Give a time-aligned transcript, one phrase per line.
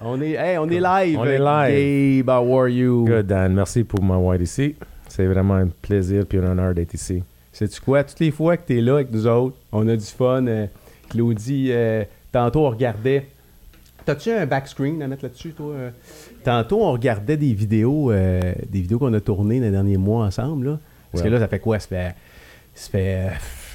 [0.00, 1.18] On est, hey, on est live.
[1.18, 2.24] On est live.
[2.24, 3.04] Gabe, how are you?
[3.04, 3.52] Good, Dan.
[3.54, 4.76] Merci pour m'avoir ici.
[5.08, 7.22] C'est vraiment un plaisir et un honneur d'être ici.
[7.52, 8.04] Sais-tu quoi?
[8.04, 10.46] Toutes les fois que tu es là avec nous autres, on a du fun.
[10.46, 10.66] Euh,
[11.08, 13.26] Claudie, euh, tantôt, on regardait.
[14.04, 15.74] T'as-tu un backscreen à mettre là-dessus, toi?
[16.44, 20.66] Tantôt, on regardait des vidéos, euh, des vidéos qu'on a tournées les derniers mois ensemble.
[20.66, 20.78] Là.
[21.10, 21.28] Parce Ouais.
[21.30, 21.78] que là, ça fait quoi?
[21.80, 22.14] Ça fait,
[22.74, 23.30] ça fait euh,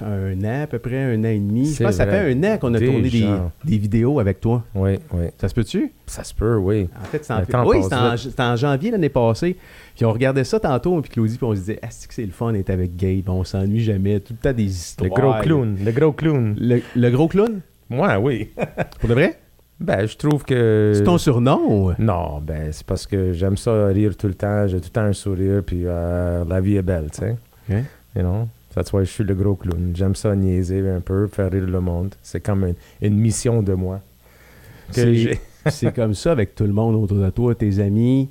[0.06, 1.74] un an, à peu près, un an et demi.
[1.74, 4.64] Je pense que ça fait un an qu'on a tourné des, vidéos avec toi.
[4.76, 5.26] Oui, oui.
[5.38, 5.92] Ça se peut-tu?
[6.06, 6.90] Ça se peut, oui.
[7.02, 9.58] En fait, c'est en, Le oui, en, en janvier l'année passée.
[9.96, 12.26] Puis on regardait ça tantôt, puis Claudie, puis on se disait, ah, c'est que c'est
[12.26, 15.10] le fun d'être avec Gabe, on s'ennuie jamais, tout le temps des Le histoires.
[15.10, 15.78] gros clown.
[15.84, 16.56] Le gros clown.
[16.60, 17.62] Le, le gros clown?
[17.90, 18.50] Moi, oui.
[19.00, 19.40] Pour de vrai?
[19.80, 20.94] Ben, je trouve que.
[20.96, 21.94] C'est ton surnom?
[22.00, 24.68] Non, ben, c'est parce que j'aime ça rire tout le temps.
[24.68, 27.36] J'ai tout le temps un sourire, puis euh, la vie est belle, tu sais.
[27.70, 27.76] Ok.
[28.16, 28.48] You know?
[28.76, 29.92] That's why je suis le gros clown.
[29.96, 32.16] J'aime ça niaiser un peu, faire rire le monde.
[32.24, 34.00] C'est comme une, une mission de moi.
[34.92, 38.30] C'est- comme ça avec tout le monde autour de toi, tes amis,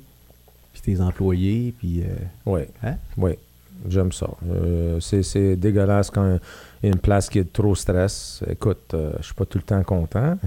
[0.71, 2.01] puis tes employés, puis...
[2.03, 2.07] euh,
[2.45, 2.61] Oui.
[2.83, 2.95] Hein?
[3.17, 3.31] Oui.
[3.89, 4.29] J'aime ça.
[4.49, 6.37] Euh, c'est, dégueulasse quand
[6.81, 8.43] il y a une place qui est trop stress.
[8.49, 10.37] Écoute, euh, je suis pas tout le temps content.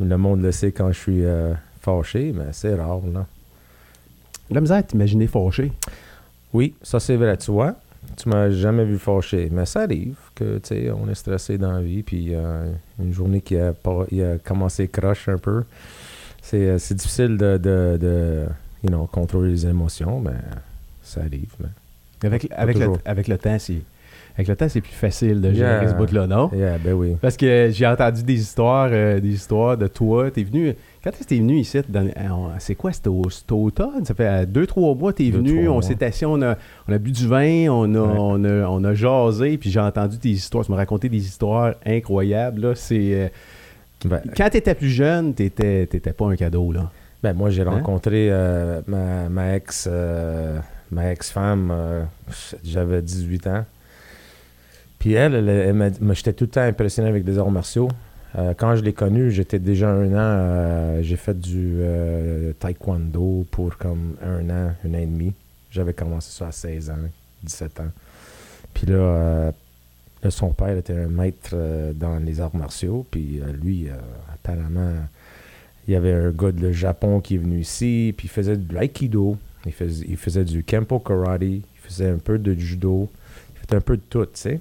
[0.00, 3.26] Le monde le sait quand je suis euh, fâché, mais c'est rare, là.
[4.50, 5.70] La misère t'imaginer fâché.
[6.52, 7.36] Oui, ça c'est vrai.
[7.36, 7.74] Tu vois,
[8.16, 11.72] tu m'as jamais vu fâché, mais ça arrive que, tu sais, on est stressé dans
[11.72, 15.62] la vie, puis euh, une journée qui a, pas, il a commencé crush un peu.
[16.42, 18.44] C'est, euh, c'est difficile de, de, de,
[18.82, 20.32] you know, contrôler les émotions, mais
[21.02, 21.52] ça arrive.
[21.60, 23.82] mais- Avec, avec, le, avec le temps, c'est...
[24.34, 25.88] Avec le temps, c'est plus facile de gérer Yeah.
[25.90, 26.50] ce bout-là, non?
[26.54, 27.16] Yeah, ben oui.
[27.20, 30.30] Parce que j'ai entendu des histoires, euh, des histoires de toi.
[30.30, 30.74] T'es venu.
[31.02, 31.80] Quand est-ce que t'es venu ici?
[32.60, 32.92] c'est quoi?
[32.92, 34.04] C'était au, automne?
[34.04, 35.68] Ça fait euh, deux, trois mois t'es Deux, venu.
[35.68, 36.56] On s'est assis, on a,
[36.88, 38.16] on a bu du vin, on a, Ouais.
[38.18, 40.64] on a, on a jasé, puis j'ai entendu tes histoires.
[40.64, 42.60] Tu m'as raconté des histoires incroyables.
[42.60, 42.74] Là.
[42.76, 43.28] C'est, euh,
[44.04, 46.70] Ben, quand t'étais plus jeune, t'étais, t'étais pas un cadeau.
[46.72, 46.90] Là.
[47.22, 47.70] Ben, moi, j'ai Hein?
[47.70, 50.58] rencontré euh, ma, ma ex, euh,
[50.92, 52.04] ma ex-femme, euh,
[52.64, 53.64] j'avais 18 ans.
[55.00, 57.88] Puis elle, elle, elle moi, j'étais tout le temps impressionné avec des arts martiaux.
[58.38, 63.46] Euh, quand je l'ai connue, j'étais déjà un an, euh, j'ai fait du euh, taekwondo
[63.50, 65.34] pour comme un an, un an et demi.
[65.70, 66.96] J'avais commencé ça à 16 ans,
[67.42, 67.90] 17 ans.
[68.72, 69.52] Puis là,
[70.30, 71.54] son père était un maître
[71.94, 73.06] dans les arts martiaux.
[73.10, 73.88] Puis lui,
[74.32, 74.92] apparemment,
[75.86, 78.74] il y avait un gars de Japon qui est venu ici, puis il faisait de
[78.74, 83.10] l'aïkido, il faisait, du kempo karate, il faisait un peu de judo,
[83.54, 84.60] il faisait un peu de tout, tu sais.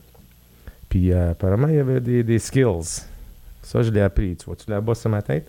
[0.87, 3.10] Puis apparemment, il y avait des skills.
[3.61, 4.35] Ça, je l'ai appris.
[4.35, 5.47] Tu vois-tu là-bas sur ma tête?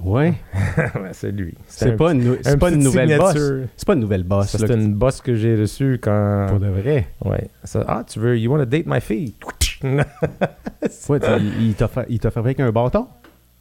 [0.00, 0.34] Ouais.
[0.94, 1.54] Ouais, c'est lui.
[1.66, 3.38] C'est un pas, une, un pas une nouvelle bosse.
[3.76, 4.48] C'est pas une nouvelle bosse.
[4.48, 6.46] C'est que une bosse que j'ai reçue quand.
[6.48, 7.08] Pour de vrai.
[7.24, 7.48] Ouais.
[7.64, 9.34] Ça, ah, tu veux, you want to date my fille?
[11.08, 11.18] Ouais,
[11.60, 13.06] il, t'a fa- t'a fabriqué un bâton?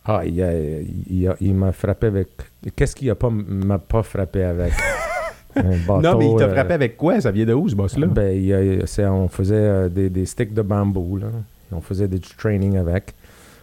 [0.05, 2.29] ah, il, a- il, m'a frappé avec.
[2.75, 4.73] Qu'est-ce qu'il a pas, m'a pas frappé avec?
[5.55, 7.19] un bâton, non, mais il t'a euh, frappé avec quoi?
[7.19, 8.07] Ça vient de où, ce boss-là?
[8.07, 11.27] Ben, il on faisait euh, des, des sticks de bambou, là.
[11.71, 13.13] On faisait du training avec.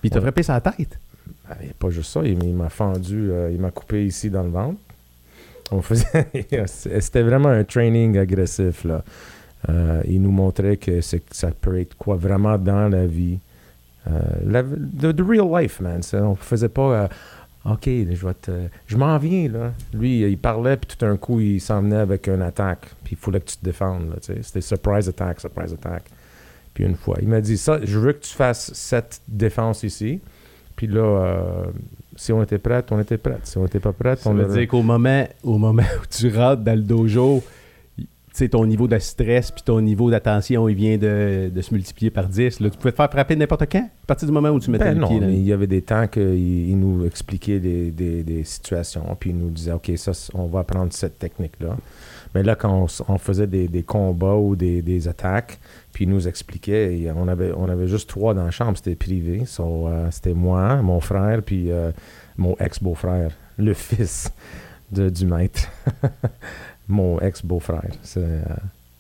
[0.03, 0.99] Puis il t'a frappé sa tête?
[1.49, 4.81] Ben, pas juste ça, il, m'a fendu, euh, il m'a coupé ici dans le ventre.
[5.71, 6.27] On faisait,
[6.67, 9.05] c'était vraiment un training agressif, là.
[9.69, 13.39] Euh, il nous montrait que, ça peut être quoi vraiment dans la vie.
[14.11, 14.65] Euh,
[15.01, 16.03] the, real life, man.
[16.03, 17.09] Ça, on faisait pas, euh,
[17.65, 18.51] OK, je vais te,
[18.89, 19.73] je m'en viens, là.
[19.95, 22.89] Lui, il parlait, puis tout d'un coup, il s'en venait avec une attaque.
[23.05, 24.19] Puis il fallait que tu te défendes.
[24.21, 26.03] C'était surprise attack, surprise attack.
[26.75, 30.21] Puis une fois, il m'a dit, ça, je veux que tu fasses cette défense ici.
[30.77, 31.65] Puis là, euh,
[32.17, 33.47] si on était prête, on était prête.
[33.47, 36.07] Si on n'était pas prête, Ça on veut avait- dire qu'au moment, au moment où
[36.11, 37.43] tu rentres dans le dojo,
[38.33, 42.11] sais, ton niveau de stress puis ton niveau d'attention, il vient de, de se multiplier
[42.11, 42.61] par 10.
[42.61, 44.85] Là, tu pouvais te faire frapper n'importe quand, à partir du moment où tu mettais
[44.87, 46.39] Ben le non, pied mais il y avait des temps qu'il
[46.71, 50.61] il nous expliquait des, des- des situations, puis il nous disait, OK, ça, on va
[50.61, 51.77] apprendre cette technique-là.
[52.35, 55.61] Mais là, quand on, faisait des, des combats ou des attaques,
[55.93, 58.95] puis il nous expliquait, et on avait, on avait juste trois dans la chambre, c'était
[58.97, 59.45] privé.
[59.47, 61.91] So, euh, c'était moi, mon frère, puis euh,
[62.37, 64.33] mon ex-beau-frère, le fils
[64.91, 65.69] de, du maître.
[66.89, 67.91] mon ex-beau-frère.
[68.17, 68.43] Euh,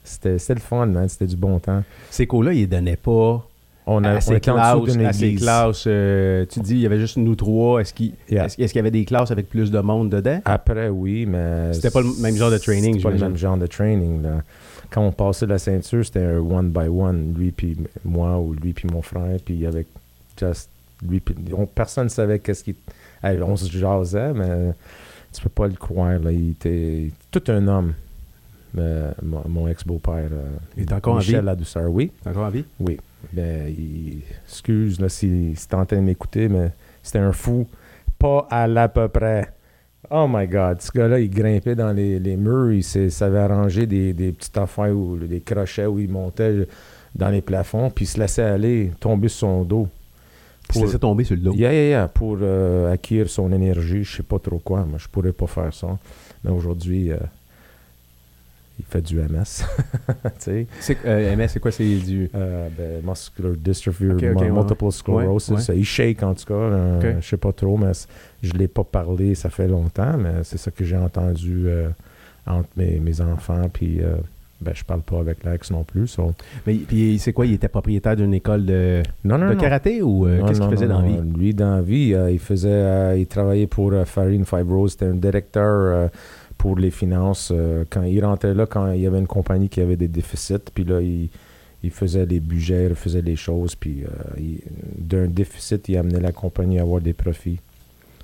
[0.04, 1.08] C'était c'était le fun, man.
[1.08, 1.82] C'était du bon temps.
[2.10, 3.46] Ces cours-là, ils donnaient pas
[3.86, 4.96] On, a, à ces classes.
[5.04, 7.80] À ces classes euh, tu dis, il y avait juste nous trois.
[7.80, 8.46] Est-ce qu'il Yeah.
[8.58, 10.40] y avait des classes avec plus de monde dedans?
[10.44, 11.72] Après, oui, mais.
[11.72, 14.22] C'était pas le même genre de training, C'était pas le même genre de training.
[14.22, 14.42] Là.
[14.92, 18.72] Quand on passait la ceinture, c'était un one by one, lui puis moi ou lui
[18.72, 19.86] puis mon frère, puis avec
[20.38, 20.68] just
[21.08, 22.74] lui puis on- personne ne savait qu'est-ce qu'il.
[23.22, 24.72] Hey, on se jasait, mais
[25.32, 26.18] tu peux pas le croire.
[26.18, 26.30] Là.
[26.30, 27.94] Il était tout un homme.
[28.74, 30.28] Mais mon, mon ex-beau-père.
[30.32, 30.46] euh,
[30.76, 31.46] Il est encore en Michel vie?
[31.46, 32.10] Ladouceur, oui.
[32.22, 32.64] T'as encore envie?
[33.32, 36.70] Ben, il- excuse là, si, si en de m'écouter, mais
[37.02, 37.66] c'était un fou
[38.18, 39.52] pas à l'à peu près.
[40.10, 44.12] Oh my God, ce gars-là, il grimpait dans les, les murs, il savait arranger des,
[44.12, 46.66] des petites affaires ou des crochets où il montait
[47.14, 49.88] dans les plafonds, puis il se laissait aller, tomber sur son dos.
[50.68, 51.54] Pour, laissais tomber sur le dos.
[51.54, 54.84] Yeah, yeah, yeah, pour euh, acquérir son énergie, je sais pas trop quoi.
[54.84, 55.98] Moi, je pourrais pas faire ça.
[56.44, 57.18] Mais aujourd'hui, euh,
[58.78, 59.64] il fait du MS.
[60.38, 60.66] C'est-
[61.06, 61.70] euh, MS, c'est quoi?
[61.70, 62.30] C'est du...
[62.34, 65.68] Euh, ben, muscular dystrophy, Ok, ok, mu- ouais, multiple sclerosis.
[65.68, 65.76] ouais.
[65.78, 66.54] Il shake en tout cas.
[66.54, 67.16] euh, Ok.
[67.20, 67.92] Je sais pas trop, mais
[68.42, 71.88] je l'ai pas parlé, ça fait longtemps, mais c'est ça que j'ai entendu euh,
[72.46, 73.68] entre mes, mes enfants.
[73.72, 74.00] Puis
[74.60, 76.06] ben, je parle pas avec l'ex non plus.
[76.06, 76.32] so-
[76.66, 77.46] Mais puis c'est quoi?
[77.46, 79.60] Il était propriétaire d'une école de, Non, non, de non.
[79.60, 81.18] karaté ou euh, qu'est-ce qu'il faisait dans la vie?
[81.36, 84.92] Lui, dans la vie, euh, il faisait, euh, il travaillait pour Farine Fibrose.
[84.92, 86.10] C'était un directeur
[86.62, 87.50] pour les finances.
[87.52, 90.70] euh, quand il rentrait là, quand il y avait une compagnie qui avait des déficits,
[90.72, 91.28] puis là, il,
[91.82, 94.42] il faisait les budgets, il faisait les choses, puis euh,
[94.96, 97.58] d'un déficit, il amenait la compagnie à avoir des profits.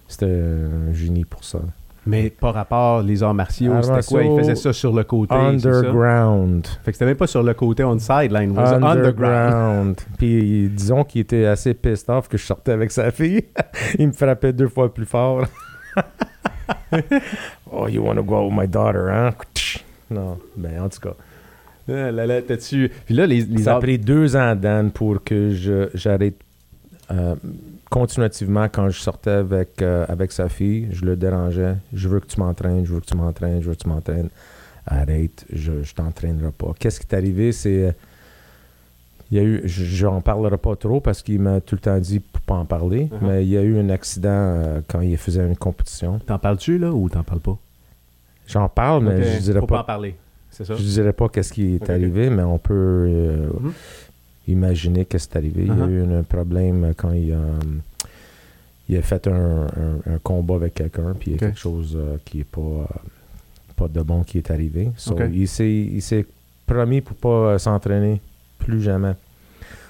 [0.07, 1.59] C'était un génie pour ça.
[2.07, 4.23] Mais par rapport les arts martiaux, c'était quoi?
[4.23, 5.41] Il faisait ça sur le côté, ça?
[5.41, 6.65] Underground.
[6.85, 8.85] Fait que c'était même pas sur le côté on sideline, underground.
[8.85, 9.97] Underground.
[10.17, 13.43] Puis disons qu'il était assez pissed off que je sortais avec sa fille.
[13.99, 15.45] il me frappait deux fois plus fort.
[17.73, 19.35] oh, you want to go out with my daughter, hein?
[20.11, 21.15] Non, ben en tout cas.
[21.89, 22.91] Ah, là, là, t'as-tu...
[23.07, 26.37] Puis là, les, les Ça a pris deux ans, Dan, pour que je, j'arrête
[27.11, 27.35] euh,
[27.91, 30.89] continuativement quand je sortais avec, euh, avec sa fille.
[30.93, 31.77] Je le dérangeais.
[31.93, 34.29] Je veux que tu m'entraînes, je veux que tu m'entraînes, je veux que tu m'entraînes.
[34.87, 36.73] Arrête, je ne t'entraînerai pas.
[36.79, 37.53] Qu'est-ce qui est arrivé?
[37.53, 37.95] C'est.
[39.31, 41.99] Il y a eu, je- j'en parlerai pas trop parce qu'il m'a tout le temps
[41.99, 43.19] dit pour pas en parler, Uh-huh.
[43.27, 46.19] mais il y a eu un accident euh, quand il faisait une compétition.
[46.27, 47.59] T'en parles-tu, là, ou t'en parles pas?
[48.47, 50.15] J'en parle, mais Ok, je dirais Faut pas pas en parler,
[50.51, 50.75] c'est ça?
[50.75, 53.73] je dirais pas qu'est-ce qui est arrivé, mais on peut euh, Mhm.
[54.49, 55.63] imaginer qu'est-ce qui est arrivé.
[55.63, 55.91] Il y a Uh-huh.
[55.91, 57.37] eu un problème quand il, a,
[58.89, 61.95] il a fait un, un- un combat avec quelqu'un, puis il y a quelque chose
[62.01, 62.89] euh, qui est pas,
[63.77, 64.91] pas de bon qui est arrivé.
[64.97, 65.15] So.
[65.21, 66.25] Il s'est
[66.67, 68.23] promis pour pas euh, s'entraîner
[68.59, 69.15] plus jamais.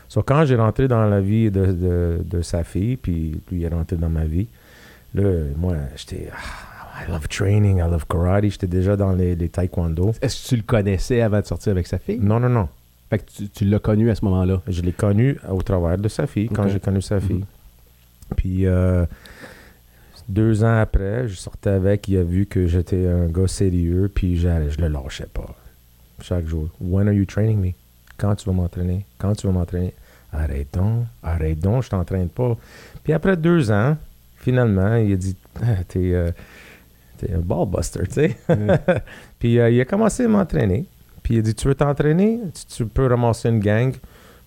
[0.08, 3.68] So, quand j'ai rentré dans la vie de, de- de sa fille, puis lui est
[3.68, 4.46] rentré dans ma vie,
[5.14, 6.28] là, moi, j'étais...
[6.32, 8.44] ah, I love training, I love karate.
[8.50, 10.14] J'étais déjà dans les, les taekwondo.
[10.20, 12.18] Est-ce que tu le connaissais avant de sortir avec sa fille?
[12.20, 12.68] Non, non, non.
[13.10, 14.60] Fait que tu, tu l'as connu à ce moment-là?
[14.66, 17.36] Je l'ai connu au travers de sa fille, quand j'ai connu sa fille.
[17.36, 17.44] Mhm.
[18.36, 19.06] Puis euh,
[20.28, 24.36] deux ans après, je sortais avec, il a vu que j'étais un gars sérieux, puis
[24.38, 24.48] je
[24.80, 25.54] le lâchais pas.
[26.20, 26.68] Chaque jour.
[26.80, 27.72] When are you training me?
[28.18, 29.06] Quand tu vas m'entraîner?
[29.16, 29.94] Quand tu vas m'entraîner?
[30.32, 32.54] Arrête donc, arrête donc, je t'entraîne pas.
[33.02, 33.96] Puis après deux ans,
[34.36, 36.30] finalement, il a dit Ah, T'es euh,
[37.16, 38.36] t'es un ballbuster, tu sais.
[39.38, 40.84] Puis euh, il a commencé à m'entraîner.
[41.22, 42.40] Puis il a dit Tu veux t'entraîner?
[42.54, 43.94] Tu, tu peux ramasser une gang.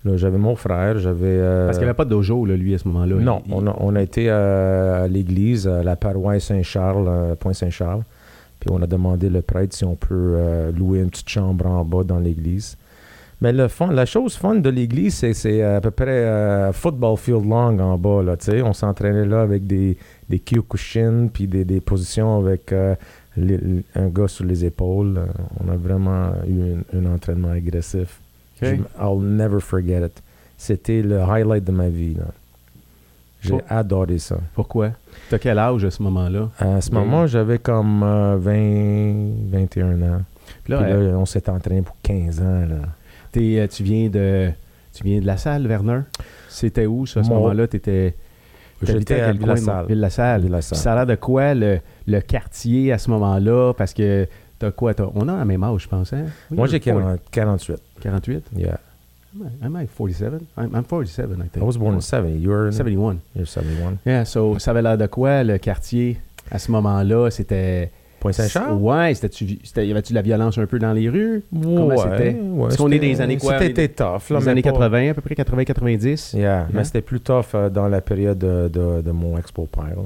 [0.04, 1.26] Là, j'avais mon frère, j'avais.
[1.28, 3.16] euh, Parce qu'il n'y avait pas de dojo, là, lui, à ce moment-là.
[3.16, 8.02] non, Il- on, a, on a été euh, à l'église, à la paroisse Saint-Charles, Point-Saint-Charles.
[8.60, 12.04] Puis on a demandé le prêtre si on peut louer une petite chambre en bas
[12.04, 12.78] dans l'église.
[13.42, 17.18] Mais le fun, la chose fun de l'église, c'est c'est à peu près euh, football
[17.18, 18.22] field long en bas.
[18.22, 19.98] Là, on s'entraînait là avec des,
[20.30, 22.94] des kyokushin, puis des, des positions avec euh,
[23.36, 25.18] les- un gars sur les épaules.
[25.18, 25.26] Euh,
[25.66, 28.20] On a vraiment eu un, un entraînement agressif.
[28.62, 30.22] Je- I'll never forget it.
[30.56, 32.14] C'était le highlight de ma vie.
[32.14, 32.26] là.
[33.42, 33.62] J'ai Oh.
[33.70, 34.38] adoré ça.
[34.54, 34.92] Pourquoi?
[35.32, 36.50] T'as quel âge à ce moment-là?
[36.60, 40.22] À ce moment, j'avais comme euh, 20, 21 ans.
[40.63, 42.65] Puis là, Puis là, euh, on s'est entraîné pour 15 ans.
[42.70, 42.75] Là.
[43.38, 44.50] Euh, tu, viens de,
[44.94, 46.02] tu viens de la salle, Werner?
[46.50, 47.68] C'était où, ça, à ce Mon- moment-là?
[47.68, 48.16] T'habitais
[48.84, 49.86] J'étais à Ville-la-Salle.
[49.88, 50.42] Ville-la-Salle.
[50.78, 53.74] Ça a l'air de quoi, le, le quartier à ce moment-là?
[53.78, 54.94] Parce que t'as quoi?
[54.96, 56.26] t'as- on a la même âge, je pense, hein?
[56.50, 57.78] Oui, Moi, j'ai you're 40 48.
[58.02, 58.44] 48?
[58.58, 58.80] Yeah.
[59.64, 60.42] Am I 47?
[60.58, 61.58] I'm, I'm 47, I think.
[61.58, 62.40] I was born in 70.
[62.40, 63.20] You were in 71.
[63.36, 63.98] You're 71.
[64.06, 66.18] Yeah, so ça avait l'air de quoi, le quartier,
[66.50, 67.30] à ce moment-là?
[67.30, 67.92] C'était...
[68.22, 68.78] Point-Saint-Charles?
[68.80, 71.44] Ouais, c'était, y avait-tu de la violence un peu dans les rues?
[71.51, 72.40] Ouais, c'était?
[72.40, 73.60] ouais, Parce qu'on est des années quoi?
[73.60, 74.30] C'était tough.
[74.30, 76.34] Là, les années pas- 80, à peu près 80-90?
[76.34, 76.68] Yeah, Yeah.
[76.74, 79.98] mais c'était plus tough euh, dans la période de, de, de mon ex-beau-père.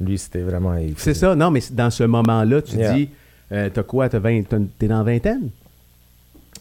[0.00, 0.74] Lui, c'était vraiment...
[0.76, 2.92] il C'est ça, non, mais dans ce moment-là, tu Yeah.
[2.94, 3.08] dis,
[3.52, 5.48] euh, t'as quoi, t'as 20, t'as- t'es dans la vingtaine?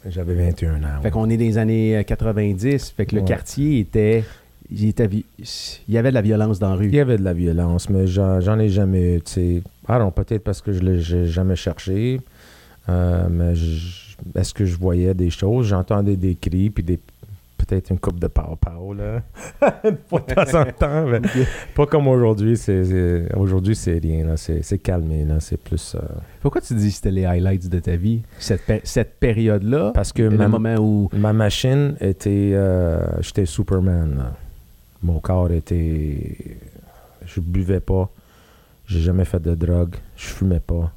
[0.09, 0.79] J'avais 21 ans.
[1.01, 1.11] Fait ouais.
[1.11, 4.23] qu'on est des années euh, 90, fait que le quartier était,
[4.69, 5.25] il était, vi-
[5.87, 6.87] il y avait de la violence dans la rue.
[6.87, 9.21] Il y avait de la violence, mais j'en j'en ai jamais eu.
[9.21, 9.63] tu sais.
[9.87, 12.19] Ah non, peut-être parce que je l'ai j'ai jamais cherché.
[12.89, 13.53] euh, mais
[14.35, 15.67] est-ce que je voyais des choses?
[15.67, 16.99] J'entendais des cris, puis des
[17.57, 19.21] peut-être une coupe de pow-pow, là.
[19.83, 21.19] De temps en temps, mais
[21.75, 22.55] pas comme aujourd'hui.
[22.55, 24.37] c'est- Aujourd'hui, c'est rien, là.
[24.37, 25.39] C'est calmé, là.
[25.41, 25.95] C'est plus...
[25.95, 25.99] euh,
[26.41, 30.23] Pourquoi tu dis que c'était les highlights de ta vie, cette, cette période-là, parce que
[30.23, 31.09] et le ma, moment où...
[31.13, 32.51] ma machine était...
[32.53, 34.33] euh, J'étais Superman, là.
[35.03, 36.57] Mon corps était...
[37.25, 38.09] je buvais pas.
[38.85, 39.95] J'ai jamais fait de drogue.
[40.15, 40.91] Je fumais pas.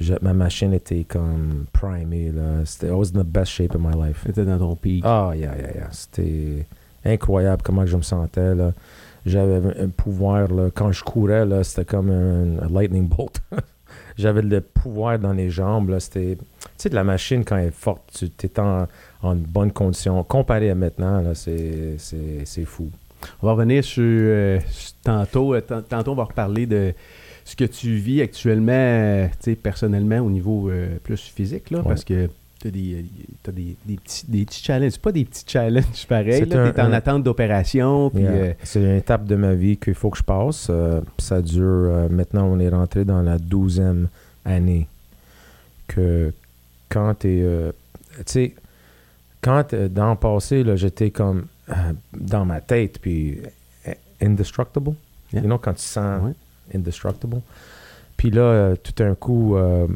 [0.00, 2.30] Je- ma machine était comme primée.
[2.32, 2.64] Là.
[2.64, 4.24] C'était, I was in the best shape of my life.
[4.24, 5.02] T'étais dans ton pic.
[5.06, 5.88] Ah, yeah, yeah, yeah.
[5.92, 6.66] C'était
[7.04, 8.54] incroyable comment je me sentais.
[8.54, 8.72] Là.
[9.26, 10.48] J'avais un pouvoir.
[10.52, 10.70] Là.
[10.74, 13.40] Quand je courais, là, c'était comme un, un lightning bolt.
[14.16, 15.88] J'avais le pouvoir dans les jambes.
[15.90, 15.98] Là.
[16.00, 16.44] C'était, tu
[16.76, 18.86] sais, la machine, quand elle est forte, tu es en,
[19.26, 20.22] en bonne condition.
[20.24, 22.90] Comparé à maintenant, là, c'est, c'est, c'est fou.
[23.42, 24.58] On va revenir sur euh,
[25.02, 25.54] tantôt.
[25.54, 26.92] euh, tant- tantôt, on va reparler de
[27.44, 29.26] ce que tu vis actuellement, euh,
[29.62, 31.84] personnellement, au niveau euh, plus physique, là, Ouais.
[31.88, 32.28] parce que
[32.60, 33.04] tu as, des,
[33.42, 34.92] t'as des, des petits, des petits challenges.
[34.92, 36.46] C'est pas des petits challenges pareils.
[36.48, 38.10] Tu es en attente d'opération.
[38.14, 38.54] Yeah.
[38.62, 40.70] C'est une étape de ma vie qu'il faut que je passe.
[41.18, 42.08] Ça dure.
[42.10, 44.08] maintenant, on est rentré dans la douzième
[44.46, 44.86] année.
[45.86, 46.32] Que
[46.88, 47.72] quand tu es.
[48.18, 48.54] tu sais,
[49.44, 51.72] quand euh, dans le passé, j'étais comme euh,
[52.16, 53.40] dans ma tête, puis
[53.86, 54.94] euh, indestructible.
[55.32, 55.42] Yeah.
[55.42, 56.32] You know, quand tu sens Ouais.
[56.74, 57.40] indestructible.
[58.16, 59.86] Puis là, euh, tout d'un coup, euh,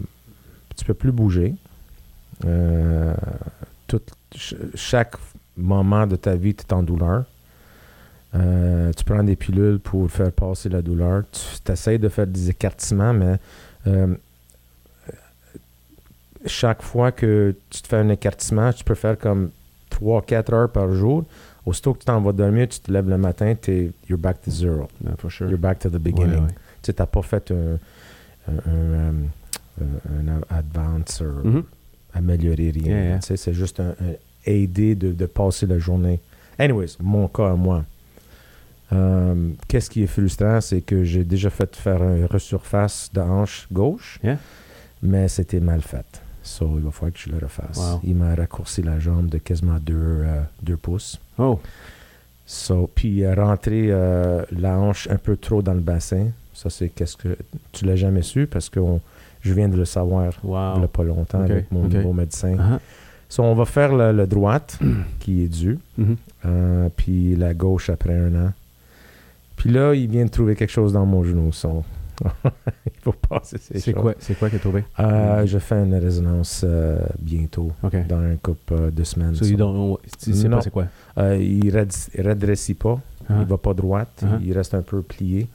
[0.77, 1.55] tu peux plus bouger.
[2.45, 3.15] Euh,
[3.87, 4.03] tout,
[4.75, 5.15] chaque
[5.57, 7.25] moment de ta vie, tu es en douleur.
[8.35, 11.23] Euh, tu prends des pilules pour faire passer la douleur.
[11.33, 13.39] Tu essaies de faire des écartissements, mais
[16.49, 19.51] chaque fois que tu te fais un écartissement, tu peux faire comme
[19.91, 21.25] 3-4 heures par jour.
[21.67, 24.51] Aussitôt que tu t'en vas dormir, tu te lèves le matin, t'es you're back to
[24.51, 24.89] zero.
[25.19, 25.49] for sure.
[25.49, 26.41] You're back to the beginning.
[26.47, 26.55] ouais.
[26.83, 27.79] Tu n'as pas fait un,
[28.49, 29.15] un, un,
[29.81, 31.65] un- un advance ou Mhm.
[32.15, 32.87] améliorer rien.
[32.87, 33.19] Yeah, yeah.
[33.19, 33.95] Tu sais, C'est juste un,
[34.47, 36.21] aider de, de passer la journée.
[36.59, 37.85] Anyways, mon cas à moi.
[38.93, 43.67] Euh, Qu'est-ce qui est frustrant, c'est que j'ai déjà fait faire un resurface de hanche
[43.71, 44.19] gauche,
[45.03, 46.07] mais c'était mal fait.
[46.49, 47.77] So, il va falloir que je le refasse.
[47.77, 48.01] Wow.
[48.05, 51.21] Il m'a raccourci la jambe de quasiment 2 pouces.
[51.39, 51.61] Oh,
[52.47, 56.89] So, puis euh, rentrer euh, la hanche un peu trop dans le bassin, ça c'est
[56.89, 57.37] qu'est-ce que
[57.73, 59.03] tu l'as jamais su parce que on-
[59.43, 60.77] je viens de le savoir wow.
[60.77, 62.57] il y a pas longtemps avec mon nouveau médecin.
[62.59, 62.81] Ah,
[63.29, 64.79] So, on va faire le, le droite
[65.21, 66.17] qui est dû, mhm.
[66.47, 68.53] euh, puis la gauche après un an.
[69.57, 71.53] Puis là, il vient de trouver quelque chose dans mon genou.
[71.53, 71.85] So,
[72.87, 74.01] il faut passer ces C'est choses.
[74.03, 74.85] quoi, c'est quoi que tu as trouvé?
[74.99, 79.35] Euh, je fais une résonance euh, bientôt, dans un couple euh, de semaines.
[79.35, 79.51] So, so.
[79.51, 80.57] you don't- tu sais Non.
[80.57, 80.87] pas c'est quoi?
[81.19, 83.01] Euh, il ne redressit pas.
[83.31, 84.39] Ah, Il va pas droite, Ah.
[84.43, 85.49] il reste un peu plié,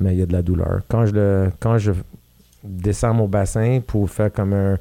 [0.00, 0.80] mais il y a de la douleur.
[0.88, 1.92] Quand je, le, quand je
[2.64, 4.76] descends mon bassin pour faire comme un,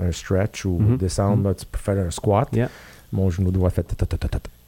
[0.00, 0.96] un stretch ou Mhm.
[0.96, 1.54] descendre, Mhm.
[1.54, 2.68] tu peux faire un squat, Yeah.
[3.12, 3.86] mon genou droit fait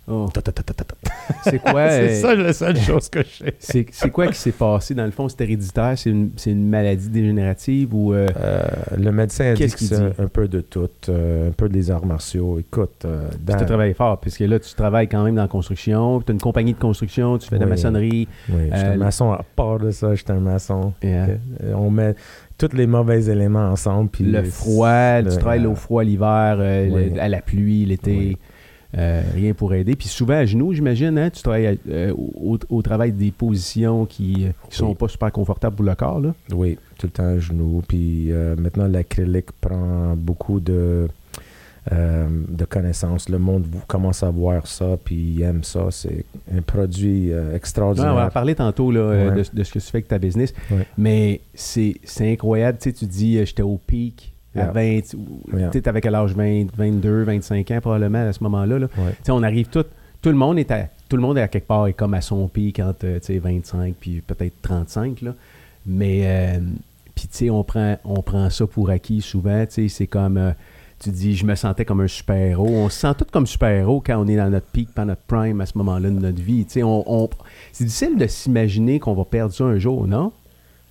[0.07, 0.29] Oh.
[1.45, 1.89] C'est quoi?
[1.89, 3.87] C'est euh, ça la seule chose que je sais.
[3.91, 4.95] C'est quoi qui s'est passé?
[4.95, 5.95] Dans le fond, c'est héréditaire?
[5.97, 8.13] C'est une, maladie dégénérative ou...
[8.13, 8.63] euh, Euh,
[8.99, 12.59] le médecin a dit que c'est un peu de tout, un peu des arts martiaux.
[12.59, 13.07] Écoute, tu
[13.47, 16.35] dans- as travaillé fort, puisque là, tu travailles quand même dans la construction, tu as
[16.35, 18.29] une compagnie de construction, tu fais de la maçonnerie.
[18.51, 19.33] oui, j'étais euh, un maçon.
[19.33, 20.93] À part de ça, j'étais un maçon.
[21.75, 22.15] On met
[22.59, 24.11] tous les mauvais éléments ensemble.
[24.11, 26.59] Puis le froid, le- tu travailles au froid l'hiver,
[26.93, 27.19] Oui.
[27.19, 28.11] à la pluie l'été.
[28.17, 28.39] Oui.
[28.97, 29.97] Euh, rien pour aider.
[29.97, 34.47] Puis souvent à genoux, j'imagine, hein, tu travailles euh, au, au travail des positions qui,
[34.47, 34.95] euh, qui sont Oui.
[34.95, 36.21] pas super confortables pour le corps.
[36.21, 36.35] Là.
[36.53, 37.83] Oui, tout le temps à genoux.
[37.89, 41.09] Puis euh, maintenant, l'acrylique prend beaucoup de,
[41.93, 43.29] euh, de connaissances.
[43.29, 45.89] Le monde commence à voir ça, puis il aime ça.
[45.91, 46.25] C'est
[46.57, 48.17] un produit euh, Ouais, on va extraordinaire.
[48.17, 49.43] en parler tantôt là, euh, Ouais.
[49.43, 50.55] de, de ce que tu fais avec ta business.
[50.71, 50.87] Ouais.
[50.97, 52.79] Mais c'est incroyable.
[52.81, 54.73] Tu sais, tu dis, euh, j'étais au pic à Yeah.
[54.73, 55.71] 20, ou- Yeah.
[55.71, 58.79] tu sais, avec l'âge 20, 22, 25 ans probablement à ce moment-là.
[58.79, 58.87] là.
[58.99, 59.13] Ouais.
[59.31, 59.85] On arrive tout,
[60.23, 62.21] tout le monde est à, tout le monde est à quelque part est comme à
[62.21, 65.35] son pic quand tu sais 25 puis peut-être 35 là.
[65.87, 66.59] Mais euh,
[67.15, 70.37] puis tu sais on prend on prend ça pour acquis souvent, tu sais c'est comme
[70.39, 70.53] euh,
[70.99, 74.17] tu dis je me sentais comme un super-héros, on se sent tout comme super-héros quand
[74.17, 76.73] on est dans notre pic, dans notre prime à ce moment-là de notre vie, tu
[76.75, 77.29] sais on, on-
[77.73, 80.33] c'est difficile de s'imaginer qu'on va perdre ça un jour, non?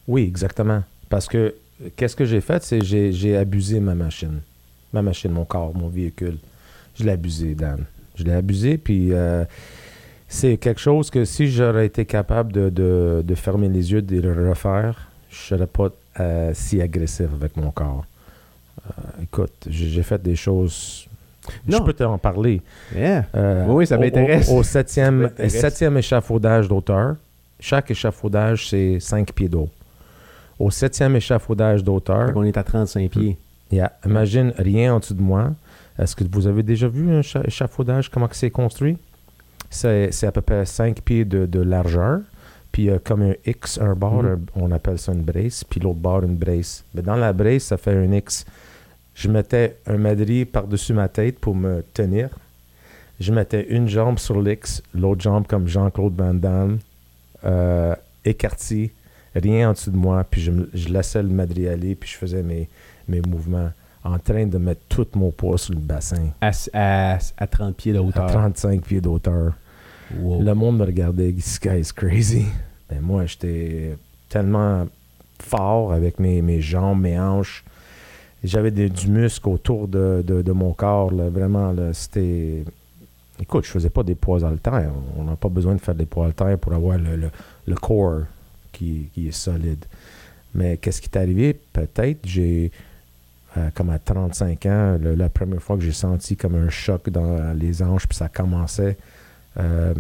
[0.08, 0.84] Oui, exactement.
[1.10, 1.56] Parce que
[1.96, 4.40] qu'est-ce que j'ai fait, c'est j'ai j'ai abusé ma machine.
[4.94, 6.38] Ma machine, mon corps, mon véhicule.
[6.96, 7.86] Je l'ai abusé, Dan.
[8.16, 9.44] Je l'ai abusé, puis euh,
[10.28, 14.20] c'est quelque chose que si j'aurais été capable de, de- de fermer les yeux, de
[14.22, 18.06] le refaire, je serais pas euh, si agressif avec mon corps.
[18.86, 21.08] Euh, écoute, j'ai fait des choses...
[21.68, 21.80] Non.
[21.80, 22.62] Je peux t'en parler.
[22.96, 23.26] Yeah.
[23.36, 24.48] Euh, Oui, ça m'intéresse.
[24.50, 27.16] Au, au septième, septième échafaudage d'auteur,
[27.60, 29.70] chaque échafaudage, c'est 5 pieds d'eau.
[30.60, 33.38] Au septième échafaudage d'auteur, on est à 35 pieds.
[33.72, 35.52] yeah, imagine rien en dessous de moi.
[35.98, 38.98] Est-ce que vous avez déjà vu un écha- échafaudage, comment c'est construit?
[39.70, 42.20] C'est à peu près 5 pieds de, de largeur,
[42.72, 46.00] puis euh, comme un X, un bord, un- on appelle ça une brace, puis l'autre
[46.00, 46.84] bord, une brace.
[46.94, 48.46] Mais dans la brace, ça fait un X.
[49.16, 52.30] Je mettais un madrier par-dessus ma tête pour me tenir.
[53.20, 56.80] je mettais une jambe sur l'X, l'autre jambe comme Jean-Claude Van Damme,
[57.46, 57.96] euh,
[59.36, 60.42] rien en dessous de moi, puis
[60.74, 62.70] je, laissais le madrier aller, puis je faisais mes,
[63.08, 63.72] mes mouvements
[64.04, 67.94] en train de mettre tout mon poids sur le bassin, À, à, à 30 pieds
[67.94, 68.28] de à hauteur.
[68.30, 69.54] 35 pieds d'auteur.
[70.20, 70.42] Wow.
[70.44, 72.46] Le monde me regardait, this guy is crazy.
[72.90, 73.98] Ben moi, j'étais
[74.30, 74.86] tellement
[75.42, 77.64] fort avec mes, mes jambes, mes hanches.
[78.44, 81.12] J'avais du muscle autour de, de- de mon corps.
[81.14, 81.30] là.
[81.30, 82.66] Vraiment, là, c'était.
[83.40, 84.92] Écoute, je faisais pas des poids haltères.
[85.18, 87.30] On n'a pas besoin de faire des poids haltères pour avoir le, le,
[87.66, 88.24] le corps
[88.74, 89.86] qui, qui est solide.
[90.54, 91.58] Mais qu'est-ce qui est arrivé?
[91.72, 92.72] Peut-être, j'ai.
[93.58, 97.10] euh, comme à 35 ans, le- la première fois que j'ai senti comme un choc
[97.10, 98.98] dans les hanches, puis ça commençait.
[99.60, 99.94] Euh,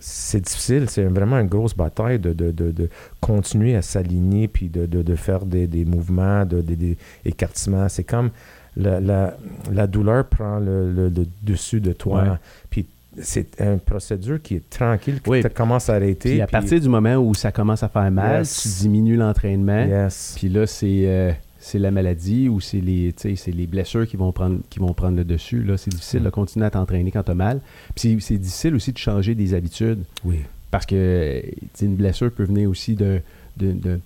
[0.00, 2.88] c'est difficile, c'est vraiment une grosse bataille de, de, de, de
[3.20, 6.96] continuer à s'aligner puis de, de, de faire des, des mouvements, de, des- des
[7.26, 7.88] écartements.
[7.90, 8.30] C'est comme
[8.74, 9.36] la, la,
[9.70, 12.22] la douleur prend le, le- le dessus de toi.
[12.22, 12.36] Ouais.
[12.70, 12.86] Puis
[13.20, 15.42] c'est une procédure qui est tranquille, qui Oui.
[15.42, 16.30] te commence à arrêter.
[16.32, 18.62] Puis à puis- partir du moment où ça commence à faire mal, Yes.
[18.62, 19.84] tu diminues l'entraînement.
[19.86, 20.34] Yes.
[20.38, 24.30] Puis là, c'est euh, c'est la maladie ou c'est les, c'est les blessures qui vont
[24.30, 25.62] prendre, qui vont prendre le dessus.
[25.64, 27.60] Là, c'est difficile de continuer à t'entraîner quand tu as mal.
[27.96, 30.40] Puis c'est- difficile aussi de changer des habitudes Oui.
[30.70, 31.42] parce que
[31.82, 33.20] une blessure peut venir aussi de,
[33.56, 34.00] de- de-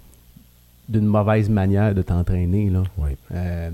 [0.88, 2.70] d'une mauvaise manière de t'entraîner.
[2.70, 2.82] Là.
[2.96, 3.10] Oui.
[3.34, 3.70] Euh,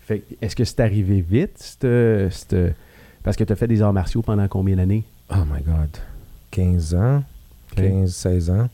[0.00, 1.52] fait est-ce que c'est arrivé vite?
[1.58, 2.74] cette-
[3.22, 5.04] parce que tu as fait des arts martiaux pendant combien d'années?
[5.30, 5.90] Oh my God.
[6.50, 7.22] 15 ans,
[7.72, 7.82] Ok.
[7.82, 8.68] 15, 16 ans.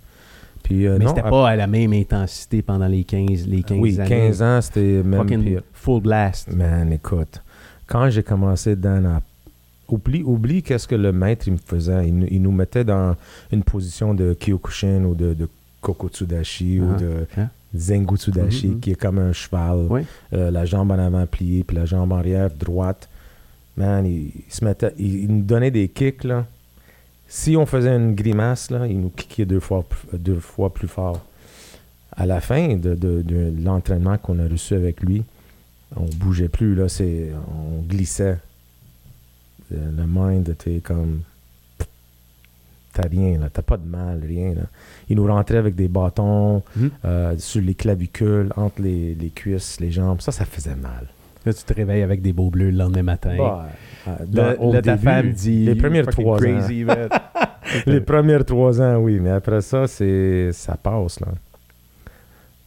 [0.62, 4.00] Puis euh, Mais c'était pas à la même intensité pendant les 15, les 15 oui,
[4.00, 4.08] années.
[4.08, 5.62] 15 ans, c'était même Fucking pire.
[5.72, 6.50] full blast.
[6.52, 7.42] Man, écoute,
[7.86, 9.20] quand j'ai commencé dans la...
[9.88, 12.08] Oublie, oublie qu'est-ce que le maître il me faisait.
[12.08, 13.14] Il, nous- il nous mettait dans
[13.52, 15.46] une position de Kyokushin ou de, de
[15.82, 17.48] Kokotsudashi Ah, ou de hein?
[17.76, 18.80] Zengutsudashi, Mhm, mhm.
[18.80, 19.86] qui est comme un cheval.
[19.90, 20.00] Oui.
[20.32, 23.08] Euh, la jambe en avant pliée, puis la jambe en arrière droite.
[23.76, 24.92] Man, il, se mettait...
[24.98, 26.46] Il, il nous donnait des kicks, là.
[27.26, 30.86] Si on faisait une grimace, là, il nous kickait deux fois, p- deux fois plus
[30.88, 31.24] fort.
[32.16, 35.24] À la fin de, de- de l'entraînement qu'on a reçu avec lui,
[35.96, 38.38] on bougeait plus, là, c'est, on glissait.
[39.72, 41.22] Euh, Le mind était comme...
[42.92, 44.54] T'as rien, là, t'as pas de mal, rien.
[44.54, 44.62] Là.
[45.08, 46.90] Il nous rentrait avec des bâtons Mhm.
[47.04, 50.20] euh, sur les clavicules, entre les, les cuisses, les jambes.
[50.20, 51.08] Ça, ça faisait mal.
[51.46, 53.34] Là, tu te réveilles avec des beaux bleus le lendemain matin.
[53.36, 53.68] Bah,
[54.08, 56.40] euh, là, ta femme dit les fucking trois ans.
[56.40, 57.08] crazy, man.
[57.86, 61.18] Les premières trois ans, oui, mais après ça, c'est ça passe.
[61.20, 61.28] Là.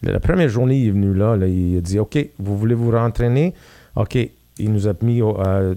[0.04, 2.92] La première journée, il est venu là, là, il a dit OK, vous voulez vous
[2.92, 3.54] rentraîner?
[3.96, 4.18] OK,
[4.58, 5.76] il nous a mis au- euh,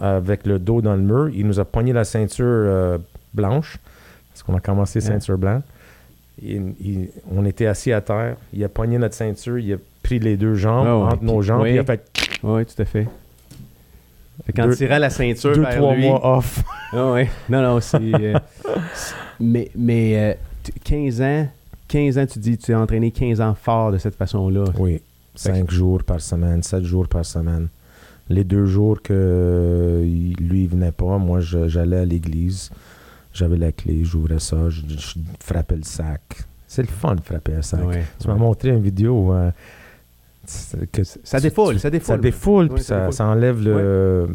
[0.00, 2.98] avec le dos dans le mur, il nous a pogné la ceinture euh,
[3.34, 3.78] blanche,
[4.30, 5.04] parce qu'on a commencé Ouais.
[5.06, 5.62] ceinture blanche.
[6.42, 10.18] Il- il- on était assis à terre, il a pogné notre ceinture, il a pris
[10.18, 11.72] les deux jambes Ah entre nos jambes, oui.
[11.74, 12.02] il a fait
[12.42, 13.06] Oui, tout à fait.
[14.46, 16.06] Fait qu'en Deux- tirant la ceinture deux, vers trois lui...
[16.08, 16.62] mois off.
[16.92, 17.30] Ah ouais.
[17.48, 17.98] Non, non, c'est...
[18.02, 18.36] euh,
[19.40, 21.48] mais mais euh, tu- 15 ans,
[21.86, 24.64] 15 ans, tu dis, tu t'es entraîné 15 ans fort de cette façon-là.
[24.78, 24.94] Oui,
[25.36, 27.68] Fait cinq jours par semaine, sept jours par semaine.
[28.28, 32.70] Les deux jours que euh, il- lui, il venait pas, moi, j'allais à l'église.
[33.32, 36.20] J'avais la clé, j'ouvrais ça, je, je frappais le sac.
[36.66, 37.84] C'est le fun de frapper un sac.
[37.86, 38.32] Ouais, Tu ouais.
[38.34, 39.52] m'as montré une vidéo euh,
[40.92, 42.06] que Ça défoule, ça défoule.
[42.06, 44.28] ça défoule, puis ça ça, enlève le,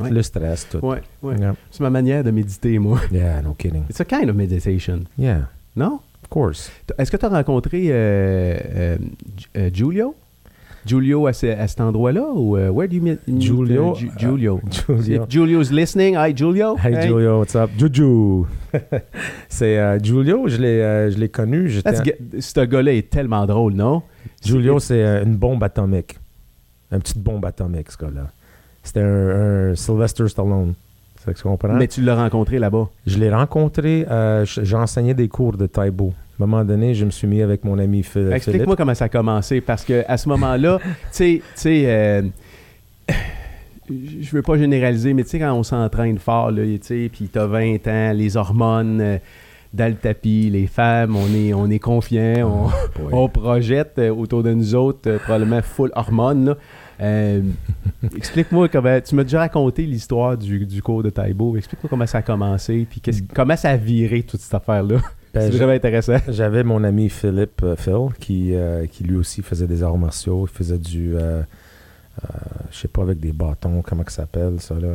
[0.00, 0.10] Ouais.
[0.10, 0.84] le stress, tout.
[0.84, 1.38] Ouais, ouais.
[1.38, 1.54] Yeah.
[1.70, 3.00] C'est ma manière de méditer, moi.
[3.10, 3.84] Yeah, no kidding.
[3.88, 5.04] It's a kind of meditation.
[5.16, 6.00] Yeah, Non?
[6.22, 6.70] of course.
[6.98, 8.58] Est-ce que tu as rencontré euh,
[9.56, 10.06] euh, Gi-
[10.88, 11.08] euh, Giulio?
[11.20, 12.26] Giulio à, ce- à cet endroit-là?
[12.34, 13.94] Ou euh, where do you meet uh, Gi- Giulio.
[14.16, 14.60] Giulio.
[14.88, 16.76] If Giulio's listening, hi Giulio.
[16.82, 17.70] Hey, Giulio, what's up?
[17.78, 18.46] Juju!
[19.48, 21.70] c'est euh, Giulio, je l'ai euh, je l'ai connu.
[21.70, 24.02] Ce gars-là est tellement drôle, non?
[24.44, 26.18] Giulio, c'est euh, une bombe atomique.
[26.92, 28.28] Une petite bombe atomique, ce gars-là.
[28.82, 30.74] C'était un, un Sylvester Stallone.
[31.32, 31.74] C'est ce que tu comprends?
[31.74, 32.88] Mais tu l'as rencontré là-bas.
[33.06, 36.12] Je l'ai rencontré, euh, j- j'enseignais des cours de Taibo.
[36.40, 38.32] À un moment donné, je me suis mis avec mon ami Phil-.
[38.32, 40.78] Explique-moi comment ça a commencé, parce que à ce moment-là,
[41.12, 42.22] tu sais, euh,
[43.90, 47.28] je veux pas généraliser, mais tu sais, quand on s'entraîne fort, là, tu sais, puis
[47.32, 49.18] t'as 20 ans, les hormones euh,
[49.72, 53.12] dans le tapis, les femmes, on est, on est confiant, on, Boy.
[53.12, 56.44] on projette euh, autour de nous autres, euh, probablement full hormones.
[56.46, 56.56] là.
[57.00, 57.42] Euh,
[58.16, 59.00] Explique-moi comment.
[59.00, 61.56] Tu m'as déjà raconté l'histoire du, du cours de Taibo.
[61.56, 64.98] Explique-moi comment ça a commencé, puis qu'est-ce- comment ça a viré toute cette affaire-là.
[65.34, 66.16] Ben, C'est vraiment intéressant.
[66.28, 70.46] J'avais mon ami Philippe euh, Phil qui, euh, qui lui aussi faisait des arts martiaux.
[70.50, 71.14] Il faisait du.
[72.72, 74.88] je sais pas, avec des bâtons, comment que ça s'appelle ça là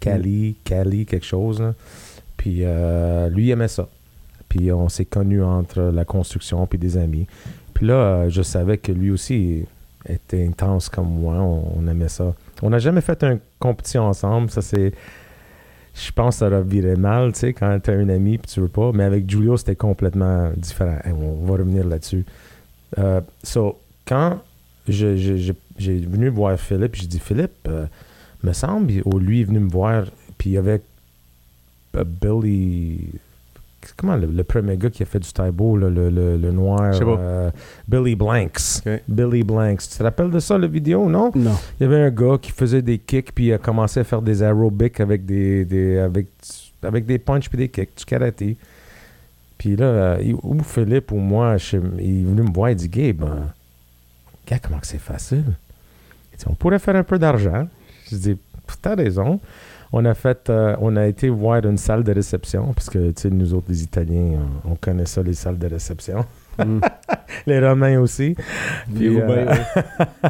[0.00, 1.60] Cali, Cali, quelque chose.
[1.60, 1.74] là.
[2.36, 3.88] Puis euh, lui, il aimait ça.
[4.48, 7.26] Puis on s'est connus entre la construction puis des amis.
[7.72, 9.64] Puis là, je savais que lui aussi
[10.08, 11.34] était intense comme moi.
[11.36, 12.34] On, aimait ça.
[12.62, 14.50] On n'a jamais fait une compétition ensemble.
[14.50, 14.92] Ça, c'est.
[15.94, 18.60] je pense que ça aurait viré mal, tu sais, quand t'as un ami puis tu
[18.60, 18.92] veux pas.
[18.92, 20.98] Mais avec Julio, c'était complètement différent.
[21.06, 22.24] On va revenir là-dessus.
[22.98, 24.40] Euh, so, quand
[24.88, 27.86] je- je- j'ai venu voir Philippe, j'ai dit Philippe, euh,
[28.42, 30.04] me semble, il- oh, lui est venu me voir,
[30.38, 30.80] puis il y avait
[31.94, 32.98] euh, Billy.
[33.96, 37.50] Comment le, le premier gars qui a fait du Taibo, le, le, le noir euh,
[37.88, 38.82] Billy Blanks.
[39.08, 39.80] Billy Blanks.
[39.90, 41.30] Tu te rappelles de ça, la vidéo, non?
[41.34, 41.56] Non.
[41.78, 44.22] Il y avait un gars qui faisait des kicks, puis il a commencé à faire
[44.22, 46.28] des aerobics avec des, des, avec,
[46.82, 48.56] avec des punches puis des kicks, du karaté.
[49.58, 52.76] Puis là, euh, il- ou Philippe ou moi, je- il est venu me voir, il
[52.76, 53.40] dit Gabe, euh,
[54.44, 55.44] regarde comment que c'est facile?
[56.32, 57.68] Il dit, on pourrait faire un peu d'argent.
[58.10, 58.36] Je dis,
[58.80, 59.38] t'as raison.
[59.92, 63.22] On a fait, euh, on a été voir une salle de réception, parce que, tu
[63.22, 66.24] sais, nous autres, les Italiens, on, on connaît ça, les salles de réception.
[66.58, 66.80] Mm.
[67.46, 68.34] Les Romains aussi.
[68.94, 69.46] Puis, euh, ouais.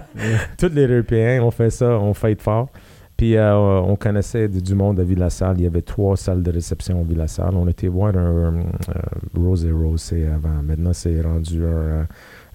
[0.59, 2.69] tous les Européens ont fait ça, on fait fort.
[3.17, 5.57] Puis euh, on connaissait du monde à Villassal.
[5.59, 7.55] Il y avait trois salles de réception à Villassal.
[7.55, 8.63] On était voir un euh,
[9.37, 10.63] Rose et Rose, c'est avant.
[10.63, 12.07] Maintenant, c'est rendu un,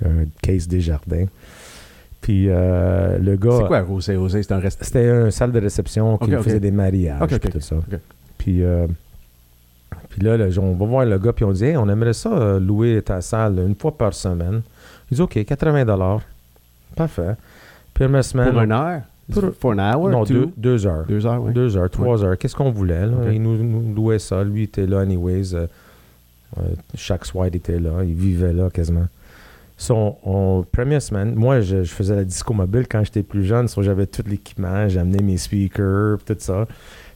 [0.05, 1.25] un Case des Jardins.
[2.21, 3.57] Puis euh, le gars.
[3.61, 4.15] C'est quoi, Rosé?
[4.15, 4.61] Rosé, c'est un.
[4.69, 7.21] C'était une salle de réception qui faisait des mariages.
[7.21, 7.75] Ok, ok, puis tout ça.
[8.37, 8.87] Puis, euh,
[10.09, 12.31] puis là, là, on va voir le gars, puis on dit Hey, on aimerait ça
[12.31, 14.61] euh, louer ta salle une fois par semaine.
[15.11, 16.19] Il dit OK, 80
[16.95, 17.35] Parfait.
[17.93, 18.51] Première semaine.
[18.51, 19.01] Pour une heure?
[19.31, 20.09] Pour- For an hour?
[20.09, 21.05] non, deux, deux heures.
[21.05, 21.53] Deux heures, oui.
[21.53, 22.37] Deux heures, trois heures.
[22.37, 23.05] Qu'est-ce qu'on voulait?
[23.05, 23.31] là?
[23.31, 24.43] Il nous, nous louait ça.
[24.43, 25.53] Lui était là, anyways.
[25.53, 25.67] euh,
[26.57, 26.61] euh,
[26.95, 28.03] chaque soir, il était là.
[28.03, 29.05] Il vivait là quasiment.
[29.79, 33.67] Son on- première semaine, moi, je, faisais la disco mobile quand j'étais plus jeune.
[33.67, 34.89] so J'avais tout l'équipement.
[34.89, 36.67] J'amenais mes speakers, tout ça.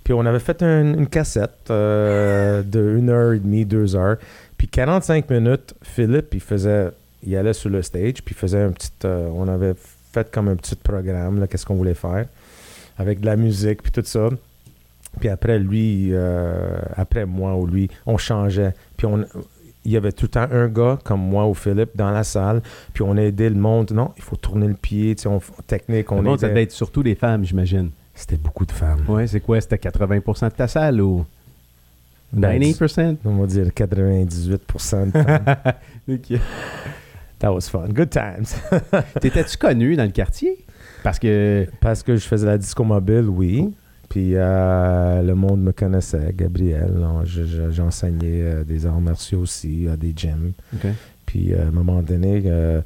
[0.04, 4.18] Puis on avait fait un- une cassette euh, de une heure et demie, deux heures.
[4.58, 6.90] Puis 45 minutes, Philippe, il faisait,
[7.26, 9.74] il allait sur le stage, puis faisait un petit, euh, on avait
[10.14, 12.26] fait comme un petit programme, qu'est-ce qu'on voulait faire,
[12.98, 14.30] avec de la musique, puis tout ça.
[15.20, 18.74] Puis après, lui, euh, après moi ou lui, on changeait.
[18.98, 19.26] Puis on,
[19.86, 22.62] il y avait tout le temps un gars comme moi ou Philippe dans la salle,
[22.94, 23.92] puis on aidait le monde.
[23.92, 26.64] Non, il faut tourner le pied, tu sais, on, technique, on Le monde, ça devait
[26.64, 27.92] être surtout des femmes, j'imagine.
[28.14, 29.04] C'était beaucoup de femmes.
[29.08, 29.60] Ouais, c'est quoi?
[29.62, 31.26] C'était 80% de ta salle ou
[32.34, 33.18] Ben, 90%?
[33.26, 35.56] On va dire 98% de femmes.
[36.10, 36.40] Ok.
[37.40, 37.90] That was fun.
[37.90, 38.46] Good times.
[39.20, 40.64] T'étais-tu connu dans le quartier?
[41.04, 41.68] Parce que.
[41.80, 43.74] Parce que je faisais la disco mobile, oui.
[44.12, 46.92] Puis euh, le monde me connaissait, Gabriel.
[47.70, 50.52] J'enseignais euh, des arts martiaux aussi, à des gyms.
[51.26, 52.82] Puis euh, à un moment donné, euh,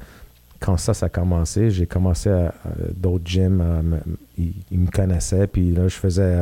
[0.60, 2.52] quand ça, ça a commencé, j'ai commencé à, à-
[2.94, 3.60] d'autres gyms.
[4.38, 5.48] ils, me connaissaient.
[5.48, 6.36] Puis là, je faisais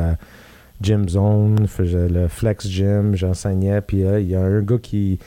[0.79, 3.81] Gym Zone, je faisais le Flex Gym, j'enseignais.
[3.81, 5.17] Puis il y a un gars qui,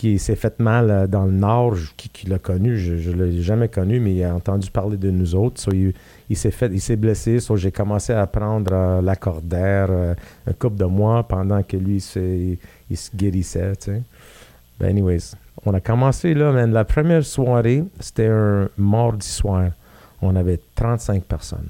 [0.00, 2.78] qui s'est fait mal euh, dans le Nord, qui, l'a connu.
[2.78, 5.62] Je ne l'ai jamais connu, mais il a entendu parler de nous autres.
[5.74, 7.38] Il s'est fait, il s'est blessé.
[7.38, 10.14] So, j'ai commencé à prendre euh, euh,
[10.46, 13.74] un couple de mois pendant que lui, il, se guérissait.
[14.78, 15.34] Ben, anyways,
[15.66, 16.72] on a commencé là, man.
[16.72, 19.70] La première soirée, c'était un mardi soir.
[20.22, 21.68] On avait 35 personnes.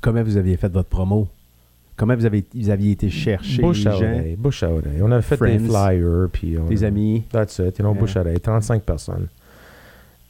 [0.00, 1.28] Comment vous aviez fait votre promo?
[1.96, 5.00] Comment vous, avez, vous aviez été chercher Bouche les à gens, oreille, bouche à oreille.
[5.02, 7.22] On avait fait des flyers, puis on tes a- amis?
[7.30, 8.00] That's it, know, Yeah.
[8.00, 8.40] bouche à oreille.
[8.40, 9.28] 35 personnes.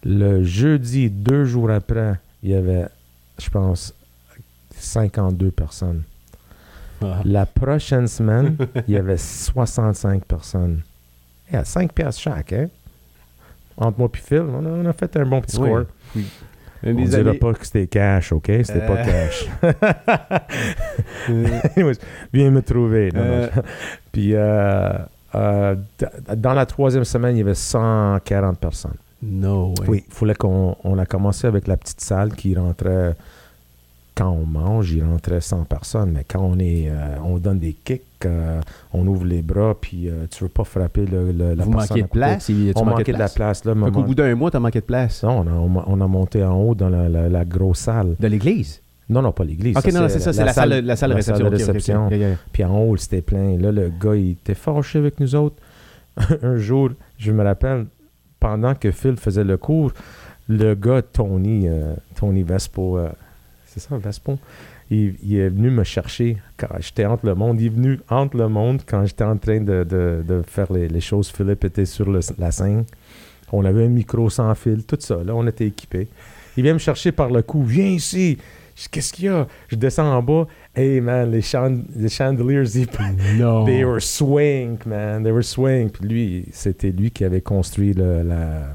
[0.05, 2.87] Le jeudi, deux jours après, il y avait,
[3.41, 3.95] je pense,
[4.77, 6.03] 52 personnes.
[7.01, 7.21] Ah.
[7.25, 8.57] La prochaine semaine,
[8.89, 10.83] il y avait 65 personnes.
[11.53, 12.69] Et à 5 piastres chaque, hein?
[13.77, 15.69] Entre moi et Phil, on a, on a fait un bon petit Oui.
[15.69, 15.85] score.
[16.17, 16.21] Un
[16.85, 18.47] On dira amis- pas que c'était cash, OK?
[18.65, 19.05] C'était pas Euh.
[19.05, 19.47] cash.
[21.77, 21.99] Anyways,
[22.33, 23.11] Viens me trouver.
[23.15, 23.31] non, non.
[23.33, 23.49] Euh.
[24.11, 24.93] Puis, euh,
[26.37, 28.97] dans la troisième semaine, il y avait 140 personnes.
[29.23, 29.87] no way.
[29.89, 33.15] Oui, il fallait qu'on on a commencé avec la petite salle qui rentrait.
[34.15, 37.73] Quand on mange, il rentrait 100 personnes, mais quand on est, euh, on donne des
[37.73, 38.61] kicks, euh,
[38.93, 41.89] on ouvre les bras, puis euh, tu veux pas frapper le, le- la Vous personne.
[41.97, 42.49] manquez de place?
[42.51, 43.65] Il- tu On manquait de la place?
[43.65, 43.75] là.
[43.75, 45.23] Moment- bout d'un mois, t'as manqué de place?
[45.25, 47.79] Non, on a, on a- on a monté en haut dans la, la- la grosse
[47.79, 48.15] salle.
[48.21, 48.83] De l'église?
[49.09, 49.77] Non, non, pas l'église.
[49.79, 51.45] Ok, Ça, non, c'est ça, c'est la, salle, la salle de la salle réception.
[51.47, 52.11] de réception.
[52.53, 53.57] Puis en haut, c'était plein.
[53.59, 55.57] Là, le gars, il était fâché avec nous autres.
[56.43, 57.87] un jour, je me rappelle,
[58.41, 59.93] pendant que Phil faisait le cours,
[60.49, 63.09] le gars, Tony, euh, Tony Vespo, euh,
[63.73, 64.39] c'est ça, Vespo,
[64.91, 67.61] il, il est venu me chercher quand j'étais entre le monde.
[67.61, 70.89] Il est venu entre le monde quand j'étais en train de, de- de faire les,
[70.89, 71.29] les choses.
[71.31, 72.85] Philippe était sur le- la scène.
[73.53, 75.17] On avait un micro sans fil, tout ça.
[75.25, 76.09] Là, on était équipés.
[76.57, 77.63] Il vient me chercher par le cou.
[77.65, 78.39] Viens ici.
[78.91, 79.47] Qu'est-ce qu'il y a?
[79.69, 80.47] Je descends en bas.
[80.75, 82.89] Hey, man, les, chan- les chandeliers, ils,
[83.39, 83.65] Non.
[83.67, 85.23] They were swing, man.
[85.23, 85.91] They were swing.
[85.91, 88.75] Puis lui, c'était lui qui avait construit le- la,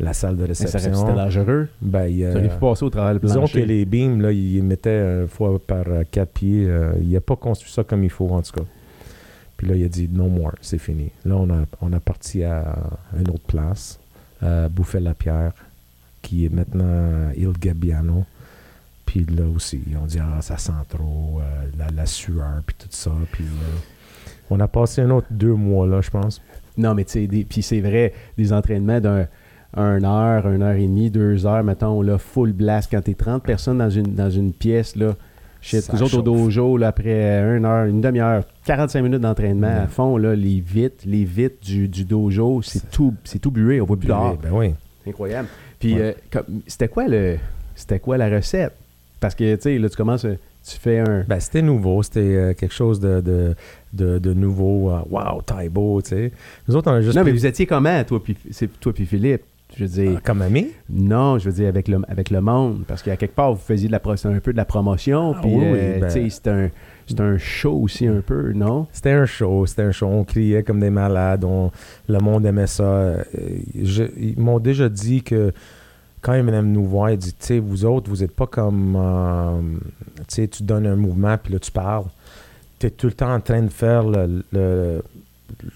[0.00, 0.94] la salle de réception.
[0.94, 1.68] C'était dangereux.
[1.82, 3.34] Ben, il, Ça aurait pu passer au travers le plancher.
[3.40, 6.66] disons que les beams, là, ils mettaient une fois par euh, quatre pieds.
[6.68, 8.64] euh, il n'a pas construit ça comme il faut, en tout cas.
[9.56, 11.10] Puis là, il a dit no more, c'est fini.
[11.24, 12.76] Là, on a, on a parti à
[13.18, 13.98] une autre place,
[14.40, 15.52] à Bouffay-la-Pierre,
[16.22, 18.24] qui est maintenant Il Gabbiano.
[19.04, 22.88] Puis là aussi, ont dit ah, ça sent trop, euh, la, la sueur, puis tout
[22.90, 23.10] ça.
[23.32, 23.76] Puis euh,
[24.50, 26.40] on a passé un autre deux mois là, je pense.
[26.76, 29.26] Non, mais tu sais, des- puis c'est vrai, des entraînements d'un
[29.76, 32.90] un heure, une heure et demie, deux heures, mettons, là, full blast.
[32.90, 35.14] Quand t'es 30 personnes dans une, dans une pièce, là,
[35.60, 39.72] shit, nous autres au dojo, là, après une heure, une demi-heure, 45 minutes d'entraînement Ouais.
[39.84, 43.80] à fond, là, les vitres, les vitres du, du dojo, c'est tout, c'est tout bué,
[43.80, 44.36] on voit plus dehors.
[44.36, 44.74] ben oui.
[45.06, 45.48] Incroyable.
[45.78, 46.16] Puis, Ouais.
[46.34, 47.36] euh, c'était quoi le,
[47.74, 48.72] c'était quoi la recette?
[49.20, 51.24] Parce que, tu sais, là, tu commences, tu fais un...
[51.28, 53.54] Ben, c'était nouveau, c'était euh, quelque chose de, de,
[53.92, 54.90] de, de nouveau.
[54.92, 56.32] euh, wow, Taibo, tu sais.
[56.68, 57.16] Nous autres, on a juste.
[57.16, 58.36] non, mais vous étiez comment, toi puis,
[58.80, 59.42] toi puis Philippe?
[59.76, 60.14] Je veux dire...
[60.16, 60.68] Ah, comme ami?
[60.88, 62.84] Non, je veux dire avec le, avec le monde.
[62.86, 65.34] Parce qu'à quelque part, vous faisiez de la, un peu de la promotion.
[65.36, 66.70] Ah puis, oui, oui, euh, ben- c'était un,
[67.06, 68.86] c'était un show aussi un peu, non?
[68.92, 70.06] C'était un show, c'était un show.
[70.06, 71.44] On criait comme des malades.
[71.44, 71.70] on-
[72.08, 72.82] le monde aimait ça.
[72.84, 73.22] Euh,
[73.82, 75.52] je- ils m'ont déjà dit que
[76.22, 78.96] quand ils venaient nous voir, ils disent, tu sais, vous autres, vous n'êtes pas comme,
[78.98, 79.60] euh,
[80.18, 82.06] tu sais, tu donnes un mouvement, puis là, tu parles.
[82.80, 85.02] Tu es tout le temps en train de faire le, le,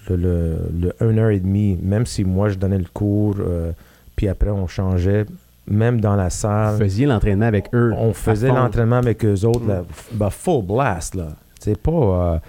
[0.09, 3.71] le, le, le 1 heure et demie, même si moi, je donnais le cours, euh,
[4.15, 5.25] puis après, on changeait,
[5.67, 6.77] même dans la Vous salle.
[6.77, 7.93] faisiez l'entraînement avec eux.
[7.97, 9.69] On faisait l'entraînement avec eux autres, Mm.
[9.69, 9.83] là,
[10.13, 11.29] ben, full blast, là.
[11.59, 11.91] C'est pas,
[12.35, 12.39] euh,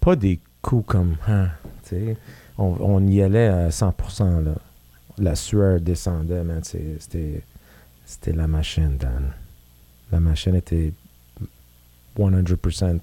[0.00, 1.48] pas des coups comme, hein.
[2.56, 4.54] On, on y allait à 100%, là.
[5.18, 6.60] La sueur descendait, man.
[6.64, 7.42] C'était,
[8.04, 9.30] c'était la machine, Dan.
[10.10, 10.92] La machine était
[12.18, 13.00] 100%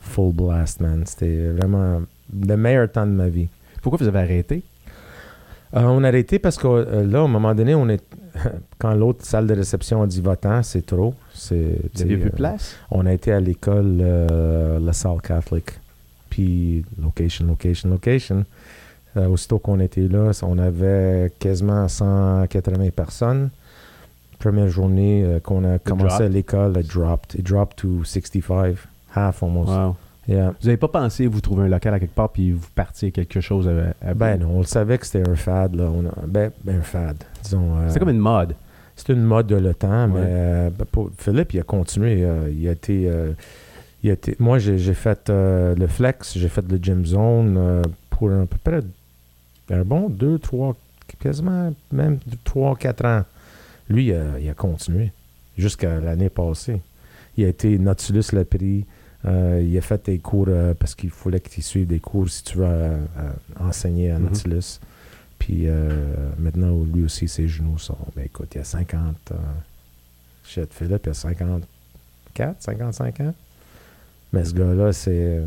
[0.00, 1.04] full blast, man.
[1.06, 3.48] C'était vraiment le meilleur temps de ma vie.
[3.82, 4.62] Pourquoi vous avez arrêté?
[5.74, 8.02] Euh, on a arrêté parce que euh, là, à un moment donné, on est
[8.78, 11.14] quand l'autre salle de réception a dit va-t'en, c'est trop.
[11.32, 12.76] C'est, Vous plus de euh, place?
[12.90, 15.70] On a été à l'école euh, La Salle catholique.
[16.28, 18.44] Puis location, location, location.
[19.16, 23.50] Euh, aussitôt qu'on était là, on avait quasiment 180 personnes.
[24.38, 27.34] Première journée euh, qu'on a commencé à l'école, it dropped.
[27.34, 28.76] It dropped to 65,
[29.14, 29.70] half almost.
[29.70, 29.96] Wow.
[30.36, 33.40] Vous n'avez pas pensé vous trouver un local à quelque part puis vous partir quelque
[33.40, 35.74] chose à, à- Ben non, on le savait que c'était un fad.
[35.74, 35.84] Là.
[35.92, 37.76] On a- ben, ben, un fad, disons.
[37.78, 38.54] euh, C'est comme une mode.
[38.96, 42.22] C'est une mode de le temps, mais euh, ben, pour Philippe, il a continué.
[42.22, 43.10] euh, il a été.
[44.02, 48.46] il a été moi, j'ai fait le flex, j'ai fait le gym zone pour à
[48.46, 48.80] peu près
[49.72, 50.76] un bon deux, trois,
[51.20, 53.22] quasiment même trois, quatre ans.
[53.88, 55.12] Lui, il a, il a continué
[55.58, 56.80] jusqu'à l'année passée.
[57.36, 58.84] Il a été Nautilus l'a pris.
[59.26, 62.42] Euh, il a fait des cours euh, parce qu'il fallait qu'il suive des cours si
[62.44, 62.98] tu veux euh,
[63.58, 64.24] enseigner à Mhm.
[64.26, 64.80] Nautilus.
[65.38, 65.90] Puis euh,
[66.38, 67.96] maintenant, lui aussi, ses genoux sont.
[68.16, 69.14] Ben écoute, il y a 50.
[69.32, 69.34] Euh,
[70.44, 73.34] shit, Philippe, il a 54, 55 ans.
[74.32, 75.40] Mais ce gars-là, c'est.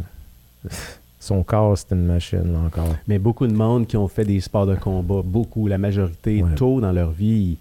[1.19, 2.93] Son corps, c'est une machine, là, encore.
[3.07, 6.53] Mais beaucoup de monde qui ont fait des sports de combat, beaucoup, la majorité, Ouais.
[6.55, 7.57] tôt dans leur vie, ils-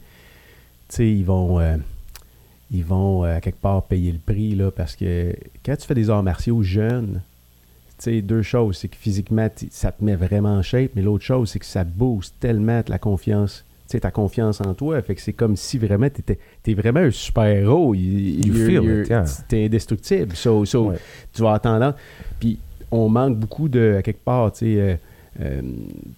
[0.88, 1.76] tu sais, ils vont, euh,
[2.72, 5.94] ils vont euh, à quelque part payer le prix, là, parce que quand tu fais
[5.94, 7.20] des arts martiaux jeunes,
[7.98, 11.24] tu sais, deux choses, c'est que physiquement, ça te met vraiment en shape, mais l'autre
[11.24, 15.14] chose, c'est que ça booste tellement la confiance, tu sais, ta confiance en toi, fait
[15.14, 17.94] que c'est comme si vraiment t'étais, t'es vraiment un super-héros.
[17.94, 19.24] Yeah.
[19.48, 20.34] T'es indestructible.
[20.34, 20.96] So, so, Ouais.
[21.32, 21.94] tu vas attendre.
[22.40, 22.58] Puis
[22.90, 24.96] on manque beaucoup de, à quelque part, tu sais, euh,
[25.40, 25.62] euh,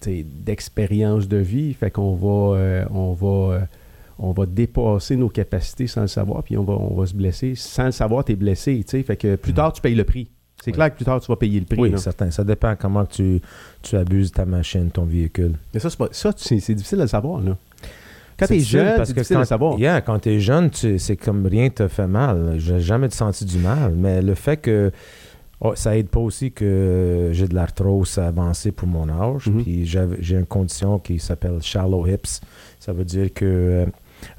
[0.01, 1.73] tu d'expérience de vie.
[1.73, 3.67] Fait qu'on va, euh, on va,
[4.19, 7.53] on va dépasser nos capacités sans le savoir, puis on va, on va se blesser.
[7.55, 9.03] Sans le savoir, tu es blessé, tu sais.
[9.03, 10.29] Fait que plus tard, tu payes le prix.
[10.63, 11.79] C'est clair que plus tard, tu vas payer le prix.
[11.79, 12.31] Oui, certain.
[12.31, 13.39] Ça dépend comment tu,
[13.83, 15.53] tu abuses ta machine, ton véhicule.
[15.73, 17.55] Mais ça, c'est, pas, ça c'est difficile de le savoir, là.
[18.37, 19.79] Quand t'es jeune, parce que difficile quand, le savoir.
[19.79, 22.55] Yeah, quand t'es jeune, tu- c'est comme rien te fait mal.
[22.57, 23.93] J'ai jamais senti du mal.
[23.95, 24.91] Mais le fait que
[25.61, 29.47] oh, ça aide pas aussi que j'ai de l'arthrose avancée pour mon âge.
[29.47, 29.63] Mhm.
[29.63, 32.41] Puis j'avais- j'ai une condition qui s'appelle shallow hips.
[32.79, 33.85] Ça veut dire que euh,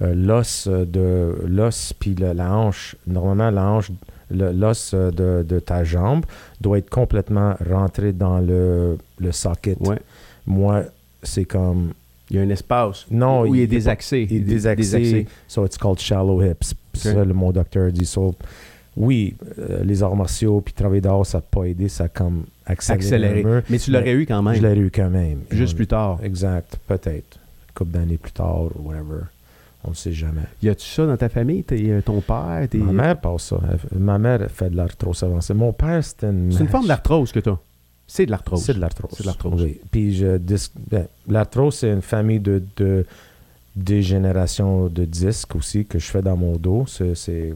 [0.01, 3.91] l'os de l'os puis la hanche, normalement la hanche,
[4.31, 6.25] l'os euh, de, de ta jambe
[6.61, 9.79] doit être complètement rentré dans le, le socket.
[9.81, 9.99] Ouais.
[10.47, 10.83] Moi,
[11.23, 11.93] c'est comme
[12.31, 14.27] Il y a un espace Non, où il, est désaxé.
[14.29, 15.27] il est désaxé.
[15.47, 16.75] So it's called shallow hips.
[16.93, 17.15] Puis Ok.
[17.15, 18.21] Ça, le, mon docteur dit ça.
[18.97, 22.45] Oui, euh, les arts martiaux puis travailler dehors, ça n'a pas aidé, ça a comme
[22.65, 23.41] accéléré.
[23.41, 23.63] Accéléré.
[23.69, 24.55] Mais tu l'aurais eu quand même.
[24.55, 25.41] Je l'ai eu quand même.
[25.51, 26.19] Juste plus tard.
[26.23, 27.39] Exact, peut-être.
[27.69, 29.25] Une couple d'années plus tard ou whatever.
[29.87, 30.43] On ne sait jamais.
[30.63, 31.63] Y a-tu ça dans ta famille?
[31.65, 32.67] T'es, euh, ton père?
[32.69, 32.79] T'es...
[32.79, 33.61] Ma mère passe ça.
[33.95, 35.55] Ma mère fait de l'arthrose avancée.
[35.55, 36.51] Mon père, c'était une.
[36.53, 37.57] C'est une forme d'arthrose que t'as.
[38.09, 38.63] C'est de l'arthrose.
[38.65, 39.11] C'est de l'arthrose.
[39.17, 39.63] C'est de l'arthrose.
[39.63, 39.81] Oui.
[39.91, 43.05] Puis je dis- ben, l'arthrose, c'est une famille de, de,
[43.75, 46.85] dégénération de disques aussi que je fais dans mon dos.
[46.89, 47.55] C'est, c'est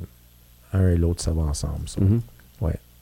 [0.73, 1.89] un et l'autre, ça va ensemble.
[1.89, 2.01] ça.
[2.01, 2.21] Mhm.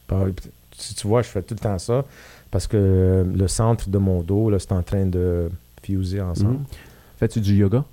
[0.07, 0.25] Par-
[0.73, 2.05] Si tu vois, je fais tout le temps ça
[2.51, 5.51] parce que le centre de mon dos, là, c'est en train de
[5.83, 6.53] fuser ensemble.
[6.53, 6.65] Mhm.
[7.19, 7.85] Fais-tu du yoga?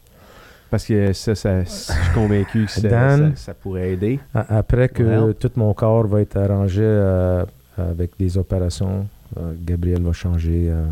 [0.69, 3.35] Parce que ça, ça je suis convaincu que ça, Dan.
[3.35, 4.19] ça- ça pourrait aider.
[4.33, 7.45] Après que tout mon corps va être arrangé euh,
[7.77, 10.85] avec des opérations, euh, Gabriel va changer euh,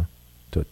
[0.51, 0.65] tout.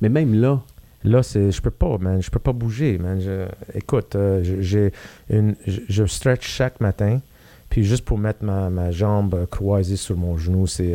[0.00, 0.60] Mais même là,
[1.02, 2.20] Là, c'est, je peux pas, man.
[2.20, 3.18] Je peux pas bouger, man.
[3.22, 4.92] Je- écoute, je- j'ai
[5.30, 7.20] une, je, je stretch chaque matin,
[7.70, 10.94] puis juste pour mettre ma, ma jambe croisée sur mon genou, c'est,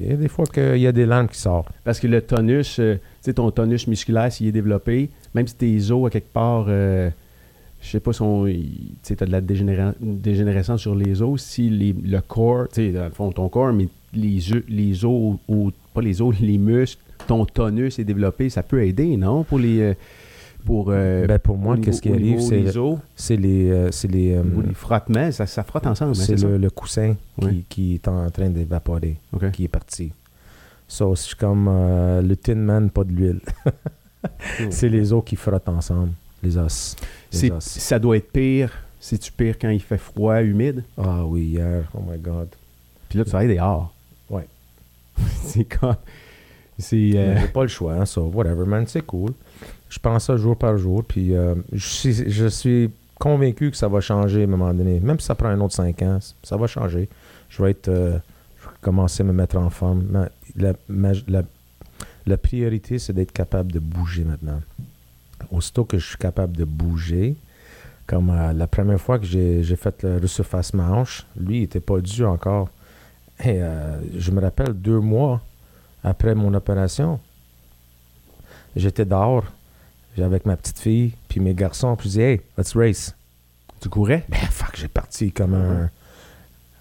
[0.00, 1.68] il y a des fois qu'il y a des larmes qui sortent.
[1.84, 5.54] parce que le tonus, euh, tu sais, ton tonus musculaire, s'il est développé, même si
[5.54, 7.10] tes os, à quelque part, euh,
[7.80, 8.46] je sais pas, sont,
[9.02, 13.04] tu as de la dégénérescence sur les os, si les- le corps, tu sais, dans
[13.04, 17.44] le fond, ton corps, mais les, les os, au- pas les os, les muscles, ton
[17.44, 19.44] tonus est développé, ça peut aider, non?
[19.44, 19.80] Pour les.
[19.80, 19.94] euh,
[20.60, 22.64] pour, euh, ben, pour moi, qu'est-ce qui arrive, c'est,
[23.16, 24.42] c'est les, euh, c'est les, euh,
[24.74, 27.64] frottements, ça, ça frotte ensemble, hein, c'est le, le coussin Oui.
[27.68, 29.16] qui, qui est en train d'évaporer,
[29.52, 30.12] qui est parti.
[30.88, 33.40] So, c'est comme le Tin Man, pas de l'huile.
[34.70, 36.96] c'est les os qui frottent ensemble, les os.
[37.32, 37.64] Les C'est- os.
[37.64, 38.72] ça doit être pire.
[38.98, 40.84] C'est-tu pire quand il fait froid, humide?
[40.98, 42.48] Ah oui, hier, oh my God.
[43.08, 43.94] Puis là, tu travailles dehors.
[44.28, 44.46] Ouais.
[45.44, 45.96] c'est comme.
[46.78, 47.50] C'est.
[47.52, 49.30] pas le choix, hein, so whatever, man, c'est cool.
[49.90, 53.88] Je pense ça jour par jour, puis euh, je, suis, je suis convaincu que ça
[53.88, 55.00] va changer à un moment donné.
[55.00, 57.08] Même si ça prend un autre 5 ans, ça va changer.
[57.50, 58.18] Je vais être, euh,
[58.62, 60.04] je vais commencer à me mettre en forme.
[60.10, 61.42] Ma- La, ma- la-
[62.26, 64.60] la priorité, c'est d'être capable de bouger maintenant.
[65.50, 67.34] Aussitôt que je suis capable de bouger,
[68.06, 72.00] comme euh, la première fois que j'ai fait le resurface manche, lui, il n'était pas
[72.00, 72.68] dû encore.
[73.44, 73.60] Et
[74.18, 75.40] je me rappelle deux mois
[76.04, 77.18] après mon opération,
[78.76, 79.44] j'étais dehors
[80.22, 83.14] avec ma petite fille, puis mes garçons, puis je dis Hey, let's race.
[83.80, 84.24] tu courais?
[84.28, 85.90] Ben fuck, j'ai parti comme un.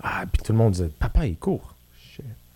[0.01, 1.73] Ah, puis tout le monde disait Papa, il court.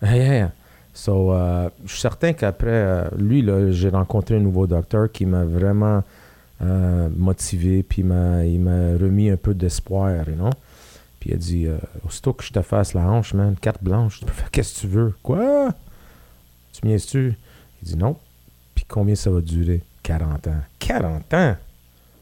[0.02, 0.46] Hey.
[0.92, 5.26] So, euh, je suis certain qu'après, euh, lui, là, j'ai rencontré un nouveau docteur qui
[5.26, 6.04] m'a vraiment
[6.62, 10.50] euh, motivé, puis il m'a, il m'a remis un peu d'espoir, you know?
[11.18, 11.66] Puis il a dit
[12.06, 14.80] Aussitôt que je te fasse la hanche, man, carte blanche, tu peux faire qu'est-ce que
[14.80, 15.14] tu veux.
[15.22, 15.72] Quoi?
[16.72, 17.34] Tu me tu
[17.82, 18.16] Il dit non.
[18.74, 19.82] Puis combien ça va durer?
[20.04, 20.60] 40 ans.
[20.78, 21.56] 40 ans?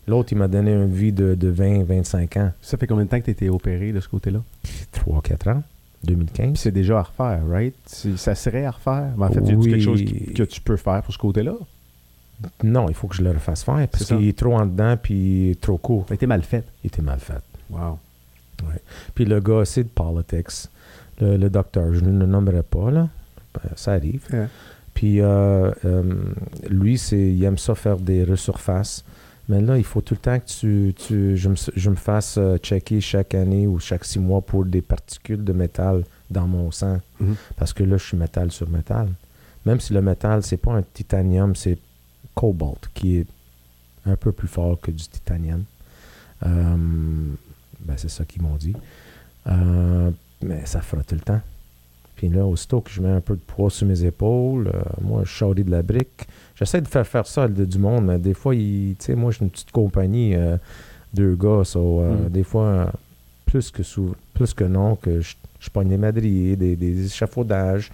[0.09, 2.53] L'autre, il m'a donné une vie de, de 20, 25 ans.
[2.63, 4.41] Ça fait combien de temps que tu étais opéré de ce côté-là?
[4.95, 5.63] 3-4 ans.
[6.05, 6.59] Puis 2015.
[6.59, 7.75] c'est déjà à refaire, right?
[8.17, 9.13] Ça serait à refaire.
[9.17, 9.71] Mais en fait, il y a Oui.
[9.71, 11.55] quelque chose qui- que tu peux faire pour ce côté-là?
[12.65, 15.51] Non, il faut que je le refasse faire parce qu'il est trop en dedans puis
[15.51, 16.07] il trop court.
[16.11, 16.65] A été mal fait.
[16.83, 17.41] Il était mal fait.
[17.71, 17.99] Wow.
[19.15, 20.69] Puis le gars, c'est de politics.
[21.21, 23.09] Le, le docteur, je ne le nommerai pas, là.
[23.55, 24.25] Ben, ça arrive.
[24.33, 24.47] Ouais.
[24.95, 26.03] Puis euh, euh,
[26.69, 29.05] lui, c'est, il aime ça faire des resurfaces.
[29.49, 32.37] Mais là, il faut tout le temps que tu, tu, je, me, je me fasse
[32.39, 36.71] euh, checker chaque année ou chaque six mois pour des particules de métal dans mon
[36.71, 37.01] sang.
[37.21, 37.35] Mhm.
[37.57, 39.09] Parce que là, je suis métal sur métal.
[39.67, 41.79] Même si le métal, c'est pas un titanium, c'est
[42.35, 43.27] cobalt, qui est
[44.07, 45.65] un peu plus fort que du titanium.
[46.45, 46.77] Euh,
[47.81, 48.75] ben, c'est ça qu'ils m'ont dit.
[49.49, 50.11] Euh,
[50.43, 51.41] mais ça fera tout le temps.
[52.23, 55.23] Puis là, aussitôt que je mets un peu de poids sur mes épaules, euh, moi,
[55.25, 56.23] je charrie de la brique.
[56.55, 59.41] J'essaie de faire faire ça à du monde, mais des fois, tu sais, moi, j'ai
[59.45, 60.57] une petite compagnie, euh,
[61.13, 62.29] deux gars, so, euh, Mm.
[62.29, 62.93] des fois,
[63.45, 67.91] plus que, sou- plus que non, que je, je pogne des madriers, des, des échafaudages,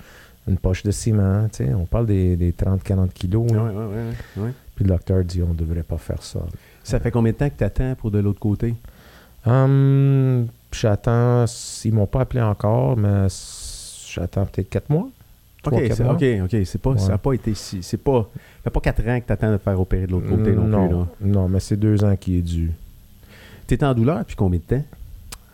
[0.46, 3.50] une poche de ciment, tu sais, on parle des, des 30-40 kilos.
[3.50, 4.52] Ouais, ouais, ouais.
[4.74, 6.40] Puis le docteur dit, on devrait pas faire ça.
[6.84, 8.74] Ça fait combien de temps que tu attends pour de l'autre côté?
[9.46, 11.46] Hum, j'attends,
[11.84, 13.26] ils m'ont pas appelé encore, mais
[14.18, 15.08] j'attends peut-être 4 mois.
[15.66, 16.14] OK, quatre c'est, mois.
[16.14, 16.56] OK, OK.
[16.64, 17.82] C'est pas, Ça n'a pas été si.
[17.82, 18.28] C'est pas.
[18.34, 20.52] Ça fait pas 4 ans que tu attends de te faire opérer de l'autre côté
[20.52, 21.26] non, non, plus.
[21.26, 21.32] Là.
[21.32, 22.72] non, mais c'est deux ans qui est dû.
[23.66, 24.84] Tu es en douleur depuis combien de temps?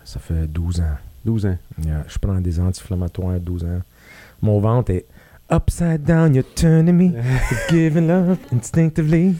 [0.05, 0.97] Ça fait 12 ans.
[1.25, 1.59] 12 ans.
[1.85, 3.81] Yeah, je prends des anti-inflammatoires 12 ans.
[4.43, 5.07] Mon ventre est
[5.51, 7.23] upside down, you're turning me,
[7.71, 9.37] giving love instinctively.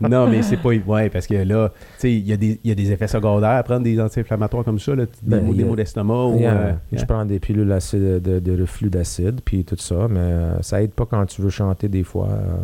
[0.00, 0.70] Non, mais c'est pas.
[0.70, 3.08] Ouais, parce que là, tu sais, il y, a des- il y a des effets
[3.08, 5.66] secondaires à prendre des anti-inflammatoires comme ça, là, des, Ben, maux, il y des a-
[5.66, 6.26] maux d'estomac.
[6.26, 7.06] ou, euh, Je yeah.
[7.06, 10.92] prends des pilules acide, de, de reflux d'acide, puis tout ça, mais euh, ça aide
[10.92, 12.28] pas quand tu veux chanter des fois.
[12.30, 12.56] euh.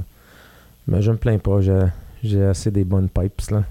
[0.87, 1.61] mais je me plains pas,
[2.23, 3.65] j'ai, assez des bonnes pipes, là.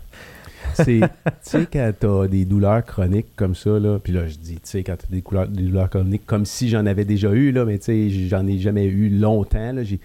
[0.73, 4.55] C'est, tu sais, quand t'as des douleurs chroniques comme ça, là, puis là, je dis,
[4.55, 7.65] tu sais, quand t'as des, des douleurs chroniques comme si j'en avais déjà eu, là,
[7.65, 9.83] mais tu sais, j'en ai jamais eu longtemps, là.
[9.83, 9.99] J'ai,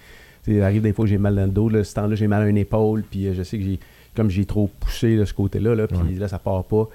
[0.46, 2.42] il arrive des fois que j'ai mal dans le dos, là, ce temps-là, j'ai mal
[2.42, 3.78] à une épaule, puis euh, je sais que j'ai,
[4.16, 6.12] comme j'ai trop poussé de ce côté-là, là, puis Ouais.
[6.14, 6.88] là, ça part pas.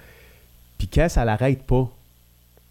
[0.78, 1.90] Puis quand ça l'arrête pas,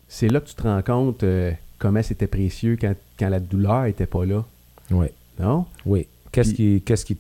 [0.09, 3.87] c'est là que tu te rends compte euh, comment c'était précieux quand, quand la douleur
[3.87, 4.45] était pas là.
[4.91, 5.07] Oui,
[5.41, 5.67] Non?
[5.85, 6.07] oui.
[6.33, 7.17] Qu'est-ce qui, qu'est-ce qui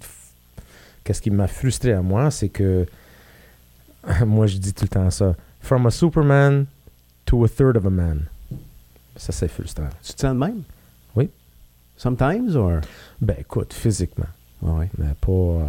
[1.02, 2.86] qu'est-ce qui m'a frustré à moi, c'est que
[4.26, 5.34] moi je dis tout le temps ça.
[5.62, 6.66] From a Superman
[7.24, 8.26] to a third of a man.
[9.16, 9.88] Ça c'est frustrant.
[10.02, 10.62] Tu te sens de même?
[11.96, 12.80] Sometimes, or?
[13.20, 14.26] Ben écoute, physiquement.
[14.62, 15.64] Ouais, mais pas euh,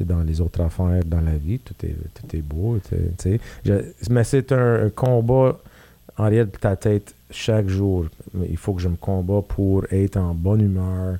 [0.00, 1.58] dans les autres affaires dans la vie.
[1.58, 2.78] Tout est, tout est beau.
[3.64, 5.58] Je- mais c'est un, un combat
[6.18, 8.06] en arrière de ta tête chaque jour.
[8.48, 11.18] Il faut que je me combat pour être en bonne humeur,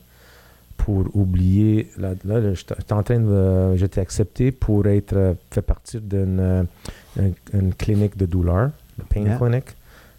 [0.77, 1.91] pour oublier.
[1.99, 3.77] Là, là, je en train de.
[3.77, 6.63] J'étais accepté pour être euh, fait partie d'une euh,
[7.17, 9.37] une, une clinique de douleur, le pain Yeah.
[9.39, 9.65] clinic.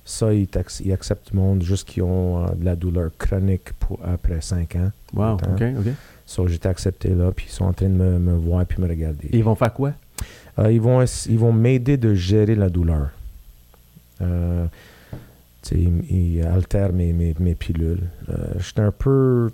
[0.05, 0.49] Ça, ils,
[0.91, 4.91] acceptent du monde juste qui ont euh, de la douleur chronique pour, après 5 ans.
[5.13, 5.33] Wow.
[5.35, 5.93] OK, OK.
[6.25, 8.87] So, j'étais accepté là, puis ils sont en train de me, me voir puis me
[8.87, 9.27] regarder.
[9.27, 9.93] Et ils vont faire quoi?
[10.59, 13.09] Euh, ils vont, ils vont m'aider de gérer la douleur.
[14.21, 14.65] Euh,
[15.71, 18.03] ils, ils altèrent mes, mes, mes pilules.
[18.59, 19.51] J'étais un peu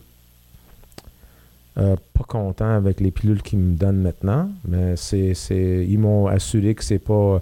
[1.75, 6.75] pas content avec les pilules qu'ils me donnent maintenant, mais c'est, c'est, ils m'ont assuré
[6.75, 7.41] que c'est pas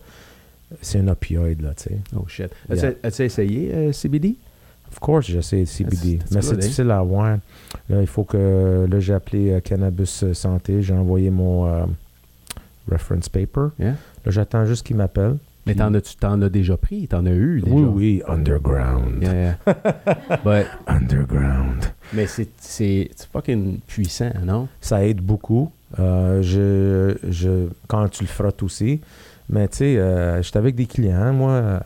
[0.81, 1.97] c'est un opioïde là, tu sais.
[2.15, 2.49] Oh shit.
[2.73, 2.91] Yeah.
[3.03, 4.35] As-tu essayé euh, CBD?
[4.91, 6.57] Of course, j'essaie de CBD, that's mais c'est eh?
[6.57, 7.37] difficile à avoir.
[7.89, 11.85] Là, il faut que là j'ai appelé euh, Cannabis euh, Santé, j'ai envoyé mon euh,
[12.89, 13.67] reference paper.
[13.79, 13.95] Yeah.
[14.25, 15.37] Là, j'attends juste qu'ils m'appellent.
[15.65, 17.75] Mais t'en as, tu t'en as déjà pris, t'en as eu déjà?
[17.75, 19.21] Oui, oui, underground.
[19.21, 19.57] Yeah, yeah.
[20.45, 21.83] But- Underground.
[22.13, 24.69] mais c'est, c'est, c'est fucking puissant, non?
[24.79, 25.69] Ça aide beaucoup.
[25.99, 29.01] Euh, je, je, quand tu le frottes aussi.
[29.49, 31.31] Mais tu sais, euh, j'étais avec des clients.
[31.31, 31.79] Moi, euh,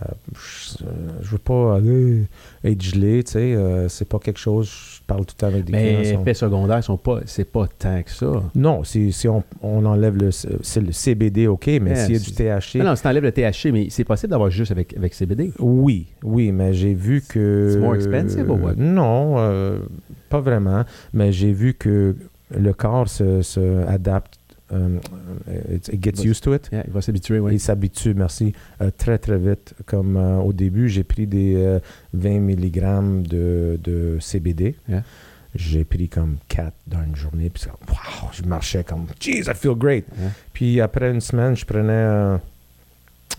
[1.21, 2.23] je, veux pas aller
[2.63, 3.23] être gelé.
[3.23, 4.67] Tu sais, euh, c'est pas quelque chose.
[4.95, 6.15] Je parle tout le temps avec des Mais clients.
[6.15, 8.41] sont- effets secondaires, sont pas, c'est pas tant que ça.
[8.55, 12.19] Non, si, si on, on enlève le, c'est le CBD, OK, mais s'il y a
[12.19, 12.79] du c'est- THC.
[12.79, 15.51] Non, non, si t'enlèves le THC, mais c'est possible d'avoir juste avec, avec CBD.
[15.59, 17.73] Oui, oui, mais j'ai vu que.
[17.73, 18.73] It's more expensive or what?
[18.77, 19.77] Non, euh,
[20.29, 20.83] pas vraiment.
[21.13, 22.15] Mais j'ai vu que
[22.57, 24.39] le corps se, se adapte.
[24.73, 24.99] Euh,
[25.75, 26.69] it, it gets Va- used to it.
[26.71, 27.53] Yeah, il va s'habituer, oui.
[27.53, 29.73] Il s'habitue, merci, euh, très très vite.
[29.85, 31.79] Comme euh, au début, j'ai pris des euh,
[32.13, 34.75] 20 mg de, de CBD.
[34.87, 35.03] Yeah.
[35.53, 37.49] J'ai pris comme 4 dans une journée.
[37.49, 40.05] Puis wow, je marchais comme, jeez, I feel great.
[40.17, 40.29] Yeah.
[40.53, 42.37] Puis après une semaine, je prenais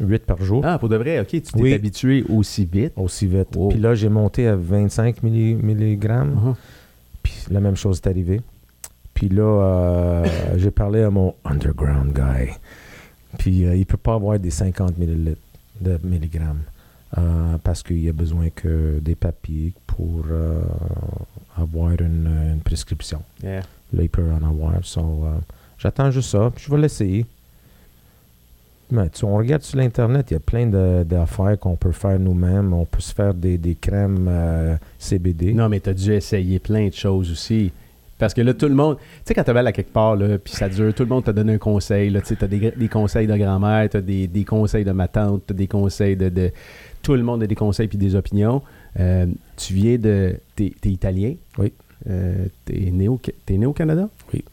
[0.01, 0.63] 8 par jour.
[0.65, 1.73] Ah, pour de vrai, ok, tu t'es Oui.
[1.73, 2.93] habitué aussi vite.
[2.97, 3.49] Aussi vite.
[3.71, 6.35] Puis là, j'ai monté à 25 milli- milligrammes.
[6.35, 6.55] Uh-huh.
[7.23, 8.41] Puis la même chose est arrivée.
[9.23, 12.51] Puis là, euh, j'ai parlé à mon underground guy.
[13.39, 15.39] Puis euh, il peut pas avoir des 50 millilitres
[15.81, 16.63] de milligrammes.
[17.17, 20.61] euh, parce qu'il a besoin que des papiers pour euh,
[21.57, 23.23] avoir une, une prescription.
[23.45, 23.61] Yeah.
[23.93, 24.85] Là, il peut en avoir.
[24.85, 25.39] So, euh,
[25.79, 26.51] J'attends juste ça.
[26.53, 27.25] Puis je vais l'essayer.
[28.91, 30.67] Mais tu, on regarde sur l'Internet, il y a plein
[31.05, 32.73] d'affaires qu'on peut faire nous-mêmes.
[32.73, 34.29] On peut se faire des, des crèmes
[34.99, 35.55] CBD.
[35.55, 37.71] Non, mais t'as dû essayer plein de choses aussi.
[38.23, 40.39] Parce que là, tout le monde, tu sais, quand tu vas à quelque part, là,
[40.39, 42.09] puis ça dure, tout le monde t'a donné un conseil.
[42.09, 45.09] Là, tu sais, t'as des, des conseils de grand-mère, t'as des, des conseils de ma
[45.09, 46.53] tante, t'as des conseils de, de-
[47.03, 48.63] Tout le monde a des conseils puis des opinions.
[49.01, 50.37] Euh, tu viens de.
[50.55, 51.35] T'es es italien?
[51.59, 51.73] Oui.
[52.09, 54.09] Euh, t'es né, au, t'es né au Canada?
[54.33, 54.45] Oui.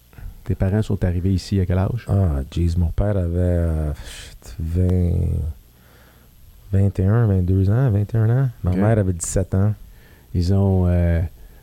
[0.46, 2.08] Tes parents sont arrivés ici à quel âge?
[2.08, 5.12] Ah, jeez, mon père avait euh, shit, 20,
[6.72, 8.50] 21, 22 ans, 21 ans.
[8.64, 9.74] Ma mère avait 17 ans.
[10.34, 11.22] Ils ont, euh,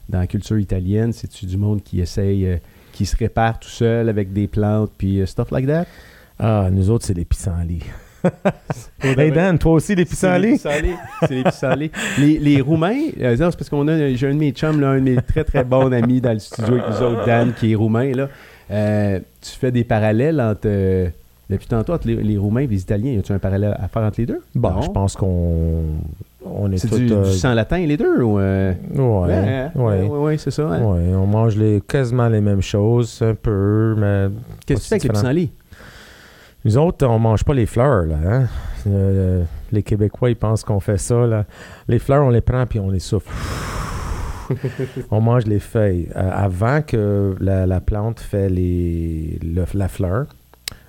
[0.09, 2.57] dans la culture italienne, c'est-tu du monde qui essaye, euh,
[2.93, 5.87] qui se répare tout seul avec des plantes, puis euh, stuff like that?
[6.39, 7.83] Ah, nous autres, c'est les pissenlits.
[9.03, 10.59] hey Dan, toi aussi, les pissenlits?
[10.59, 10.83] C'est
[11.31, 11.91] les pissenlits.
[12.19, 15.05] Les Roumains, euh, c'est parce qu'on a, j'ai un de mes chums, là, un de
[15.05, 18.13] mes très très bons amis dans le studio avec nous autres, Dan, qui est roumain.
[18.13, 18.29] Là.
[19.41, 20.69] Tu fais des parallèles entre,
[21.49, 23.13] depuis tantôt, entre les, les Roumains et les Italiens.
[23.13, 24.43] Y a-tu un parallèle à faire entre les deux?
[24.55, 24.83] Bon, Non?
[24.83, 25.85] je pense qu'on
[26.55, 26.97] on est C'est tous...
[26.99, 28.23] du, euh, du sang latin, les deux?
[28.23, 30.09] Ou, euh, ouais, ouais, ouais.
[30.19, 30.69] ouais, c'est ça.
[30.69, 30.83] hein?
[30.83, 34.29] Ouais, on mange les, quasiment les mêmes choses, un peu, mais
[34.67, 35.53] Qu'est-ce que tu fais avec les pissenlits?
[36.65, 38.17] nous autres, on mange pas les fleurs, là.
[38.25, 38.47] hein?
[38.89, 39.43] Euh,
[39.73, 41.45] les Québécois, ils pensent qu'on fait ça, là.
[41.89, 43.31] Les fleurs, on les prend puis on les souffle.
[45.11, 46.09] on mange les feuilles.
[46.15, 50.27] Avant que la, la plante fait les, le- la fleur,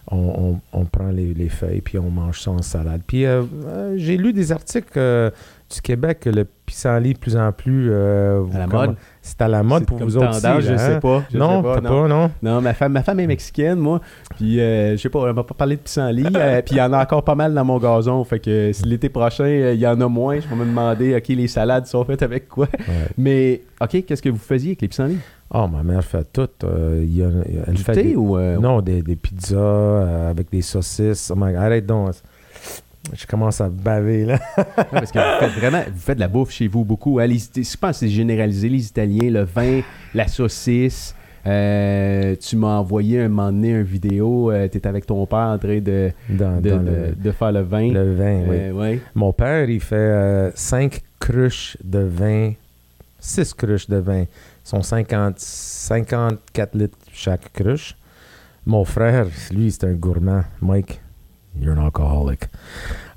[0.10, 3.02] on, on- on prend les, les feuilles puis on mange ça en salade.
[3.06, 5.30] Puis euh, euh, j'ai lu des articles euh,
[5.74, 7.90] du Québec que le pissenlit de plus en plus...
[7.92, 8.96] euh, À la mode?
[9.22, 11.00] C'est à la mode pour vous autres je là, sais hein?
[11.02, 11.24] pas.
[11.32, 11.90] je non, sais pas, non.
[12.04, 12.32] pas, non?
[12.42, 14.00] Non, ma femme, ma femme est mexicaine, moi.
[14.38, 16.26] Puis, euh, je sais pas, elle m'a pas parlé de pissenlit.
[16.36, 18.24] euh, puis, il y en a encore pas mal dans mon gazon.
[18.24, 21.28] Fait que si l'été prochain, il y en a moins, je vais me demander, OK,
[21.28, 22.68] les salades sont faites avec quoi?
[22.80, 23.08] Ouais.
[23.18, 25.20] Mais, OK, qu'est-ce que vous faisiez avec les pissenlits?
[25.52, 26.50] Oh, ma mère fait tout.
[26.66, 27.30] euh, y a-
[27.68, 28.38] elle Du fait thé des- ou...
[28.38, 31.32] euh, Non, des, des pizzas euh, avec des saucisses.
[31.34, 32.12] Oh my God, arrête donc.
[33.14, 34.40] Je commence à baver, là.
[34.92, 37.20] Parce que vous faites vraiment, vous faites de la bouffe chez vous beaucoup.
[37.20, 37.28] hein.
[37.28, 39.82] Les- je pense que c'est généralisé, les Italiens, le vin,
[40.14, 41.16] la saucisse.
[41.46, 44.52] Euh, tu m'as envoyé un moment donné une vidéo.
[44.70, 47.54] tu étais avec ton père en train de, Dans, de, dans de- le, de faire
[47.54, 47.94] le vin.
[47.94, 48.56] le vin, oui.
[48.60, 49.00] Euh, ouais.
[49.16, 52.52] Mon père, il fait 5 cruches de vin,
[53.20, 54.26] 6 cruches de vin.
[54.68, 57.96] Sont 50, 54 litres chaque cruche.
[58.66, 60.44] Mon frère, lui, c'est un gourmand.
[60.60, 61.00] Mike,
[61.58, 62.50] you're an alcoholic.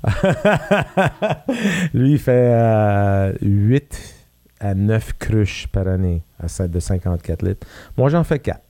[1.93, 4.15] lui, il fait 8
[4.61, 7.67] à 9 cruches par année à celle de 54 litres.
[7.97, 8.61] Moi, j'en fais 4.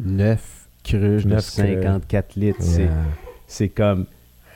[0.00, 2.58] 9 cruches de Neuf 54 litres.
[2.62, 2.92] c'est- Yeah.
[3.46, 4.04] C'est comme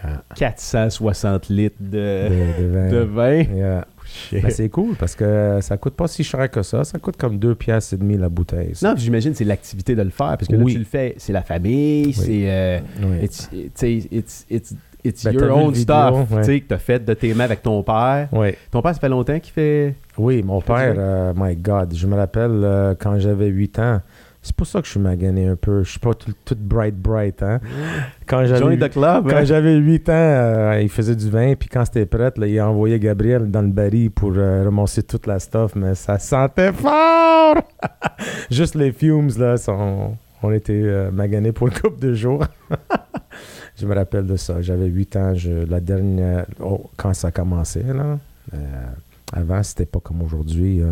[0.04, 0.24] Yeah.
[0.34, 2.88] 460 litres de, De, de vin.
[2.90, 3.42] de vin.
[3.54, 3.86] Yeah.
[4.32, 6.84] Ben, c'est cool parce que ça coûte pas si cher que ça.
[6.84, 8.70] Ça coûte comme 2 piastres et demi la bouteille.
[8.74, 8.90] ça.
[8.90, 10.36] Non, j'imagine que c'est l'activité de le faire.
[10.38, 10.72] Parce que là, Oui.
[10.72, 12.50] tu le fais, c'est la famille, c'est.
[12.50, 13.24] euh, Oui.
[13.24, 13.48] it's,
[15.24, 16.60] Ben, your vidéo, stuff ouais.
[16.60, 18.28] que tu as fait de tes mains avec ton père.
[18.30, 18.50] Oui.
[18.70, 19.96] Ton père, ça fait longtemps qu'il fait.
[20.16, 24.00] Oui, mon père, euh, my God, je me rappelle euh, quand j'avais 8 ans.
[24.44, 25.84] C'est pour ça que je suis magané un peu.
[25.84, 27.40] Je suis pas tout, tout bright, bright.
[27.44, 27.60] Hein?
[28.26, 29.30] Quand j'avais club.
[29.30, 29.44] quand hein?
[29.44, 32.68] j'avais 8 ans, euh, il faisait du vin, puis quand c'était prêt, là, il a
[32.68, 37.54] envoyé Gabriel dans le baril pour euh, ramasser toute la stuff, mais ça sentait fort!
[38.50, 42.44] Juste les fumes, là, sont, on était euh, maganés pour une couple de jours.
[43.76, 44.60] je me rappelle de ça.
[44.60, 48.18] J'avais 8 ans, je- la dernière, oh, quand ça commençait, là.
[48.54, 48.58] Euh,
[49.32, 50.82] avant, c'était pas comme aujourd'hui.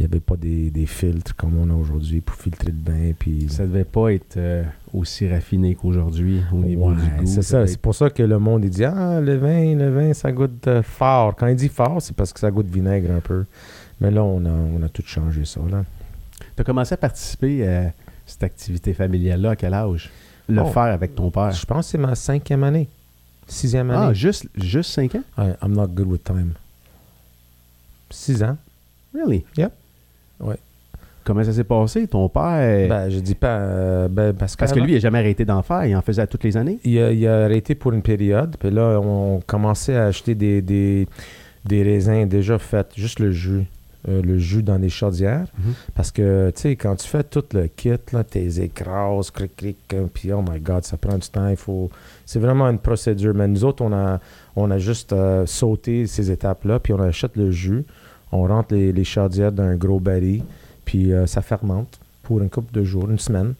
[0.00, 3.12] Il n'y avait pas des, des filtres comme on a aujourd'hui pour filtrer le vin.
[3.18, 3.48] Puis...
[3.50, 4.62] Ça devait pas être euh,
[4.94, 7.26] aussi raffiné qu'aujourd'hui au niveau Ouais, du goût.
[7.26, 7.66] C'est ça.
[7.66, 10.66] C'est pour ça que le monde il dit Ah, le vin, le vin, ça goûte
[10.68, 11.36] euh, fort.
[11.36, 13.44] Quand il dit fort, c'est parce que ça goûte vinaigre un peu.
[14.00, 15.60] Mais là, on a, on a tout changé ça.
[16.56, 17.92] Tu as commencé à participer à
[18.24, 20.10] cette activité familiale-là à quel âge?
[20.48, 20.66] Le Oh.
[20.66, 21.52] faire avec ton père.
[21.52, 22.88] Je pense que c'est ma cinquième année.
[23.46, 24.14] Sixième Ah, année.
[24.14, 25.22] juste, juste 5 ans?
[25.36, 26.54] I- I'm not good with time.
[28.10, 28.56] Six ans.
[29.14, 29.44] Really?
[29.56, 29.72] Yep.
[30.40, 30.56] Ouais.
[31.24, 32.06] Comment ça s'est passé?
[32.06, 32.88] Ton père.
[32.88, 33.58] Ben, je dis pas.
[33.58, 35.84] euh, ben, parce parce que lui, il n'a jamais arrêté d'en faire.
[35.84, 36.78] Il en faisait à toutes les années?
[36.84, 38.56] il a, il a arrêté pour une période.
[38.58, 41.06] Puis là, on commençait à acheter des, des,
[41.64, 43.64] des raisins déjà faits, juste le jus.
[44.08, 45.46] euh, le jus dans des chaudières.
[45.58, 45.74] Mhm.
[45.94, 49.76] Parce que, tu sais, quand tu fais tout le kit, là, tes écrases, cric, cric,
[49.94, 51.48] hein, puis oh my God, ça prend du temps.
[51.48, 51.90] Il faut...
[52.24, 53.34] C'est vraiment une procédure.
[53.34, 54.18] Mais nous autres, on a,
[54.56, 57.84] on a juste euh, sauté ces étapes-là, puis on achète le jus,
[58.32, 60.42] on rentre les, les chaudières dans un gros baril,
[60.84, 63.54] puis euh, ça fermente pour une couple de jours, une semaine.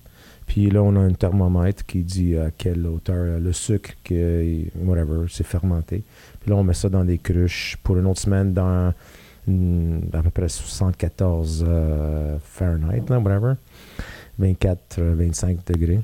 [0.47, 4.65] Puis là, on a un thermomètre qui dit à quelle hauteur euh, le sucre, que,
[4.85, 6.03] whatever, c'est fermenté.
[6.41, 8.93] Puis là, on met ça dans des cruches pour une autre semaine dans
[9.47, 13.55] une- à peu près 74 euh, Fahrenheit, whatever.
[14.39, 16.01] 24, euh, 25 degrés.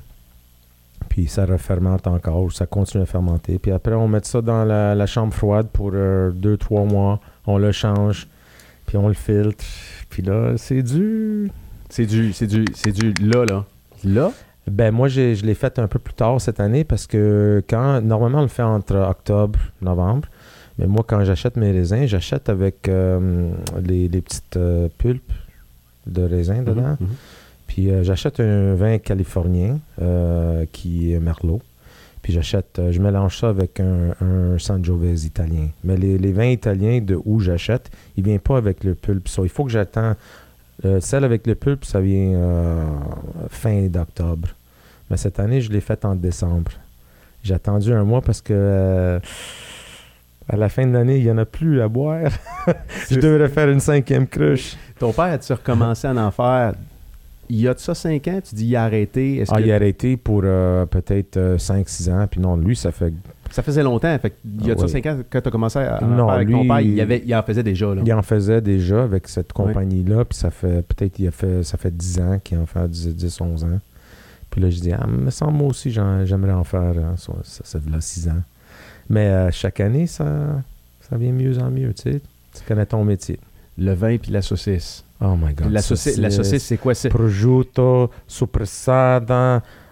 [1.09, 3.59] Puis ça refermente encore, ça continue à fermenter.
[3.59, 7.19] Puis après, on met ça dans la, la chambre froide pour 2-3 mois.
[7.45, 8.27] On le change,
[8.87, 9.63] puis on le filtre.
[10.09, 11.51] Puis là, c'est dur.
[11.89, 13.65] C'est du, c'est du, c'est du là, là.
[14.03, 14.31] Là?
[14.69, 18.01] Ben moi, j'ai- je l'ai fait un peu plus tard cette année parce que quand
[18.01, 20.27] normalement on le fait entre octobre, novembre,
[20.77, 23.49] mais moi quand j'achète mes raisins, j'achète avec euh,
[23.85, 25.31] les, les petites euh, pulpes
[26.05, 26.97] de raisins dedans.
[26.99, 27.15] Mhm, mhm.
[27.67, 31.61] Puis euh, j'achète un vin californien euh, qui est Merlot.
[32.27, 35.69] Puis j'achète, euh, je mélange ça avec un, un Sangiovese italien.
[35.85, 39.29] Mais les, les vins italiens de où j'achète, ils viennent pas avec le pulpe.
[39.29, 40.13] So, il faut que j'attends.
[40.83, 42.83] euh, celle avec le pulpe, ça vient euh,
[43.47, 44.49] fin d'octobre.
[45.09, 46.73] Mais cette année, je l'ai faite en décembre.
[47.45, 49.19] J'ai attendu un mois parce que euh,
[50.49, 52.29] à la fin de l'année, il n'y en a plus à boire.
[53.09, 54.75] je devrais faire une cinquième cruche.
[54.99, 56.73] Ton père, as-tu recommencé à en faire
[57.49, 59.37] il y a de ça 5 ans Tu dis il a arrêté.
[59.37, 62.27] Est-ce Ah, que il a arrêté pour euh, peut-être 5-6 ans.
[62.29, 63.13] Puis non, lui, ça fait.
[63.51, 65.01] ça faisait longtemps fait, Il y a de Ah, ça oui.
[65.03, 67.01] 5 ans quand tu as commencé à en Non, faire avec ton lui, père il,
[67.01, 67.93] avait, il en faisait déjà.
[67.95, 68.01] Là.
[68.05, 70.25] Il en faisait déjà avec cette compagnie-là.
[70.25, 70.81] Puis ça fait.
[70.81, 71.63] Peut-être il a fait.
[71.63, 73.79] Ça fait 10 ans qu'il en fait 10-11 ans.
[74.49, 76.79] Puis là, je dis, ah, me semble moi aussi, j'aimerais en faire.
[76.97, 77.15] hein.
[77.17, 78.41] Ça, ça, ça fait là 6 ans.
[79.09, 80.25] Mais euh, chaque année, ça,
[81.09, 82.21] ça vient mieux en mieux, tu sais.
[82.53, 83.39] Tu connais ton métier.
[83.77, 85.03] Le vin puis la saucisse.
[85.21, 85.71] Oh my God.
[85.71, 88.11] la, saucisse la saucisse, c'est quoi C'est Prosciutto.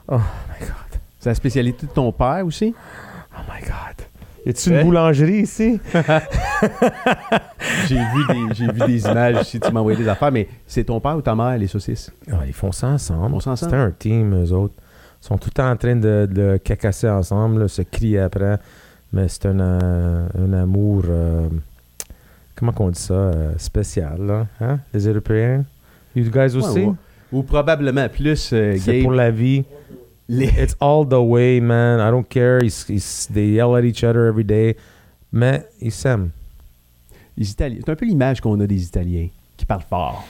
[0.07, 0.99] Oh my God.
[1.19, 2.73] c'est la spécialité de ton père aussi?
[3.33, 4.05] Oh my God.
[4.45, 4.83] Y a-tu une Ouais.
[4.83, 5.79] boulangerie ici?
[7.87, 10.83] J'ai vu, des, j'ai vu des images si tu m'as envoyé des affaires, mais c'est
[10.83, 12.11] ton père ou ta mère, les saucisses?
[12.31, 13.41] Ah, ils font ça ensemble.
[13.55, 14.75] C'était un team, eux autres.
[15.21, 18.57] Ils sont tout le temps en train de, de cacasser ensemble, là, se crier après.
[19.11, 21.47] Mais c'est un, euh, un amour, euh,
[22.55, 24.47] comment qu'on dit ça, euh, spécial, là.
[24.61, 24.79] Hein?
[24.93, 25.65] Les Européens?
[26.15, 26.79] You guys aussi?
[26.79, 26.93] Ouais, ouais.
[27.31, 29.63] Ou probablement plus, euh, C'est pour la vie.
[30.29, 31.99] les- It's all the way, man.
[31.99, 32.59] I don't care.
[32.61, 34.77] They yell at each other every day.
[35.31, 36.29] Mais ils s'aiment.
[37.37, 37.79] les Italiens.
[37.83, 39.27] C'est un peu l'image qu'on a des Italiens
[39.57, 40.25] qui parlent fort.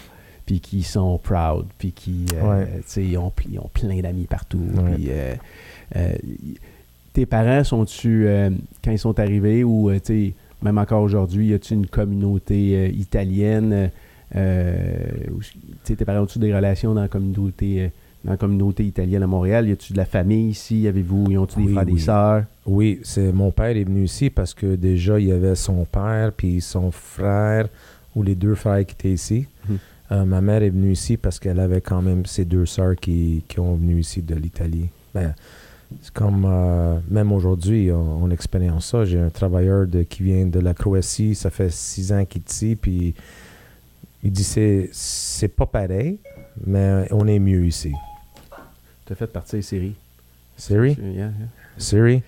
[0.48, 3.18] puis qui sont proud, puis qui, euh, Ouais.
[3.18, 4.62] ont, ils ont plein d'amis partout.
[4.94, 5.34] Puis, euh,
[5.96, 6.14] euh,
[7.14, 8.28] tes parents sont-tu,
[8.84, 10.34] quand ils sont arrivés, ou, tu sais,
[10.66, 13.90] même encore aujourd'hui, y a-tu une communauté euh, italienne?
[14.36, 14.84] euh,
[15.32, 15.40] ou-
[15.86, 17.88] tu parents ont-tu des relations dans la communauté, euh,
[18.24, 19.68] dans la communauté italienne à Montréal?
[19.70, 20.88] Y a-tu de la famille ici?
[20.88, 22.00] Avez-vous, y ont-tu des Oui, frères, des oui.
[22.00, 22.44] sœurs?
[22.66, 26.32] Oui, c'est mon père est venu ici parce que déjà il y avait son père
[26.36, 27.68] puis son frère
[28.16, 29.46] ou les deux frères qui étaient ici.
[29.70, 29.78] Mhm.
[30.12, 33.44] Euh, ma mère est venue ici parce qu'elle avait quand même ses deux sœurs qui,
[33.48, 34.90] qui ont venu ici de l'Italie.
[35.14, 35.34] Ben,
[36.02, 39.06] c'est comme euh, même aujourd'hui on, on expérience ça.
[39.06, 42.52] J'ai un travailleur de, qui vient de la Croatie, ça fait six ans qu'il est
[42.52, 43.14] ici puis
[44.24, 46.18] il dit c'est c'est pas pareil,
[46.66, 47.94] mais on est mieux ici.
[49.06, 49.96] Tu as fait partie Siri.
[50.58, 51.32] Siri, Yeah, yeah.
[51.78, 52.24] Siri,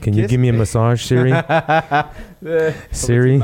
[0.00, 1.32] can you give me a massage, Siri?
[2.46, 3.40] Euh, Siri?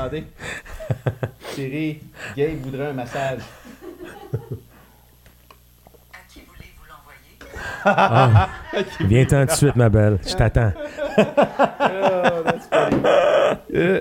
[1.54, 2.00] Siri,
[2.36, 3.40] Gabe voudrait un massage.
[6.12, 7.36] À qui voulez-vous l'envoyer
[7.84, 8.48] Ah,
[9.00, 10.18] viens-t'en tout de suite, ma belle.
[10.26, 10.72] Je t'attends.
[11.18, 11.22] Oh.
[13.74, 14.00] Euh,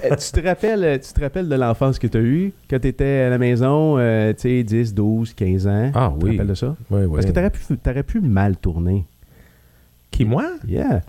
[0.00, 2.52] tu, te rappelles, tu te rappelles de l'enfance que tu as eue?
[2.70, 5.90] Quand tu étais à la maison, euh, tu sais, 10, 12, 15 ans?
[5.94, 6.30] Ah Tu te oui.
[6.32, 6.76] rappelles de ça?
[6.90, 7.14] Oui, oui.
[7.14, 9.04] Parce que tu aurais pu, t'aurais pu mal tourner.
[10.10, 10.44] Qui, moi?
[10.68, 11.00] Yeah.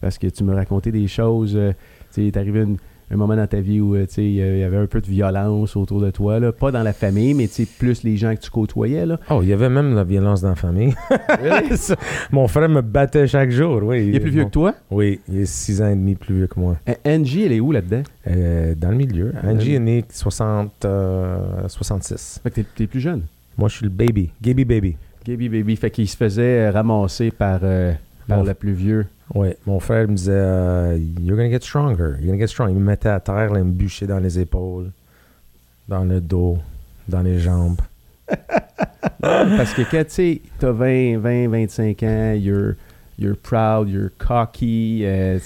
[0.00, 1.54] Parce que tu me racontais des choses.
[1.56, 1.72] euh,
[2.12, 2.78] tu sais, arrivé une-
[3.10, 6.00] un moment dans ta vie où euh, il y avait un peu de violence autour
[6.00, 6.40] de toi.
[6.40, 6.52] Là.
[6.52, 7.48] Pas dans la famille, mais
[7.78, 9.06] plus les gens que tu côtoyais.
[9.06, 9.18] Là.
[9.30, 10.94] Oh, il y avait même la violence dans la famille.
[11.76, 11.96] Ça,
[12.32, 14.06] Mon frère me battait chaque jour, oui.
[14.08, 14.74] Il est plus vieux que toi?
[14.90, 16.76] Oui, il est six ans et demi plus vieux que moi.
[16.88, 18.02] Euh, Angie, elle est où là-dedans?
[18.26, 19.32] Euh, dans le milieu.
[19.44, 22.40] Euh, Angie est né 60, euh, 66.
[22.42, 23.22] Fait que t'es, t'es plus jeune.
[23.56, 24.30] Moi, je suis le baby.
[24.42, 24.96] Gaby baby.
[25.24, 25.76] Gaby Baby.
[25.76, 27.92] Fait qu'il se faisait ramasser par, euh,
[28.28, 29.06] par Mon- le plus vieux.
[29.34, 32.16] Oui, mon frère me disait euh, You're gonna get stronger.
[32.20, 32.70] You're gonna get strong.
[32.70, 34.90] Il me mettait à terre, il me bûchait dans les épaules,
[35.88, 36.58] dans le dos,
[37.08, 37.80] dans les jambes.
[39.20, 42.74] Parce que quand tu t'as 20, 20, 25 ans, you're,
[43.18, 45.38] you're proud, you're cocky, euh,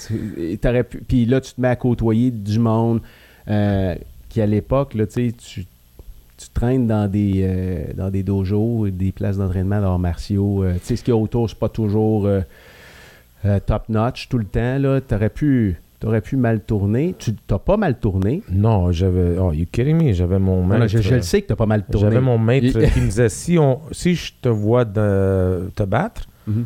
[1.07, 3.01] puis là, tu te mets à côtoyer du monde
[3.47, 3.95] euh,
[4.29, 5.65] qui, à l'époque, tu
[6.41, 10.63] tu traînes dans des, euh, dans des dojos, des places d'entraînement d'arts martiaux.
[10.63, 12.27] euh, tu sais, ce qu'il y a autour, c'est pas toujours
[13.45, 14.77] euh, top-notch tout le temps.
[14.79, 15.01] Là.
[15.01, 17.15] T'aurais pu, t'aurais pu mal tourner.
[17.17, 18.43] Tu t'as pas mal tourné.
[18.51, 19.37] Non, j'avais.
[19.39, 20.13] Oh, you kidding me?
[20.13, 20.81] J'avais mon maître.
[20.81, 22.07] non, je, je le sais que t'as pas mal tourné.
[22.09, 26.27] J'avais mon maître qui me disait si, on, si je te vois de, te battre,
[26.47, 26.65] Mhm.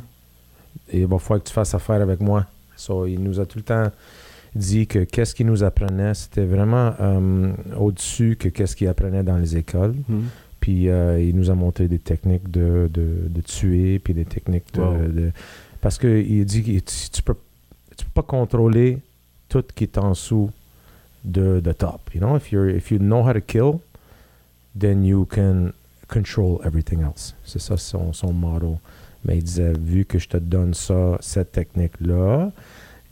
[0.94, 2.46] il va falloir que tu fasses affaire avec moi.
[2.78, 3.92] So, il nous a tout le temps
[4.56, 9.38] dit que qu'est-ce qu'il nous apprenait, c'était vraiment euh, au-dessus que qu'est-ce qu'il apprenait dans
[9.38, 9.96] les écoles.
[10.08, 10.24] Mhm.
[10.62, 14.74] Puis euh, il nous a montré des techniques de, de, de tuer, puis des techniques
[14.74, 14.82] de...
[14.82, 14.94] Wow.
[15.10, 15.32] de-
[15.82, 17.36] parce qu'il dit que tu, tu peux,
[17.98, 19.00] tu peux pas contrôler
[19.50, 20.50] tout qui est en dessous
[21.24, 22.02] de, de top.
[22.14, 23.80] You know, if, you're, if you know how to kill,
[24.78, 25.72] then you can
[26.08, 27.34] control everything else.
[27.44, 28.78] C'est ça son, son motto.
[29.24, 32.52] Mais il disait, vu que je te donne ça, cette technique-là,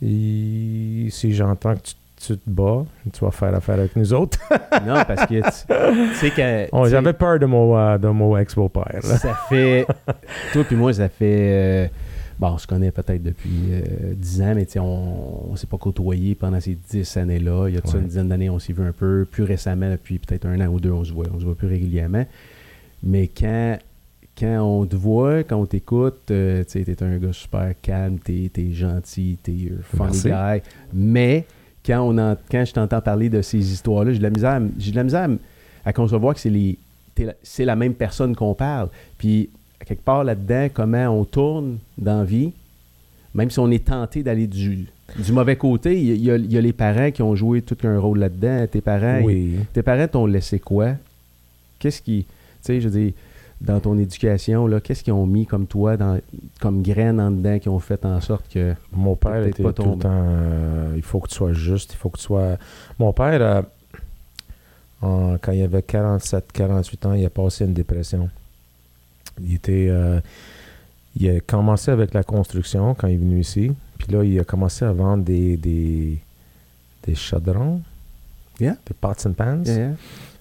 [0.01, 4.39] si j'entends que tu, tu te bats, tu vas faire affaire avec nous autres.
[4.85, 6.67] Non, parce que tu tu sais que.
[6.71, 8.99] Oh, J'avais peur de mon, euh, de mon ex-beau-père.
[9.03, 9.85] Ça fait.
[10.51, 11.37] Toi puis moi, ça fait.
[11.51, 11.87] euh,
[12.39, 15.77] bon, on se connaît peut-être depuis euh, 10 ans, mais tu on ne s'est pas
[15.77, 17.67] côtoyé pendant ces 10 années-là.
[17.69, 17.99] Il y a Ouais.
[17.99, 19.25] une dizaine d'années, on s'est vu un peu.
[19.29, 21.25] Plus récemment, depuis peut-être un an ou deux, on se voit.
[21.33, 22.25] On se voit plus régulièrement.
[23.03, 23.77] Mais quand,
[24.37, 28.49] quand on te voit, quand on t'écoute, euh, tu t'es un gars super calme, t'es
[28.55, 30.29] es gentil, t'es un funny Merci.
[30.29, 30.69] guy.
[30.93, 31.45] Mais
[31.85, 34.91] quand, on en- quand je t'entends parler de ces histoires-là, j'ai de la misère, j'ai
[34.91, 35.33] de la misère à
[35.85, 36.77] à concevoir que c'est les
[37.43, 38.87] c'est la même personne qu'on parle.
[39.19, 39.49] Puis,
[39.83, 42.53] à quelque part là-dedans, comment on tourne dans la vie,
[43.33, 46.61] même si on est tenté d'aller du, du mauvais côté, il y, a- il y
[46.61, 48.65] les parents qui ont joué tout un rôle là-dedans.
[48.71, 49.57] Tes parents, Oui.
[49.73, 50.91] tes parents t'ont laissé quoi?
[51.79, 53.11] Qu'est-ce qui, tu sais, je veux dire,
[53.59, 56.19] dans ton éducation, là, qu'est-ce qu'ils ont mis comme toi, dans,
[56.61, 58.75] comme graines en dedans, qui ont fait en sorte que...
[58.93, 60.09] Mon père était pas tout le temps.
[60.11, 62.57] euh, il faut que tu sois juste, il faut que tu sois.
[62.99, 63.61] Mon père, euh,
[65.01, 68.29] en- quand il avait 47, 48 ans, il a passé une dépression.
[69.41, 69.87] Il était.
[69.89, 70.19] euh,
[71.15, 73.71] il a commencé avec la construction quand il est venu ici.
[73.99, 76.17] Puis là, il a commencé à vendre des, des,
[77.05, 77.81] des chaudrons.
[78.59, 78.77] Yeah.
[78.87, 79.63] Des pots and pans.
[79.65, 79.89] Yeah, yeah.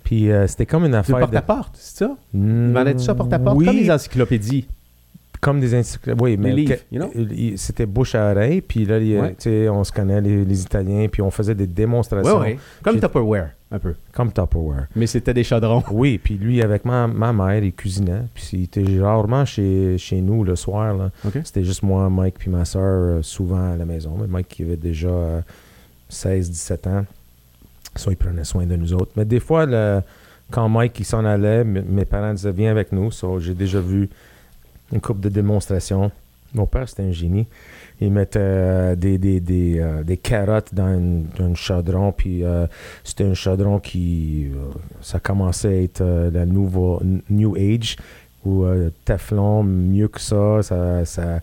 [0.04, 1.16] Puis euh, c'était comme une affaire.
[1.16, 2.16] de- porte-à-porte, c'est ça?
[2.34, 4.66] Ils Mm, vendaient ça porte-à-porte, oui, comme les encyclopédies?
[5.40, 6.22] comme des encyclopédies.
[6.22, 7.10] Oui, mais livres, que- you know?
[7.14, 8.60] il- il- c'était bouche à oreille.
[8.60, 9.68] Puis là, il- Ouais.
[9.68, 11.08] on se connaît, les, les Italiens.
[11.10, 12.40] Puis on faisait des démonstrations.
[12.40, 12.58] Oui, oui.
[12.82, 13.94] Comme Tupperware, un peu.
[14.12, 14.86] Comme Tupperware.
[14.94, 15.82] Mais c'était des chaudrons.
[15.90, 18.22] Oui, puis lui, avec ma, ma mère, il cuisinait.
[18.34, 20.94] Puis il était rarement chez, chez nous le soir.
[20.94, 21.10] là.
[21.44, 22.82] C'était juste moi, Mike, puis ma soeur,
[23.18, 24.16] euh, souvent à la maison.
[24.20, 25.40] Mais Mike, qui avait déjà euh,
[26.10, 27.04] 16-17 ans,
[27.96, 29.12] ça, il prenait soin de nous autres.
[29.16, 30.00] Mais des fois, le-
[30.50, 33.10] quand Mike il s'en allait, m- mes parents disaient viens avec nous.
[33.10, 34.08] So, j'ai déjà vu
[34.92, 36.10] une coupe de démonstrations.
[36.54, 37.46] Mon père, c'était un génie.
[38.04, 42.66] Il mettait euh, des, des, des, euh, des carottes dans un chaudron, puis euh,
[43.04, 44.48] c'était un chaudron qui.
[45.00, 47.00] ça commençait à être la nouveau,
[47.30, 47.96] New Age,
[48.44, 51.40] euh, Teflon, mieux que ça, ça, ça,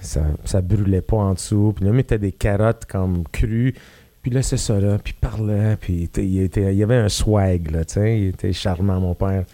[0.00, 1.72] ça, ça brûlait pas en dessous.
[1.74, 3.74] Puis là, il mettait des carottes comme crues,
[4.20, 7.08] puis là, c'est ça, là, puis il parlait, puis il, était- il, y avait un
[7.08, 9.44] swag, là, tu sais, il était charmant, mon père.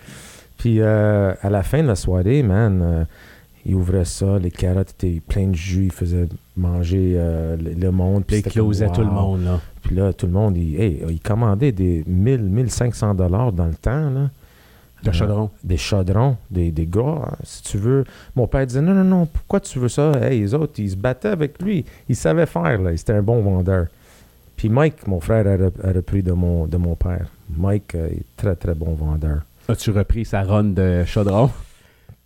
[0.59, 3.07] Puis à la fin de la soirée, man,
[3.67, 7.91] il ouvrait ça, les carottes étaient pleines de jus, il faisait manger euh, le, le
[7.91, 8.25] monde.
[8.27, 9.61] Puis il closait tout le monde, là.
[9.83, 13.75] Puis là, tout le monde, il, hey, il commandait des 1000, 1500 dollars dans le
[13.75, 14.31] temps, là.
[15.03, 15.51] De Euh, chaudron.
[15.65, 18.05] Des chaudrons, des, des gars, hein, si tu veux.
[18.37, 20.13] Mon père disait, non, non, non, pourquoi tu veux ça?
[20.23, 21.87] Hey, les autres, ils se battaient avec lui.
[22.09, 22.95] Il savait faire, là.
[22.97, 23.87] C'était un bon vendeur.
[24.57, 27.29] Puis Mike, mon frère, a repris de mon, de mon père.
[27.57, 29.41] Mike euh, est très, très bon vendeur.
[29.69, 31.49] As-tu repris sa run de chaudron?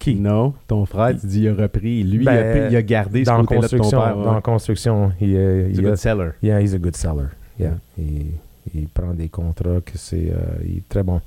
[0.05, 0.15] Qui?
[0.17, 0.53] Non.
[0.69, 2.03] Ton frère, tu dis, il a repris.
[2.05, 4.17] Lui, il, a, Ben, il a gardé ce Dans la côté-là de ton construction, père.
[4.17, 6.31] dans la construction, il, euh, C'est il a- good seller.
[6.43, 7.27] Yeah, he's a good seller.
[7.59, 7.75] Yeah.
[7.99, 8.27] Il,
[8.75, 11.21] il prend des contrats que c'est euh, il est très bon.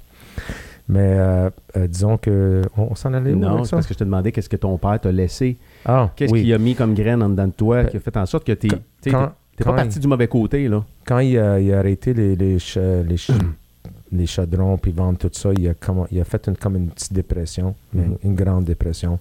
[0.90, 4.00] Mais euh, euh, disons que on, on s'en allait où Non, c'est parce que je
[4.00, 5.58] te demandais qu'est-ce que ton père t'a laissé.
[5.86, 6.44] Ah, Qu'est-ce oui.
[6.44, 8.54] qu'il a mis comme graine en dedans de toi qui a fait en sorte que
[8.54, 8.70] t'es
[9.02, 10.84] t'es- pas parti du mauvais côté, là?
[11.06, 12.58] Quand il a, il a arrêté les, les, les,
[14.12, 16.90] les chaudrons puis vendre tout ça, il a, comme, il a fait une, comme une
[16.90, 17.76] petite dépression,
[18.24, 19.20] une grande dépression,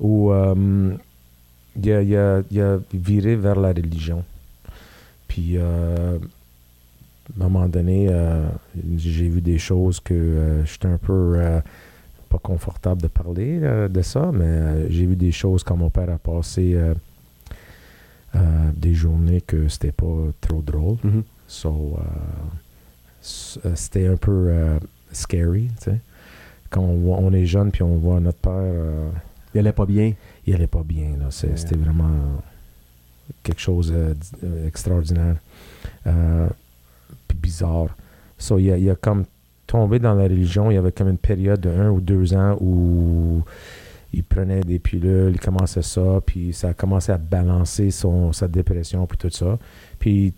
[0.00, 0.94] où euh,
[1.80, 4.24] il, a, il a- il a viré vers la religion.
[5.28, 8.46] Puis, euh, à un moment donné, euh,
[8.96, 11.38] j'ai vu des choses que euh, j'étais un peu
[12.28, 16.18] pas confortable de parler de ça, mais j'ai vu des choses quand mon père a
[16.18, 16.76] passé
[18.74, 20.06] des journées que c'était pas
[20.40, 20.96] trop drôle.
[21.04, 21.22] Mhm.
[21.46, 21.96] So,
[23.26, 24.78] c'était un peu euh,
[25.12, 26.00] scary, tu sais.
[26.70, 29.08] Quand on, est jeune puis on voit notre père, euh,
[29.54, 30.12] Il allait pas bien.
[30.46, 31.10] il allait pas bien.
[31.18, 31.26] là.
[31.26, 31.56] Ouais.
[31.56, 32.10] C'était vraiment
[33.42, 33.94] quelque chose
[34.42, 35.36] d'extraordinaire.
[36.06, 36.48] Euh,
[37.28, 37.96] puis bizarre.
[38.38, 39.24] So, il, a, il a comme
[39.66, 40.70] tombé dans la religion.
[40.70, 43.42] Il y avait comme une période de un ou deux ans où
[44.12, 48.48] il prenait des pilules, il commençait ça, puis ça a commencé à balancer son, sa
[48.48, 49.58] dépression, puis tout ça.
[49.98, 50.32] Puis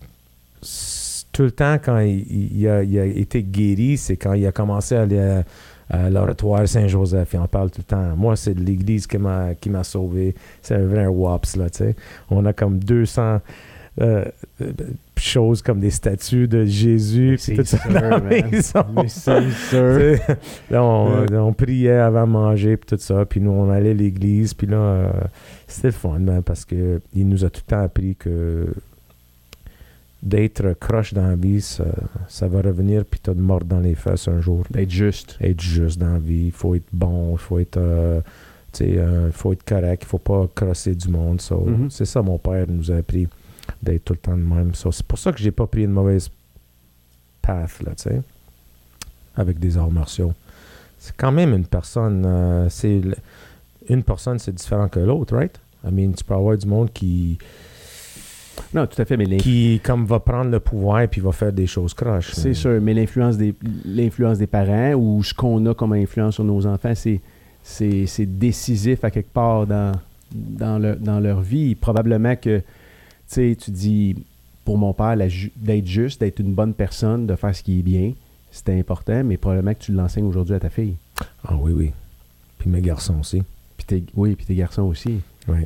[1.38, 4.96] tout le temps, quand il, a, il a été guéri, c'est quand il a commencé
[4.96, 5.44] à aller à,
[5.88, 7.28] à l'oratoire Saint-Joseph.
[7.32, 8.16] Il en parle tout le temps.
[8.16, 10.34] Moi, c'est l'Église qui m'a, qui m'a sauvé.
[10.62, 11.96] C'est un vrai WAPS, là, tu sais.
[12.28, 13.38] On a comme 200
[14.00, 14.24] euh,
[14.60, 14.72] euh,
[15.16, 17.38] choses comme des statues de Jésus.
[17.40, 18.20] puis tout ça dans.
[18.28, 18.44] Mais
[19.06, 20.18] c'est sûr.
[20.72, 23.24] Là, on, on priait avant de manger, puis tout ça.
[23.26, 24.54] Puis nous, on allait à l'église.
[24.54, 25.10] Puis là, euh,
[25.68, 28.66] c'était le fun, man, parce que il nous a tout le temps appris que
[30.22, 31.84] d'être croche dans la vie, ça,
[32.28, 34.64] ça va revenir, puis t'as de mort dans les fesses un jour.
[34.70, 35.36] D'être juste.
[35.40, 37.76] Être juste dans la vie, il faut être bon, il faut être...
[37.76, 38.20] euh,
[38.72, 41.40] tu sais, euh, faut être correct, il faut pas crosser du monde.
[41.40, 41.90] So, Mhm.
[41.90, 43.28] C'est ça, mon père nous a appris
[43.82, 44.74] d'être tout le temps de même.
[44.74, 46.28] So, c'est pour ça que j'ai pas pris une mauvaise
[47.40, 48.20] path, là, tu sais,
[49.36, 50.32] avec des arts martiaux.
[50.98, 53.00] C'est quand même une personne, euh, c'est
[53.88, 55.58] une personne, c'est différent que l'autre, right?
[55.84, 57.38] I mean, tu peux avoir du monde qui,
[58.74, 61.52] Non, tout à fait, mais qui comme va prendre le pouvoir et puis va faire
[61.52, 62.32] des choses croches.
[62.32, 63.54] c'est sûr, mais l'influence des
[63.84, 67.20] l'influence des parents ou ce qu'on a comme influence sur nos enfants, c'est
[67.62, 69.92] c'est c'est décisif à quelque part dans
[70.32, 71.74] dans, leur- dans leur vie.
[71.74, 72.64] Probablement que tu
[73.26, 74.16] sais, tu dis
[74.64, 77.78] pour mon père la ju- d'être juste, d'être une bonne personne, de faire ce qui
[77.78, 78.12] est bien,
[78.50, 80.96] c'était important, mais probablement que tu l'enseignes aujourd'hui à ta fille.
[81.46, 81.90] Ah oui, oui.
[82.58, 83.42] Puis mes garçons aussi.
[83.78, 85.20] Puis tes, oui, puis tes garçons aussi.
[85.48, 85.60] Oui.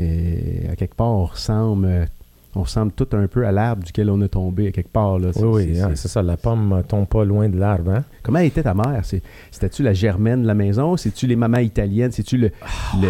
[0.00, 2.08] Et à quelque part, on ressemble,
[2.54, 5.18] on ressemble tout un peu à l'arbre duquel on est tombé, à quelque part.
[5.18, 5.30] Là.
[5.36, 6.22] Oui, oui, c'est- hein, ça.
[6.22, 8.04] La pomme euh, tombe pas loin de l'arbre, hein?
[8.22, 9.04] Comment était ta mère?
[9.04, 10.96] C'est- C'était-tu la germaine de la maison?
[10.96, 12.12] C'est-tu les mamans italiennes?
[12.12, 12.50] C'est-tu le,
[13.00, 13.08] le,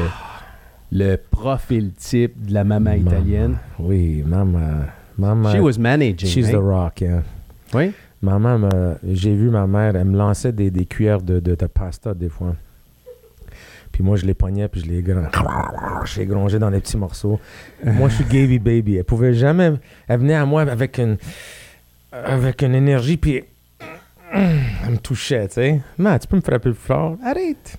[0.93, 3.57] le profil type de la maman italienne?
[3.78, 4.84] Oui, maman.
[5.16, 5.53] Maman.
[5.53, 6.28] She was managing.
[6.28, 6.53] She's hein?
[6.53, 7.22] the rock, yeah.
[7.74, 7.93] Oui?
[8.20, 8.68] Maman,
[9.05, 12.28] j'ai vu ma mère, elle me lançait des, des cuillères de, de, de pasta des
[12.28, 12.55] fois.
[13.99, 15.26] Puis moi, je les pognais, puis je les gron-
[16.05, 17.40] je les grongeais dans des petits morceaux.
[17.84, 18.96] moi, je suis Gaby Baby.
[18.99, 19.72] Elle pouvait jamais...
[20.07, 21.16] Elle venait à moi avec une,
[22.12, 23.42] avec une énergie, puis
[24.32, 25.80] elle me touchait, tu sais.
[25.99, 27.16] Man, tu peux me frapper le fort?
[27.24, 27.76] Arrête!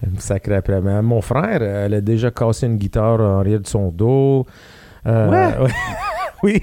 [0.00, 0.80] Elle me sacrait après.
[0.80, 4.46] Mais mon frère, elle a déjà cassé une guitare en arrière de son dos.
[5.08, 5.28] Euh,
[5.60, 5.72] ouais.
[6.44, 6.62] oui.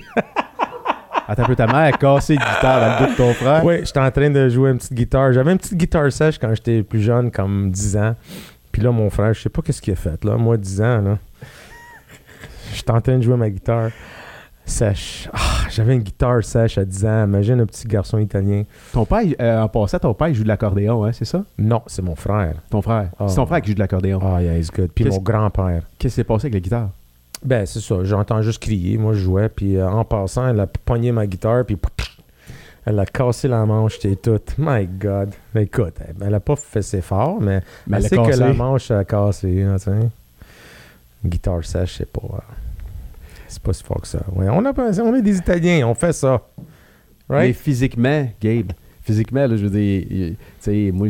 [1.27, 3.65] Attends un peu, ta mère a cassé une guitare dans le dos de ton frère?
[3.65, 5.33] Oui, j'étais en train de jouer une petite guitare.
[5.33, 8.15] J'avais une petite guitare sèche quand j'étais plus jeune, comme 10 ans.
[8.75, 10.35] Puis là, mon frère, je sais pas qu'est-ce qu'il a fait, là.
[10.35, 11.17] Moi, 10 ans, là.
[12.73, 13.89] J'étais en train de jouer ma guitare
[14.65, 15.29] sèche.
[15.31, 17.23] Ah, J'avais une guitare sèche à 10 ans.
[17.23, 18.63] Imagine un petit garçon italien.
[18.91, 21.45] Ton père, euh, en passant, ton père il joue de l'accordéon, hein, c'est ça?
[21.57, 22.55] Non, c'est mon frère.
[22.69, 23.11] Ton frère.
[23.17, 23.29] Ah.
[23.29, 24.19] C'est ton frère qui joue de l'accordéon.
[24.21, 24.91] Ah, yeah, he's good.
[24.93, 25.83] Puis mon grand-père.
[25.97, 26.89] Qu'est-ce qui s'est passé avec la guitare?
[27.45, 28.03] Ben, c'est ça.
[28.03, 28.97] J'entends juste crier.
[28.97, 29.47] Moi, je jouais.
[29.47, 31.63] Puis euh, en passant, elle a pogné ma guitare.
[31.63, 31.77] Puis
[32.85, 33.99] elle a cassé la manche.
[34.01, 34.55] J'étais toute.
[34.57, 35.33] My God.
[35.53, 38.23] Mais écoute, elle, elle a pas fait ses fort, mais, Mais elle elle sait a
[38.23, 38.39] que cassé.
[38.39, 39.63] la manche a cassé.
[39.63, 39.91] hein, tu sais.
[41.23, 42.21] Une guitare sèche, c'est pas.
[42.33, 42.37] euh,
[43.47, 44.19] c'est pas si fort que ça.
[44.33, 45.87] Ouais, on, a, on est des Italiens.
[45.87, 46.41] On fait ça.
[47.29, 47.55] Mais Right?
[47.55, 48.71] physiquement, Gabe,
[49.01, 51.07] physiquement, là, je veux dire, tu sais, moi,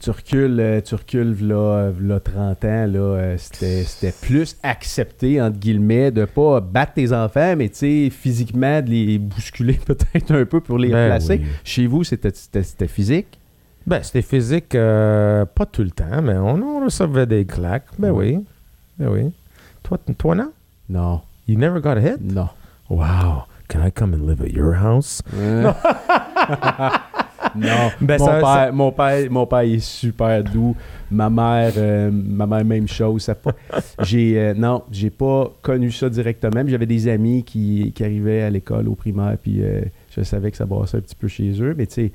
[0.00, 5.40] tu recules, euh, tu recules, là, là 30 ans, là, euh, c'était c'était plus accepté,
[5.42, 10.32] entre guillemets, de pas battre tes enfants, mais tu sais, physiquement, de les bousculer peut-être
[10.32, 11.40] un peu pour les Ben placer.
[11.42, 11.46] oui.
[11.64, 13.38] Chez vous, c'était c'était- c'était physique?
[13.86, 17.86] Ben, c'était physique, euh, pas tout le temps, mais on, on recevait des claques.
[17.98, 18.44] Ben oui.
[18.98, 19.32] Ben oui.
[19.82, 20.50] Toi, toi, non?
[20.88, 21.20] Non.
[21.46, 22.20] You never got hit?
[22.20, 22.48] Non.
[22.90, 23.44] Wow.
[23.68, 25.22] Can I come and live at your house?
[27.54, 27.90] non.
[28.00, 30.74] Ben, mon, ça- père, ça- mon, père, mon père est super doux.
[31.10, 33.22] Ma mère, euh, ma mère même chose.
[33.22, 33.52] Ça pas,
[34.02, 36.62] j'ai, euh, non, j'ai pas connu ça directement.
[36.66, 39.82] J'avais des amis qui, qui arrivaient à l'école au primaire, puis euh,
[40.16, 41.74] je savais que ça brassait un petit peu chez eux.
[41.78, 42.12] Mais tu sais,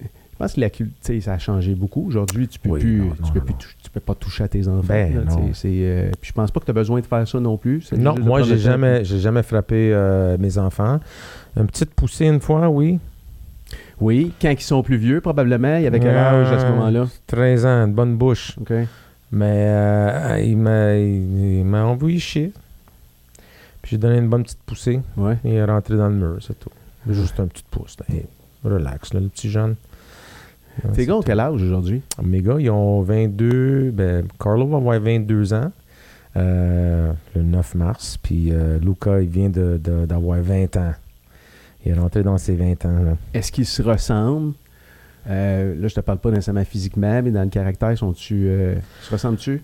[0.00, 2.04] je pense que la culture, ça a changé beaucoup.
[2.08, 4.44] Aujourd'hui, tu peux Oui, plus, non, tu non, peux non, plus, tu peux pas toucher
[4.44, 4.82] à tes enfants.
[4.88, 5.20] Ben, là,
[5.64, 7.90] euh, puis je pense pas que tu as besoin de faire ça non plus.
[7.92, 10.98] Non, moi, j'ai jamais, j'ai jamais frappé euh, mes enfants.
[11.56, 12.98] Une petite poussée une fois, oui.
[14.00, 15.76] Oui, quand ils sont plus vieux, probablement.
[15.76, 17.06] Il y avait quel âge à ce moment-là?
[17.26, 18.56] 13 ans, une bonne bouche.
[18.60, 18.72] OK.
[19.32, 22.52] Mais euh, il m'a il, m'a envoyé chier.
[23.82, 25.00] Puis j'ai donné une bonne petite poussée.
[25.16, 25.36] Ouais.
[25.44, 26.70] Il est rentré dans le mur, c'est tout.
[27.08, 27.96] Juste un petit pouce.
[28.00, 28.14] là.
[28.14, 28.24] Hey,
[28.64, 29.74] relax, là, le petit jeune.
[30.92, 32.02] Tes gars ont quel âge aujourd'hui?
[32.22, 33.90] Mes gars, ils ont 22.
[33.92, 35.70] Ben, Carlo va avoir 22 ans
[36.36, 38.18] euh, le 9 mars.
[38.22, 40.92] Puis euh, Luca, il vient de- de- d'avoir 20 ans.
[41.84, 43.16] Il est rentré dans ses 20 ans.
[43.34, 44.54] Est-ce qu'ils se ressemblent?
[45.28, 49.10] Euh, là, je te parle pas nécessairement physiquement, mais dans le caractère, sont-tu, euh, se
[49.10, 49.62] ressemblent-tu?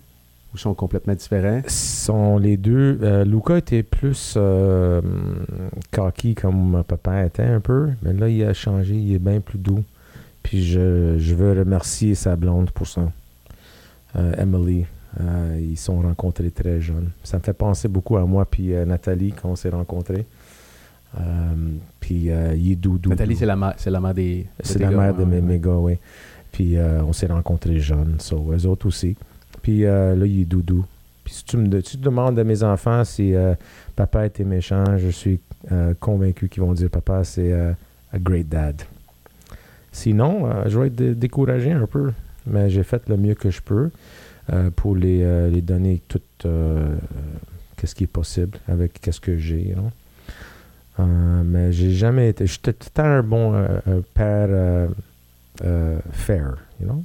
[0.52, 1.60] Ou sont complètement différents?
[1.68, 2.98] sont les deux.
[3.02, 4.36] euh, Luca était plus
[5.92, 9.40] cocky comme mon papa était un peu, mais là il a changé, il est bien
[9.40, 9.84] plus doux.
[10.42, 13.02] Puis je, je veux remercier sa blonde pour ça.
[14.38, 14.86] Emily,
[15.60, 17.10] ils sont rencontrés très jeunes.
[17.22, 20.26] Ça me fait penser beaucoup à moi puis Nathalie quand on s'est rencontrés.
[21.18, 21.22] Euh,
[21.98, 22.98] puis euh, doux.
[23.10, 24.46] Nathalie, c'est la, mère- c'est la mère des.
[24.62, 25.98] C'est la mère de mes, mes gars, oui.
[26.52, 29.16] Puis euh, on s'est rencontrés jeunes, so, eux autres aussi.
[29.62, 30.84] Puis euh, là, il est doudou.
[31.24, 33.34] Puis si tu me de- tu te demandes à mes enfants si
[33.96, 35.40] papa était méchant, je suis
[35.98, 38.80] convaincu qu'ils vont dire papa, c'est a great dad.
[39.92, 42.12] Sinon, je vais être dé- découragé un peu,
[42.46, 43.90] mais j'ai fait le mieux que je peux
[44.76, 46.96] pour les, les donner tout euh,
[47.76, 49.68] qu'est-ce qui est possible avec qu'est-ce que j'ai.
[49.68, 49.90] you know.
[51.00, 52.46] Euh, mais j'ai jamais été.
[52.46, 54.48] J'étais tout un bon euh, père
[55.64, 57.02] euh, fair, you know?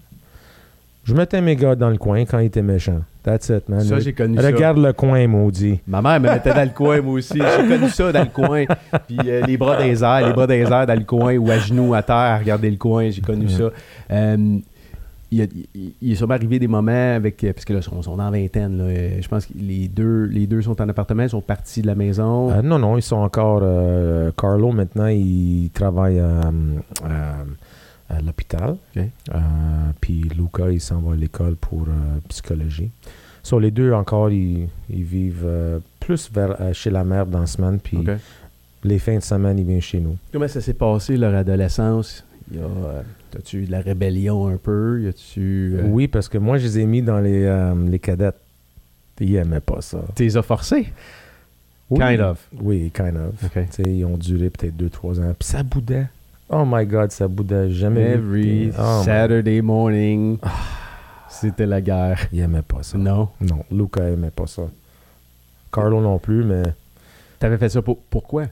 [1.05, 3.01] Je mettais mes gars dans le coin quand ils étaient méchants.
[3.21, 3.81] That's it, man.
[3.81, 4.47] Ça, j'ai connu ça.
[4.47, 5.79] Regarde le coin, maudit.
[5.87, 7.39] Ma mère me mettait dans le coin, moi aussi.
[7.39, 8.65] J'ai connu ça dans le coin.
[9.07, 11.59] Puis euh, les bras des airs, les bras des airs dans le coin ou à
[11.59, 13.09] genoux à terre à regarder le coin.
[13.11, 13.69] J'ai connu ça.
[14.11, 14.57] Euh,
[15.31, 17.43] il, a- il- il est sûrement arrivé des moments avec.
[17.43, 18.77] euh, Parce que là, ils sont, sont dans la vingtaine.
[18.77, 21.81] Là, Euh, je pense que les deux, les deux sont en appartement, ils sont partis
[21.81, 22.51] de la maison.
[22.51, 23.59] Euh, non, non, ils sont encore.
[23.63, 26.41] euh, Carlo, maintenant, il travaille euh,
[28.09, 28.77] à l'hôpital.
[30.01, 31.85] Puis Luca, il s'en va à l'école pour
[32.29, 32.89] psychologie.
[33.43, 37.79] So, les deux encore, ils, ils vivent plus vers, chez la mère dans la semaine.
[37.79, 37.97] Puis
[38.83, 40.17] les fins de semaine, ils viennent chez nous.
[40.31, 42.23] Comment ça s'est passé leur adolescence?
[42.51, 42.65] Il y a,
[43.35, 45.01] T'as-tu eu de la rébellion un peu?
[45.03, 45.75] Y a-tu.
[45.77, 48.37] euh, Oui, parce que moi, je les ai mis dans les, euh, les cadettes.
[49.19, 49.99] Ils n'aimaient pas ça.
[50.15, 50.87] T'es as forcés?
[51.89, 51.99] Oui.
[51.99, 52.47] Kind of.
[52.61, 53.43] Oui, kind of.
[53.43, 53.51] OK.
[53.53, 55.35] Tu sais, ils ont duré peut-être 2-3 ans.
[55.37, 56.07] Puis ça boudait.
[56.49, 57.69] Oh my God, ça boudait.
[57.71, 58.11] Jamais.
[58.13, 60.37] Every Oh my- Saturday morning,
[61.29, 62.27] c'était la guerre.
[62.31, 62.97] Il aimait pas ça.
[62.97, 63.29] Non.
[63.41, 64.63] Non, Luca aimait pas ça.
[65.73, 66.63] Carlo non plus, mais.
[67.39, 68.45] T'avais fait ça pour, pourquoi?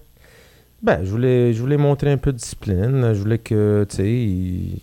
[0.84, 3.14] Ben, je voulais, je voulais montrer un peu de discipline.
[3.14, 4.80] Je voulais que, tu sais, il-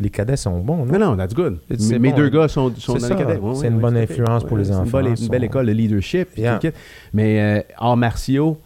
[0.00, 0.98] les cadets sont bons, non?
[0.98, 1.58] Non, non, that's good.
[1.70, 2.16] Mes bon.
[2.16, 3.08] deux gars sont, sont dans ça.
[3.10, 3.36] les cadets.
[3.38, 5.00] Ouais, C'est ouais, une ouais, bonne influence pour les Une, enfants.
[5.00, 6.28] une Sont- belle école de leadership.
[6.36, 6.60] Yeah.
[7.12, 8.58] Mais euh, arts martiaux,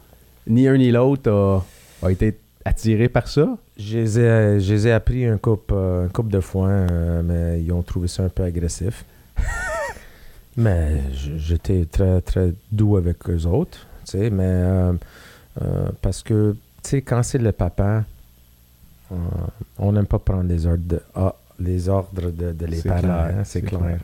[0.47, 1.64] ni un ni l'autre a,
[2.07, 3.57] a été attiré par ça?
[3.78, 7.22] Je les ai, je les ai appris un couple, euh, un couple de fois, euh,
[7.24, 9.05] mais ils ont trouvé ça un peu agressif.
[10.57, 10.99] mais
[11.37, 14.93] j'étais très, très doux avec eux autres, tu sais, mais euh,
[15.61, 18.05] euh, parce que, tu sais, quand c'est le papa,
[19.11, 19.14] euh,
[19.78, 23.00] on n'aime pas prendre les ordres de, ah, les ordres de, de les C'est parents,
[23.00, 23.98] clair, hein, c'est clair.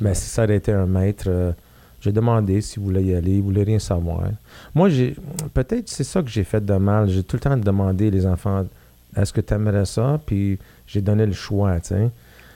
[0.00, 1.52] Mais si ça aurait été un maître, euh,
[2.00, 4.22] J'ai demandé s'il voulait y aller, il voulait rien savoir.
[4.74, 5.14] Moi, j'ai
[5.52, 7.08] peut-être c'est ça que j'ai fait de mal.
[7.10, 8.64] J'ai tout le temps demandé les enfants
[9.16, 10.18] est-ce que tu aimerais ça?
[10.24, 12.10] Puis j'ai donné le choix, tu sais.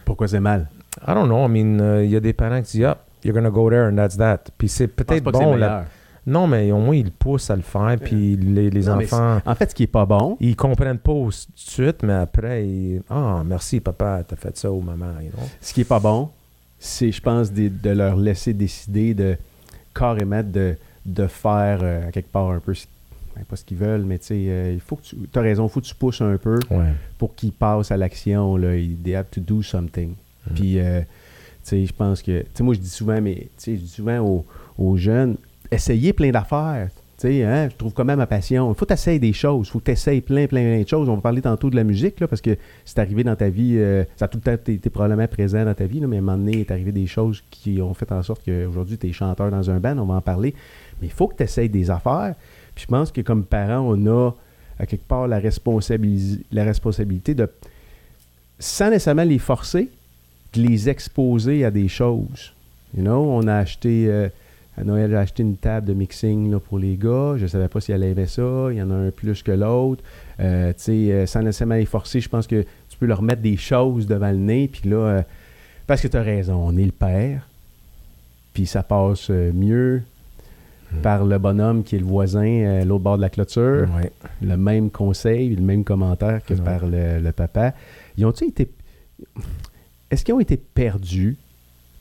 [0.05, 0.69] Pourquoi c'est mal?
[1.07, 1.47] I don't know.
[1.47, 3.89] I mean, euh, il y a des parents qui disent, ah, you're gonna go there
[3.89, 4.45] and that's that.
[4.57, 5.85] Puis c'est peut-être pas que
[6.27, 7.97] Non, mais au moins, ils le poussent à le faire.
[8.03, 11.13] Puis les, les Non, enfants, En fait, ce qui est pas bon, ils comprennent pas
[11.13, 15.31] tout de suite, mais après, ils, ah, merci papa, t'as fait ça ou maman, you
[15.31, 15.43] know?
[15.61, 16.31] ce qui est pas bon,
[16.79, 19.37] c'est, je pense, de, de leur laisser décider de
[19.95, 22.87] carrément de, de faire euh, à quelque part un peu, ce-
[23.37, 25.67] ben, pas ce qu'ils veulent, mais tu sais, euh, il faut que tu, as raison,
[25.67, 26.93] il faut que tu pousses un peu Ouais.
[27.19, 28.57] pour qu'ils passent à l'action.
[28.57, 30.11] Là, Ils- they have to do something.
[30.51, 30.55] Mm.
[30.55, 31.07] Puis, euh, tu
[31.63, 33.89] sais, je pense que, tu sais, moi, je dis souvent, mais, tu sais, je dis
[33.89, 34.45] souvent aux,
[34.79, 35.37] aux jeunes,
[35.75, 36.89] essayez plein d'affaires.
[37.27, 38.71] Hein, je trouve quand même ma passion.
[38.71, 39.69] Il faut t'essayer des choses.
[39.69, 41.09] Il faut que plein, plein, plein de choses.
[41.09, 43.77] On va parler tantôt de la musique, là, parce que c'est arrivé dans ta vie,
[43.79, 46.23] euh, ça a tout le temps été, probablement présent dans ta vie, mais à un
[46.23, 49.13] moment donné, il est arrivé des choses qui ont fait en sorte qu'aujourd'hui, tu es
[49.13, 49.97] chanteur dans un band.
[49.99, 50.55] On va en parler.
[51.01, 52.35] Mais il faut que tu essayes des affaires.
[52.75, 54.33] Puis je pense que comme parents, on a
[54.79, 57.49] à quelque part la, la responsabilité de,
[58.59, 59.89] sans nécessairement les forcer,
[60.53, 62.53] de les exposer à des choses.
[62.97, 64.29] You know, on a acheté, euh,
[64.83, 67.35] Noël, j'ai acheté une table de mixing là, pour les gars.
[67.37, 68.69] Je savais pas si elle aimait ça.
[68.71, 70.03] Il y en a un plus que l'autre.
[70.41, 73.43] Euh, tu sais, euh, sans nécessairement les forcer, je pense que tu peux leur mettre
[73.43, 74.67] des choses devant le nez.
[74.69, 75.23] Puis là, euh,
[75.87, 77.49] parce que tu as raison, on est le père.
[78.53, 80.03] Puis ça passe euh, mieux
[80.93, 81.01] Mm.
[81.01, 84.13] par le bonhomme qui est le voisin euh, à l'autre bord de la clôture Ouais.
[84.43, 86.61] le même conseil, le même commentaire que Ouais.
[86.61, 87.75] par le, le papa.
[88.17, 88.71] Ils ont-ils été.
[90.11, 91.37] Est-ce qu'ils ont été perdus?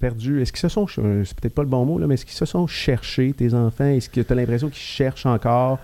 [0.04, 0.42] Perdus?
[0.42, 0.86] Est-ce qu'ils se sont.
[0.98, 3.54] euh, C'est peut-être pas le bon mot, là, mais est-ce qu'ils se sont cherchés, tes
[3.54, 3.86] enfants?
[3.86, 5.80] Est-ce que tu as l'impression qu'ils cherchent encore?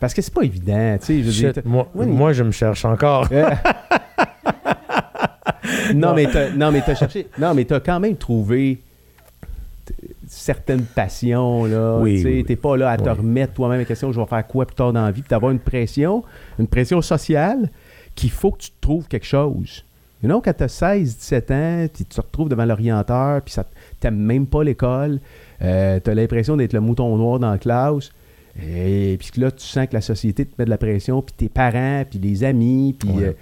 [0.00, 1.52] Parce que c'est pas évident, tu sais.
[1.52, 2.06] je moi, Oui.
[2.06, 3.28] moi, je me cherche encore.
[5.94, 7.28] non, mais t'as, non, mais t'as cherché.
[7.38, 8.80] Non, mais t'as quand même trouvé
[10.26, 11.98] certaines passions, là.
[12.00, 12.44] Oui, Tu oui.
[12.44, 14.92] T'es pas là à te remettre toi-même la question, je vais faire quoi plus tard
[14.92, 16.24] dans la vie, puis d'avoir une pression,
[16.58, 17.70] une pression sociale
[18.16, 19.84] qu'il faut que tu trouves quelque chose.
[20.24, 23.66] You know, quand t'as 16, 17 ans, tu te retrouves devant l'orienteur, puis ça
[24.00, 25.20] t'aimes même pas l'école,
[25.60, 28.10] euh, t'as l'impression d'être le mouton noir dans la classe,
[28.58, 31.50] et puis là, tu sens que la société te met de la pression, puis tes
[31.50, 33.24] parents, puis les amis, puis Ouais.
[33.24, 33.32] euh,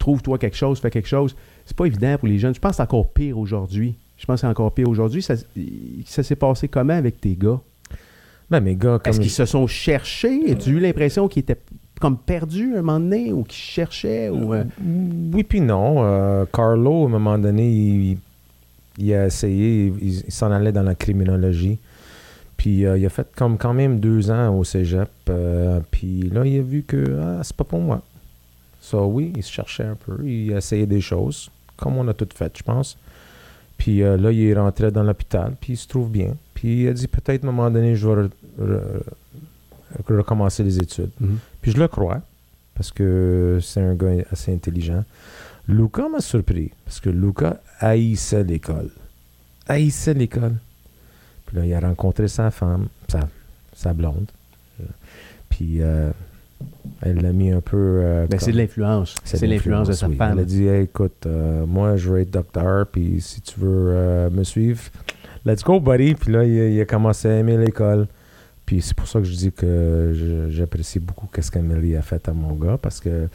[0.00, 1.36] trouve-toi quelque chose, fais quelque chose.
[1.64, 2.56] C'est pas évident pour les jeunes.
[2.56, 3.94] Je pense que c'est encore pire aujourd'hui.
[4.18, 5.22] Je pense que c'est encore pire aujourd'hui.
[5.22, 5.36] Ça,
[6.06, 7.60] ça s'est passé comment avec tes gars?
[8.50, 10.50] Ben, mes gars, comme Est-ce qu'ils se sont cherchés?
[10.50, 11.60] As-tu eu l'impression qu'ils étaient
[12.02, 14.28] comme perdus à un moment donné ou qu'ils cherchaient?
[14.28, 14.64] Ou, euh,
[15.32, 16.02] Oui, puis non.
[16.04, 18.18] Euh, Carlo, à un moment donné, il,
[18.98, 21.78] il a essayé, il, il s'en allait dans la criminologie.
[22.56, 25.08] Puis euh, il a fait comme quand même deux ans au cégep.
[25.92, 28.02] puis là, il a vu que ah, c'est pas pour moi.
[28.80, 30.26] Ça, oui, il se cherchait un peu.
[30.26, 32.98] Il a essayé des choses, comme on a tout fait, je pense.
[33.78, 36.34] Puis là, il est rentré dans l'hôpital, puis il se trouve bien.
[36.54, 38.30] Puis il a dit peut-être à un moment donné, je vais re-
[38.60, 41.10] re- recommencer les études.
[41.62, 42.20] Puis je le crois,
[42.74, 45.04] parce que c'est un gars assez intelligent.
[45.68, 48.90] Luca m'a surpris, parce que Luca haïssait l'école.
[49.68, 50.56] Haïssait l'école.
[51.46, 53.20] Puis là, il a rencontré sa femme, sa,
[53.74, 54.26] sa blonde.
[55.48, 56.10] Puis euh,
[57.00, 57.76] elle l'a mis un peu...
[58.02, 59.14] euh, Ben, c'est de l'influence.
[59.24, 60.16] C'est l'influence de sa oui.
[60.16, 60.32] femme.
[60.32, 63.90] Elle a dit Hey, écoute, euh, moi, je veux être docteur, puis si tu veux
[63.92, 64.80] euh, me suivre,
[65.44, 66.14] let's go, buddy.
[66.14, 68.08] Puis là, il a commencé à aimer l'école.
[68.66, 72.32] Puis c'est pour ça que je dis que j'apprécie beaucoup ce qu'Amélie a fait à
[72.32, 73.28] mon gars, parce que.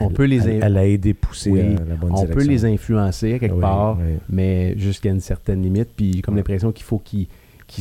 [0.00, 2.34] On elle- peut les elle, elle a aidé pousser Oui, la bonne On direction.
[2.34, 4.16] peut les influencer à quelque Oui, part, oui.
[4.28, 5.90] mais jusqu'à une certaine limite.
[5.96, 6.40] Puis j'ai comme Ouais.
[6.40, 7.28] l'impression qu'il faut qu'ils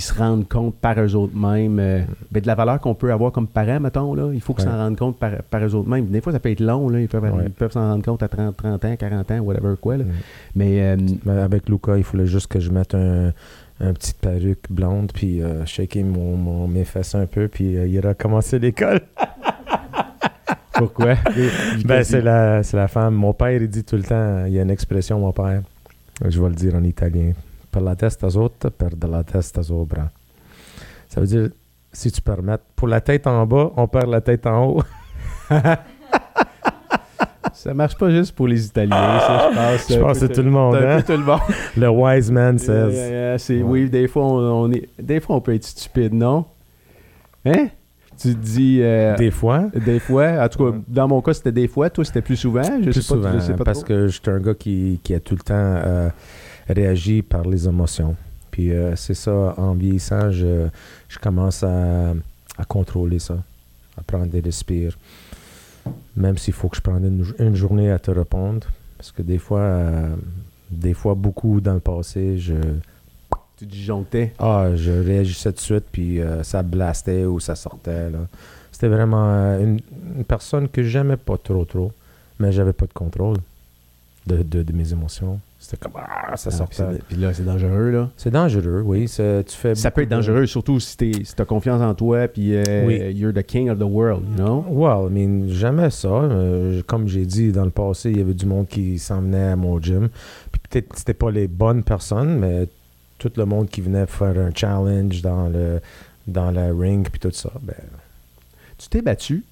[0.03, 3.31] se rendent compte par eux autres mêmes euh, ben, de la valeur qu'on peut avoir
[3.31, 4.13] comme parents, mettons.
[4.13, 4.29] Là.
[4.35, 4.71] Il faut qu'ils Ouais.
[4.71, 6.05] s'en rendent compte par, par eux autres mêmes.
[6.05, 6.89] Des fois, ça peut être long.
[6.89, 7.01] Là.
[7.01, 7.69] Ils peuvent Ouais.
[7.71, 9.97] s'en rendre compte à 30, 30 ans, 40 ans, whatever quoi.
[9.97, 10.05] là.
[10.55, 13.33] Mais euh, Mais avec Luca, il fallait juste que je mette un,
[13.79, 17.87] un petite perruque blonde, puis euh, shaker mon, mon- mes fesses un peu, puis euh,
[17.87, 19.01] il a recommencé l'école.
[20.73, 21.15] pourquoi?
[21.85, 23.15] Ben, c'est la, c'est la femme.
[23.15, 25.61] Mon père, il dit tout le temps, il y a une expression, mon père,
[26.25, 27.33] je vais le dire en italien.
[27.71, 30.09] Per la testa sotto, per de la testa sopra.
[31.09, 31.49] Ça veut dire,
[31.91, 34.83] si tu permets, pour la tête en bas, on perd la tête en haut.
[37.55, 39.93] Ça marche pas juste pour les Italiens, ça, je pense.
[39.95, 41.01] Je pense que c'est tout le monde, hein?
[41.01, 41.39] tout le monde.
[41.77, 42.91] Le wise man says.
[42.93, 43.63] yeah, c'est- Ouais.
[43.63, 46.45] Oui, des fois on, on est, des fois, on peut être stupide, non?
[47.45, 47.67] Hein?
[48.17, 48.79] Tu te dis...
[48.81, 51.89] euh, Des fois, Des fois, en tout cas, dans mon cas, c'était des fois.
[51.89, 52.63] Toi, c'était plus souvent.
[52.63, 53.87] Je plus sais pas, souvent, je sais pas parce trop.
[53.89, 56.09] que j'étais un gars qui, qui a tout le temps euh,
[56.69, 58.15] réagi par les émotions.
[58.51, 60.67] Puis euh, c'est ça, en vieillissant, je,
[61.09, 62.11] je commence à,
[62.57, 63.35] à contrôler ça,
[63.97, 64.97] à prendre des respires.
[66.15, 68.67] Même s'il faut que je prenne une, une journée à te répondre,
[68.97, 70.15] parce que des fois, euh,
[70.71, 72.55] Des fois, beaucoup dans le passé, je,
[73.57, 74.33] Tu disjonctais?
[74.39, 78.09] ah, je réagissais tout de suite, puis euh, ça blastait ou ça sortait.
[78.71, 79.79] C'était vraiment euh, une,
[80.17, 81.91] une personne que j'aimais pas trop, trop,
[82.39, 83.37] mais j'avais pas de contrôle
[84.25, 85.39] de, de, de mes émotions.
[85.67, 86.99] C'était comme, ah, ça Ah, sortait.
[87.07, 88.09] puis là, c'est dangereux, là.
[88.17, 89.07] C'est dangereux, oui.
[89.07, 91.11] c'est- Tu fais Ça peut être de- dangereux, surtout si tu
[91.41, 93.13] as confiance en toi, puis euh, Oui.
[93.15, 94.63] you're the king of the world, you know?
[94.69, 96.07] Well, I mean, jamais ça.
[96.09, 99.47] Euh, comme j'ai dit dans le passé, il y avait du monde qui s'en venait
[99.49, 100.09] à mon gym.
[100.51, 102.67] Puis peut-être que c'était pas les bonnes personnes, mais
[103.17, 105.79] tout le monde qui venait faire un challenge dans le
[106.27, 107.51] dans la ring puis tout ça.
[107.63, 107.73] Ben,
[108.77, 109.43] Tu t'es battu?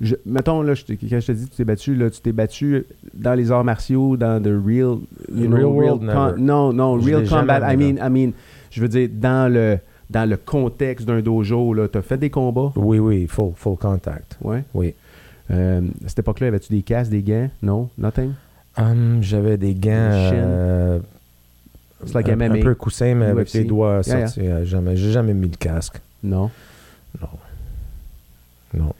[0.00, 2.32] Je, mettons, là, je quand je te dis que tu t'es battu, là, tu t'es
[2.32, 2.84] battu
[3.14, 4.98] dans les arts martiaux, dans the real,
[5.34, 6.40] you know, Real world, com- never.
[6.42, 7.72] non, non, Je real combat.
[7.72, 8.32] I mean, I mean,
[8.70, 9.78] je veux dire, dans le,
[10.10, 12.72] dans le contexte d'un dojo, là, t'as fait des combats?
[12.76, 14.36] oui, oui, full, full contact.
[14.42, 14.64] Ouais.
[14.74, 14.92] Oui.
[15.50, 17.48] Euh, à cette époque-là, avais-tu des casques, des gants?
[17.62, 17.88] Non?
[17.96, 18.32] Nothing?
[18.76, 19.90] Hum, J'avais des gants.
[19.92, 20.98] Euh,
[22.12, 24.46] like un, peu coussins, mais avec les doigts Yeah, sortis.
[24.46, 26.00] euh, Jamais, j'ai jamais mis le casque.
[26.22, 26.50] Non?
[27.22, 27.28] Non.
[28.74, 28.92] Non.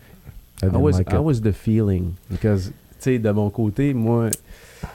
[0.62, 2.14] I How was, like how was the feeling?
[2.30, 4.30] Because, tu sais, de mon côté, moi,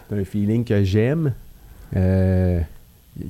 [0.09, 1.33] c'est un feeling que j'aime,
[1.95, 2.61] euh,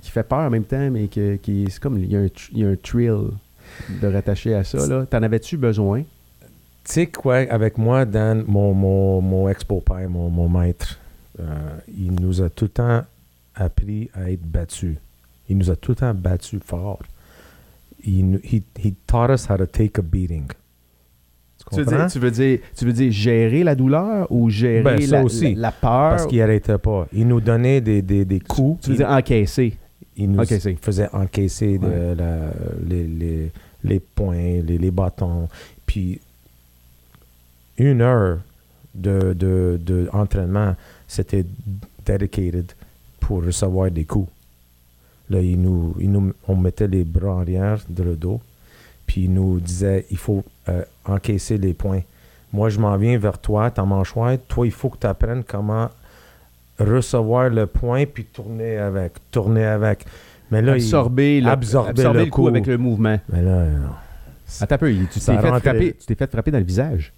[0.01, 2.27] qui fait peur en même temps, mais que, qui c'est comme, il y, a un
[2.53, 3.31] il y a un thrill
[4.01, 5.05] de rattacher à ça, là.
[5.05, 6.03] T'en avais-tu besoin?
[6.83, 10.99] Tu sais quoi, avec moi, Dan, mon, mon, mon ex-beau-père, mon, mon maître,
[11.39, 11.43] euh,
[11.97, 13.01] il nous a tout le temps
[13.55, 14.95] appris à être battus.
[15.49, 16.99] Il nous a tout le temps battus fort.
[18.03, 20.49] Il, nous- he, he taught us how to take a beating.
[21.71, 24.99] Tu veux, dire, tu, veux dire, tu veux dire gérer la douleur ou gérer Ben,
[25.09, 25.55] la, aussi.
[25.55, 26.09] la, la peur?
[26.11, 27.07] Parce qu'il arrêtait pas.
[27.13, 28.83] Il nous donnait des, des, des coups.
[28.83, 29.73] Tu veux dire encaisser?
[30.17, 30.77] il nous encaisser.
[30.81, 32.15] faisait encaisser de Ouais.
[32.15, 32.51] la-
[32.87, 33.51] les, les,
[33.83, 35.47] les poings, les, les bâtons.
[35.85, 36.19] Puis
[37.77, 38.39] une heure
[38.93, 40.75] de, de, de entraînement,
[41.07, 41.45] c'était
[42.05, 42.71] dedicated
[43.19, 44.29] pour recevoir des coups.
[45.29, 48.41] Là, il nous, il nous, on mettait les bras en arrière de le dos,
[49.07, 52.01] puis il nous disait il faut euh, encaisser les points.
[52.53, 54.35] Moi, je m'en viens vers toi, ta mâchoire.
[54.47, 55.89] Toi, il faut que tu apprennes comment
[56.79, 59.13] recevoir le point puis tourner avec.
[59.31, 60.05] Tourner avec.
[60.49, 62.47] Mais là, il- absorber, le, absorber absorber le le coup coup.
[62.49, 63.17] avec le mouvement.
[63.31, 63.89] Mais là, non.
[64.59, 67.13] Attends un peu, il- tu t'es fait, frapper- tu t'es fait frapper dans le visage.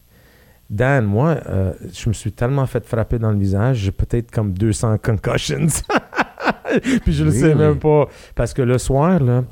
[0.70, 4.54] Dan, moi, euh, je me suis tellement fait frapper dans le visage, j'ai peut-être comme
[4.54, 5.68] 200 concussions.
[7.04, 8.08] Puis je le sais même pas.
[8.36, 9.44] Parce que le soir, là,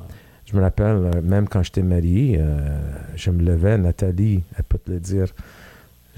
[0.52, 0.86] je me rappelle,
[1.16, 2.60] euh, même quand j'étais marié, euh,
[3.16, 5.28] je me levais, Nathalie, elle peut te le dire,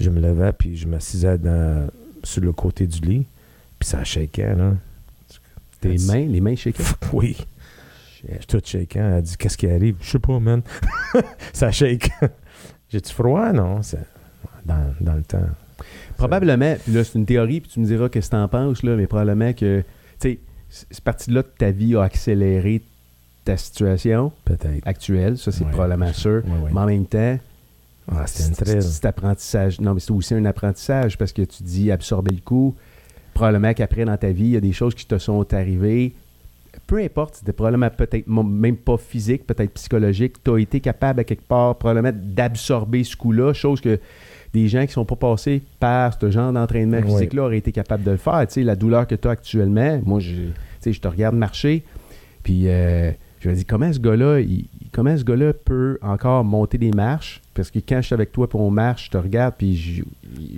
[0.00, 1.38] je me levais, puis je m'assisais
[2.24, 3.26] sur le côté du lit,
[3.78, 4.74] puis ça shakeait, là.
[5.80, 6.82] Tes mains, les mains shaké.
[7.12, 7.36] Oui.
[8.48, 9.02] Tout shaking.
[9.02, 9.96] Elle dit Qu'est-ce qui arrive?
[10.00, 10.62] Je sais pas, man.
[11.52, 12.10] ça shake.
[12.88, 13.52] J'ai-tu froid?
[13.52, 13.80] Non.
[14.64, 15.46] Dans, dans le temps.
[16.16, 18.96] Probablement, puis là, c'est une théorie, puis tu me diras qu'est-ce que t'en penses, là,
[18.96, 19.84] mais probablement que, tu
[20.18, 20.38] sais,
[20.70, 22.80] cette partie-là de ta vie a accéléré
[23.44, 24.86] ta situation Peut-être.
[24.86, 25.70] actuelle, ça, c'est Ouais.
[25.70, 26.42] probablement sûr.
[26.46, 26.70] Ouais, ouais.
[26.72, 27.38] Mais en même temps,
[28.10, 32.40] Ah, c'est- apprentissage, non, mais c'est aussi un apprentissage parce que tu dis absorber le
[32.42, 32.74] coup.
[33.32, 36.12] Probablement qu'après, dans ta vie, il y a des choses qui te sont arrivées.
[36.86, 40.34] Peu importe, c'était probablement peut-être même pas physique, peut-être psychologique.
[40.44, 43.98] Tu as été capable à quelque part, probablement, d'absorber ce coup-là, chose que
[44.52, 48.10] des gens qui sont pas passés par ce genre d'entraînement physique-là auraient été capables de
[48.12, 48.46] le faire.
[48.46, 51.34] Tu sais, la douleur que tu as actuellement, moi, je, tu sais, je te regarde
[51.36, 51.84] marcher,
[52.42, 53.10] puis euh,
[53.44, 57.42] je me dis, comment ce gars-là, il- comment ce gars-là peut encore monter des marches?
[57.52, 60.02] Parce que quand je suis avec toi pour on marche, je te regarde, puis je-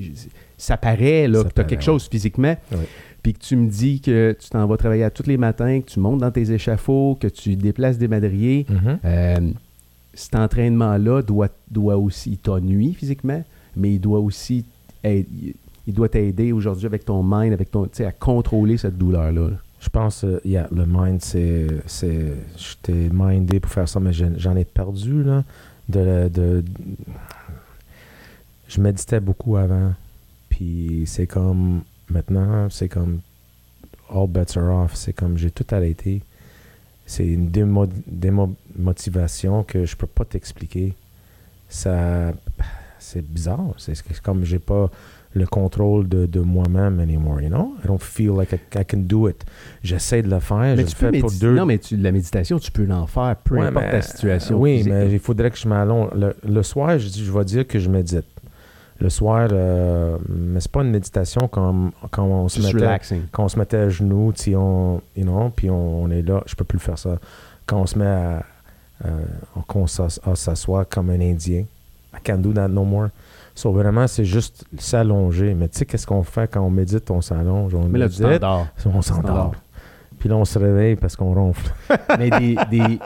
[0.00, 0.10] je-
[0.56, 2.56] ça paraît là, Ça que tu as quelque chose physiquement.
[2.72, 2.88] Ouais.
[3.22, 5.90] Puis que tu me dis que tu t'en vas travailler à tous les matins, que
[5.90, 8.66] tu montes dans tes échafauds, que tu déplaces des madriers.
[8.68, 8.98] Mhm.
[9.04, 9.36] Euh,
[10.14, 13.42] cet entraînement-là doit, doit aussi, nuit physiquement,
[13.76, 14.64] mais il doit aussi
[15.88, 19.50] il doit t'aider aujourd'hui avec ton mind, avec ton, tu sais, à contrôler cette douleur-là.
[19.86, 21.68] Je pense, euh, le mind, c'est.
[22.56, 25.44] J'étais mindé pour faire ça, mais j'en ai perdu, là.
[25.88, 26.64] De, de,
[28.66, 29.94] je méditais beaucoup avant.
[30.48, 31.84] Puis c'est comme.
[32.10, 33.20] Maintenant, c'est comme.
[34.10, 34.96] All bets are off.
[34.96, 36.20] C'est comme j'ai tout arrêté.
[37.06, 37.86] C'est une démo,
[39.62, 40.94] que je peux pas t'expliquer.
[41.68, 42.32] Ça.
[42.98, 43.72] C'est bizarre.
[43.78, 44.90] C'est comme j'ai pas
[45.36, 47.74] le contrôle de, de moi-même anymore, you know?
[47.84, 49.44] I don't feel like I, I can do it.
[49.82, 51.54] J'essaie de le faire, mais le tu peux fais pour deux...
[51.54, 54.58] Non, mais tu, la méditation, tu peux l'en faire, peu Ouais, importe mais- ta situation.
[54.58, 54.92] Oui, physique.
[54.92, 56.08] mais il faudrait que je m'allonge.
[56.14, 58.24] Le, le soir, je, je vais dire que je médite.
[58.98, 63.22] Le soir, euh, mais c'est pas une méditation comme quand on se Just mettait, relaxing.
[63.30, 66.22] quand on se mettait à genoux, tu sais, on, you know, puis on, on est
[66.22, 66.42] là.
[66.46, 67.18] Je peux plus faire ça.
[67.66, 68.42] Quand on se met à,
[69.04, 69.10] euh,
[69.68, 71.64] qu'on s'as- à s'asseoir comme un Indien.
[72.14, 73.08] I can't do that no more.
[73.56, 75.54] So vraiment, c'est juste s'allonger.
[75.54, 78.44] Mais tu sais, qu'est-ce qu'on fait quand on médite, on s'allonge, on Mais là, médite,
[78.84, 79.54] on s'endort.
[80.18, 81.72] Puis là, on se réveille parce qu'on ronfle.
[82.18, 82.56] Mais des.
[82.70, 82.98] des...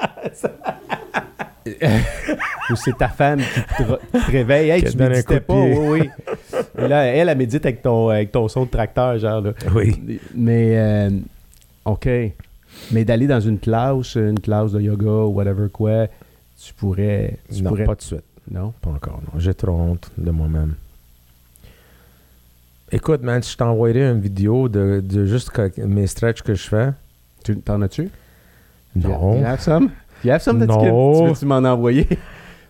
[2.70, 4.70] Ou c'est ta femme qui te, re- qui te réveille.
[4.70, 5.54] Hey, tu méditais pas.
[5.54, 6.10] Oui, oui.
[6.78, 9.40] Et là, elle, elle médite avec ton, avec ton son de tracteur, genre.
[9.40, 9.52] Là.
[9.74, 10.20] Oui.
[10.34, 11.10] Mais, euh,
[11.84, 12.08] OK.
[12.90, 16.06] Mais d'aller dans une classe, une classe de yoga ou whatever quoi,
[16.60, 17.38] tu pourrais.
[17.54, 17.84] Tu non, pourrais...
[17.84, 18.24] pas de suite.
[18.50, 18.72] Non?
[18.80, 19.38] Pas encore, non.
[19.38, 20.74] J'ai trop honte de moi-même.
[22.92, 26.90] Écoute, man, je t'envoyerai une vidéo de, de juste mes stretches que je fais.
[27.44, 28.10] Tu, t'en as-tu?
[28.96, 29.38] Non.
[29.38, 29.90] You have some?
[30.24, 32.06] You have some that you can- Tu m'en envoyer?
[32.10, 32.16] I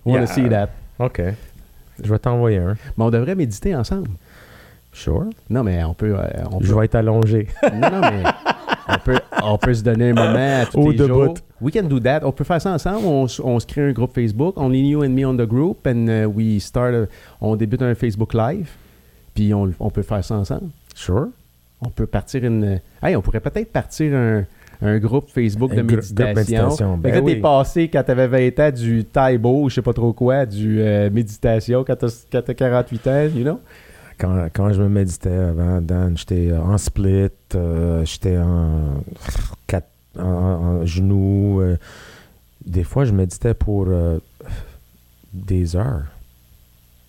[0.04, 0.26] wanna Yeah.
[0.26, 0.68] see that?
[0.98, 1.22] OK.
[2.02, 2.76] Je vais t'envoyer un.
[2.96, 4.10] Mais on devrait méditer ensemble.
[4.92, 5.24] Sure.
[5.48, 6.14] Non, mais on peut.
[6.18, 7.48] euh, on Je peut vais être allongé.
[7.72, 8.22] non, non, mais
[9.00, 11.34] peut, on peut se donner un moment à tous Ou les jours.
[11.60, 12.20] We can do that.
[12.24, 13.04] On peut faire ça ensemble.
[13.06, 14.54] On, se crée un groupe Facebook.
[14.56, 15.86] Only you and me on the group.
[15.86, 16.94] And uh, we start.
[16.94, 17.06] a-
[17.40, 18.70] on débute un Facebook Live.
[19.34, 20.70] Puis on, on peut faire ça ensemble.
[20.94, 21.28] Sure.
[21.82, 22.80] On peut partir une.
[23.02, 24.44] Hey, on pourrait peut-être partir un,
[24.82, 26.34] un groupe Facebook de gr- groupe méditation.
[26.34, 26.96] méditation.
[26.98, 27.40] Ben là, t'es oui.
[27.40, 31.84] passé quand t'avais 20 ans du Taibo, je sais pas trop quoi, du euh, méditation
[31.84, 33.60] quand t'as 48 ans, you know?
[34.20, 39.02] Quand, quand je me méditais avant, Dan, j'étais euh, en split, euh, j'étais en,
[40.18, 41.60] en, en genoux.
[41.62, 41.76] euh,
[42.66, 44.18] des fois, je méditais pour euh,
[45.32, 46.04] des heures.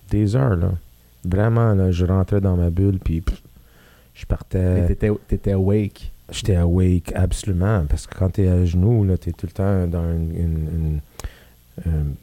[0.09, 0.71] Des heures, là.
[1.25, 3.41] Vraiment, là, je rentrais dans ma bulle, puis pff,
[4.13, 4.87] je Mais partais.
[4.87, 6.11] t'étais, t'étais awake.
[6.31, 7.85] J'étais awake, absolument.
[7.89, 10.31] Parce que quand t'es à genoux, là, t'es tout le temps dans une.
[10.35, 10.99] une-
[11.85, 12.15] une-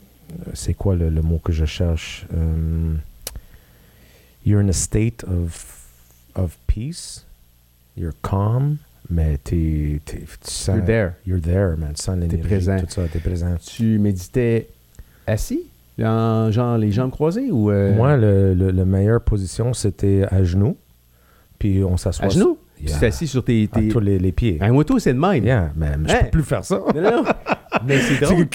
[0.54, 2.26] c'est quoi le, le mot que je cherche?
[4.48, 5.84] You're in a state of,
[6.34, 7.26] of peace.
[7.96, 8.78] You're calm,
[9.10, 10.76] mais t'es, t'es- tu sens.
[10.76, 11.12] You're there.
[11.26, 11.92] You're there, man.
[11.94, 12.78] Tu sens l'énergie, présent.
[12.80, 13.56] tout ça, t'es présent.
[13.60, 14.68] Tu méditais
[15.26, 15.64] assis?
[16.02, 17.70] En, genre les jambes croisées ou.
[17.70, 20.76] euh, Moi, le, le, le meilleure position, c'était à genoux.
[21.58, 22.26] Puis on s'assoit.
[22.26, 22.56] à genoux?
[22.80, 22.92] Yeah.
[22.94, 23.68] Tu t'es assis sur tes.
[23.72, 23.88] À tes...
[23.88, 24.56] tous les, les pieds.
[24.60, 25.44] Un moto, c'est de même.
[25.44, 26.18] Yeah, mais mais je Hein?
[26.22, 26.76] peux plus faire ça.
[26.94, 27.24] Non, non, non.
[27.86, 28.46] Mais c'est drôle.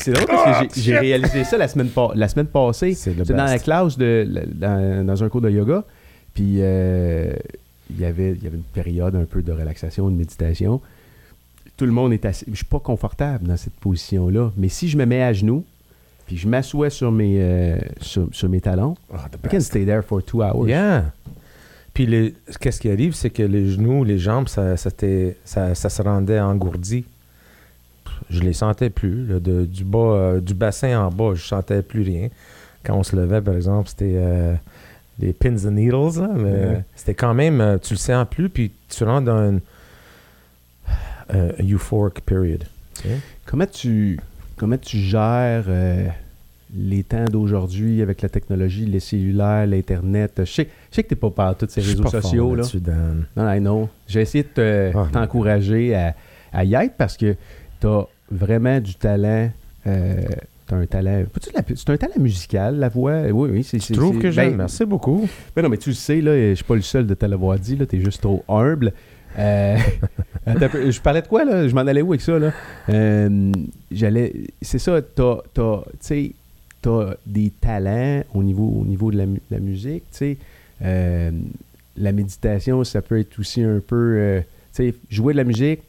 [0.00, 2.94] C'est drôle parce que j'ai- j'ai réalisé ça la semaine, pa- la semaine passée.
[2.94, 5.84] C'est le C'est dans la classe de la- dans, dans un cours de yoga.
[6.34, 7.32] Puis euh,
[7.90, 10.80] il y avait il y avait une période un peu de relaxation, de méditation.
[11.76, 12.44] Tout le monde est assis.
[12.50, 14.52] Je suis pas confortable dans cette position-là.
[14.56, 15.64] Mais si je me mets à genoux,
[16.26, 19.66] puis je m'assois sur mes euh, sur, sur mes talons, the I can best.
[19.68, 20.68] stay there for two hours.
[20.68, 21.12] Yeah.
[21.92, 25.74] Puis les- qu'est-ce qui arrive, c'est que les genoux, les jambes, ça, ça, t'est- ça,
[25.74, 27.04] ça se rendait engourdi.
[28.28, 29.26] Je les sentais plus.
[29.26, 32.28] là, de- du bas, euh, du bassin en bas, je sentais plus rien.
[32.84, 34.54] Quand on se levait, par exemple, c'était euh,
[35.18, 38.72] les pins and needles, là, mais c'était quand même, euh, tu le sens plus, puis
[38.88, 39.60] tu rentres dans une
[41.72, 42.64] euphoric period.
[43.04, 43.08] tu.
[43.46, 44.18] Comment tu
[44.56, 45.64] comment tu gères
[46.76, 50.32] les temps d'aujourd'hui avec la technologie, les cellulaires, l'internet?
[50.38, 52.62] Je sais, je sais que t'es pas par tous ces réseaux sociaux là.
[53.36, 53.88] Non, know.
[54.08, 56.14] J'ai essayé de te- Ah, t'encourager à,
[56.52, 57.34] à y être parce que
[57.80, 59.50] tu as vraiment du talent.
[59.86, 60.22] Euh,
[60.68, 61.24] tu un talent.
[61.74, 63.22] C'est un talent musical, la voix?
[63.32, 63.64] Oui, oui.
[63.64, 64.50] C'est, trouves c'est- que j'aime?
[64.50, 65.28] ben, Merci beaucoup.
[65.56, 67.58] ben non, mais tu le sais, là, je suis pas le seul de te l'avoir
[67.58, 67.76] dit.
[67.88, 68.92] Tu es juste trop humble.
[69.38, 69.76] Euh,
[70.46, 71.66] je parlais de quoi, là?
[71.66, 72.52] Je m'en allais où avec ça, là?
[72.88, 73.52] Euh,
[73.90, 74.32] j'allais...
[74.62, 75.38] C'est ça, t'as...
[75.54, 76.32] t'as- Tu sais,
[76.82, 80.36] t'as des talents au niveau, au niveau de la, la musique, tu sais.
[80.82, 81.30] Euh,
[81.96, 84.40] la méditation, ça peut être aussi un peu...
[84.74, 85.80] tu sais, jouer de la musique,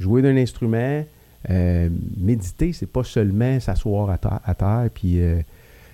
[0.00, 1.04] jouer d'un instrument,
[1.50, 5.20] euh, méditer, c'est pas seulement s'asseoir à, terre- à terre, puis...
[5.20, 5.40] euh,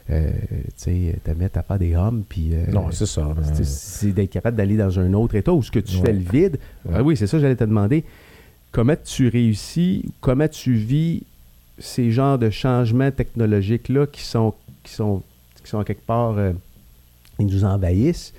[0.08, 0.30] euh,
[0.78, 2.50] te mettre à faire des hommes, puis...
[2.52, 3.34] euh, non, c'est ça.
[3.64, 6.02] c'est- d'être capable d'aller dans un autre état où ce que tu Ouais.
[6.04, 6.58] fais le vide.
[6.84, 6.92] Ouais.
[6.94, 8.04] Ah oui, c'est ça, j'allais te demander.
[8.70, 11.24] Comment tu réussis, comment tu vis
[11.80, 14.54] ces genres de changements technologiques-là qui sont,
[14.84, 15.22] qui sont,
[15.64, 16.52] qui sont quelque part, euh,
[17.40, 18.32] ils nous envahissent?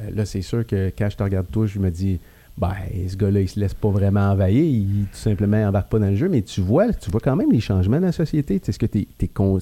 [0.00, 2.18] Euh, là, c'est sûr que quand je te regarde toi, je me dis,
[2.58, 2.74] ben,
[3.08, 6.16] ce gars-là, il se laisse pas vraiment envahir, il tout simplement embarque pas dans le
[6.16, 8.60] jeu, mais tu vois, tu vois quand même les changements dans la société.
[8.66, 9.58] Est-ce que tu es, con...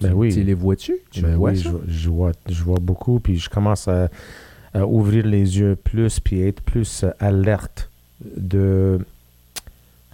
[0.00, 0.34] Ben tu- oui.
[0.34, 0.96] tu les vois-tu?
[1.10, 1.70] Tu Ben vois oui, ça?
[1.86, 4.08] je, je vois, je vois beaucoup, puis je commence à,
[4.74, 7.90] à ouvrir les yeux plus, puis être plus euh, alerte
[8.36, 8.98] de.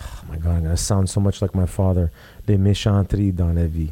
[0.01, 2.09] Oh my God, gonna sound so much like my father.
[2.47, 3.91] Les méchanteries dans la vie.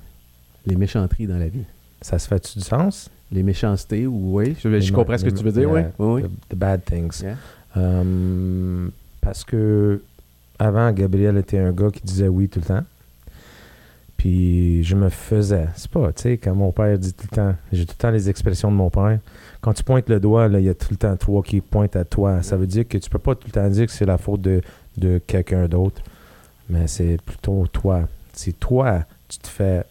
[0.67, 1.65] Les méchanteries dans la vie.
[2.03, 3.11] Ça se fait-tu du sens?
[3.33, 4.55] Les méchancetés, ou oui.
[4.63, 6.23] Je, comprends ce que tu veux dire, yeah, oui, oui.
[6.23, 7.23] The, the bad things.
[7.23, 7.37] Yeah.
[7.77, 8.91] Um,
[9.21, 10.03] parce que
[10.59, 12.85] avant, Gabriel était un gars qui disait oui tout le temps.
[14.17, 15.69] Puis je me faisais.
[15.77, 18.11] C'est pas, tu sais, quand mon père dit tout le temps, j'ai tout le temps
[18.11, 19.19] les expressions de mon père.
[19.61, 21.97] Quand tu pointes le doigt, là, il y a tout le temps trois qui pointent
[21.97, 22.43] à toi.
[22.43, 24.41] Ça veut dire que tu peux pas tout le temps dire que c'est la faute
[24.41, 24.63] de,
[24.97, 26.01] de quelqu'un d'autre.
[26.71, 28.09] Mais c'est plutôt toi.
[28.33, 29.85] C'est toi, tu te fais.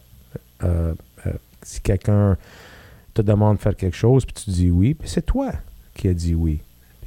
[0.64, 0.94] euh,
[1.26, 1.32] euh,
[1.62, 2.36] si quelqu'un
[3.14, 5.52] te demande de faire quelque chose, puis tu dis oui, puis c'est toi
[5.94, 6.60] qui as dit oui.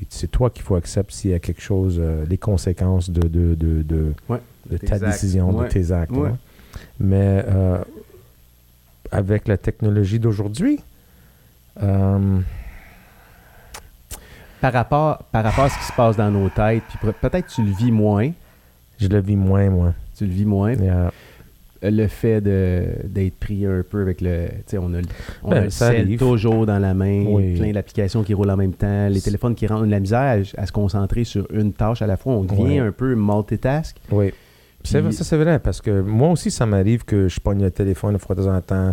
[0.10, 3.56] C'est toi qu'il faut accepter s'il y a quelque chose, euh, les conséquences de, de,
[3.56, 4.40] de, de, Ouais,
[4.70, 5.06] de tes ta actes.
[5.06, 5.66] décision, Ouais.
[5.68, 6.12] de tes actes.
[6.12, 6.30] Ouais.
[6.30, 6.38] hein.
[7.00, 7.80] Mais euh,
[9.12, 10.80] avec la technologie d'aujourd'hui,
[11.84, 12.40] euh,
[14.62, 17.48] Par rapport, par rapport à ce qui se passe dans nos têtes, puis pe- peut-être
[17.48, 18.32] tu le vis moins,
[19.00, 19.94] je le vis moins, moi.
[20.18, 21.12] tu le vis moins, Yeah.
[21.82, 24.48] Le fait de d'être pris un peu avec le.
[24.50, 25.08] Tu sais, on a, le-
[25.44, 26.20] on Ben, a le sel arrive.
[26.20, 27.56] toujours dans la main, Oui.
[27.58, 30.20] plein d'applications qui roulent en même temps, les téléphones qui rendent de la misère
[30.58, 32.34] à, à se concentrer sur une tâche à la fois.
[32.34, 33.96] On devient un peu multitask.
[34.12, 34.32] Oui.
[34.84, 37.62] C'est vrai- Puis- ça, c'est vrai, parce que moi aussi, ça m'arrive que je pogne
[37.62, 38.92] le téléphone une fois de temps en temps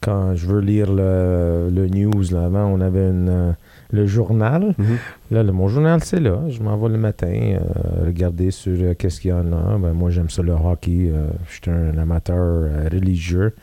[0.00, 2.22] quand je veux lire le, le news.
[2.32, 2.46] Là.
[2.46, 3.52] Avant, on avait une, euh,
[3.90, 4.74] le journal.
[5.30, 6.40] Là, le, mon journal, c'est là.
[6.48, 9.78] Je m'en vais le matin euh, regarder sur euh, qu'est-ce qu'il y en a.
[9.78, 11.10] Ben, moi, j'aime ça le hockey.
[11.12, 13.54] euh, je suis un amateur euh, religieux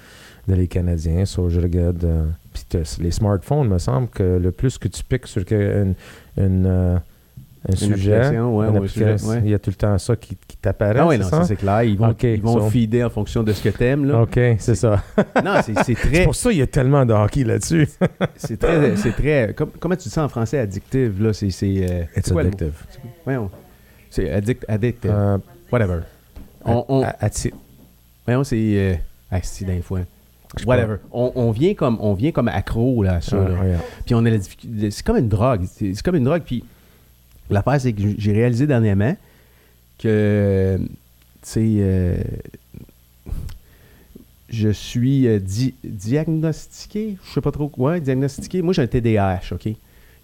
[0.48, 1.26] de les Canadiens.
[1.26, 2.08] So, je regarde.
[2.54, 2.64] puis
[3.02, 5.96] les smartphones, me semble que le plus que tu piques sur une,
[6.38, 7.00] une,
[7.68, 9.42] un Une sujet, ouais, une application, sujet, ouais.
[9.46, 11.00] il y a tout le temps ça qui, qui t'apparaît.
[11.00, 11.44] Ah oui, non, ça?
[11.46, 11.84] c'est clair.
[11.84, 14.06] Ils vont, Ok, ils vont so- feeder en fonction de ce que t'aimes.
[14.06, 14.22] là.
[14.22, 15.02] OK, c'est ça.
[15.44, 16.24] Non, c'est c'est C'est très.
[16.24, 17.88] pour ça qu'il y a tellement de hockey là-dessus.
[18.38, 18.96] C'est très.
[18.98, 19.54] C'est très.
[19.56, 21.34] comme- comment tu dis ça en français, addictive, là?
[21.34, 21.50] C'est.
[21.50, 22.56] c'est, euh, It's quoi le mot?
[22.56, 22.74] addictive.
[23.24, 23.50] Voyons.
[24.10, 25.12] C'est addict, addictive.
[25.14, 25.38] Euh,
[25.72, 26.00] Whatever.
[26.64, 27.04] On, on,
[28.26, 28.58] voyons, c'est.
[28.62, 28.94] Euh,
[29.32, 30.00] ah, c'est d'un fois.
[30.66, 30.98] Whatever.
[31.12, 33.38] On, on vient comme, on vient comme accro là, à ça.
[33.46, 33.78] Ah, là.
[34.06, 34.90] Puis on a la difficulté.
[34.92, 35.64] C'est comme une drogue.
[35.70, 36.44] C'est c'est comme une drogue.
[36.46, 36.64] Puis
[37.50, 39.16] l'affaire, c'est que j'ai réalisé dernièrement
[40.00, 40.88] que, tu
[41.42, 42.18] sais, euh,
[44.50, 48.62] je suis euh, di- diagnostiqué, je sais pas trop quoi, diagnostiqué.
[48.62, 49.70] Moi, j'ai un TDAH, OK?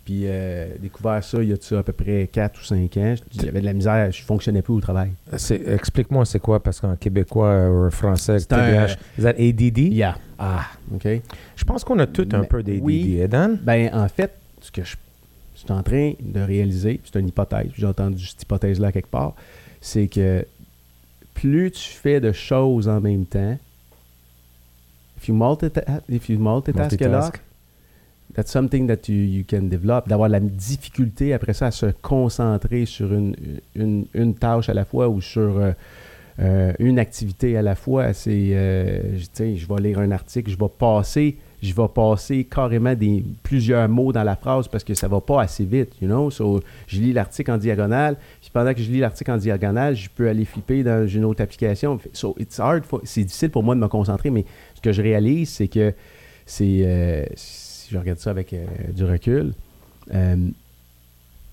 [0.03, 3.15] Puis euh, découvert ça il y a à peu près 4 ou 5 ans.
[3.39, 5.11] J'avais de la misère, je fonctionnais plus au travail.
[5.37, 9.77] C'est- Explique-moi, c'est quoi, parce qu'en québécois ou en français, C'est TDAH, that ADD?
[9.93, 10.17] Yeah.
[10.39, 11.07] Ah, OK?
[11.55, 13.19] je pense qu'on a tout un peu d'ADD, oui.
[13.23, 13.59] hein, Dan?
[13.61, 14.95] Ben, en fait, ce que je,
[15.61, 19.33] je suis en train de réaliser, c'est une hypothèse, j'ai entendu cette hypothèse-là quelque part,
[19.79, 20.45] c'est que
[21.33, 23.57] plus tu fais de choses en même temps,
[25.17, 27.41] if you, multita- if you multitask, a lot, Multitask.
[28.33, 30.07] that's something that you, you can develop.
[30.07, 33.35] D'avoir la difficulté après ça à se concentrer sur une,
[33.75, 35.71] une, une tâche à la fois ou sur euh,
[36.39, 38.13] euh, une activité à la fois.
[38.13, 43.23] C'est, euh, je vais lire un article, je vais passer, je vais passer carrément des,
[43.43, 46.31] plusieurs mots dans la phrase parce que ça va pas assez vite, you know?
[46.31, 50.09] So, je lis l'article en diagonale, puis pendant que je lis l'article en diagonale, je
[50.09, 51.99] peux aller flipper dans une autre application.
[52.13, 55.01] So, it's hard for- c'est difficile pour moi de me concentrer, mais ce que je
[55.01, 55.93] réalise, c'est que
[56.45, 58.65] c'est, euh, si je regarde ça avec euh,
[58.95, 59.53] du recul,
[60.13, 60.35] euh,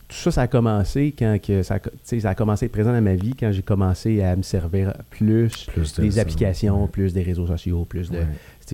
[0.09, 3.03] tout ça, ça a commencé quand que ça, ça a commencé à être présent dans
[3.03, 6.89] ma vie quand j'ai commencé à me servir plus Plus de des ça, applications, ouais.
[6.89, 8.27] plus des réseaux sociaux, plus de Ouais.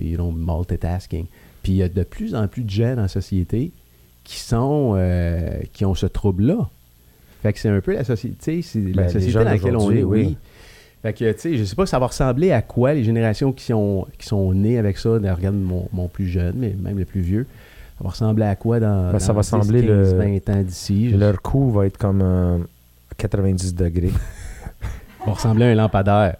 [0.03, 1.25] You know, multitasking.
[1.63, 3.71] Puis il y a de plus en plus de gens dans la société
[4.23, 6.69] qui sont euh, qui ont ce trouble-là.
[7.43, 9.91] Fait que c'est un peu la société, c'est Ben, la les société dans laquelle on
[9.91, 10.25] est, oui.
[10.27, 10.37] oui.
[11.03, 13.65] Fait que, tu sais, je sais pas ça va ressembler à quoi les générations qui
[13.65, 15.09] sont, qui sont nées avec ça.
[15.11, 17.45] Regarde mon, mon plus jeune, mais même le plus vieux.
[17.99, 20.49] Ça va ressembler à quoi dans, Ben, ça dans va 10, sembler 15, le- 20
[20.49, 21.09] ans d'ici?
[21.09, 22.57] Leur coût va être comme euh,
[23.17, 24.11] 90 degrés.
[25.19, 26.35] Ça va ressembler à un lampadaire.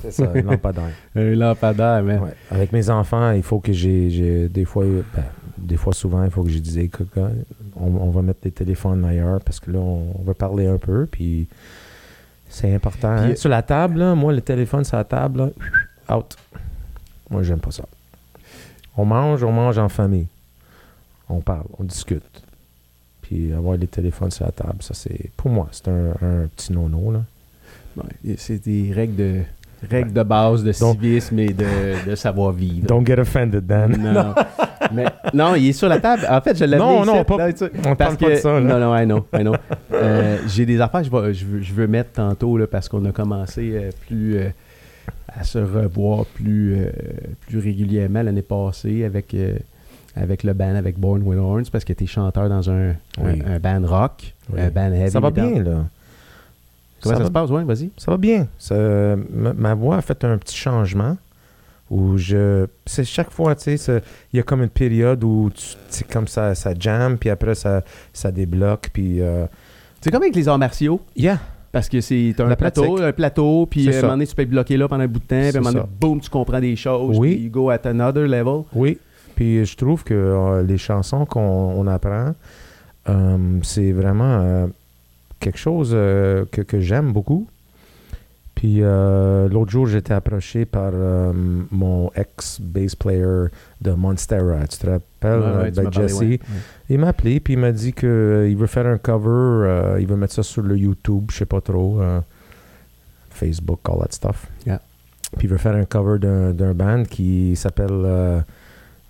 [0.00, 0.90] C'est ça, un lampadaire.
[1.16, 2.18] Un lampadaire, mais...
[2.18, 2.34] Ouais.
[2.50, 5.24] Avec mes enfants, il faut que j'ai, des fois, ben,
[5.56, 7.30] des fois souvent, il faut que je dise, Écoute, gars,
[7.76, 10.78] on, on va mettre les téléphones ailleurs parce que là, on, on va parler un
[10.78, 11.48] peu, puis
[12.48, 13.08] c'est important.
[13.08, 13.34] hein.
[13.36, 15.50] Sur la table, là, moi, le téléphone sur la table,
[16.08, 16.36] là, out.
[17.30, 17.84] Moi, j'aime pas ça.
[18.96, 20.26] On mange, on mange en famille.
[21.28, 22.42] On parle, on discute.
[23.22, 26.72] Puis avoir les téléphones sur la table, ça c'est, pour moi, c'est un, un petit
[26.72, 27.22] nono, là.
[27.96, 29.40] Ouais, c'est des règles de,
[29.90, 32.86] règles de base de Donc- civisme et de, de savoir-vivre.
[32.86, 33.96] Don't get offended, Dan.
[33.98, 34.34] Non, non.
[34.92, 36.26] Mais, non, il est sur la table.
[36.30, 38.36] En fait, je l'avais Non, ici, non, pas- tu On parce parle pas de que-
[38.36, 38.60] ça, là.
[38.60, 39.54] Non, non, I know, I know.
[39.92, 42.88] Euh, J'ai des affaires que je, vais- je veux, je veux mettre tantôt là, parce
[42.88, 44.48] qu'on a commencé euh, plus euh,
[45.28, 46.90] à se revoir plus, euh,
[47.46, 49.56] plus régulièrement l'année passée avec, euh,
[50.16, 53.42] avec le band, avec Born with Horns, parce que tu es chanteur dans un, Oui.
[53.46, 54.60] un, un band rock, Oui.
[54.60, 55.10] un band heavy.
[55.10, 55.52] Ça va metal.
[55.52, 55.84] bien, là.
[57.02, 57.50] Comment ça, va se passe?
[57.50, 57.90] Ouais, vas-y.
[57.96, 58.48] Ça va bien.
[58.58, 61.16] Ça- ma, ma voix a fait un petit changement
[61.90, 62.66] où je.
[62.86, 64.02] C'est chaque fois, tu sais,
[64.32, 67.82] il y a comme une période où tu- comme ça, ça jam, puis après ça,
[68.12, 69.20] ça débloque, puis.
[69.20, 69.46] euh,
[70.00, 71.00] C'est comme avec les arts martiaux.
[71.16, 71.38] yeah!
[71.70, 73.04] Parce que c'est un La plateau, pratique.
[73.04, 75.04] un plateau, puis C'est euh, à un moment donné, tu peux être bloqué là pendant
[75.04, 77.34] un bout de temps, puis à un moment donné, boum, tu comprends des choses, Oui.
[77.34, 78.62] puis you go at another level.
[78.74, 78.98] Oui.
[79.36, 82.34] Puis je trouve que euh, les chansons qu'on on apprend,
[83.08, 84.68] euh, c'est vraiment
[85.40, 87.46] quelque chose euh, que, que j'aime beaucoup.
[88.54, 91.32] Puis euh, l'autre jour, j'étais approché par euh,
[91.70, 93.44] mon ex-bass player
[93.80, 94.66] de Monstera.
[94.68, 96.18] Tu te rappelles, Ouais, ouais, euh, tu ben, parlé, Jesse?
[96.20, 96.40] ouais.
[96.90, 99.28] Il m'a appelé, puis il m'a dit qu'il veut faire un cover.
[99.30, 102.00] euh, il veut mettre ça sur le YouTube, je sais pas trop.
[102.00, 102.20] euh,
[103.30, 104.46] Facebook, all that stuff.
[104.66, 104.80] Yeah.
[105.36, 108.40] Puis il veut faire un cover d'un d'un band qui s'appelle euh,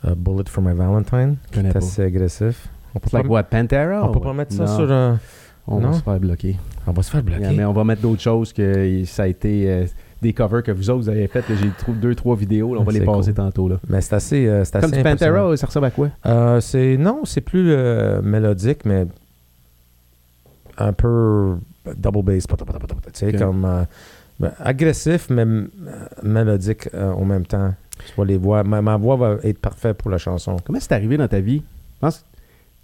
[0.05, 1.36] euh, Bullet for My Valentine.
[1.52, 1.78] C'est pas.
[1.78, 2.68] assez agressif.
[2.94, 4.06] On peut like pas, what, Pantera?
[4.06, 4.90] on peut pas mettre ça sur.
[4.90, 5.14] euh,
[5.70, 5.90] On non?
[5.90, 6.56] va se faire bloquer.
[6.86, 7.42] on va se faire bloquer?
[7.42, 9.86] Yeah, mais on va mettre d'autres choses que ça a été euh,
[10.22, 11.48] des covers que vous autres vous avez fait.
[11.48, 11.54] là.
[11.60, 12.74] J'ai trouvé deux, trois vidéos.
[12.74, 13.34] là, on va les passer cool.
[13.34, 13.68] tantôt.
[13.68, 13.76] Là.
[13.88, 15.02] Mais c'est assez, euh, c'est Comme assez du.
[15.02, 16.08] Pantera, ça ressemble à quoi?
[16.26, 19.06] Euh, c'est non, c'est plus euh, mélodique, mais
[20.78, 21.56] un peu
[21.96, 22.54] double bass, tu
[23.12, 23.84] sais, comme euh,
[24.38, 25.66] ben, agressif, mais euh,
[26.22, 27.74] mélodique euh, en même temps.
[28.06, 30.56] Tu vois les voix, ma, ma voix va être parfaite pour la chanson.
[30.64, 31.62] Comment c'est arrivé dans ta vie?
[31.96, 32.24] Je pense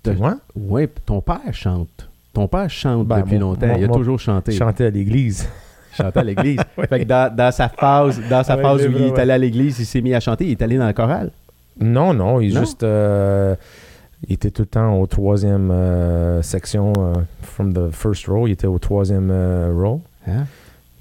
[0.02, 0.38] Tu vois?
[0.56, 2.08] Oui, ton père chante.
[2.34, 3.66] Ton père chante Ben, depuis mon- longtemps.
[3.68, 4.52] mon- il a mon- toujours chanté.
[4.52, 5.48] Chanter à l'église.
[5.96, 6.58] chantait à l'église.
[6.88, 9.78] Fait que dans, dans sa phase, dans sa phase où il est allé à l'église,
[9.78, 11.30] il s'est mis à chanter, il est allé dans le choral.
[11.80, 12.60] Non, non, il Non?
[12.60, 12.82] juste.
[12.82, 13.54] euh,
[14.28, 17.12] il était tout le temps au troisième euh, section, euh,
[17.42, 18.46] from the first row.
[18.46, 20.00] Il était au troisième euh, row.
[20.26, 20.44] Hein?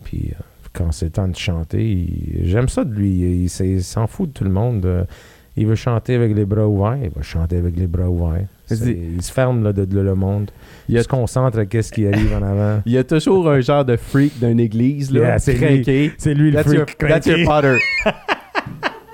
[0.03, 0.31] Puis
[0.73, 3.11] quand c'est le temps de chanter, il- j'aime ça de lui.
[3.11, 5.07] Il, il s'en fout de tout le monde.
[5.55, 6.97] Il veut chanter avec les bras ouverts.
[7.03, 8.45] Il va chanter avec les bras ouverts.
[8.71, 10.49] Il se ferme là, de, de le monde.
[10.89, 12.81] Il se concentre à ce qui arrive en avant.
[12.85, 16.53] Il y a toujours un genre de freak d'une église, là, Yeah, c'est lui le
[16.63, 16.97] That's your, freak.
[16.99, 17.45] that's your.
[17.45, 17.77] Potter.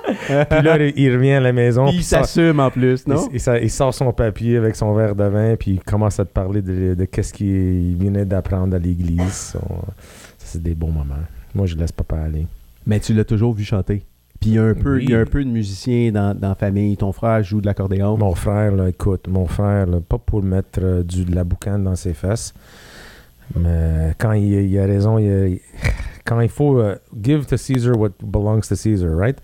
[0.49, 1.85] Puis là, il- revient à la maison.
[1.85, 3.27] Puis puis il sort- s'assume en plus, non?
[3.31, 6.19] il, il sort- il sort son papier avec son verre de vin, puis il commence
[6.19, 9.31] à te parler de, de qu'est-ce qu'il venait d'apprendre à l'église.
[9.53, 9.59] Ça,
[10.37, 11.15] c'est des bons moments.
[11.53, 12.47] Moi, je laisse papa aller.
[12.87, 14.03] Mais tu l'as toujours vu chanter.
[14.39, 15.03] Puis il y a un peu, Oui.
[15.03, 16.95] il y a un peu de musicien dans, dans la famille.
[16.95, 18.15] Ton frère joue de l'accordéon.
[18.17, 21.83] Mon frère, là, écoute, mon frère, là, pas pour mettre euh, du, de la boucane
[21.83, 22.53] dans ses fesses,
[23.55, 25.59] mais quand il, il a raison, il,
[26.25, 29.37] quand il faut euh, give to Caesar what belongs to Caesar, right?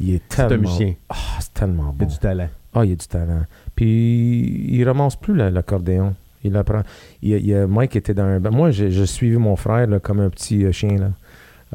[0.00, 0.94] Il est C'est un tellement, musicien.
[1.10, 2.10] Ah, c'est tellement Il a bon.
[2.12, 2.48] du talent.
[2.74, 3.42] Ah, il a du talent.
[3.76, 6.14] Puis il ramasse plus la- l'accordéon.
[6.42, 6.82] Il apprend.
[7.20, 8.38] Il, y a- il Mike était dans un.
[8.50, 11.10] moi, j'ai j'ai suivi mon frère là, comme un petit euh, chien là.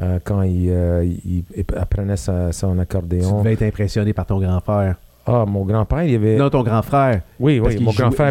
[0.02, 3.38] Euh, quand il, euh, il- il apprenait sa- son Tu accordéon.
[3.40, 4.96] devais être impressionné par ton grand frère.
[5.28, 6.36] Ah, mon grand-père, il avait.
[6.36, 7.22] Non, ton grand frère.
[7.40, 7.84] Oui, oui, mon il puis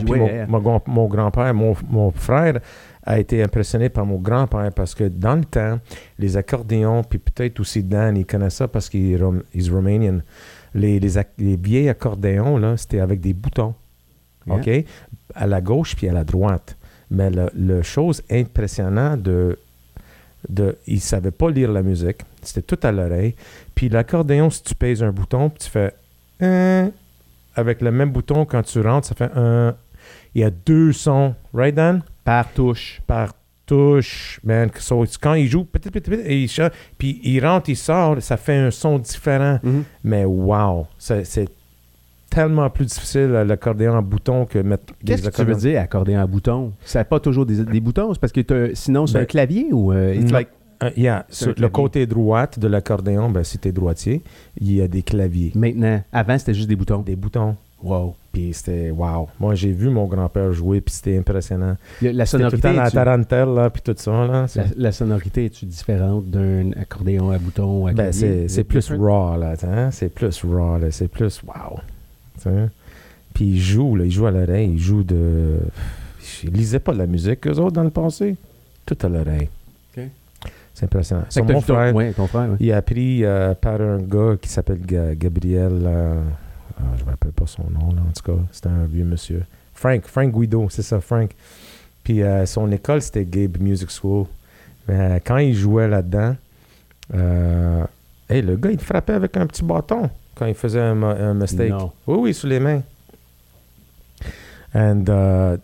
[0.07, 0.45] jouait, hein.
[0.47, 2.59] mon, mon grand- mon grand-père, mon, mon frère
[3.03, 5.79] a été impressionné par mon grand-père parce que dans le temps,
[6.19, 10.19] les accordéons, puis peut-être aussi Dan, il connaît ça parce qu'il est Romanian.
[10.73, 13.73] Les, les, les vieilles accordéons, là, c'était avec des boutons.
[14.47, 14.55] Yeah.
[14.57, 14.85] OK?
[15.33, 16.77] À la gauche puis à la droite.
[17.11, 19.57] Mais le chose impressionnante de.
[20.49, 22.21] De il savait pas lire la musique.
[22.41, 23.35] C'était tout à l'oreille.
[23.73, 25.93] Puis l'accordéon, si tu pèses un bouton, puis tu fais.
[26.41, 26.91] un,
[27.55, 29.75] avec le même bouton, quand tu rentres, ça fait un.
[30.33, 31.33] Il y a deux sons.
[31.53, 32.03] Right, Dan?
[32.23, 33.01] Par touche.
[33.07, 33.33] Par
[33.65, 34.69] touche, man.
[34.77, 38.21] So, quand il joue, petit, petit, petit, et il chante, puis il rentre, il sort,
[38.21, 39.59] ça fait un son différent.
[40.03, 41.47] Mais wow, c'est
[42.35, 46.27] tellement plus difficile l'accordéon à bouton que mettre Qu'est-ce que tu veux dire accordéon à
[46.27, 46.73] bouton?
[46.83, 48.13] Ça n'a pas toujours des, des boutons?
[48.13, 49.91] C'est parce que sinon, c'est Ben, un clavier ou...
[49.93, 50.49] euh, it's like-
[50.83, 54.21] Euh, yeah, sur le côté droit de l'accordéon, ben, si t'es droitier,
[54.59, 56.99] il y a des claviers, Maintenant, avant, c'était juste des boutons.
[57.01, 57.55] des boutons.
[57.81, 58.15] Wow.
[58.33, 59.29] Puis c'était wow.
[59.39, 61.77] Moi, j'ai vu mon grand-père jouer, puis c'était impressionnant.
[62.01, 64.11] Le- La C'était tout le sonorité, temps la tarentelle, là, puis tout ça.
[64.27, 64.45] Là,
[64.75, 68.49] la, sonorité est-tu différente d'un accordéon à bouton à Ben, clavier?
[68.49, 70.91] c'est, plus raw, là, tu C'est plus raw, là.
[70.91, 71.79] C'est plus wow.
[72.49, 72.69] Sais.
[73.33, 74.05] Puis il joue, là.
[74.05, 74.71] Il joue à l'oreille.
[74.73, 75.59] Il joue de...
[76.43, 78.35] Il lisait pas de la musique, eux autres, dans le passé.
[78.85, 79.49] Tout à l'oreille.
[80.73, 81.23] C'est impressionnant.
[81.33, 82.57] T'as mon ton- frère, ouais, ton frère, ouais.
[82.59, 85.71] il a appris euh, par un gars qui s'appelle Ga- Gabriel...
[85.85, 86.21] euh,
[86.77, 88.37] ah, je me rappelle pas son nom, là, en tout cas.
[88.51, 89.43] C'était un vieux monsieur.
[89.73, 90.05] Frank.
[90.05, 91.31] Frank Guido, c'est ça, Frank.
[92.03, 94.25] Puis euh, son école, c'était Gabe Music School.
[94.89, 96.35] Mais quand il jouait là-dedans,
[98.29, 101.33] hey, le gars, il te frappait avec un petit bâton quand il faisait un, un
[101.33, 101.69] mistake.
[101.69, 101.91] Non.
[102.07, 102.81] Oui, oui, sous les mains.
[104.73, 105.57] And uh,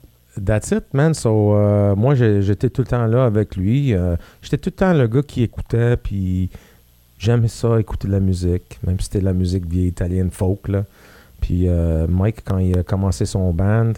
[0.43, 1.13] that's it, man.
[1.13, 3.93] So, euh, moi, j'étais tout le temps là avec lui.
[3.93, 6.49] Euh, j'étais tout le temps le gars qui écoutait, puis
[7.19, 10.67] j'aimais ça, écouter de la musique, même si c'était de la musique vieille italienne folk,
[10.69, 10.85] là.
[11.41, 13.93] Puis euh, Mike, quand il a commencé son band,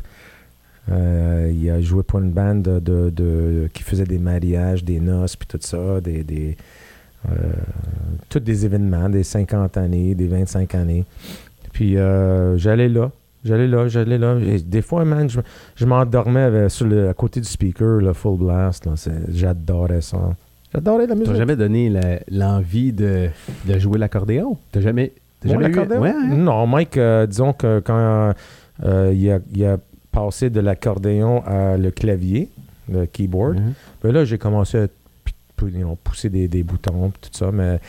[0.91, 4.99] euh, il a joué pour une band de, de- de- qui faisait des mariages, des
[4.99, 6.57] noces, puis tout ça, des, des
[8.29, 11.05] tous des événements, des 50 années, des 25 années.
[11.71, 13.11] Puis euh, j'allais là,
[13.43, 14.37] j'allais là, j'allais là.
[14.39, 15.39] Et des fois, man, je,
[15.75, 18.85] je m'endormais sur le, à côté du speaker, le full blast.
[18.85, 18.93] là.
[18.95, 20.17] C'est- J'adorais ça.
[20.73, 21.35] J'adorais la T'as musique.
[21.35, 21.91] jamais donné
[22.31, 23.29] l'envie de,
[23.67, 24.57] de jouer l'accordéon?
[24.71, 25.13] T'as jamais...
[25.39, 25.99] T'as Moi, jamais eu-?
[25.99, 26.35] Ouais, hein?
[26.35, 28.33] Non, Mike, euh, disons que quand
[28.83, 29.77] euh, il, a, il a
[30.11, 32.49] passé de l'accordéon à le clavier,
[32.91, 33.73] le keyboard, Mhm.
[34.03, 34.87] ben là, j'ai commencé à
[35.65, 37.79] p- pou- you know, pousser des, des boutons, tout ça, mais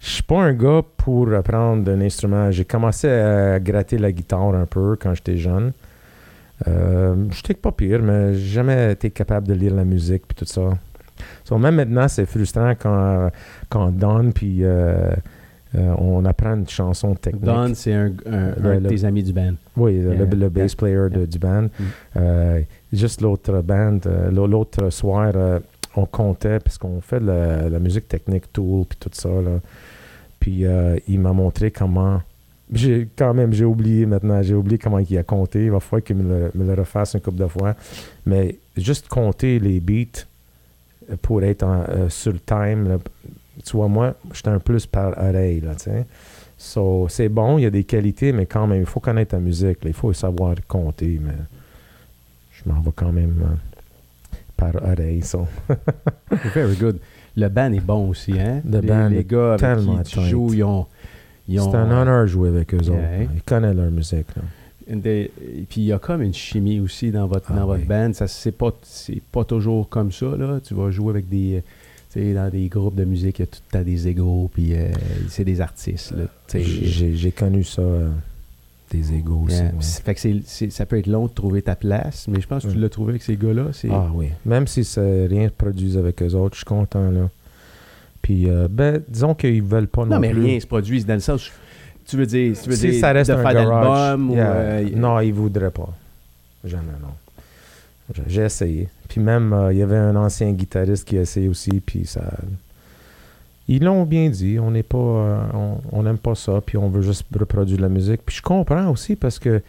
[0.00, 2.50] je suis pas un gars pour apprendre un instrument.
[2.50, 5.72] J'ai commencé à gratter la guitare un peu quand j'étais jeune.
[6.68, 10.46] Euh, j'étais pas pire, mais j'ai jamais été capable de lire la musique puis tout
[10.50, 10.70] ça.
[11.44, 13.30] So, même maintenant, c'est frustrant quand,
[13.68, 15.10] quand on donne puis euh,
[15.74, 17.44] euh, on apprend une chanson technique.
[17.44, 19.54] Don, c'est un, un- Le- de tes amis du band.
[19.76, 21.62] Oui, le- Yeah, le, le bass yeah, player de- du band.
[21.64, 21.84] Mm.
[22.16, 22.60] Euh,
[22.92, 23.98] juste l'autre band,
[24.32, 25.32] l'au- l'autre soir,
[25.96, 29.28] on comptait parce qu'on fait la, musique technique, Tool, puis tout ça.
[30.38, 32.20] Puis euh, il m'a montré comment.
[32.72, 35.64] J'ai quand même, j'ai oublié maintenant, j'ai oublié comment il a compté.
[35.64, 37.74] Il va falloir qu'il me le, refasse une couple de fois.
[38.26, 40.24] Mais juste compter les beats
[41.10, 42.98] euh, pour être euh, sur le time.
[43.64, 45.62] Tu vois, moi, j'étais un plus par oreille.
[46.58, 49.40] So, c'est bon, il y a des qualités, mais quand même, il faut connaître la
[49.40, 49.78] musique.
[49.84, 51.20] il faut savoir compter,
[52.52, 53.75] je m'en vais quand même euh,
[54.56, 55.22] par oreille.
[55.22, 55.46] so.
[56.54, 56.98] Very good.
[57.36, 58.62] Le band est bon aussi, hein?
[58.64, 60.86] Le les, band les est gars avec tellement qui tu joues, ils ont...
[61.48, 62.92] ils ont, C'est un honneur de jouer avec eux autres.
[62.92, 63.22] là.
[63.34, 64.26] Ils connaissent leur musique.
[64.36, 64.42] là.
[64.96, 67.82] des- et puis il y a comme une chimie aussi dans votre, Ah dans votre
[67.82, 67.86] oui.
[67.86, 68.12] band.
[68.14, 70.60] Ça, c'est pas, c'est pas toujours comme ça, là.
[70.64, 71.62] Tu vas jouer avec des...
[72.12, 74.48] Tu sais, dans des groupes de musique, il y a tout le temps des égaux,
[74.54, 74.88] puis euh,
[75.28, 76.24] c'est des artistes, là.
[76.54, 78.08] J'ai j'ai connu ça, euh,
[78.96, 79.56] des égaux aussi.
[79.56, 79.64] Yeah.
[79.66, 79.82] ouais.
[80.04, 82.64] Fait que c'est, c'est- ça peut être long de trouver ta place, mais je pense
[82.64, 83.66] que tu l'as trouvé avec ces gars-là.
[83.72, 84.28] C'est, Ah oui.
[84.44, 87.28] Même si c'est rien produit avec eux autres, je suis content là.
[88.22, 90.42] Puis, euh, ben, disons qu'ils veulent pas non, non, mais plus.
[90.44, 91.04] rien se produit.
[91.04, 91.50] Dans le sens,
[92.06, 94.34] tu veux dire, tu veux si dire ça reste de un faire garage, d'album ou...
[94.34, 94.52] yeah.
[94.52, 95.88] euh, non, ils voudraient pas.
[96.64, 97.08] Jamais, non.
[98.26, 98.88] J'ai- essayé.
[99.08, 102.22] Puis même, euh, il y avait un ancien guitariste qui a essayé aussi, puis ça...
[103.68, 104.96] Ils l'ont bien dit, on n'est pas...
[104.98, 105.44] euh,
[105.92, 108.20] on- n'aime pas ça, puis on veut juste reproduire la musique.
[108.24, 109.60] Puis je comprends aussi parce que...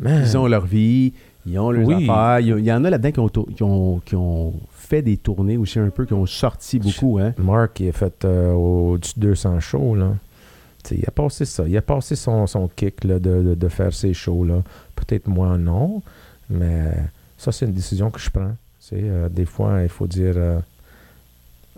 [0.00, 1.12] man, Ils ont leur vie,
[1.46, 2.08] ils ont leurs Oui.
[2.10, 2.40] affaires.
[2.40, 5.56] Il y, en a là-dedans qui ont, tour- qui, ont, qui ont fait des tournées
[5.56, 7.18] aussi un peu, qui ont sorti beaucoup.
[7.20, 7.32] Hein?
[7.38, 10.08] Mark, il a fait euh, au-dessus de 200 shows, là.
[10.92, 11.64] Il a passé ça.
[11.66, 14.62] Il a passé son, son kick là, de, de, de faire ces shows-là.
[14.94, 16.00] Peut-être moi, non.
[16.48, 16.92] Mais
[17.36, 18.52] ça, c'est une décision que je prends.
[18.92, 20.34] Euh, des fois, il faut dire...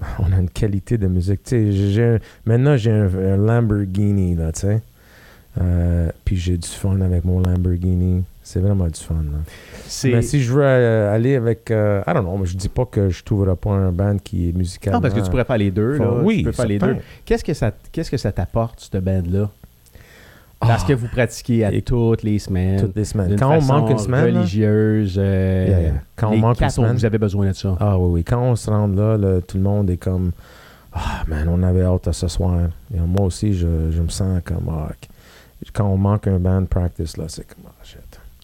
[0.19, 1.41] on a une qualité de musique.
[1.51, 4.83] J'ai- maintenant, j'ai un, un Lamborghini, là, tu sais.
[5.61, 8.23] Euh, puis j'ai du fun avec mon Lamborghini.
[8.43, 9.39] C'est vraiment du fun, là.
[9.87, 10.11] C'est...
[10.11, 11.70] Mais si je veux euh, aller avec...
[11.70, 14.49] euh, I don't know, mais je dis pas que je trouverai pas un band qui
[14.49, 14.95] est musical.
[14.95, 15.99] Non, parce que tu pourrais faire les deux.
[15.99, 16.20] Là.
[16.23, 16.97] oui, tu peux faire les deux.
[17.27, 19.51] Qu'est-ce que ça, qu'est-ce que ça t'apporte, cette band-là?
[20.61, 20.89] Parce Ah.
[20.89, 22.81] que vous pratiquez à toutes les semaines.
[22.81, 23.37] Toutes les semaines.
[23.39, 25.15] Quand on manque une semaine, religieuse.
[25.17, 25.93] euh, Yeah, yeah.
[26.17, 27.77] Quand on manque une semaine- vous avez besoin de ça.
[27.79, 28.25] ah oui, oui.
[28.25, 30.33] Quand on se rend là, là, tout le monde est comme
[30.93, 32.59] Ah, man, on avait hâte à ce soir.
[32.93, 34.89] Et moi aussi, je, je me sens comme ah,
[35.73, 37.99] Quand on manque un band practice, là, c'est comme ah, shit.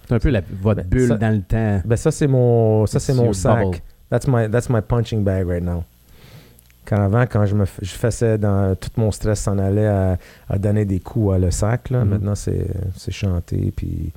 [0.07, 1.81] C'est un peu la, votre Ben, bulle ça- dans le temps.
[1.85, 3.65] Ben, ça, c'est mon, ça, c'est mon sac.
[3.65, 3.79] bubble.
[4.11, 5.83] That's my, that's my punching bag right now.
[6.87, 10.59] Quand avant, quand je me je faisais dans tout mon stress s'en allait à, à
[10.59, 12.05] donner des coups à le sac, là.
[12.05, 12.11] Mhm.
[12.11, 12.67] maintenant c'est
[13.11, 14.13] chanter, puis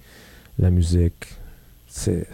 [0.60, 1.28] la musique.
[1.88, 2.28] C'est.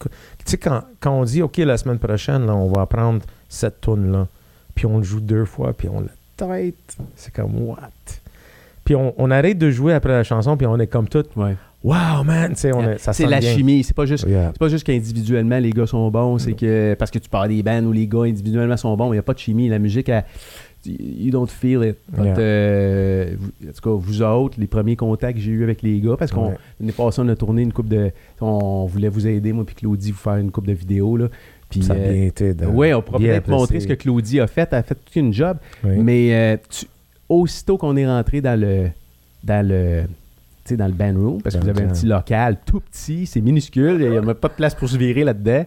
[0.00, 0.08] Tu
[0.44, 4.12] sais, quand, quand on dit, OK, la semaine prochaine, là, on va apprendre cette tune
[4.12, 4.26] là
[4.78, 7.90] puis on le joue deux fois, puis on le tête, c'est comme, what?
[8.84, 11.56] Puis on, on arrête de jouer après la chanson, puis on est comme tout, Ouais.
[11.84, 13.54] Wow, man, on est, ça c'est la bien.
[13.54, 13.82] chimie.
[13.84, 14.26] C'est pas juste.
[14.28, 14.50] Yeah.
[14.52, 17.62] C'est pas juste qu'individuellement les gars sont bons, c'est que parce que tu parles des
[17.62, 19.68] bands où les gars individuellement sont bons, il n'y a pas de chimie.
[19.68, 20.24] La musique, elle-
[20.86, 21.96] you don't feel it.
[22.08, 22.38] But, Yeah.
[22.38, 23.34] euh,
[23.68, 26.30] en tout cas, vous autres, les premiers contacts que j'ai eu avec les gars, parce
[26.30, 28.10] qu'on l'année passée, on a tourné une coupe de.
[28.40, 31.16] On voulait vous aider, moi puis Claudie, vous faire une coupe de vidéos.
[31.16, 31.26] Là.
[31.68, 32.54] Puis, Ça a euh, bien été.
[32.54, 33.92] de- oui, on pourra peut-être montrer ce que.
[33.92, 34.68] Claudie a fait.
[34.72, 35.58] Elle a fait toute une job.
[35.84, 35.98] Oui.
[35.98, 36.86] Mais euh, tu-
[37.28, 38.88] aussitôt qu'on est rentré dans le
[39.44, 40.04] dans le
[40.76, 43.40] dans le band room, parce que vous le avez un petit local tout petit, c'est
[43.40, 45.64] minuscule, il n'y a même pas de place pour se virer là-dedans,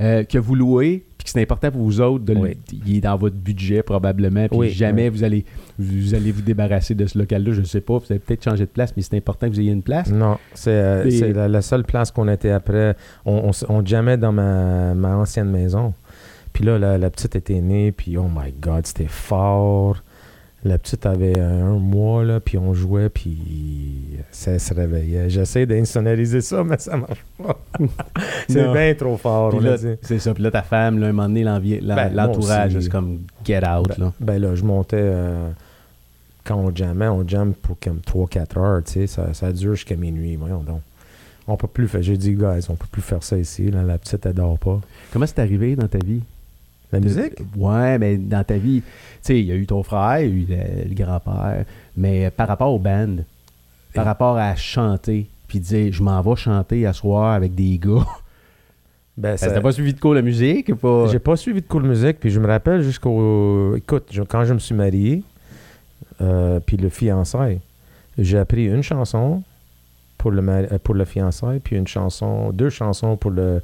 [0.00, 2.58] euh, que vous louez, puis que c'est important pour vous autres, de le- Oui.
[2.86, 5.08] il est dans votre budget probablement, puis Oui, jamais oui.
[5.16, 5.44] vous allez
[5.78, 8.64] vous allez vous débarrasser de ce local-là, je ne sais pas, vous allez peut-être changer
[8.64, 10.10] de place, mais c'est important que vous ayez une place.
[10.10, 12.96] Non, c'est euh, Et- la, la seule place qu'on était après.
[13.24, 15.94] On, on, on jammait dans ma, ma ancienne maison.
[16.52, 20.02] Puis là, la, la petite était née, puis oh my God, c'était fort.
[20.64, 25.28] La petite avait un, mois, là, puis on jouait, puis ça se réveillait.
[25.28, 27.58] J'essaie d'insonoriser ça, mais ça marche pas.
[28.48, 29.54] c'est bien trop fort,
[30.02, 33.66] c'est ça, puis là ta femme, là, un moment donné, Ben, l'entourage, c'est comme get
[33.68, 34.12] out, Ben, là.
[34.20, 34.96] ben là, je montais...
[34.98, 35.50] euh,
[36.44, 39.06] quand on jammait, on jamme pour comme 3-4 heures, tu sais.
[39.06, 40.82] Ça, ça dure jusqu'à minuit, voyons donc.
[41.46, 42.02] On peut plus faire...
[42.02, 43.70] J'ai dit, guys, on peut plus faire ça ici.
[43.70, 44.80] Là, la petite, elle dort pas.
[45.12, 46.22] Comment c'est arrivé dans ta vie?
[46.94, 47.34] La musique?
[47.56, 48.88] Ouais, mais dans ta vie, tu
[49.22, 51.64] sais, il y a eu ton frère, il y a eu le, grand-père,
[51.96, 53.16] mais par rapport au band,
[53.94, 58.06] par rapport à chanter, puis dire je m'en vais chanter à soir avec des gars,
[59.16, 61.06] Ben, Ça T'as pas suivi de cours de musique ou pas?
[61.06, 63.76] J'ai pas suivi de cours de musique, puis je me rappelle jusqu'au.
[63.76, 65.22] Écoute, je- quand je me suis marié,
[66.20, 67.60] euh, puis le fiançailles,
[68.18, 69.44] j'ai appris une chanson
[70.18, 73.60] pour le, mari- euh, pour le fiançailles, puis une chanson, deux chansons pour le,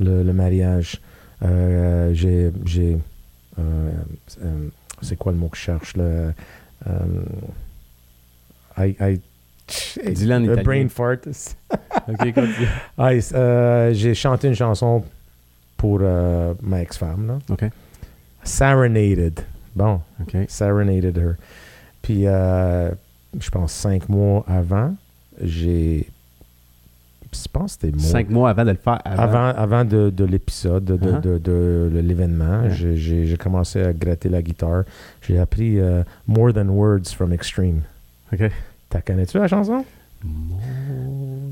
[0.00, 1.00] le, le mariage.
[1.44, 2.50] Euh, j'ai.
[2.64, 2.98] j'ai,
[3.58, 3.90] euh,
[4.42, 4.68] euh,
[5.02, 6.32] c'est quoi le mot que je cherche là?
[8.78, 9.20] I, I,
[10.12, 10.62] Dis-le en a italien.
[10.62, 11.18] brain fart.
[12.08, 12.68] Ok, continue.
[12.98, 15.04] Ah, euh, j'ai chanté une chanson
[15.76, 17.38] pour euh, ma ex-femme, là.
[17.50, 17.64] Ok.
[18.42, 19.40] Serenaded.
[19.74, 20.36] Bon, Ok.
[20.48, 21.36] serenaded her.
[22.02, 22.90] Puis, euh,
[23.40, 24.94] je pense cinq mois avant,
[25.40, 26.08] j'ai.
[27.34, 27.98] Je pense que c'était.
[27.98, 29.00] Cinq mois avant de le faire.
[29.04, 29.22] Avant.
[29.22, 31.42] Avant, avant de, de l'épisode, de, Uh-huh.
[31.42, 32.70] de- l'événement, Ouais.
[32.70, 34.84] j'ai- j'ai j'ai commencé à gratter la guitare.
[35.22, 37.80] J'ai appris euh, More Than Words from Extreme.
[38.32, 38.50] Ok.
[38.88, 39.84] T'as connais-tu la chanson?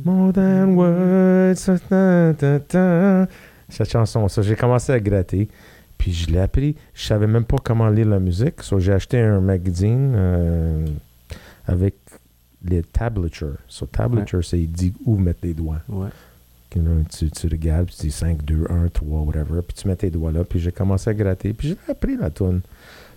[0.05, 1.65] More than words.
[1.89, 3.27] ta, ta, ta.
[3.69, 5.49] Cette chanson, ça, j'ai commencé à gratter.
[5.99, 6.77] Puis je l'ai appris.
[6.95, 8.63] Je savais même pas comment lire la musique.
[8.63, 10.87] So, j'ai acheté un magazine euh,
[11.67, 11.95] avec
[12.64, 13.59] les tablatures.
[13.68, 15.80] So, tablature, c'est il dit où mettre les doigts.
[15.89, 16.09] Ouais.
[16.70, 19.60] Tu, tu regardes, puis tu dis 5, 2, 1, 3, whatever.
[19.62, 20.43] Puis tu mets tes doigts là.
[20.43, 21.52] Puis j'ai commencé à gratter.
[21.52, 22.62] Puis j'ai appris la tune.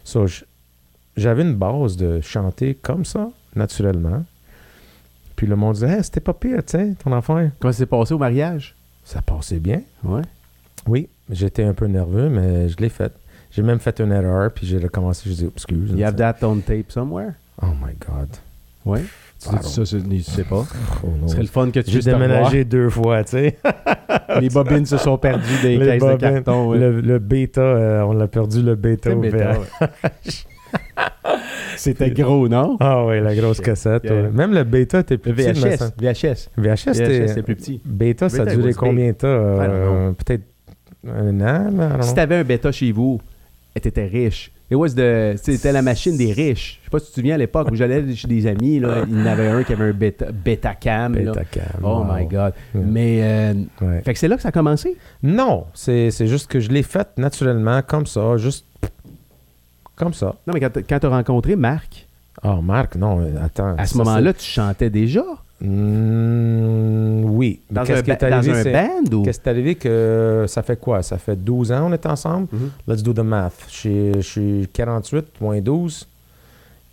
[0.03, 0.25] So,
[1.15, 4.25] j'avais une base de chanter comme ça, naturellement.
[5.35, 7.51] Puis le monde disait, hey, c'était pas pire, tu sais, ton affaire.
[7.59, 8.75] Comment ça s'est passé au mariage?
[9.03, 9.81] Ça passait bien.
[10.03, 10.21] Ouais.
[10.87, 13.13] Oui, j'étais un peu nerveux, mais je l'ai fait.
[13.51, 15.29] J'ai même fait une erreur, puis j'ai recommencé.
[15.29, 15.91] Je dis, excuse.
[15.91, 17.33] You have that on tape somewhere?
[17.61, 18.29] Oh my God.
[18.83, 19.03] Ouais.
[19.39, 19.67] Tu Pardon.
[19.67, 20.65] dis ça, tu sais pas.
[21.03, 21.27] Oh non.
[21.27, 23.57] Ce serait le fun que tu J'ai déménagé deux fois, tu sais.
[24.41, 26.69] Les bobines se sont perdues des Les caisses de carton.
[26.69, 26.77] ouais.
[26.79, 29.11] Le, le bêta, euh, on l'a perdu, le bêta.
[29.11, 29.89] C'était au bêta, ouais.
[31.77, 32.77] C'était gros, non?
[32.79, 34.05] Ah oui, la grosse cassette.
[34.05, 34.13] Yeah.
[34.23, 34.29] ouais.
[34.31, 35.59] Même le bêta était plus Le petit.
[35.59, 35.91] VHS.
[35.99, 36.49] VHS.
[36.57, 37.27] VHS, VHS, c'était...
[37.27, 37.81] c'est plus petit.
[37.85, 39.27] Bêta, ça a Bêta duré was combien de temps?
[39.27, 40.11] euh.
[40.13, 40.43] Peut-être
[41.07, 43.19] un an, don't Si t'avais un bêta chez vous,
[43.79, 44.51] t'étais riche.
[44.71, 46.79] It was the- C'était la machine des riches.
[46.81, 49.03] Je sais pas si tu te souviens à l'époque où j'allais chez des amis, là,
[49.07, 51.13] il y en avait un qui avait un bêta, Betacam.
[51.13, 52.03] Betacam, Oh wow.
[52.09, 52.53] my God.
[52.73, 52.83] Yeah.
[52.83, 54.01] Mais, euh, Ouais.
[54.03, 54.97] fait que c'est là que ça a commencé?
[55.21, 58.65] Non, c'est c'est juste que je l'ai fait naturellement, comme ça, juste
[59.95, 60.35] comme ça.
[60.47, 62.07] Non, mais quand quand t'as rencontré Marc,
[62.43, 63.75] Oh, Marc, non, attends.
[63.77, 65.23] à ce moment-là, tu chantais déjà?
[65.65, 67.59] C'est- Mm, oui.
[67.69, 69.23] Mais Dans, un, Qu'est-ce qui est dans arrivé, un c'est- band ou?
[69.23, 71.03] Qu'est-ce qui est arrivé que ça fait quoi?
[71.03, 72.47] Ça fait 12 ans on est ensemble?
[72.51, 72.71] Mhm.
[72.87, 73.53] Let's do the math.
[73.69, 76.07] Je suis- je suis 48 moins 12.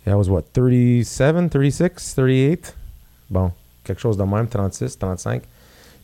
[0.05, 0.43] I was what?
[0.53, 2.75] 37, 36, 38?
[3.29, 3.51] Bon,
[3.83, 5.43] quelque chose de même, 36, 35.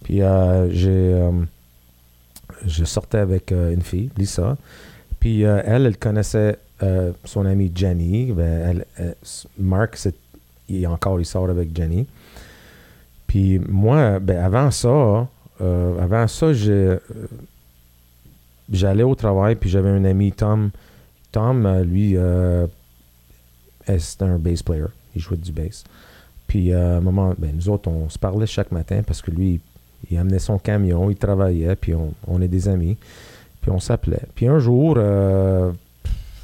[0.04, 0.90] Puis euh, j'ai...
[0.90, 1.32] euh,
[2.66, 4.58] je sortais avec euh, une fille, Lisa.
[5.20, 8.32] Puis euh, elle, elle connaissait euh, son amie Jenny.
[8.32, 9.16] Ben, elle- elle-
[9.58, 9.98] Mark,
[10.70, 12.08] il, encore, il sort avec Jenny.
[13.30, 15.28] Puis moi, ben, avant ça,
[15.62, 16.48] euh, avant ça,
[18.72, 20.72] j'allais au travail, puis j'avais un ami, Tom.
[21.32, 22.66] Tom, euh, lui, euh,
[23.88, 24.88] euh, c'était un bass player.
[25.16, 25.84] Il jouait du bass.
[26.48, 29.60] Puis à un moment, ben, nous autres, on se parlait chaque matin parce que lui,
[30.10, 32.98] il amenait son camion, il travaillait, puis on, est des amis.
[33.62, 34.24] Puis on s'appelait.
[34.34, 34.98] Puis un jour,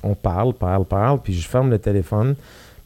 [0.03, 2.36] on parle, parle, parle, puis je ferme le téléphone.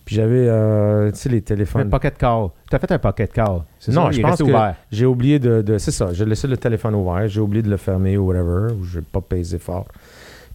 [0.09, 1.87] Puis j'avais, euh, tu sais, les Un téléphones.
[1.87, 2.47] pocket call.
[2.67, 3.59] T'as fait un pocket call.
[3.77, 4.11] C'est Non, ça?
[4.11, 4.75] je pense que ouvert.
[4.91, 7.77] j'ai oublié de, de- C'est ça, j'ai laissé le téléphone ouvert, j'ai oublié de le
[7.77, 9.85] fermer ou whatever, ou j'ai pas pesé fort.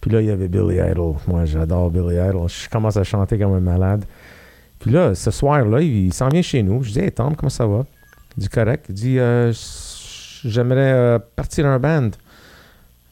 [0.01, 1.15] Puis là, il y avait Billy Idol.
[1.29, 2.49] Moi, j'adore Billy Idol.
[2.49, 4.05] Je commence à chanter comme un malade.
[4.81, 6.83] Puis là, ce soir-là, il, il s'en vient chez nous.
[6.83, 7.85] Je dis, hey Tom, comment ça va?
[8.37, 8.87] Il dit, correct.
[8.89, 9.53] Il dit, Euh,
[10.45, 12.11] j'aimerais euh, partir un band.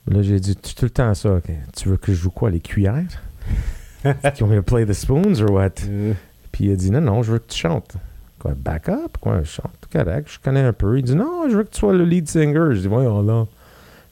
[0.09, 1.35] Là, j'ai dit, tout le temps ça.
[1.35, 3.05] Ok, Tu veux que je joue quoi, les cuillères?
[4.05, 4.11] you
[4.41, 5.71] want me to play the spoons or what?
[5.89, 6.15] Euh,
[6.53, 7.97] Puis il a dit non, non, je veux que tu chantes.
[8.39, 9.19] Quoi, backup?
[9.21, 10.99] Quoi, je chante correct, je connais un peu.
[10.99, 12.75] Il dit non, je veux que tu sois le lead singer.
[12.75, 13.47] Je dis voyons là.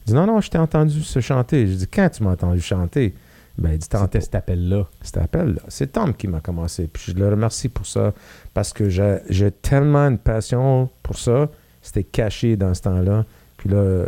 [0.05, 1.67] Il dit non, non, je t'ai entendu se chanter.
[1.67, 3.13] Je dis quand tu m'as entendu chanter?
[3.57, 3.87] Ben, il dit.
[3.91, 4.87] C'était cet appel-là.
[5.01, 5.61] Cet appel-là.
[5.67, 6.87] C'est Tom qui m'a commencé.
[6.87, 8.13] Puis je le remercie pour ça.
[8.53, 11.49] Parce que j'ai j'ai tellement une passion pour ça.
[11.81, 13.25] C'était caché dans ce temps-là.
[13.57, 14.05] Puis là,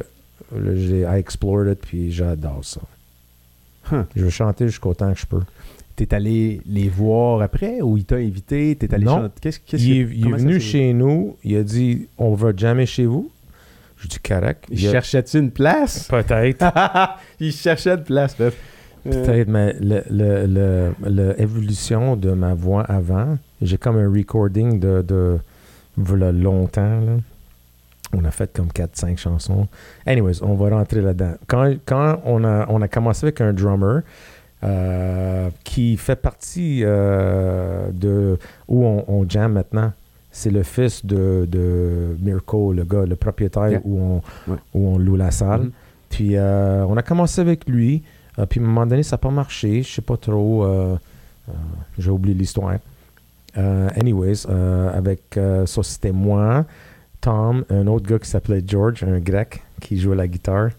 [0.55, 2.81] là j'ai I explored it, puis j'adore ça.
[3.91, 4.05] Huh.
[4.15, 5.41] Je veux chanter jusqu'au temps que je peux.
[6.05, 8.75] T'es allé les voir après ou il t'a invité?
[8.75, 9.21] T'es allé Non.
[9.21, 9.33] chanter?
[9.41, 12.85] Qu'est-ce, qu'est-ce il que- il est venu chez nous, il a dit On va jamais
[12.85, 13.29] chez vous.
[13.97, 14.65] Je dis correct.
[14.69, 16.07] Il Il a- cherchait-tu une place?
[16.09, 16.65] Peut-être.
[17.39, 18.35] il cherchait une place.
[18.41, 18.51] Euh,
[19.05, 19.75] Peut-être, mais
[21.37, 25.37] l'évolution de ma voix avant, j'ai comme un recording de, de
[25.97, 26.99] v'là longtemps.
[27.01, 27.13] Là.
[28.15, 29.67] On a fait comme 4-5 chansons.
[30.05, 31.33] Anyways, on va rentrer là-dedans.
[31.47, 34.01] Quand, quand on, a, on a commencé avec un drummer
[34.63, 38.37] euh, qui fait partie euh, de
[38.67, 39.91] où on, on jam maintenant,
[40.31, 43.81] c'est le fils de, de Mirko, le gars, le propriétaire Yeah.
[43.83, 44.57] où, on, Ouais.
[44.73, 45.61] où on loue la salle.
[45.63, 45.71] Mhm.
[46.09, 48.03] Puis euh, on a commencé avec lui.
[48.49, 49.83] puis à un moment donné, ça n'a pas marché.
[49.83, 50.65] Je sais pas trop.
[51.97, 52.75] J'ai oublié l'histoire.
[53.55, 54.47] Anyways,
[54.93, 55.21] avec
[55.65, 56.65] ça, c'était moi,
[57.21, 60.69] Tom, un autre gars qui s'appelait George, un grec qui jouait la guitare.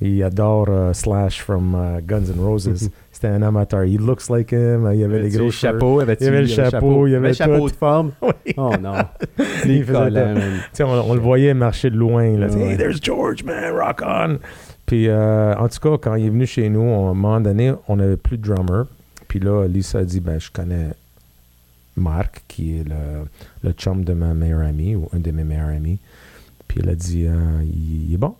[0.00, 2.90] Il adore euh, Slash from euh, Guns N' Roses.
[3.10, 3.84] C'était un amateur.
[3.84, 4.90] He looks like him.
[4.92, 7.70] Il avait les gros chapeaux, Il avait le chapeau, il avait chapeau tout.
[7.70, 8.12] de forme?
[8.22, 8.52] Oui.
[8.58, 8.92] Oh non.
[9.64, 10.34] Il faisait
[10.74, 12.36] sais, on, on le voyait marcher de loin.
[12.36, 12.48] Là.
[12.48, 12.72] Ouais.
[12.72, 14.38] Hey, there's George, man, rock on.
[14.84, 17.72] Puis, euh, en tout cas, quand il est venu chez nous, à un moment donné,
[17.88, 18.86] on n'avait plus de drummer.
[19.28, 20.90] Puis là, Lisa a dit, ben, je connais
[21.96, 23.24] Marc, qui est le,
[23.64, 25.98] le chum de ma meilleure amie, ou un de mes meilleurs amis.
[26.68, 27.32] Puis elle a dit, euh,
[27.64, 28.34] il, il est bon.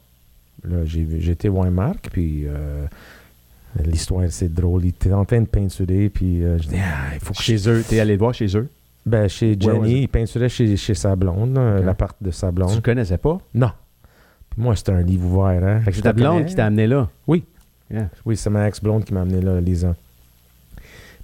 [1.31, 2.87] Été voir Marc, puis euh,
[3.85, 4.85] l'histoire, c'est drôle.
[4.85, 7.45] Il était en train de peinturer, puis euh, je dis, ah, il faut que je
[7.45, 8.69] Chez eux, t'es allé le voir chez eux?
[9.05, 10.01] ben, chez Jenny, ouais.
[10.03, 11.85] il peinturait chez, chez sa blonde, là, Ok.
[11.85, 12.75] l'appart de sa Tu blonde.
[12.75, 13.39] le connaissais pas?
[13.55, 13.71] Non.
[14.51, 15.63] Puis moi, c'était un livre ouvert.
[15.63, 15.83] Hein.
[15.93, 16.47] C'est ta blonde connais.
[16.47, 17.09] qui t'a amené là?
[17.29, 17.45] Oui.
[17.89, 18.09] Yeah.
[18.25, 19.95] Oui, c'est ma ex-blonde qui m'a amené là, Lisa.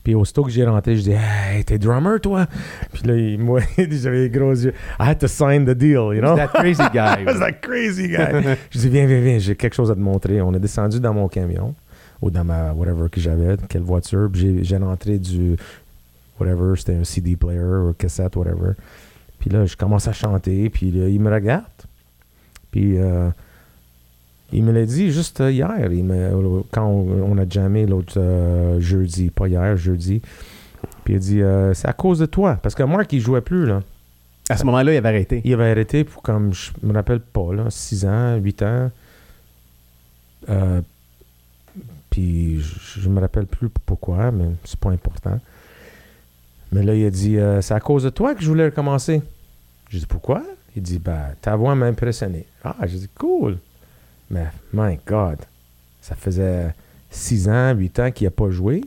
[0.04, 2.46] Puis aussitôt que j'ai rentré, je dis Hey, t'es drummer, toi?
[2.92, 4.72] Puis là, il- moi, j'avais les gros yeux.
[4.98, 6.34] I had to sign the deal, you know?
[6.36, 7.24] That crazy guy.
[7.26, 8.56] Was that crazy guy.
[8.70, 10.40] je dis Viens, viens, viens, j'ai quelque chose à te montrer.
[10.42, 11.74] On est descendu dans mon camion,
[12.20, 14.28] ou dans ma whatever que j'avais, quelle voiture.
[14.32, 15.56] Puis j'ai- j'ai rentré du
[16.40, 18.72] whatever, c'était un CD player ou cassette, whatever.
[19.38, 21.64] Puis là, je commence à chanter, puis là, il me regarde.
[22.72, 23.28] Puis euh,
[24.52, 28.14] il me l'a dit juste euh, hier, il me- quand on, on a jammé l'autre
[28.18, 30.20] euh, jeudi, pas hier, jeudi.
[31.04, 32.58] Puis il a dit euh, C'est à cause de toi.
[32.62, 33.82] Parce que Mark, il jouait plus, là.
[34.48, 35.40] À ce moment-là, il avait arrêté.
[35.44, 38.90] Il avait arrêté pour, comme je me rappelle pas, là, 6 ans, 8 ans.
[40.48, 40.80] Euh,
[42.10, 45.40] puis je, je me rappelle plus pourquoi, mais c'est pas important.
[46.72, 49.22] Mais là, il a dit C'est à cause de toi que je voulais recommencer.
[49.88, 50.42] Je dis Pourquoi?
[50.74, 52.46] Il dit Ben, ta voix m'a impressionné.
[52.64, 53.58] Ah, j'ai dit Cool.
[54.32, 55.38] Mais, my God,
[56.00, 56.74] ça faisait
[57.10, 58.82] 6 ans, 8 ans qu'il n'a pas joué.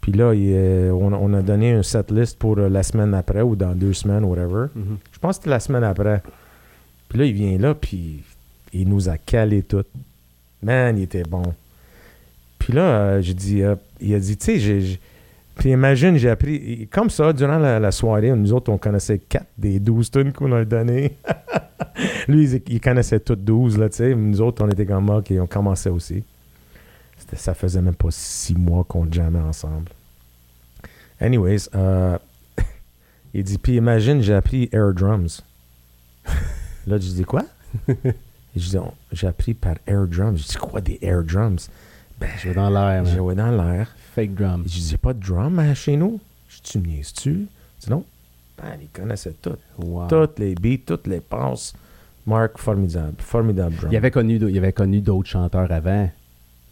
[0.00, 3.14] Puis là, il, euh, on, on a donné un set list pour euh, la semaine
[3.14, 4.66] après ou dans deux semaines, whatever.
[4.74, 4.98] Mhm.
[5.12, 6.22] Je pense que c'était la semaine après.
[7.08, 8.22] Puis là, il vient là, puis
[8.72, 9.84] il nous a calé tout.
[10.62, 11.54] Man, il était bon.
[12.58, 15.00] Puis là, euh, j'ai dit, euh, il a dit, tu sais, j'ai.
[15.56, 16.88] Puis imagine, j'ai appris.
[16.90, 20.50] Comme ça, durant la, la soirée, nous autres, on connaissait 4 des 12 tunes qu'on
[20.52, 21.18] a données.
[22.28, 24.14] Lui, il, il connaissait toutes 12, là, tu sais.
[24.14, 26.24] Nous autres, on était comme OK, on commençait aussi.
[27.18, 29.90] C'était- Ça faisait même pas 6 mois qu'on jammait ensemble.
[31.20, 32.16] Anyways, euh,
[33.34, 35.42] il dit, puis imagine, j'ai appris air drums.
[36.86, 37.42] Là, je dis quoi?
[38.56, 38.76] Je dis,
[39.12, 40.38] j'ai appris par air drums.
[40.38, 41.70] Je dis, quoi des air drums?
[42.18, 43.14] Ben, Je vais dans l'air, man.
[43.14, 43.94] joué dans l'air.
[44.14, 44.62] Fake drum.
[44.66, 46.20] Je dis, j'ai pas de drum hein, chez nous?
[46.48, 47.30] Je dis, tu me niaises-tu?
[47.30, 47.46] Il
[47.84, 48.04] dit, non.
[48.58, 49.56] Ben, il connaissait tout.
[49.78, 50.06] Wow.
[50.08, 51.72] Toutes les beats, toutes les passes.
[52.26, 53.14] Marc, formidable.
[53.18, 53.88] Formidable drum.
[53.92, 56.08] Il avait connu, il avait connu d'autres chanteurs avant.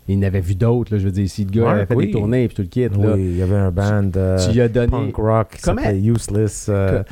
[0.08, 1.28] Il en avait vu d'autres, là, je veux dire.
[1.28, 2.06] Si le gars Mark, avait fait oui.
[2.06, 4.60] des tournées et tout le kit, là, Oui, il y avait un band euh, tu
[4.60, 4.88] as donné...
[4.88, 6.66] punk rock qui Comment- s'appelait Useless.
[6.68, 7.02] euh,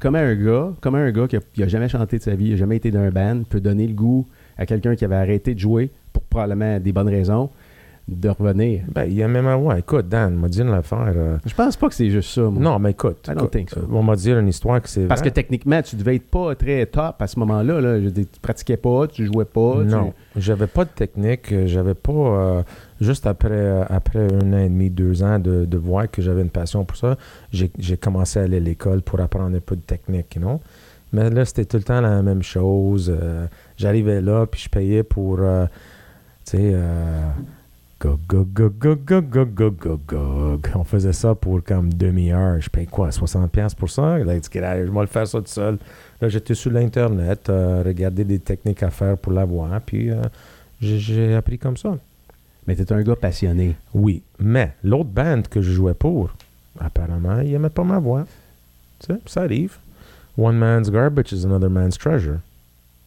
[0.00, 2.48] Comment un gars, comment un gars qui a, qui a jamais chanté de sa vie,
[2.48, 4.26] qui a jamais été dans un band, peut donner le goût
[4.58, 7.48] à quelqu'un qui avait arrêté de jouer pour probablement des bonnes raisons
[8.06, 8.82] de revenir.
[8.92, 9.56] ben, il y a même un...
[9.56, 11.12] Ouais, écoute, Dan, m'a dit une affaire.
[11.16, 12.62] euh, Je pense pas que c'est juste ça, moi.
[12.62, 13.26] Non, mais écoute.
[13.26, 13.80] I don't écoute, think so.
[13.80, 16.54] euh, On m'a dit une histoire que c'est Parce que techniquement, tu devais être pas
[16.54, 17.80] très top à ce moment-là.
[17.80, 18.00] Là.
[18.02, 19.78] Je tu pratiquais pas, tu jouais pas.
[19.80, 21.50] tu- Non, j'avais pas de technique.
[21.52, 22.12] euh, J'avais pas.
[22.12, 22.62] euh,
[23.00, 26.50] juste après, après un an et demi, deux ans de, de voir que j'avais une
[26.50, 27.16] passion pour ça,
[27.52, 30.60] j'ai commencé à aller à l'école pour apprendre un peu de technique, non?
[31.14, 33.10] Mais là, c'était tout le temps la même chose.
[33.18, 33.46] euh,
[33.78, 35.38] J'arrivais là, puis je payais pour.
[35.38, 35.44] tu
[36.58, 36.74] sais.
[38.04, 40.60] Euh, Go, go, go, go, go, go, go, go, go.
[40.74, 42.60] On faisait ça pour comme demi-heure.
[42.60, 44.18] Je paye quoi, 60$ pour ça?
[44.18, 44.86] Let's get out.
[44.86, 45.78] Je vais le faire ça tout seul.
[46.20, 50.22] Là, j'étais sur l'Internet, euh, regarder des techniques à faire pour la voix, puis euh,
[50.80, 51.96] j'ai- appris comme ça.
[52.66, 53.76] Mais t'es un gars passionné.
[53.92, 56.30] Oui, mais l'autre band que je jouais pour,
[56.80, 58.24] apparemment, il aimait pas ma voix.
[59.00, 59.76] Tu sais, ça arrive.
[60.36, 62.38] One man's garbage is another man's treasure.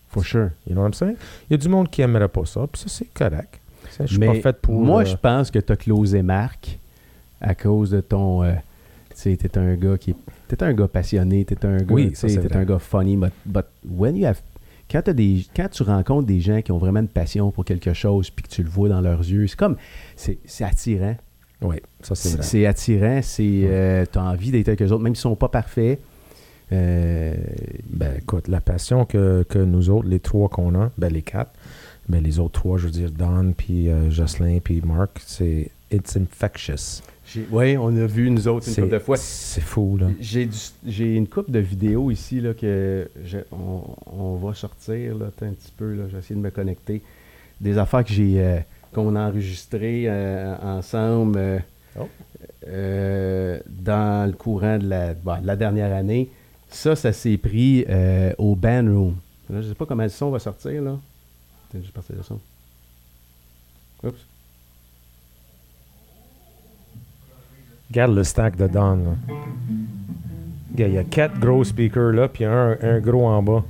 [0.09, 0.51] For sure.
[0.65, 1.17] You know what I'm saying?
[1.49, 3.59] Il y a du monde qui aimerait pas ça, puis ça, c'est correct.
[3.97, 4.75] Tu Je suis pas fait pour...
[4.81, 6.79] moi, euh, je pense que tu as closé Marc
[7.41, 8.43] à cause de ton.
[8.43, 8.53] euh,
[9.09, 10.15] tu sais, t'es un gars qui.
[10.47, 11.85] T'es un gars passionné, t'es un gars.
[11.93, 14.39] Oui, tu t'es un gars funny, but, but when you have.
[14.89, 17.93] Quand, t'as des, quand tu rencontres des gens qui ont vraiment une passion pour quelque
[17.93, 19.75] chose, puis que tu le vois dans leurs yeux, c'est comme.
[20.15, 21.15] C'est attirant.
[21.61, 22.43] Oui, ça, c'est vrai.
[22.43, 23.19] c'est attirant.
[23.21, 23.61] C'est.
[23.65, 25.99] euh, T'as envie d'être avec eux autres, même s'ils sont pas parfaits.
[26.71, 27.35] Euh,
[27.89, 31.51] Ben, écoute, la passion que, que nous autres, les trois qu'on a, ben, les quatre,
[32.09, 35.71] ben, les autres trois, je veux dire, Don, puis euh, Jocelyn, puis Marc, c'est...
[35.89, 37.01] It's infectious.
[37.49, 39.15] oui, on a vu, nous autres, une couple de fois.
[39.15, 40.07] c'est fou, là.
[40.19, 43.07] J'ai une coupe de vidéos ici là, que
[43.53, 45.93] on, on va sortir là, un petit peu.
[45.93, 47.01] là, J'ai essayé de me connecter.
[47.61, 48.59] des affaires que j'ai euh,
[48.91, 51.59] qu'on a enregistrées euh, ensemble euh,
[51.99, 52.07] Oh.
[53.69, 56.29] dans le courant de la, bon, de la dernière année.
[56.69, 57.85] Ça, ça s'est pris
[58.37, 59.15] au Band Room.
[59.49, 60.99] Là, je sais pas comment le son va sortir, là.
[61.93, 62.39] Parti le son.
[64.03, 64.25] Oups.
[67.89, 68.95] Regarde le stack de Don.
[68.95, 69.33] là.
[70.77, 73.63] Il y a quatre gros speakers là, puis un, un gros en bas.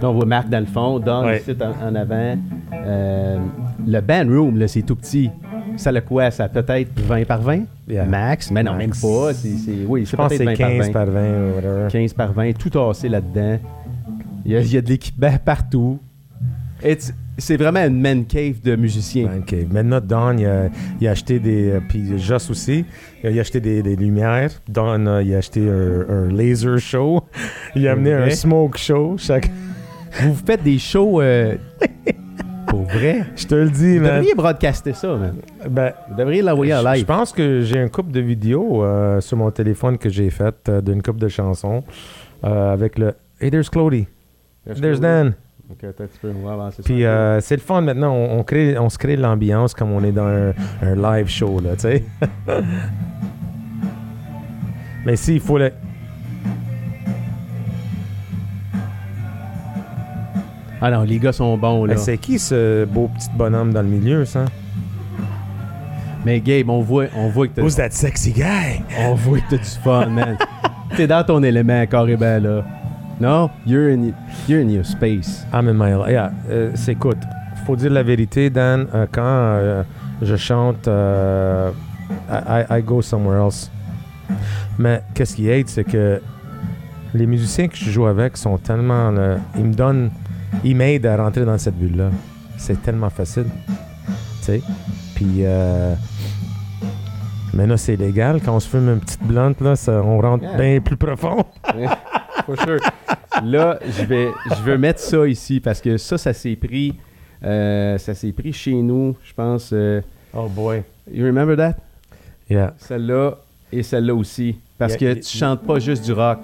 [0.00, 1.40] Là, on voit Marc dans le fond, Don Ouais.
[1.40, 2.36] ici en, en avant.
[2.72, 3.38] Euh,
[3.86, 5.30] le band room, là, c'est tout petit.
[5.76, 6.30] Ça a quoi?
[6.30, 7.64] Ça a peut-être 20 par 20?
[7.88, 8.04] Yeah.
[8.04, 8.50] Max?
[8.50, 9.02] Mais non, Max.
[9.02, 9.34] même pas.
[9.34, 11.12] C'est, c'est- oui, Je c'est pense que peut-être c'est 20 15 par 20.
[11.12, 11.88] par 20 ou whatever.
[11.90, 13.58] 15 par 20, tout tassé là-dedans.
[14.46, 15.98] Il y a, il y a de l'équipement partout.
[16.84, 19.26] It's- c'est vraiment une man cave de musiciens.
[19.28, 19.66] Man cave.
[19.70, 20.68] Maintenant, Don, il a,
[21.00, 21.70] il a acheté des.
[21.72, 22.84] euh, Puis Joss aussi,
[23.22, 24.50] il a acheté des, des lumières.
[24.68, 27.22] Don, euh, il a acheté un, un laser show.
[27.74, 29.16] Il a amené un smoke show.
[29.18, 29.50] Chaque...
[30.20, 31.56] Vous vous faites des shows euh,
[32.68, 33.26] pour vrai?
[33.36, 34.14] Je te le dis, Vous man.
[34.16, 35.34] devriez broadcaster ça, man.
[35.68, 37.04] Ben, Vous devriez l'envoyer en Je- Je live.
[37.04, 41.02] pense que j'ai un couple de vidéos euh, sur mon téléphone que j'ai faites d'une
[41.02, 41.82] couple de chansons
[42.42, 44.06] avec le Hey, there's Claudie.
[44.74, 45.34] There's Dan.
[45.70, 46.32] Ok, attends un petit peu.
[46.84, 50.02] Puis euh, c'est le fun maintenant, on, on crée, on se crée l'ambiance comme on
[50.04, 50.52] est dans un,
[50.82, 52.04] un live show, là, tu sais.
[55.04, 55.72] Mais si, il faut le.
[60.80, 61.94] Ah non, les gars sont bons, là.
[61.94, 64.44] Hey, c'est qui ce beau petit bonhomme dans le milieu, ça?
[66.24, 68.82] Mais Gabe, on voit, on voit que t'as that sexy guy?
[68.98, 70.36] On voit que t'as du fun, man.
[70.96, 72.64] T'es dans ton élément, carrément, là.
[73.20, 73.50] Non?
[73.66, 74.12] You're in,
[74.48, 75.44] you're in your space.
[75.52, 77.18] I'm in my yeah, euh, c'est écoute,
[77.66, 78.86] faut dire la vérité, Dan.
[78.94, 79.82] euh, quand euh,
[80.22, 81.70] je chante, euh,
[82.30, 83.70] I, I- I go somewhere else.
[84.78, 86.20] Mais qu'est-ce qui aide, c'est que
[87.14, 90.10] les musiciens que je joue avec sont tellement, là, ils me donnent,
[90.62, 92.10] ils m'aident à rentrer dans cette bulle-là.
[92.58, 93.46] C'est tellement facile,
[94.06, 94.12] tu
[94.42, 94.62] sais.
[95.14, 95.94] Puis euh,
[97.54, 100.56] maintenant c'est légal quand on se fume une petite blonde là, ça, on rentre Yeah.
[100.58, 101.44] bien plus profond.
[102.46, 102.78] For sure.
[103.44, 106.94] Là, je vais, je veux mettre ça ici parce que ça, ça s'est pris,
[107.44, 109.70] euh, ça s'est pris chez nous, je pense.
[109.72, 110.00] euh,
[110.32, 110.82] Oh boy.
[111.12, 111.74] you remember that?
[112.48, 112.74] Yeah.
[112.78, 113.38] Celle-là
[113.72, 114.58] et celle-là aussi.
[114.78, 116.38] Parce Yeah, que tu chantes pas juste du rock.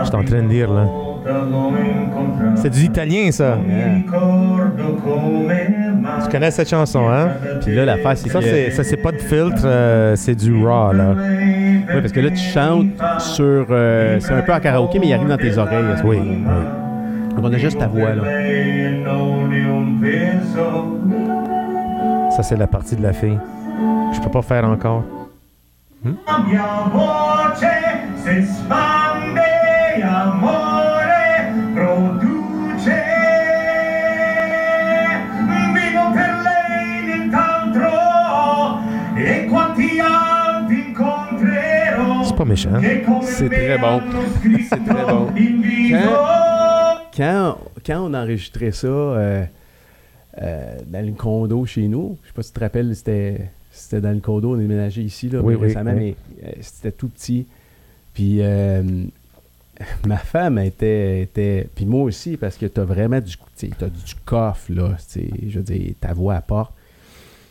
[0.00, 0.86] Je suis en train de lire là.
[2.56, 3.56] C'est du italien, ça.
[6.22, 7.28] Tu connais cette chanson, hein?
[7.64, 8.44] Puis là, l'affaire, c'est Ça, que...
[8.44, 11.14] c'est, ça, c'est pas de filtre, euh, c'est du raw, là.
[11.16, 12.86] Oui, parce que là, tu chantes
[13.18, 13.66] sur...
[13.70, 15.84] euh, c'est un peu en karaoké, mais il arrive dans tes oreilles.
[16.04, 16.18] Oui.
[17.36, 18.22] Donc, on a juste ta voix, là.
[22.30, 23.38] Ça, c'est la partie de la fille.
[24.14, 25.04] Je peux pas faire encore.
[26.04, 26.10] La
[42.50, 42.80] méchant.
[43.22, 44.00] C'est très bon.
[44.68, 45.28] C'est très bon.
[47.16, 49.44] Quand, quand on enregistrait ça euh,
[50.40, 54.00] euh, dans le condo chez nous, je sais pas si tu te rappelles, c'était, c'était
[54.00, 56.16] dans le condo, on est déménagé ici là, Oui, oui, récemment, oui.
[56.42, 57.46] mais euh, c'était tout petit.
[58.14, 58.40] Puis
[60.06, 61.68] ma femme était, était.
[61.74, 63.34] Puis moi aussi, parce que tu as vraiment du.
[63.78, 64.96] T'as du coffre, là.
[65.14, 66.72] Je veux dire, ta voix apporte.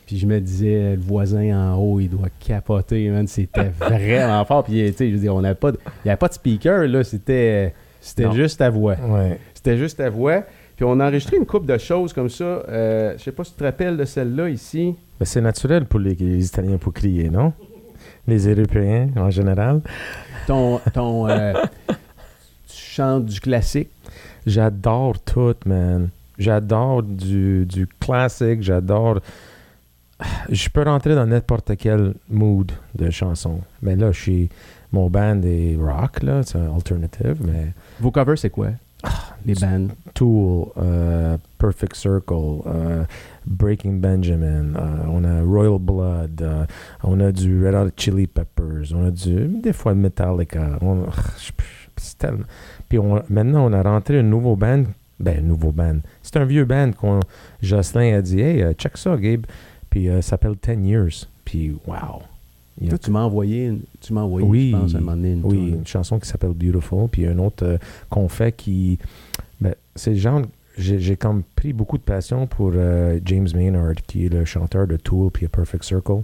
[0.10, 3.28] Puis je me disais, le voisin en haut, il doit capoter, man.
[3.28, 4.64] C'était vraiment fort.
[4.64, 6.34] Puis, tu sais, je veux dire, on n'avait pas de, il n'y avait pas de
[6.34, 7.04] speaker, là.
[7.04, 8.96] C'était, c'était juste ta voix.
[8.96, 9.40] Ouais.
[9.54, 10.42] C'était juste ta voix.
[10.76, 12.44] Puis on a enregistré une couple de choses comme ça.
[12.44, 14.96] Euh, je sais pas si tu te rappelles de celle-là ici.
[15.20, 17.54] Mais c'est naturel pour les, les Italiens pour crier, non?
[18.28, 19.82] Les Européens, en général.
[20.48, 21.54] Ton, ton, euh,
[21.88, 23.92] tu chantes du classique?
[24.48, 26.10] J'adore tout, man.
[26.40, 29.20] J'adore du, du classique, j'adore...
[30.50, 33.62] Je peux rentrer dans n'importe quel mood de chanson.
[33.82, 34.50] Mais là, je suis...
[34.92, 37.74] Mon band est rock, là, c'est un alternative, mais...
[38.00, 38.70] Vos covers, c'est quoi?
[39.46, 39.88] Les bands.
[40.16, 42.34] Tool, euh, Perfect Circle,
[42.66, 43.04] euh,
[43.46, 46.44] Breaking Benjamin, euh, on a Royal Blood,
[47.04, 50.78] on a du Red Hot Chili Peppers, on a du des fois Metallica.
[50.82, 51.06] On,
[51.96, 52.44] c'est tellement-
[52.90, 54.84] Puis on- maintenant on a rentré un nouveau band,
[55.20, 56.00] ben un nouveau band.
[56.22, 57.22] C'est un vieux band qu'on
[57.62, 59.46] Jocelyn a dit hey check ça Gabe,
[59.90, 62.22] puis euh, ça s'appelle 10 Years, puis wow.
[62.88, 65.34] Toi, tu m'as envoyé, une- tu m'as envoyé, Oui, je pense, à un moment donné,
[65.34, 65.68] une oui, toune.
[65.80, 67.78] une chanson qui s'appelle Beautiful, puis une autre euh,
[68.10, 68.98] qu'on fait qui.
[69.60, 70.42] Ben, c'est le genre.
[70.78, 74.96] J'ai comme pris beaucoup de passion pour euh, James Maynard, qui est le chanteur de
[74.96, 76.22] Tool puis A Perfect Circle.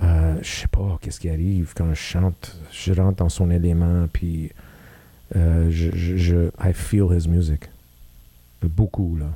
[0.00, 2.56] Euh, je sais pas qu'est-ce qui arrive quand je chante.
[2.70, 4.52] Je rentre dans son élément, puis
[5.34, 7.68] je, je, je- I feel his music.
[8.62, 9.26] Beaucoup, là.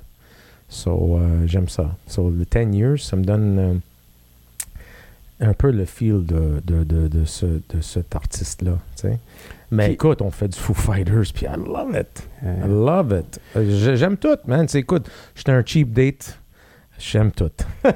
[0.75, 1.95] So, euh, j'aime ça.
[2.09, 3.75] So, le 10 years, ça me donne euh,
[5.41, 9.19] un peu le feel de, de, de, de, ce, de cet artiste-là, tu sais.
[9.71, 12.29] Mais Puis- écoute, on fait du Foo Fighters, puis I love it.
[12.43, 13.41] I love it.
[13.57, 14.67] Euh, j'ai- J'aime tout, man.
[14.67, 16.39] Tu sais, écoute, j'étais un cheap date.
[16.99, 17.51] J'aime tout.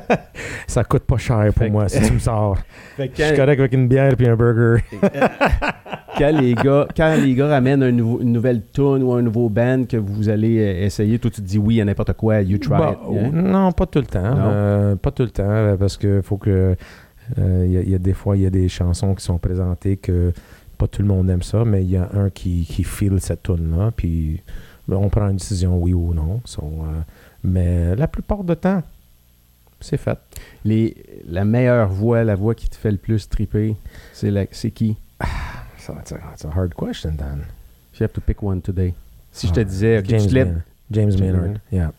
[0.66, 2.59] ça coûte pas cher pour Fait moi si tu me sors.
[2.99, 4.83] Je suis correct avec une bière puis un burger.
[6.19, 9.49] quand les gars, quand les gars ramènent un nouveau- une nouvelle tune ou un nouveau
[9.49, 12.59] band que vous allez euh, essayer, toi tu te dis oui à n'importe quoi, you
[12.59, 13.16] try Bah, it.
[13.19, 13.31] hein?
[13.33, 14.20] Non, pas tout le temps.
[14.25, 16.75] Euh, pas tout le temps, euh, parce que faut que.
[17.39, 19.25] euh, Il y, a- il y a des fois, il y a des chansons qui
[19.25, 20.33] sont présentées que
[20.77, 23.43] pas tout le monde aime ça, mais il y a un qui, qui file cette
[23.45, 24.43] tune-là, puis
[24.87, 26.41] ben, on prend une décision oui ou non.
[26.45, 27.01] So, euh,
[27.43, 28.82] mais la plupart du temps,
[29.81, 30.19] c'est fait.
[30.65, 30.97] Les,
[31.28, 33.77] la meilleure voix, la voix qui te fait le plus triper,
[34.12, 34.97] c'est la- c'est qui?
[35.78, 37.44] So, it's, a, hard question, Dan.
[37.98, 38.94] You have to pick one today.
[39.32, 40.62] Si je te Ah, disais, ok, tu James, lèves- Maynard.
[40.90, 41.43] James James Maynard.
[41.43, 41.60] Maynard.
[41.73, 41.93] Yeah.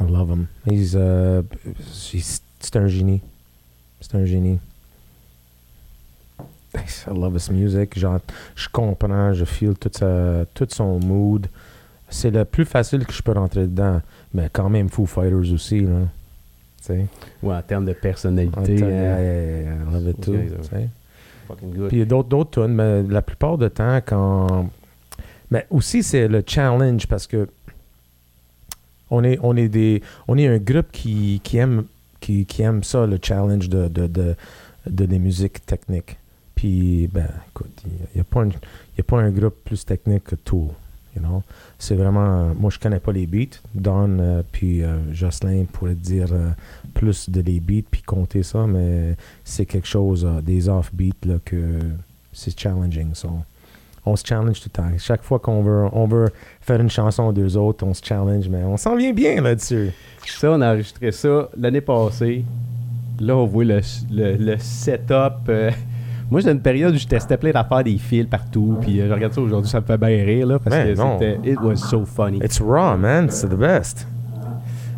[0.00, 0.46] I love him.
[0.66, 1.42] He's, uh,
[2.12, 3.20] he's- c'est un génie.
[4.00, 4.58] C'est un génie.
[6.74, 7.98] I love his music.
[7.98, 8.20] Genre,
[8.56, 11.46] je comprends, je feel tout, sa, tout son mood.
[12.08, 14.00] C'est le plus facile que je peux rentrer dedans.
[14.34, 16.00] Mais quand même, Foo Fighters aussi, là.
[16.78, 17.06] Tu sais.
[17.42, 20.32] Ouais, en termes de personnalité, temps- hein, yeah, yeah, yeah, I love it Those too.
[20.32, 20.88] guys are- tu sais.
[21.48, 21.88] fucking good.
[21.88, 24.68] Puis il y a d'autres, tunes, mais la plupart du temps, quand.
[25.50, 27.48] Mais aussi, c'est le challenge parce que
[29.10, 31.84] on est, on est, des, on est un groupe qui, qui, aime,
[32.20, 34.34] qui, qui aime ça, le challenge de, de,
[34.86, 36.16] de, musiques techniques.
[36.54, 40.24] Puis, ben, écoute, il n'y a, pas un- y a pas un groupe plus technique
[40.24, 40.68] que Tool.
[41.16, 41.42] You know?
[41.78, 42.54] C'est vraiment.
[42.54, 43.58] Moi, je connais pas les beats.
[43.74, 46.50] Don euh, puis euh, Jocelyn pourraient te dire euh,
[46.92, 51.78] plus de les beats puis compter ça, mais c'est quelque chose, euh, des off-beats, que
[52.32, 53.14] c'est challenging.
[53.14, 53.30] so.
[54.06, 54.98] On se challenge tout le temps.
[54.98, 56.28] Chaque fois qu'on veut, on veut
[56.60, 59.92] faire une chanson deux autres, on se challenge, mais on s'en vient bien là-dessus.
[60.26, 62.44] Ça, on a enregistré ça l'année passée.
[63.18, 63.80] Là, on voit le,
[64.10, 65.48] le, le setup.
[66.34, 68.76] Moi, j'ai une période où je testais plein d'affaires, des fils partout.
[68.80, 70.48] Puis euh, je regarde ça aujourd'hui, ça me fait bien rire.
[70.48, 71.16] Là, parce Ben que non.
[71.16, 71.38] c'était.
[71.48, 72.38] It was so funny.
[72.42, 73.30] It's raw, man.
[73.30, 74.04] C'est the best.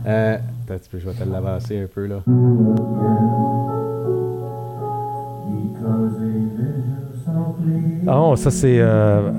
[0.06, 2.06] Euh, attends un petit peu, je vais te l'avancer un peu.
[2.06, 2.20] là.
[8.08, 8.78] Oh, ça c'est.
[8.78, 9.30] euh, euh,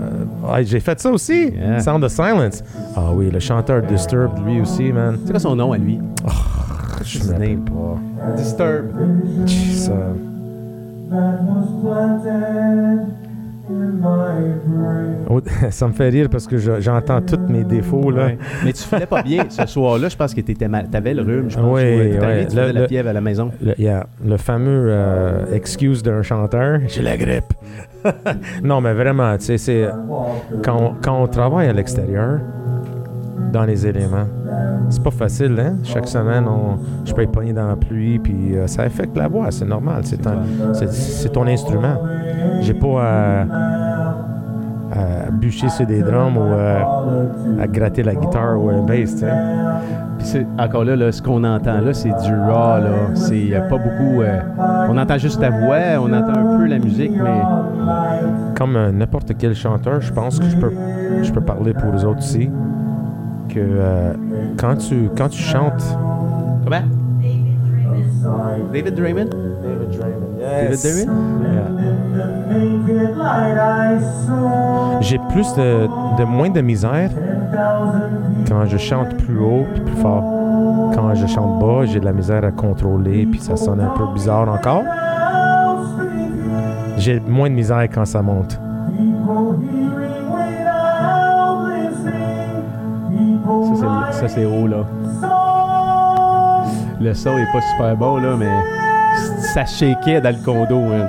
[0.48, 1.50] ah, J'ai fait ça aussi.
[1.50, 1.80] Yeah.
[1.80, 2.64] Sound of Silence.
[2.96, 5.18] Ah oui, le chanteur Disturbed, lui aussi, man.
[5.26, 6.00] C'est quoi son nom à lui?
[7.04, 7.66] Je his me rappelle name?
[7.66, 8.36] pas.
[8.36, 8.86] Disturb.
[9.48, 9.94] Ça.
[15.30, 18.28] Oh, ça me fait rire parce que je- j'entends tous mes défauts, là.
[18.28, 18.38] Ouais.
[18.64, 20.08] Mais tu filais pas bien ce soir-là.
[20.10, 21.50] Je pense que t'étais mal- t'avais le rhume.
[21.50, 21.66] Je pense.
[21.66, 21.84] Oui,
[22.18, 22.46] Ouais.
[22.46, 23.52] Tu faisais Le- la le- fièvre à la maison.
[23.62, 27.54] Le, yeah, le fameux euh, excuse d'un chanteur, j'ai la grippe.
[28.64, 29.90] non, mais vraiment, tu sais,
[30.64, 32.40] quand on travaille à l'extérieur,
[33.54, 34.28] dans les éléments,
[34.90, 35.74] c'est pas facile, hein?
[35.84, 39.28] Chaque semaine, on, je peux être pogné dans la pluie, puis euh, ça affecte la
[39.28, 40.02] voix, c'est normal.
[40.04, 40.32] C'est ton,
[40.74, 41.98] c'est- ton instrument.
[42.62, 43.42] J'ai pas à,
[45.28, 49.18] à bûcher sur des drums ou à, à gratter la guitare ou un bass, tu
[49.20, 49.32] sais.
[50.18, 52.80] Puis c'est- encore là, là, ce qu'on entend là, c'est du raw.
[52.80, 52.90] là.
[53.14, 54.22] C'est pas beaucoup.
[54.22, 54.40] euh,
[54.90, 57.42] on entend juste ta voix, on entend un peu la musique, mais
[58.56, 60.72] comme euh, n'importe quel chanteur, je pense que je peux,
[61.22, 62.50] je peux parler pour les autres aussi.
[63.50, 64.14] Que euh,
[64.58, 65.84] quand, tu, quand tu chantes.
[66.64, 66.82] comment?
[68.74, 69.30] David Draymond.
[70.40, 71.18] David Draymond.
[75.02, 75.88] J'ai plus de,
[76.18, 77.10] de moins de misère
[78.48, 80.24] quand je chante plus haut puis plus fort.
[80.94, 84.06] Quand je chante bas, j'ai de la misère à contrôler puis ça sonne un peu
[84.14, 84.84] bizarre encore.
[86.98, 88.60] J'ai moins de misère quand ça monte.
[94.20, 94.84] Ça c'est haut là.
[97.00, 98.50] Le son est pas super bon là, mais
[99.54, 100.80] ça shakeait dans le condo.
[100.94, 101.08] hein.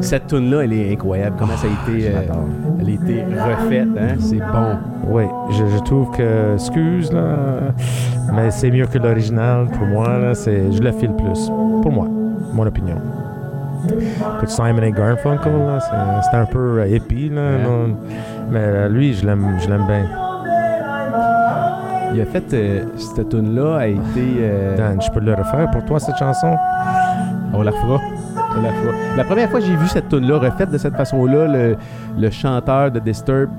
[0.00, 1.36] Cette tune là, elle est incroyable.
[1.38, 2.44] Comment ça a été, euh, j'adore.
[2.80, 4.16] elle a été refaite, hein?
[4.18, 4.76] C'est bon.
[5.10, 7.72] Oui, je, je trouve que, excuse, là,
[8.34, 10.18] mais c'est mieux que l'original pour moi.
[10.18, 11.50] Là, c'est, je le file plus.
[11.82, 12.06] Pour moi,
[12.58, 12.96] mon opinion.
[14.36, 15.52] Écoute, Simon et Garfunkel,
[16.30, 17.62] c'est un peu euh, hippie, là, Ouais.
[17.62, 17.96] non?
[18.50, 20.04] mais euh, lui, je l'aime, je l'aime bien.
[22.14, 24.00] Il a fait euh, cette tune là a été.
[24.40, 26.56] euh, Dan, je peux le refaire pour toi, cette chanson?
[27.52, 28.00] On la refera.
[28.56, 28.70] On la.
[29.16, 31.76] La première fois que j'ai vu cette tune là refaite de cette façon-là, le,
[32.18, 33.50] le chanteur de Disturb,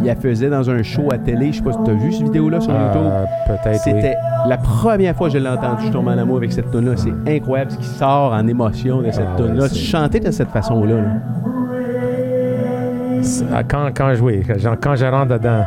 [0.00, 1.52] il la faisait dans un show à télé.
[1.52, 3.02] Je sais pas si tu as vu cette vidéo-là sur YouTube.
[3.04, 3.80] Euh, Peut-être, oui.
[3.84, 4.16] C'était
[4.48, 6.96] la première fois que je l'ai entendu, je tombe en amour avec cette tune là
[6.96, 10.30] C'est incroyable ce qui sort en émotion de cette Ah, tune là ouais, Chanter de
[10.30, 10.94] cette façon-là.
[10.96, 11.02] là.
[13.54, 15.64] Ah, Quand, quand je, oui, quand, quand je rentre dedans.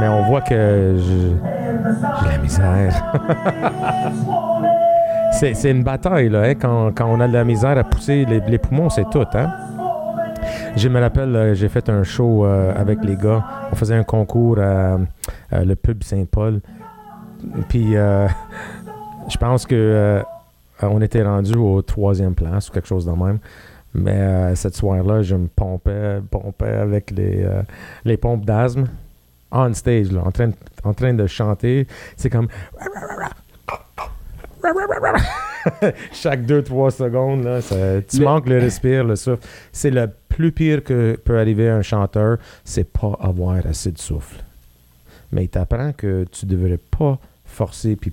[0.00, 1.34] Mais on voit que je-
[2.22, 3.14] j'ai la misère.
[5.32, 8.26] c'est, c'est une bataille, là, hein, quand, quand on a de la misère à pousser
[8.28, 9.24] les, les poumons, c'est tout.
[9.34, 9.50] Hein?
[10.76, 13.42] Je me rappelle, euh, j'ai fait un show euh, avec les gars.
[13.72, 14.98] On faisait un concours à,
[15.52, 16.60] le pub Saint-Paul.
[17.68, 18.28] Puis, euh,
[19.28, 20.22] je pense que
[20.82, 23.38] on était rendu au troisième place ou quelque chose de même.
[23.94, 27.48] Mais cette soirée-là, je me pompais, pompais avec les,
[28.04, 28.84] les pompes d'asthme
[29.50, 30.50] on stage, là, en, train
[30.84, 31.86] en train de chanter.
[32.16, 32.48] C'est comme.
[36.12, 39.46] Chaque 2-3 secondes, là, ça- tu manques le respire, le souffle.
[39.72, 43.98] C'est le plus pire que peut arriver à un chanteur, c'est pas avoir assez de
[43.98, 44.42] souffle.
[45.32, 48.12] Mais il t'apprend que tu devrais pas forcer puis,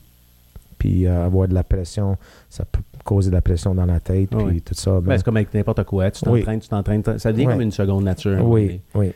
[0.79, 2.17] puis euh, avoir de la pression.
[2.49, 4.61] Ça peut causer de la pression dans la tête puis oui.
[4.61, 4.91] tout ça.
[4.91, 6.09] Ben, ben, c'est comme avec n'importe quoi.
[6.11, 6.39] Tu Oui.
[6.39, 7.03] t'entraînes, tu t'entraînes.
[7.19, 8.45] Ça devient comme une seconde nature.
[8.47, 9.11] oui, oui.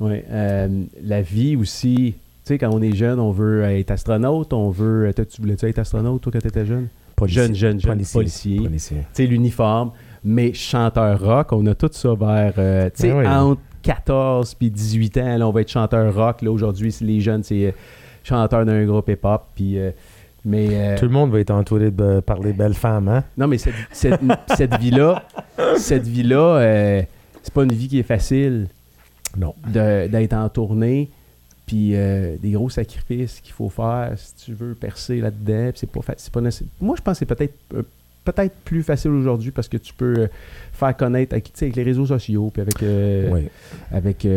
[0.00, 2.14] Oui, euh, la vie aussi.
[2.44, 5.12] Tu sais, quand on est jeune, on veut être astronaute, on veut.
[5.14, 6.88] Tu voulais-tu être astronaute, toi, quand t'étais jeune?
[7.16, 7.42] Policier.
[7.42, 8.56] Jeune, jeune, jeune, Policier.
[8.60, 8.96] policier.
[8.98, 9.92] Tu sais, l'uniforme.
[10.24, 12.54] Mais chanteur rock, on a tout ça vers.
[12.58, 13.26] euh, tu sais, Ben oui.
[13.26, 16.42] entre 14 puis 18 ans, là, on va être chanteur rock.
[16.42, 17.72] Là, aujourd'hui, c'est les jeunes, c'est euh,
[18.22, 19.42] chanteur d'un groupe hip-hop.
[19.54, 19.78] Puis.
[19.78, 19.90] euh,
[20.44, 20.68] mais.
[20.70, 23.24] euh, Tout le monde va être entouré de, par les belles femmes, hein?
[23.36, 24.20] non, mais cette, cette,
[24.56, 25.24] cette vie-là,
[25.76, 27.02] cette vie-là, euh,
[27.42, 28.68] c'est pas une vie qui est facile
[29.36, 29.54] Non.
[29.66, 31.10] d'être en tournée,
[31.72, 35.70] puis euh, des gros sacrifices qu'il faut faire si tu veux percer là-dedans.
[35.74, 36.68] C'est pas, c'est pas nécessaire.
[36.82, 37.82] Moi, je pense que c'est peut-être euh,
[38.26, 40.26] peut-être plus facile aujourd'hui parce que tu peux euh,
[40.74, 42.74] faire connaître avec, les réseaux sociaux, puis avec,
[43.32, 43.48] oui.
[43.90, 44.28] avec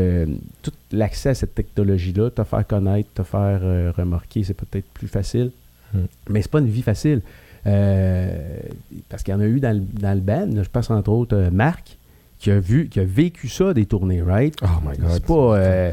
[0.62, 5.52] tout l'accès à cette technologie-là, te faire connaître, te faire remarquer, c'est peut-être plus facile.
[5.94, 6.06] Hmm.
[6.30, 7.22] Mais c'est pas une vie facile.
[7.66, 11.50] Parce qu'il y en a eu dans le, dans le band, je pense entre autres
[11.52, 11.98] Marc,
[12.40, 14.56] qui a vu, qui a vécu ça des tournées, right?
[14.64, 15.10] Oh my God.
[15.12, 15.92] C'est pas.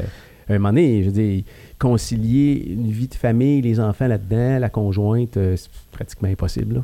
[0.49, 1.43] Euh, un moment donné, je veux dire,
[1.79, 6.75] concilier une vie de famille, les enfants là-dedans, la conjointe, euh, c'est pratiquement impossible.
[6.75, 6.83] là.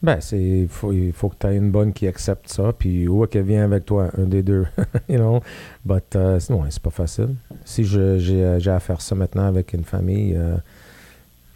[0.00, 3.42] Ben, c'est, il faut, que tu aies une bonne qui accepte ça, puis ou qu'elle
[3.42, 4.64] vient avec toi, un des deux,
[5.08, 5.40] you know.
[5.84, 7.34] But, euh, c'est- ouais, c'est pas facile.
[7.64, 10.56] Si je, j'ai, euh, j'ai à faire ça maintenant avec une famille, euh,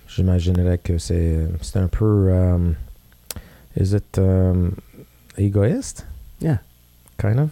[0.09, 2.75] j'imaginerais que c'est, c'est un peu, um,
[3.81, 4.73] is it um,
[5.39, 6.07] égoïste?
[6.41, 6.59] Yeah.
[7.19, 7.51] Kind of.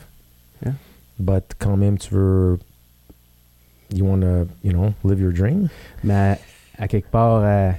[0.65, 0.75] Yeah.
[1.21, 2.59] But quand même, tu veux,
[3.95, 5.69] you want to, you know, live your dream?
[6.05, 6.39] Mais à,
[6.79, 7.75] à quelque part, à,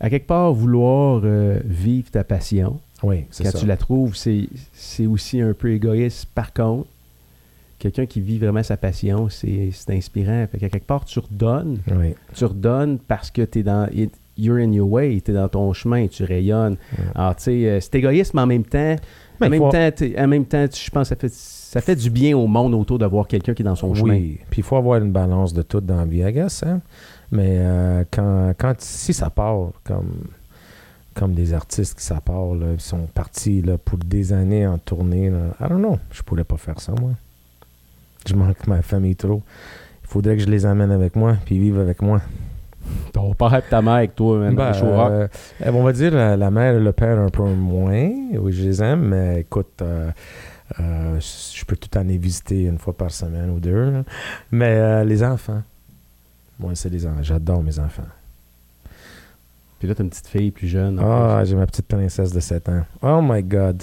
[0.00, 3.58] à quelque part, vouloir euh, vivre ta passion, Oui, c'est quand ça.
[3.58, 6.26] tu la trouves, c'est, c'est aussi un peu égoïste.
[6.34, 6.86] Par contre,
[7.78, 10.46] quelqu'un qui vit vraiment sa passion, c'est, c'est inspirant.
[10.50, 11.78] Fait qu'à quelque part, tu redonnes.
[11.94, 12.14] Oui.
[12.34, 13.88] Tu redonnes parce que tu es dans.
[13.92, 16.76] it- You're in your way, tu es dans ton chemin, tu rayonnes.
[17.14, 18.96] Alors, tu sais, euh, c'est égoïste, mais en même temps,
[19.40, 19.88] Mais en même faut- temps,
[20.18, 21.32] en même temps, je pense que ça fait,
[21.76, 24.14] ça fait du bien au monde autour d'avoir quelqu'un qui est dans son chemin.
[24.14, 26.62] Oui, puis il faut avoir une balance de tout dans la vie, I guess.
[26.62, 26.80] Hein?
[27.30, 30.22] Mais euh, quand, quand, si ça part, comme,
[31.12, 34.78] comme des artistes qui ça part, là, ils sont partis là, pour des années en
[34.78, 37.10] tournée, là, I don't know, je pourrais pas faire ça, moi.
[38.26, 39.42] Je manque ma famille trop.
[40.02, 42.22] Il faudrait que je les amène avec moi, puis vivent avec moi.
[43.12, 45.28] Ton père et ta mère avec toi, dans Ben, euh,
[45.60, 48.08] euh, on va dire la, la mère et le père un peu moins.
[48.32, 50.10] Oui, je les aime, mais écoute, euh,
[50.80, 53.90] euh, je peux tout en les visiter une fois par semaine ou deux.
[53.90, 54.04] là.
[54.50, 55.62] Mais euh, les enfants,
[56.58, 57.22] moi, c'est les enfants.
[57.22, 58.06] J'adore mes enfants.
[59.78, 60.98] Puis là, t'as une petite fille plus jeune.
[61.02, 61.50] Ah, plus.
[61.50, 62.82] j'ai ma petite princesse de 7 ans.
[63.02, 63.82] Oh my God.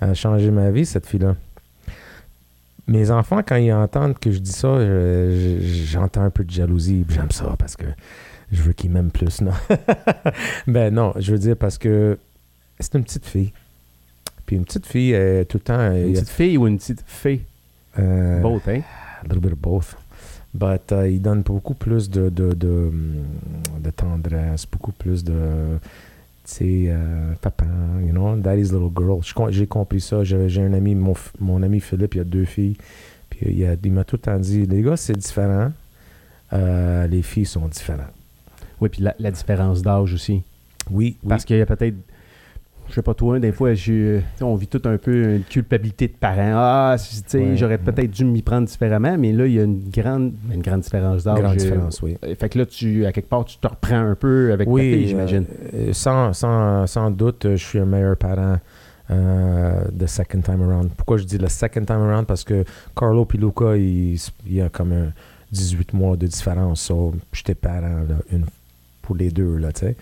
[0.00, 1.34] Elle a changé ma vie, cette fille-là.
[2.86, 6.50] Mes enfants, quand ils entendent que je dis ça, je- je- j'entends un peu de
[6.50, 7.04] jalousie.
[7.08, 7.84] J'aime ça parce que
[8.50, 9.52] je veux qu'ils m'aiment plus, non?
[10.66, 12.18] ben non, je veux dire parce que
[12.80, 13.52] c'est une petite fille.
[14.48, 15.92] Puis une petite fille, euh, tout le temps...
[15.92, 17.42] Une y a- petite fille ou une petite fée?
[17.98, 18.80] euh, Both, hein?
[19.20, 19.94] a little bit of both.
[20.54, 22.90] But uh, il donne beaucoup plus de, de, de,
[23.78, 25.34] de tendresse, beaucoup plus de,
[25.82, 25.84] tu
[26.44, 27.66] sais, euh, papa,
[28.00, 29.20] you know, daddy's little girl.
[29.52, 30.24] J'ai compris ça.
[30.24, 32.78] J'ai un ami, mon, mon ami Philippe, il a deux filles.
[33.28, 33.40] Puis
[33.84, 35.70] il, m'a tout le temps dit, les gars, c'est différent.
[36.54, 38.06] Euh, les filles sont différentes.
[38.80, 40.42] Oui, puis la, la différence d'âge aussi.
[40.90, 41.96] Oui, Parce qu'il y a peut-être,
[42.88, 43.70] je sais pas toi, des fois,
[44.40, 46.52] on vit tout un peu une culpabilité de parents.
[46.56, 47.56] Ah, c'est- tu sais, Ouais.
[47.56, 50.80] j'aurais peut-être dû m'y prendre différemment, mais là, il y a une grande, une grande
[50.80, 51.38] différence d'âge.
[51.40, 52.16] grande Euh, différence, oui.
[52.24, 54.74] euh, Fait que là, tu, à quelque part, tu te reprends un peu avec ta
[54.74, 55.44] fille, j'imagine.
[55.74, 58.58] euh, sans, sans, sans doute, je suis un meilleur parent
[59.10, 60.90] the second time around.
[60.96, 62.26] Pourquoi je dis le second time around?
[62.26, 62.64] Parce que
[62.96, 65.12] Carlo et Luca, il, il y a comme un
[65.50, 66.82] 18 mois de différence.
[66.82, 68.44] So, j'étais parent là, une,
[69.02, 69.96] pour les deux, là, tu sais.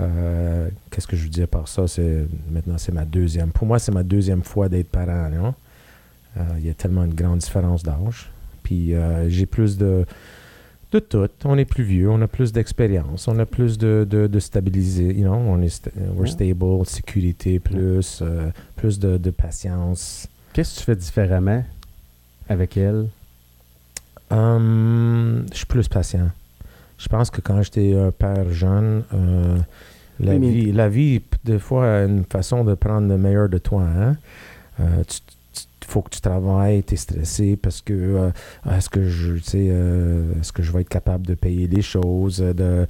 [0.00, 1.86] Euh, Qu'est-ce que je veux dire par ça?
[1.86, 3.50] C'est, maintenant, c'est ma deuxième.
[3.50, 5.54] Pour moi, c'est ma deuxième fois d'être parent, non?
[6.38, 8.30] Euh, Il y a tellement une grande différence d'âge.
[8.62, 10.04] Puis euh, j'ai plus de,
[10.92, 11.28] de tout.
[11.44, 15.12] On est plus vieux, on a plus d'expérience, on a plus de, de, de stabilisé,
[15.14, 20.28] you know, on est sta- we're stable, sécurité plus, euh, plus de, de patience.
[20.52, 21.64] Qu'est-ce que tu fais différemment
[22.48, 23.08] avec elle?
[24.30, 26.30] Hum, je suis plus patient.
[27.02, 29.56] Je pense que quand j'étais un père jeune, euh,
[30.20, 33.48] la, Oui, mais- vie, la vie, des fois, a une façon de prendre le meilleur
[33.48, 33.82] de toi.
[33.82, 34.16] Hein?
[34.80, 35.18] Euh, tu-
[35.86, 38.30] faut que tu travailles, tu es stressé parce que euh,
[38.70, 42.86] est-ce que je euh, est-ce que je vais être capable de payer les choses, de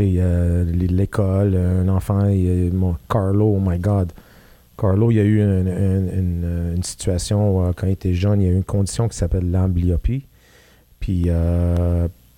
[0.00, 4.12] euh, l'école, un enfant, il- mon, Carlo, oh my God.
[4.78, 8.46] Carlo, il y a eu une, une- une- une situation quand il était jeune, il
[8.46, 10.24] y a eu une condition qui s'appelle l'amblyopie.
[11.00, 11.28] Puis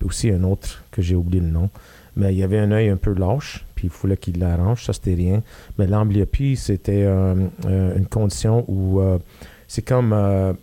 [0.05, 1.69] aussi un autre que j'ai oublié le nom.
[2.15, 4.83] Mais il y avait un œil un peu lâche, puis il fallait qu'il l'arrange.
[4.85, 5.41] Ça, c'était rien.
[5.77, 7.35] Mais l'amblyopie, c'était euh,
[7.65, 9.19] euh, une condition où euh,
[9.67, 10.53] c'est comme euh,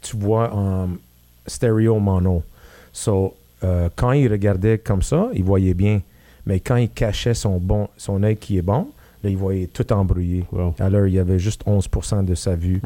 [0.00, 0.88] tu vois en
[1.46, 2.42] stéréo mono.
[2.92, 3.34] So,
[3.94, 6.00] quand il regardait comme ça, il voyait bien.
[6.46, 8.88] Mais quand il cachait son, bon, son œil qui est bon,
[9.22, 10.44] là, il voyait tout embrouillé.
[10.50, 10.74] Wow.
[10.78, 12.80] Alors, il y avait juste 11% de sa vue.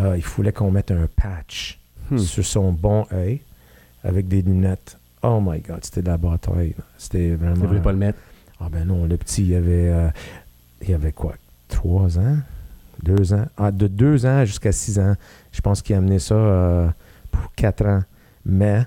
[0.00, 1.78] Euh, il fallait qu'on mette un patch
[2.10, 2.18] Hmm.
[2.18, 3.40] sur son bon œil
[4.02, 4.98] avec des lunettes.
[5.26, 6.74] Oh my God, c'était de la bataille.
[6.98, 7.66] C'était Tu vraiment.
[7.66, 8.18] voulais pas le mettre?
[8.60, 10.08] Ah ben non, le petit, il avait, euh,
[10.86, 11.34] il avait quoi,
[11.68, 12.36] trois ans,
[13.02, 15.14] deux ans, ah, de deux ans jusqu'à six ans.
[15.52, 16.88] Je pense qu'il a amené ça euh,
[17.30, 18.02] pour quatre ans.
[18.44, 18.80] Mais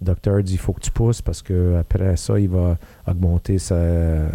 [0.00, 3.58] le docteur dit, il faut que tu pousses parce que après ça, il va augmenter
[3.58, 4.28] sa, euh,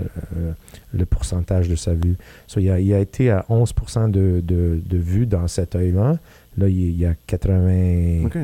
[0.00, 0.52] euh,
[0.94, 2.16] le pourcentage de sa vue.
[2.46, 6.16] So, il, a, il a été à 11% de, de, de vue dans cet œil-là.
[6.58, 8.38] Là, il, il y a 80, OK.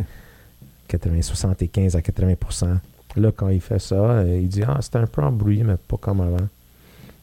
[0.89, 2.79] 80, 75 à 80%
[3.17, 5.97] Là, quand il fait ça, euh, il dit Ah, c'est un peu embrouillé, mais pas
[5.97, 6.47] comme avant.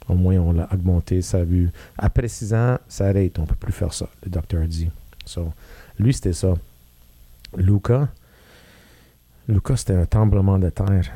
[0.09, 1.69] Au moins, on l'a augmenté sa vue.
[1.97, 3.37] Après 6 ans, ça arrête.
[3.39, 4.89] On peut plus faire ça, le docteur dit.
[5.25, 5.51] So,
[5.99, 6.53] lui, c'était ça.
[7.57, 8.07] Luca,
[9.47, 11.11] Luca, c'était un tremblement de terre.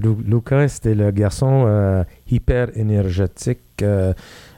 [0.00, 3.60] Lu- Luca, c'était le garçon euh, hyper énergétique.
[3.82, 4.12] euh,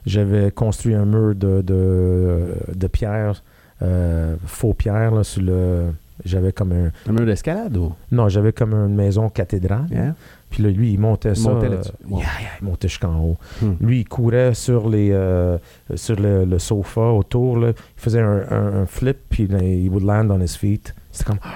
[0.07, 3.43] J'avais construit un mur de, de, de pierre,
[4.47, 5.93] faux pierre, là, sur le.
[6.25, 6.93] J'avais comme un.
[7.09, 7.93] Un mur d'escalade ou?
[8.13, 9.87] Non, j'avais comme une maison cathédrale.
[9.91, 10.15] Yeah.
[10.51, 11.51] Puis là, lui, il montait Il ça.
[11.51, 11.91] montait euh, là-dessus.
[12.09, 12.19] Wow.
[12.21, 13.37] yeah, yeah, il montait jusqu'en haut.
[13.61, 13.73] Hmm.
[13.81, 15.59] Lui, il courait sur, les, euh,
[15.97, 17.59] sur le, le sofa autour.
[17.59, 17.71] là.
[17.71, 20.95] Il faisait un, un- un flip, puis là, il would land on his feet.
[21.11, 21.39] C'était comme.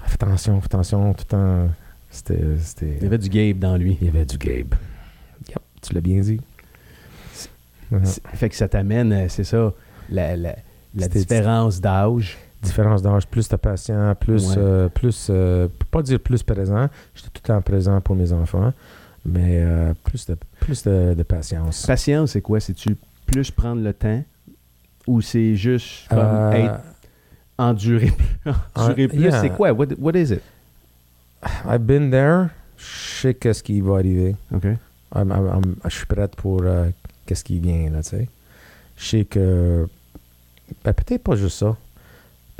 [0.00, 1.12] Ah, fais attention, fais attention.
[1.14, 1.68] Tout le temps.
[2.10, 2.40] C'était.
[2.60, 3.96] c'était- Il y avait du Gabe dans lui.
[4.00, 4.74] il y avait du Gabe.
[5.48, 6.40] Yep, tu l'as bien dit.
[8.04, 9.72] C'est- Fait que ça t'amène, euh, c'est ça,
[10.10, 10.56] la, la,
[10.94, 12.36] la différence d'âge.
[12.62, 14.48] Différence d'âge, plus de patient, plus.
[14.50, 14.54] Ouais.
[14.58, 16.88] euh, plus euh, pas dire plus présent.
[17.14, 18.72] J'étais tout le temps présent pour mes enfants.
[19.24, 21.86] Mais euh, plus, de, plus de, de patience.
[21.86, 22.60] Patience, c'est quoi?
[22.60, 24.22] C'est-tu plus prendre le temps
[25.06, 26.80] ou c'est juste comme être
[27.58, 28.12] enduré,
[28.74, 29.20] endurer plus?
[29.20, 29.40] yeah.
[29.40, 29.72] C'est quoi?
[29.72, 30.42] What, what is it?
[31.66, 32.48] I've been there.
[32.76, 34.34] Je sais qu'est-ce qui va arriver.
[34.52, 34.64] OK.
[34.64, 34.78] I'm-
[35.14, 36.62] I'm- I'm- je suis prête pour
[37.26, 38.28] qu'est-ce qui vient, là, tu sais.
[38.96, 39.86] Je sais que...
[40.84, 41.76] ben, peut-être pas juste ça.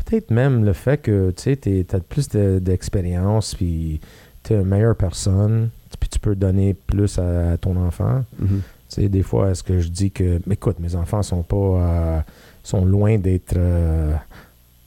[0.09, 4.01] Peut-être même le fait que, tu sais, t'as plus de- d'expérience, puis
[4.43, 5.69] t'es une meilleure personne,
[6.01, 8.25] puis tu peux donner plus à, à ton enfant.
[8.39, 8.63] Mhm.
[8.89, 12.21] Tu sais, des fois, est-ce que je dis que, écoute, mes enfants sont pas, euh,
[12.63, 14.15] sont loin d'être euh,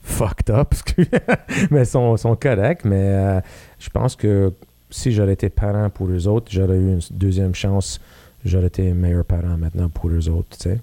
[0.02, 0.74] fucked up,
[1.70, 2.84] mais sont, sont corrects.
[2.84, 3.40] Mais euh,
[3.78, 4.52] je pense que
[4.90, 8.00] si j'aurais été parent pour eux autres, j'aurais eu une deuxième chance.
[8.44, 10.80] J'aurais été un meilleur parent maintenant pour eux autres, tu sais.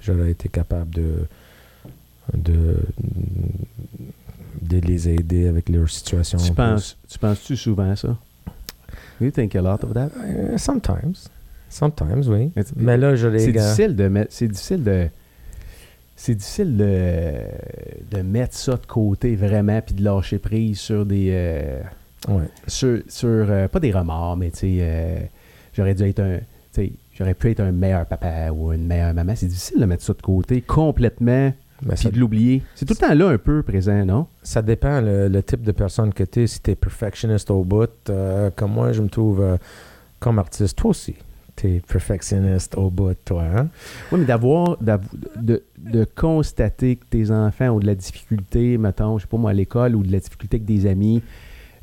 [0.00, 1.26] J'aurais été capable de,
[2.36, 2.76] de,
[4.62, 6.38] de les aider avec leur situation.
[6.38, 8.16] Tu penses, tu penses-tu souvent à ça?
[9.20, 10.10] You think a lot of that?
[10.24, 11.28] Euh, sometimes.
[11.68, 12.52] Sometimes, oui.
[12.56, 13.38] Mais tu- Mais là, j'aurais...
[13.40, 14.32] C'est difficile de mettre.
[14.32, 15.08] C'est difficile de.
[16.16, 17.32] C'est difficile de,
[18.10, 21.28] de mettre ça de côté vraiment puis de lâcher prise sur des.
[21.32, 21.80] euh,
[22.28, 22.48] Ouais.
[22.66, 25.20] sur, sur, euh, pas des remords, mais tu sais, euh,
[25.72, 26.38] j'aurais dû être un.
[26.38, 29.34] tu sais, J'aurais pu être un meilleur papa ou une meilleure maman.
[29.36, 31.52] C'est difficile de mettre ça de côté complètement
[31.82, 32.62] Mais puis ça, de l'oublier.
[32.74, 34.26] C'est tout le temps là un peu présent, non?
[34.42, 36.46] ça dépend le, le type de personne que tu es.
[36.46, 39.56] Si tu es perfectionniste au bout, euh, comme moi, je me trouve euh,
[40.18, 40.76] comme artiste.
[40.76, 41.14] Toi aussi,
[41.54, 43.44] tu es perfectionniste au bout, toi.
[43.56, 43.68] Hein?
[44.10, 45.02] Oui, mais d'avoir, d'av-
[45.36, 49.50] de, de constater que tes enfants ont de la difficulté, mettons, je sais pas moi,
[49.50, 51.22] à l'école ou de la difficulté avec des amis,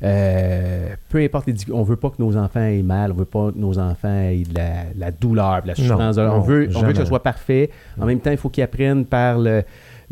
[0.02, 3.50] euh, peu importe les on veut pas que nos enfants aient mal, on veut pas
[3.50, 6.18] que nos enfants aient de la, la douleur, de la souffrance.
[6.18, 7.70] on, non, veut, on veut que ce soit parfait.
[7.98, 9.62] En même temps, il faut qu'ils apprennent par, le,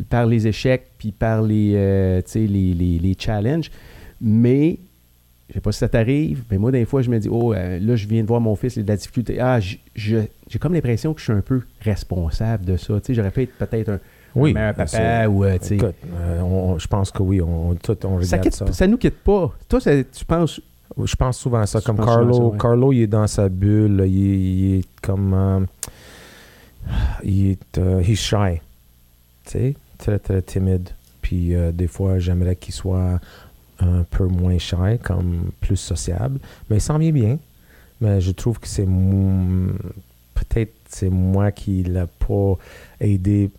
[0.02, 3.70] par les échecs puis par les, euh, les, les, les challenges.
[4.20, 4.78] Mais,
[5.48, 7.78] je sais pas si ça t'arrive, mais moi, des fois, je me dis, oh, euh,
[7.78, 9.38] là, je viens de voir mon fils, il a de la difficulté.
[9.40, 9.60] Ah,
[9.94, 10.28] j'ai
[10.60, 12.94] comme l'impression que je suis un peu responsable de ça.
[13.00, 14.00] Tu sais, j'aurais pu être peut-être un,
[14.34, 15.74] Oui, un meilleur papa ou, euh, tu sais.
[15.76, 18.72] Écoute, euh, on- je pense que oui, on, tout, on Ça, regarde quitte- ça.
[18.72, 19.52] ça nous quitte pas.
[19.68, 20.60] Toi, ça- tu penses.
[21.02, 21.80] Je pense souvent à ça.
[21.80, 22.58] Je Comme Carlo, ça, ouais.
[22.58, 23.96] Carlo, il est dans sa bulle.
[23.96, 25.34] là, Il, est- il est comme.
[25.34, 25.60] euh,
[27.22, 27.78] il est.
[27.78, 28.60] euh, he's shy.
[29.44, 30.88] Tu sais, très, très timide.
[31.22, 33.20] Puis euh, des fois, j'aimerais qu'il soit
[33.80, 36.38] un peu moins shy, comme plus sociable.
[36.70, 37.38] Mais il s'en vient bien.
[38.00, 38.86] Mais je trouve que c'est.
[40.34, 42.56] Peut-être c'est moi qui l'a pas
[43.00, 43.50] aidé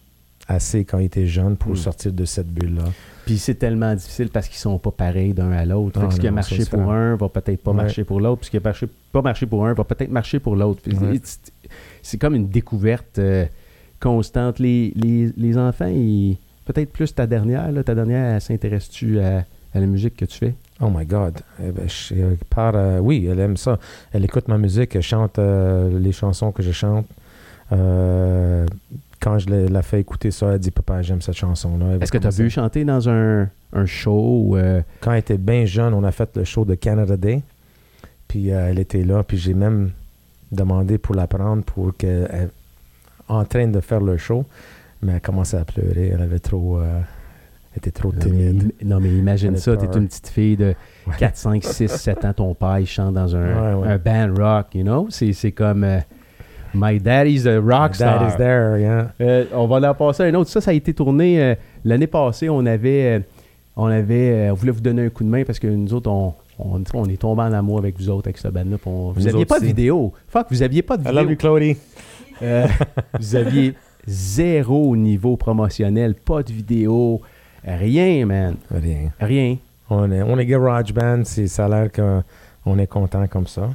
[0.48, 1.76] assez quand il était jeune pour Mm.
[1.78, 2.84] sortir de cette bulle-là.
[3.26, 6.00] Puis c'est tellement difficile parce qu'ils sont pas pareils d'un à l'autre.
[6.04, 6.92] Ah ce qui a marché pour différent.
[6.92, 7.78] un va peut-être pas Ouais.
[7.78, 8.42] marcher pour l'autre.
[8.42, 10.82] Puis ce qui a marché, pas marché pour un va peut-être marcher pour l'autre.
[10.88, 11.20] Ouais.
[12.04, 13.46] C'est comme une découverte euh,
[14.10, 14.60] constante.
[14.60, 17.72] Les, les, les enfants, ils- peut-être plus ta dernière.
[17.72, 20.54] Là, ta dernière, elle s'intéresse-tu à, à la musique que tu fais?
[20.82, 21.36] Oh my God.
[21.62, 23.80] Eh ben, je- euh, par, euh, oui, elle aime ça.
[24.14, 27.06] Elle écoute ma musique, elle chante euh, les chansons que je chante.
[29.22, 31.98] Quand je l'ai- la fait écouter ça, elle dit Papa, j'aime cette chanson-là.
[32.02, 34.56] Est-ce que tu as vu chanter dans un, un show?
[35.02, 37.42] Quand elle était bien jeune, on a fait le show de Canada Day.
[38.28, 39.24] Puis elle était là.
[39.24, 39.92] Puis j'ai même
[40.52, 42.50] demandé pour la prendre pour qu'elle elle-
[43.28, 44.46] en train de faire le show.
[45.02, 46.12] Mais elle commençait à pleurer.
[46.14, 46.80] Elle avait trop.
[46.80, 47.00] euh,
[47.74, 48.72] elle était trop timide.
[48.84, 49.76] non, mais imagine ça.
[49.76, 49.98] Tu es peur.
[49.98, 50.74] une petite fille de
[51.08, 51.14] Ouais.
[51.20, 52.34] 4, 5, 6, 7 ans.
[52.34, 53.88] Ton père, il chante dans un, Ouais, ouais.
[53.94, 55.08] un band rock, you know?
[55.10, 55.84] C'est c'est comme...
[55.84, 56.00] euh,
[56.74, 58.20] My daddy's a rock star.
[58.20, 59.12] That is there, yeah.
[59.22, 60.50] Euh, on va en passer à un autre.
[60.50, 62.50] Ça, ça a été tourné euh, l'année passée.
[62.50, 63.22] On avait,
[63.78, 66.34] on avait, on voulait vous donner un coup de main parce que nous autres, on,
[66.60, 68.76] on, on est tombé en amour avec vous autres avec ce band-là.
[68.84, 70.12] Vous n'aviez pas de vidéo.
[70.28, 71.38] Fuck, vous aviez pas de I love you, vidéo.
[71.38, 71.78] Claudie.
[72.42, 72.68] Euh,
[73.20, 73.74] vous aviez
[74.08, 77.22] zéro niveau promotionnel, pas de vidéo,
[77.64, 79.12] rien, man, Rien.
[79.20, 79.58] rien.
[79.90, 83.70] On est, on est Garage Band, c'est- ça a l'air qu'on est content comme ça.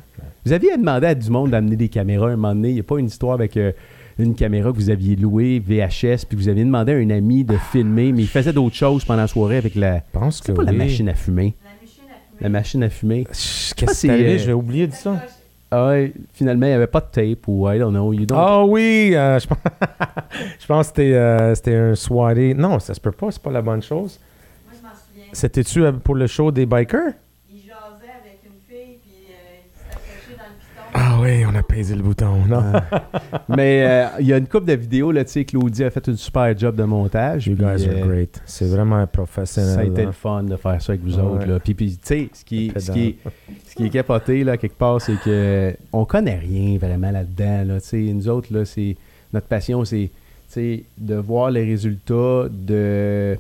[0.44, 2.70] Vous aviez demandé à du monde d'amener des caméras un moment donné.
[2.70, 3.72] Il n'y a pas une histoire avec euh,
[4.18, 7.56] une caméra que vous aviez louée, VHS, puis vous aviez demandé à un ami de
[7.72, 10.00] filmer, mais il faisait d'autres choses pendant la soirée avec la.
[10.12, 11.54] Pense que C'est la machine à fumer.
[11.62, 12.40] La machine à fumer.
[12.40, 13.24] La machine à fumer.
[13.24, 14.34] Qu'est-ce pas qui si, est arrivé?
[14.34, 15.22] euh, J'ai oublié de ça.
[15.72, 18.12] Ah ouais, finalement, il n'y avait pas de tape ou I don't know.
[18.12, 18.36] You don't...
[18.38, 19.58] Ah oui, euh, je pense,
[20.58, 22.54] je pense que c'était, euh, c'était un soirée.
[22.54, 24.18] Non, ça se peut pas, c'est pas la bonne chose.
[24.66, 25.30] Moi, je m'en souviens.
[25.32, 27.12] C'était-tu euh, pour le show des bikers?
[27.48, 30.90] Il jasait avec une fille, puis euh, il s'est accroché dans le piton.
[30.92, 32.44] Ah oui, on a pesé le bouton.
[32.46, 32.62] Non?
[33.48, 36.06] Mais euh, il y a une couple de vidéos, là, tu sais, Claudie a fait
[36.06, 37.46] une super job de montage.
[37.46, 38.42] You puis, guys euh, are great.
[38.46, 39.74] C'est vraiment professionnel.
[39.74, 40.06] Ça a été hein.
[40.06, 41.22] le fun de faire ça avec vous Ouais.
[41.22, 41.46] autres.
[41.46, 41.58] Là.
[41.58, 43.16] Puis, puis, tu sais, ce qui, ce, qui
[43.66, 47.64] ce qui est capoté, là, quelque part, c'est que on connaît rien vraiment là-dedans.
[47.64, 47.80] Là.
[47.80, 48.96] Tu sais, Nous autres, là, c'est,
[49.32, 50.10] notre passion, c'est
[50.52, 53.36] tu sais, de voir les résultats, de,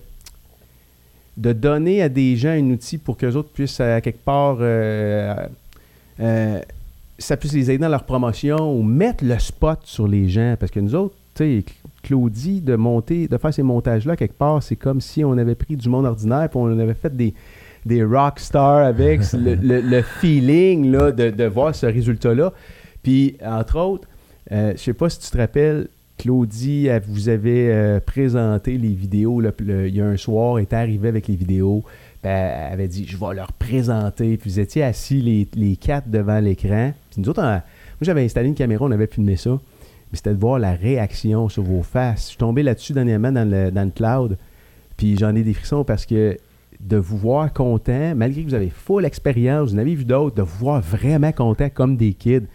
[1.36, 5.34] de donner à des gens un outil pour qu'eux autres puissent, à quelque part, euh,
[6.20, 6.60] euh,
[7.20, 10.56] ça puisse les aider dans leur promotion ou mettre le spot sur les gens.
[10.58, 11.64] Parce que nous autres, tu sais,
[12.02, 15.76] Claudie, de monter, de faire ces montages-là, quelque part, c'est comme si on avait pris
[15.76, 17.34] du monde ordinaire et on avait fait des,
[17.86, 22.52] des rock stars avec le, le- le feeling là, de, de voir ce résultat-là.
[23.02, 24.08] Puis, entre autres,
[24.52, 25.88] euh, je sais pas si tu te rappelles,
[26.18, 29.40] Claudie, elle vous avait euh, présenté les vidéos.
[29.60, 31.82] il y a un soir, elle était arrivée avec les vidéos.
[32.22, 34.36] Puis elle avait dit, je vais leur présenter.
[34.36, 36.92] Puis vous étiez assis les, les quatre devant l'écran.
[37.10, 37.62] Puis nous autres, on moi,
[38.02, 39.50] j'avais installé une caméra, on avait filmé ça.
[39.50, 42.22] Mais c'était de voir la réaction sur vos faces.
[42.22, 44.38] Je suis tombé là-dessus dernièrement dans le, dans le cloud.
[44.96, 46.36] Puis j'en ai des frissons parce que
[46.80, 50.36] de vous voir content, malgré que vous avez full expérience, vous en avez vu d'autres,
[50.36, 52.46] de vous voir vraiment content comme des kids.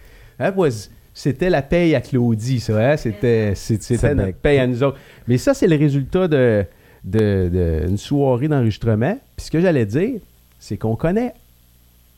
[0.56, 2.92] Was- c'était la paye à Claudie, ça.
[2.92, 2.98] hein?
[2.98, 4.98] C'était, c'était notre paye à nous autres.
[5.28, 6.66] Mais ça, c'est le résultat de,
[7.06, 9.18] de, une soirée d'enregistrement.
[9.38, 10.19] Puis ce que j'allais dire,
[10.60, 11.34] c'est qu'on connaît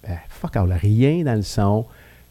[0.10, 1.86] euh, fuck all, rien dans le son,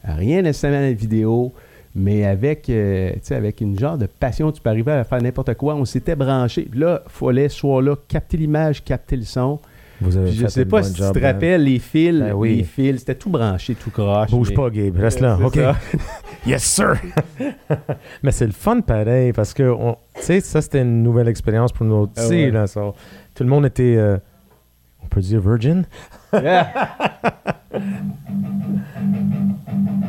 [0.04, 1.52] rien nécessairement dans la vidéo,
[1.94, 5.74] mais avec, euh, avec une genre de passion, tu peux arriver à faire n'importe quoi.
[5.74, 6.68] On s'était branché.
[6.74, 9.58] Là, il fallait soit là, capter l'image, capter le son.
[10.00, 11.32] Vous avez je fait sais pas si tu job, te man.
[11.32, 12.56] rappelles, les fils, Ben oui.
[12.56, 14.30] les fils, c'était tout branché, tout croche.
[14.30, 14.96] Bouge mais- pas, Gabe.
[14.98, 15.38] Reste là.
[15.42, 15.58] OK?
[16.46, 16.94] yes, sir.
[18.22, 19.74] Mais c'est le fun pareil parce que,
[20.16, 22.30] tu sais, ça, c'était une nouvelle expérience pour nous Ah aussi.
[22.34, 22.50] ouais.
[22.50, 22.80] là, ça.
[23.34, 24.18] Tout le monde était, euh,
[25.02, 25.84] on peut dire virgin?
[26.32, 26.68] Yeah.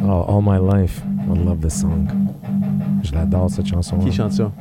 [0.10, 2.08] Oh, all my life, I love this song.
[3.04, 3.98] Je l'adore, cette chanson.
[3.98, 4.52] Qui chante ça?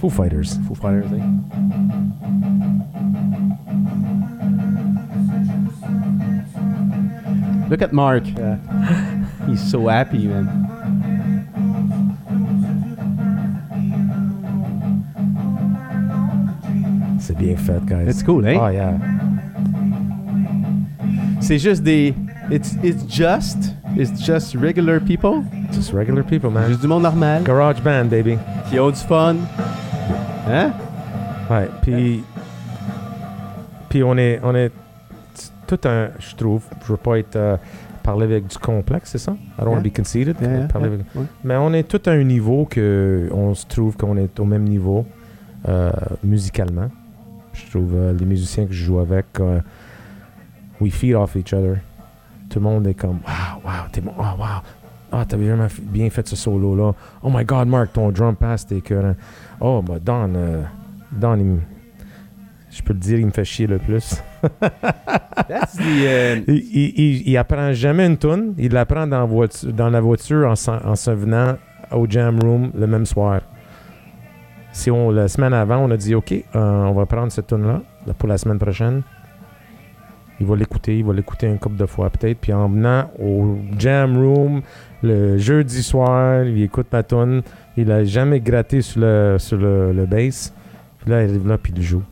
[0.00, 0.58] Foo Fighters.
[0.66, 1.42] Foo Fighters, hein?
[7.68, 8.24] Look at Mark.
[8.38, 8.56] Uh,
[9.46, 10.48] he's so happy, man.
[17.20, 18.08] C'est bien fait, guys.
[18.08, 18.56] It's cool, hein?
[18.58, 18.98] Oh, yeah.
[21.40, 22.14] C'est juste des.
[22.50, 23.74] It's, it's just.
[23.96, 25.44] It's just regular people.
[25.72, 26.68] Just regular people, man.
[26.68, 27.42] Juste du monde normal.
[27.42, 28.38] Garage band, baby.
[28.70, 29.36] Qui ont du fun.
[30.46, 30.72] Hein?
[31.50, 32.22] Ouais, puis.
[33.90, 34.70] Puis on est, on est
[35.68, 36.08] tout un.
[36.18, 37.36] Je trouve, je veux pas être.
[37.36, 37.56] euh,
[38.08, 39.32] parler avec du complexe, c'est ça?
[39.32, 40.36] I don't want to be conceited.
[40.40, 41.24] Yeah, yeah, yeah.
[41.44, 44.64] Mais on est tout à un niveau que on se trouve qu'on est au même
[44.64, 45.04] niveau
[45.68, 45.92] euh,
[46.24, 46.88] musicalement.
[47.52, 49.60] Je trouve euh, les musiciens que je joue avec, euh,
[50.80, 51.80] we feed off each other.
[52.48, 54.62] Tout le monde est comme wow, wow, t'es bon, oh, wow.
[55.12, 56.92] Ah, t'as vraiment bien fait ce solo là.
[57.22, 59.16] Oh my God, Mark, ton drum pass t'es écœurant.
[59.60, 60.62] Oh, bah Don, euh,
[61.12, 61.58] Don, il
[62.78, 64.22] je peux le dire, il me fait chier le plus.
[65.48, 65.80] That's the.
[65.80, 68.54] uh, Il, il, il- il apprend jamais une tune.
[68.58, 71.56] Il l'apprend dans, voiture- dans la voiture en, se venant
[71.90, 73.40] au jam room le même soir.
[74.72, 77.66] Si on, la semaine avant, on a dit OK, euh, on va prendre cette tune
[77.66, 77.80] là
[78.18, 79.02] pour la semaine prochaine.
[80.40, 82.38] Il va l'écouter, il va l'écouter une couple de fois peut-être.
[82.38, 84.62] Puis en venant au jam room
[85.02, 87.42] le jeudi soir, il écoute ma tune.
[87.76, 90.54] Il a jamais gratté sur le, sur le, le bass.
[91.00, 92.02] Puis là, il arrive là, puis il joue.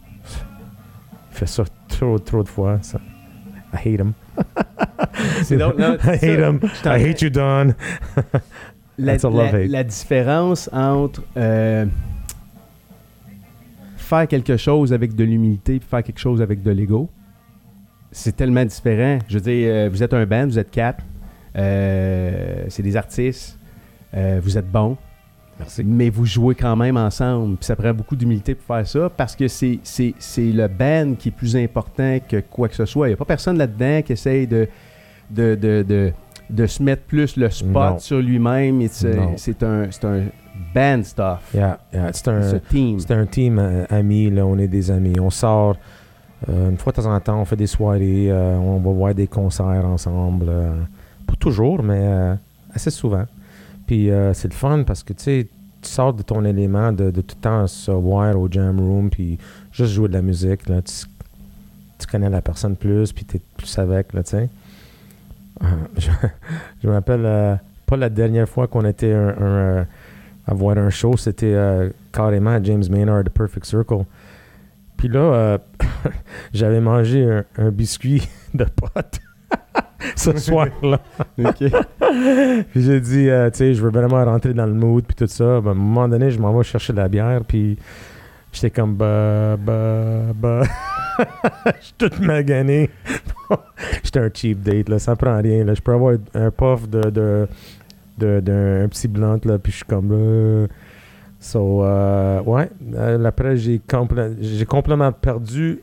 [1.36, 2.78] Fait ça trop, trop de fois.
[2.82, 2.98] Ça.
[3.74, 4.12] I hate him.
[5.58, 6.48] Drôle, non, I hate ça.
[6.50, 6.60] him.
[6.86, 7.74] I hate you, Don.
[8.98, 9.68] la, That's a love la- hate.
[9.70, 11.84] la différence entre euh,
[13.96, 17.10] faire quelque chose avec de l'humilité et faire quelque chose avec de l'ego,
[18.12, 19.18] c'est tellement différent.
[19.28, 21.04] Je veux dire, euh, vous êtes un band, vous êtes quatre,
[21.56, 23.58] euh, c'est des artistes,
[24.14, 24.96] euh, vous êtes bons,
[25.58, 25.84] Merci.
[25.84, 27.56] mais vous jouez quand même ensemble.
[27.56, 31.14] Puis ça prend beaucoup d'humilité pour faire ça parce que c'est, c'est, c'est le band
[31.18, 33.08] qui est plus important que quoi que ce soit.
[33.08, 34.68] Il n'y a pas personne là-dedans qui essaye de,
[35.30, 36.12] de, de, de,
[36.50, 37.98] de se mettre plus le spot Non.
[37.98, 38.80] sur lui-même.
[38.82, 39.18] Et c'est,
[39.62, 40.24] un, c'est un
[40.74, 41.50] band stuff.
[41.54, 42.12] Yeah, yeah.
[42.12, 43.00] C'est un, team.
[43.00, 44.44] c'est un team euh, ami, là.
[44.46, 45.18] On est des amis.
[45.20, 45.76] On sort
[46.48, 49.14] euh, une fois de temps en temps, on fait des soirées, euh, on va voir
[49.14, 50.46] des concerts ensemble.
[51.26, 52.36] pas toujours, mais
[52.74, 53.24] assez souvent.
[53.86, 55.48] Puis euh, c'est le fun parce que tu sais,
[55.80, 59.38] tu sors de ton élément de, tout le temps se voir au jam room, puis
[59.72, 60.68] juste jouer de la musique.
[60.68, 64.22] Là, tu, connais la personne plus, puis tu es plus avec, là.
[64.32, 64.44] Euh,
[65.96, 66.10] je,
[66.82, 67.54] je me rappelle, euh,
[67.86, 69.86] pas la dernière fois qu'on était un,
[70.46, 71.56] à voir un show, c'était
[72.12, 74.04] carrément à James Maynard, The Perfect Circle.
[74.96, 75.58] Puis là,
[76.52, 79.20] j'avais mangé un, un biscuit de pote
[80.16, 81.01] ce soir-là.
[81.36, 85.27] Puis j'ai dit, euh, tu sais, je veux vraiment rentrer dans le mood, puis tout
[85.27, 85.60] ça.
[85.60, 87.78] Ben, à un moment donné, je m'en vais chercher de la bière, puis
[88.52, 90.62] j'étais comme, bah, bah, bah.
[91.81, 92.90] Je suis tout magané.
[94.02, 95.64] j'étais un cheap date, là, ça prend rien.
[95.64, 95.73] Là.
[95.74, 97.48] Je peux avoir un puff de,
[98.18, 100.66] de, petit blunt, là, puis je suis comme, euh.
[101.39, 102.68] So, euh, ouais.
[103.24, 105.81] Après, j'ai, complè- j'ai complètement perdu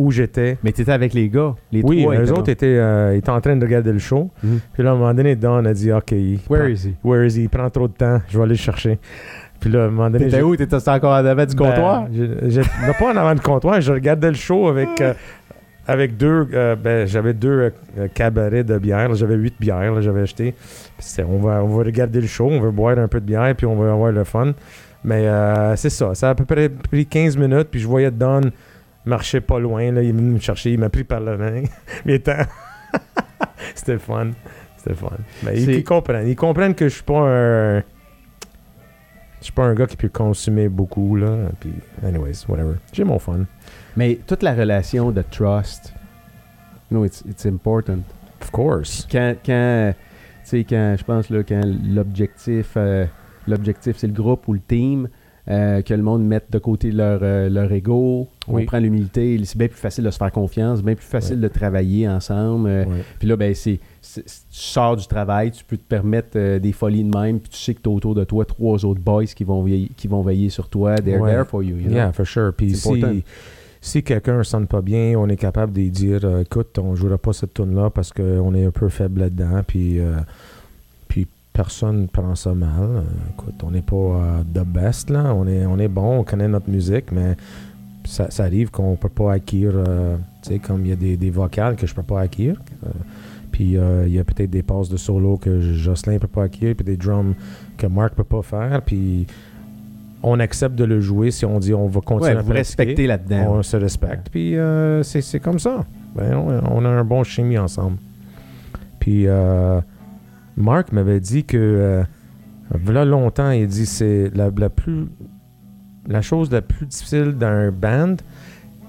[0.00, 0.56] où j'étais.
[0.64, 1.54] Mais t'étais avec les gars.
[1.72, 2.14] Les Oui, trois.
[2.16, 4.30] eux étaient autres étaient, euh, étaient en train de regarder le show.
[4.42, 4.58] Mhm.
[4.72, 6.94] Puis là, à un moment donné, Don a dit OK, Where prend- is he?
[7.06, 7.42] where is he?
[7.42, 8.98] Il prend trop de temps, je vais aller le chercher.
[9.60, 10.24] Puis là, à un moment donné.
[10.26, 10.56] T'étais où?
[10.56, 12.06] T'étais encore en avant du Ben, comptoir?
[12.12, 15.12] je- je- non, pas en avant du comptoir, je regardais le show avec, euh,
[15.86, 16.48] avec deux.
[16.54, 19.14] euh, ben, j'avais deux euh, cabarets de bière.
[19.14, 20.52] J'avais huit bières, j'avais acheté.
[20.52, 23.26] Puis c'était, on, va, on va regarder le show, on va boire un peu de
[23.26, 24.52] bière, puis on va avoir le fun.
[25.04, 28.10] Mais euh, c'est ça, ça a à peu près pris 15 minutes, puis je voyais
[28.10, 28.40] Don
[29.04, 29.90] marcher pas loin.
[29.92, 31.62] Là, il est venu me chercher, il m'a pris par la main.
[33.74, 34.30] C'était fun.
[34.76, 35.10] C'était fun.
[35.44, 36.26] Mais ils, C'est- ils comprennent.
[36.28, 37.78] Ils comprennent que je suis pas un.
[39.38, 41.34] Je suis pas un gars qui peut consommer beaucoup, là.
[41.60, 41.72] Puis,
[42.04, 42.74] anyways, whatever.
[42.92, 43.46] J'ai mon fun.
[43.96, 45.94] Mais toute la relation de trust,
[46.90, 48.00] you know, it's, it's important.
[48.42, 49.06] Of course.
[49.10, 49.94] Quand, quand
[50.44, 53.06] tu sais, quand, je pense, là, quand l'objectif, euh,
[53.48, 55.08] l'objectif, c'est le groupe ou le team,
[55.50, 59.58] euh, que le monde mette de côté leur, euh, leur ego, on prend l'humilité, c'est
[59.58, 61.42] bien plus facile de se faire confiance, bien plus facile Ouais.
[61.42, 62.68] de travailler ensemble.
[62.68, 63.02] euh, Ouais.
[63.18, 63.80] Puis là, ben, c'est,
[64.14, 67.74] tu sors du travail, tu peux te permettre des folies de même, puis tu sais
[67.74, 70.50] que tu as autour de toi trois autres boys qui vont veiller, qui vont veiller
[70.50, 70.94] sur toi.
[70.96, 71.32] They're Ouais.
[71.32, 71.76] there for you.
[71.76, 71.94] you know?
[71.96, 72.52] Yeah, for sure.
[72.56, 73.02] Puis si,
[73.80, 77.18] si quelqu'un ne sonne pas bien, on est capable de dire écoute, on ne jouera
[77.18, 79.62] pas cette tune là parce qu'on est un peu faible là-dedans.
[79.66, 79.98] Puis
[81.52, 83.04] personne ne prend ça mal.
[83.34, 85.34] Écoute, on n'est pas euh, the best, là.
[85.34, 87.36] On est, on est bon, on connaît notre musique, mais
[88.04, 89.72] ça, ça arrive qu'on ne peut pas acquérir.
[89.76, 92.20] euh, tu sais, comme il y a des, des vocales que je ne peux pas
[92.22, 92.60] acquérir.
[92.86, 92.88] Euh,
[93.52, 96.44] puis euh, il y a peut-être des passes de solo que Jocelyn ne peut pas
[96.44, 97.34] acquérir, puis des drums
[97.76, 98.80] que Mark ne peut pas faire.
[98.82, 99.26] Puis
[100.22, 103.06] on accepte de le jouer si on dit on va continuer Ouais, à vous respectez
[103.06, 103.54] là-dedans.
[103.56, 104.28] On se respecte.
[104.30, 105.84] Puis euh, c'est c'est comme ça.
[106.14, 107.96] Ben, on, on a un bon chimie ensemble.
[108.98, 109.80] Puis euh,
[110.60, 112.02] Mark m'avait dit que, euh,
[112.84, 115.06] voilà longtemps, il dit c'est la, la plus.
[116.08, 118.16] La chose la plus difficile d'un band,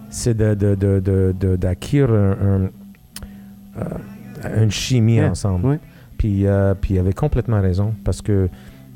[0.10, 2.70] c'est de, de, de, d'acquérir un, un,
[3.78, 5.66] euh, une chimie ensemble.
[5.68, 5.80] ouais.
[6.18, 7.94] Puis, euh, puis il avait complètement raison.
[8.04, 8.48] Parce que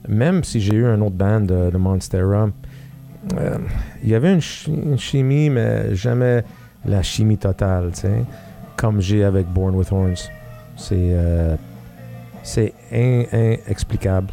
[0.07, 2.49] même si j'ai eu un autre band de, de Monstera,
[3.37, 3.57] euh,
[4.03, 6.43] il y avait une, chi- une chimie, mais jamais
[6.85, 8.23] la chimie totale, tu sais.
[8.77, 10.29] Comme j'ai avec Born with Horns.
[10.77, 11.55] C'est euh,
[12.45, 14.27] c'est in- inexplicable.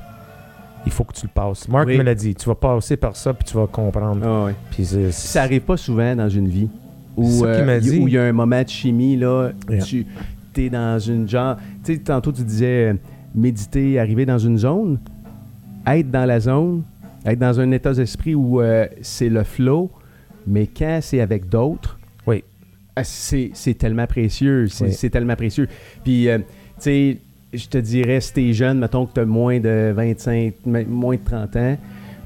[0.84, 1.68] Il faut que tu le passes.
[1.68, 1.96] Mark Oui.
[1.96, 2.34] me l'a dit.
[2.34, 4.26] Tu vas passer par ça, puis tu vas comprendre.
[4.26, 4.52] Ah.
[4.70, 6.68] Puis Ça arrive pas souvent dans une vie.
[7.16, 9.84] Où, euh, il y a un moment de chimie, là, Yeah.
[9.84, 10.06] tu
[10.56, 11.56] es dans une genre...
[11.84, 12.94] Tu sais, tantôt tu disais euh,
[13.34, 14.98] méditer, arriver dans une zone,
[15.86, 16.82] être dans la zone,
[17.26, 19.90] être dans un état d'esprit où euh, c'est le flow,
[20.46, 22.42] mais quand c'est avec d'autres, Oui.
[22.96, 25.10] ah, c'est tellement précieux, c'est Oui.
[25.10, 25.68] tellement précieux.
[26.02, 26.44] Puis, euh, tu
[26.78, 27.18] sais,
[27.52, 31.20] je te dirais, si t'es jeune, mettons que t'as moins de 25, m- moins de
[31.24, 31.76] 30 ans,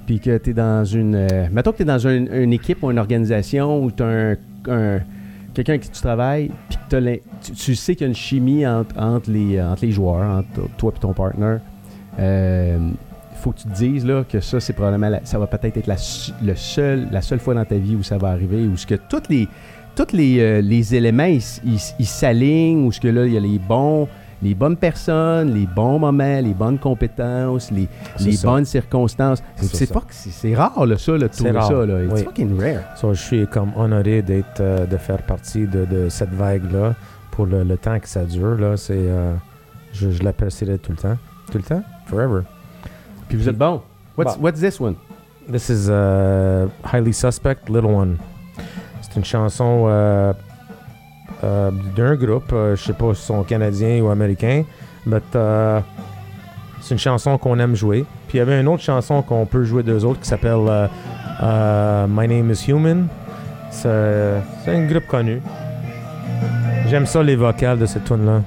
[0.07, 1.15] puis que t'es dans une...
[1.17, 4.37] euh, mettons que t'es dans un- une équipe ou une organisation où t'as un,
[4.69, 5.01] un-
[5.55, 6.79] quelqu'un avec qui tu travailles, puis
[7.43, 9.59] tu, tu sais qu'il y a une chimie entre, entre les,
[9.91, 11.57] joueurs, entre toi et ton partner.
[12.19, 12.79] Euh,
[13.43, 15.87] faut que tu te dises là, que ça, c'est probablement la- ça va peut-être être
[15.87, 15.97] la,
[16.43, 16.55] le
[17.11, 19.49] la seule fois dans ta vie où ça va arriver, où ce que toutes les,
[19.95, 21.41] tous les, euh, les éléments ils
[22.07, 24.09] s'alignent, où ce que là, il y a les bons,
[24.43, 27.89] les bonnes personnes, les bons moments, les bonnes compétences, les,
[28.21, 29.43] les bonnes circonstances.
[29.57, 31.87] C'est pas que c'est rare là, ça, là, trouver rare, ça.
[31.87, 32.03] Là.
[32.05, 32.25] It's oui.
[32.25, 32.83] fucking rare.
[32.97, 36.95] So, je suis comme honoré d'être, euh, de faire partie de, de cette vague-là
[37.31, 38.57] pour le, le temps que ça dure.
[38.59, 39.35] Là, c'est, euh,
[39.93, 41.17] je je l'apprécierai tout le temps.
[41.51, 41.83] Tout le temps?
[42.07, 42.43] Forever.
[43.29, 43.83] Puis vous êtes bon.
[44.17, 44.43] What's, Bon.
[44.45, 44.95] what's this one?
[45.51, 48.17] This is uh, Highly Suspect, Little One.
[49.01, 50.33] C'est une chanson euh,
[51.45, 54.65] euh, d'un groupe, euh, je sais pas si ils sont canadiens ou américains,
[55.05, 55.81] mais euh,
[56.81, 58.05] c'est une chanson qu'on aime jouer.
[58.29, 60.87] Puis il y avait une autre chanson qu'on peut jouer d'eux autres qui s'appelle euh,
[61.43, 63.09] euh, My Name is Human.
[63.71, 65.41] C'est c'est un groupe connu.
[66.89, 68.41] J'aime ça les vocales de cette tune là.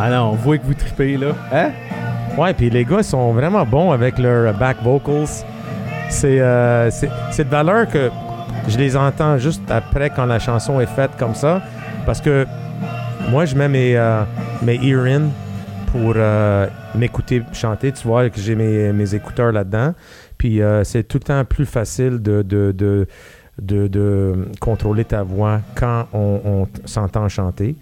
[0.00, 1.32] Ah non, on voit que vous tripez là.
[1.52, 1.70] Hein?
[2.38, 5.26] Ouais, puis les gars sont vraiment bons avec leurs back vocals.
[6.08, 8.10] C'est euh, de valeur que
[8.68, 11.60] je les entends juste après quand la chanson est faite comme ça.
[12.06, 12.46] Parce que
[13.30, 14.22] moi, je mets mes, euh,
[14.62, 15.30] mes ear-in
[15.92, 17.92] pour euh, m'écouter chanter.
[17.92, 19.94] Tu vois que j'ai mes, écouteurs là-dedans.
[20.36, 23.06] Puis euh, c'est tout le temps plus facile de, de, de,
[23.88, 27.74] de, contrôler ta voix quand on, s'entend chanter.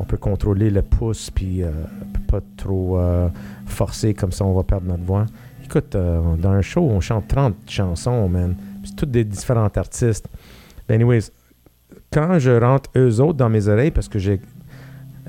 [0.00, 1.70] On peut contrôler le pouce, puis euh,
[2.28, 3.28] pas trop euh,
[3.66, 5.26] forcer, comme ça on va perdre notre voix.
[5.64, 8.54] Écoute, euh, dans un show, on chante 30 chansons, man.
[8.84, 10.28] C'est toutes des différents artistes.
[10.88, 11.30] Ben anyways,
[12.12, 14.40] quand je rentre eux autres dans mes oreilles, parce que j'ai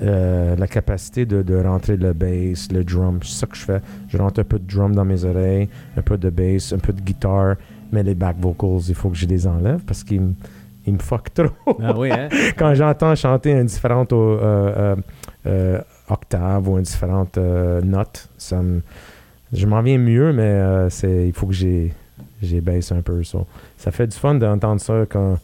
[0.02, 3.80] la capacité de, de rentrer le bass, le drum, c'est ça que je fais.
[4.08, 6.94] Je rentre un peu de drum dans mes oreilles, un peu de bass, un peu
[6.94, 7.56] de guitare,
[7.92, 10.32] mais les back vocals, il faut que je les enlève parce qu'ils
[10.86, 11.48] ils me fuck trop.
[11.82, 12.28] Ah oui, hein?
[12.58, 14.96] quand j'entends chanter une différente euh, euh,
[15.46, 18.82] euh, octave ou une différente note, ça me,
[19.52, 21.92] je m'en viens mieux, mais c'est, il faut que j'ai,
[22.42, 23.22] j'ai baisse un peu.
[23.24, 23.38] ça.
[23.76, 25.38] Ça fait du fun d'entendre ça quand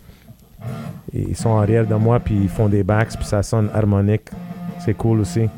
[1.13, 4.31] ils sont en arrière de moi puis ils font des backs puis ça sonne harmonique.
[4.81, 5.49] C'est cool aussi.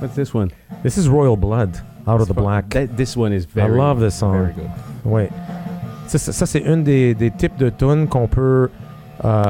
[0.00, 0.48] What's this one?
[0.82, 1.76] This is Royal Blood,
[2.06, 2.68] Out of the Black.
[2.70, 4.32] That- this one is I very, love this song.
[4.34, 4.70] very good.
[5.04, 5.22] Oui.
[6.08, 8.70] Ça, c'est une des, des types de tunes qu'on peut.
[9.24, 9.42] euh,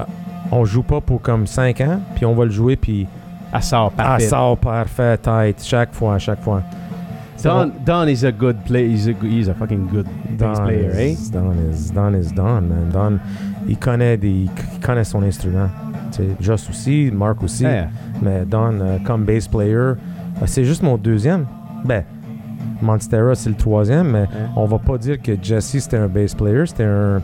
[0.50, 3.06] on joue pas pour comme 5 ans, puis on va le jouer, puis
[3.52, 4.26] Elle sort parfait.
[4.28, 6.62] sort parfait, tight, chaque fois, à chaque fois.
[7.44, 8.88] Don, Don is a good player.
[8.88, 10.06] He's a, he's a fucking good
[10.38, 11.12] bass Don player, eh?
[11.12, 12.90] is, Don is Don is Don, man.
[12.92, 13.18] Don,
[13.68, 14.50] il connaît, des, il
[14.84, 15.68] connaît son instrument.
[16.12, 17.62] Tu sais, Joss aussi, Mark aussi.
[17.64, 17.90] Yeah.
[18.22, 19.94] Mais Don, euh, comme bass player, euh,
[20.46, 21.46] c'est juste mon deuxième.
[21.84, 22.02] Ben,
[22.80, 24.50] Monstera, c'est le troisième, mais Hein?
[24.56, 26.66] on va pas dire que Jesse, c'était un bass player.
[26.66, 27.20] C'était un...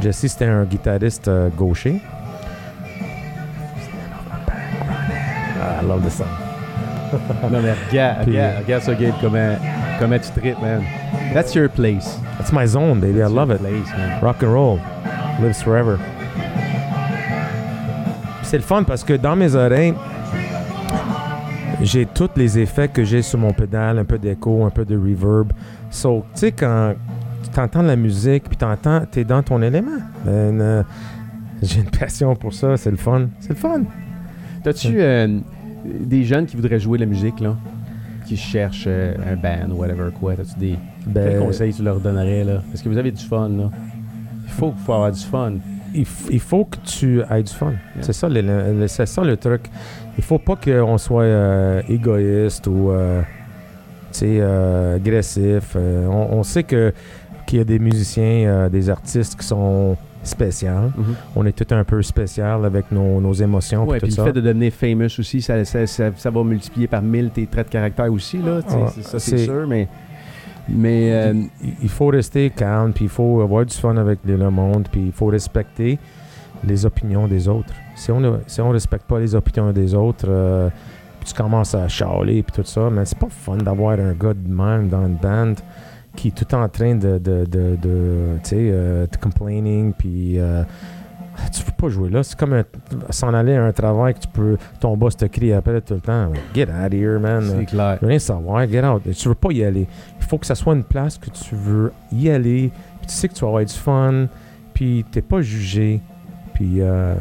[0.00, 2.00] Jesse, c'était un guitariste euh, gaucher.
[5.60, 6.26] Ah, I love the song.
[7.52, 9.54] Non, mais regarde, Puis, regarde, euh, regarde ça, Gabe, comment,
[9.98, 10.82] comment tu tripes, man.
[11.34, 12.18] That's your place.
[12.38, 13.18] That's my zone, baby.
[13.18, 13.60] I That's love your it.
[13.84, 14.22] Place.
[14.22, 14.78] Rock and roll.
[15.42, 15.98] Lives forever.
[18.42, 19.94] C'est le fun parce que dans mes oreilles,
[21.82, 24.96] j'ai tous les effets que j'ai sur mon pédale, un peu d'écho, un peu de
[24.96, 25.52] reverb.
[25.90, 26.94] So, tu sais, quand
[27.52, 29.98] tu entends la musique, puis t'entends, t'es dans ton élément.
[30.24, 30.82] Ben, euh,
[31.62, 33.28] j'ai une passion pour ça, c'est le fun.
[33.40, 33.82] C'est le fun.
[34.62, 35.38] T'as-tu euh,
[35.84, 37.56] des jeunes qui voudraient jouer de la musique, là?
[38.26, 40.76] qui cherchent euh, un band ou whatever quoi, as-tu des
[41.08, 42.62] Ben, quels conseils tu leur donnerais là?
[42.70, 43.68] Parce que vous avez du fun là.
[44.44, 45.54] Il faut, faut avoir du fun.
[45.92, 46.04] il,
[46.40, 47.72] faut que tu aies du fun.
[48.00, 49.62] C'est ça, le, le- c'est ça le truc.
[50.18, 53.22] Il faut pas qu'on soit euh, égoïste ou euh,
[54.22, 55.74] euh, agressif.
[55.76, 56.92] Euh, on, on sait que
[57.46, 60.68] qu'il y a des musiciens, euh, des artistes qui sont spéciaux.
[61.34, 64.22] On est tout un peu spécial avec nos, nos émotions tout puis ça.
[64.22, 67.46] le fait de devenir famous aussi, ça, ça, ça, ça va multiplier par mille tes
[67.46, 68.60] traits de caractère aussi là.
[69.02, 69.88] ça, c'est sûr, mais
[70.68, 71.34] mais euh,
[71.82, 75.12] il- faut rester calme, puis il faut avoir du fun avec le monde, puis il
[75.12, 75.98] faut respecter
[76.64, 77.74] les opinions des autres.
[77.94, 80.68] Si on ne si on respecte pas les opinions des autres, euh,
[81.20, 84.34] puis tu commences à chialer puis tout ça, mais c'est pas fun d'avoir un gars
[84.34, 85.54] de même dans une band
[86.16, 90.38] qui est tout en train de, de, de, de, tu sais, euh, de complaining, puis
[90.38, 90.62] euh,
[91.52, 92.22] tu veux pas jouer là.
[92.22, 92.62] C'est comme
[93.10, 96.00] s'en aller à un travail que tu peux, ton boss te crie après tout le
[96.00, 96.30] temps.
[96.54, 97.42] Get out of here, man.
[97.46, 97.96] c'est clair.
[97.96, 99.02] Je veux rien savoir, get out.
[99.14, 99.86] Tu veux pas y aller.
[100.20, 103.28] Il faut que ça soit une place que tu veux y aller, puis tu sais
[103.28, 104.26] que tu vas avoir du fun,
[104.74, 106.00] puis t'es pas jugé,
[106.52, 107.14] puis euh,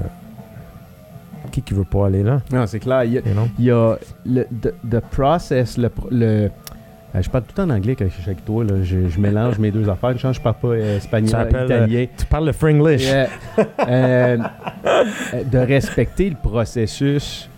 [1.52, 3.04] qui qui veut pas aller là, Non, c'est clair.
[3.04, 3.22] Il y a,
[3.60, 3.96] il y a
[4.26, 6.50] le the, the process, le, le
[7.14, 8.64] euh, je parle tout en anglais avec, avec toi.
[8.64, 8.76] Là.
[8.84, 10.18] Je, je mélange mes deux affaires.
[10.18, 12.06] Je ne parle pas euh, espagnol, appelles, italien.
[12.18, 13.06] Tu parles le Fringlish.
[13.12, 13.26] Euh,
[13.88, 14.38] euh,
[15.52, 17.50] de respecter le processus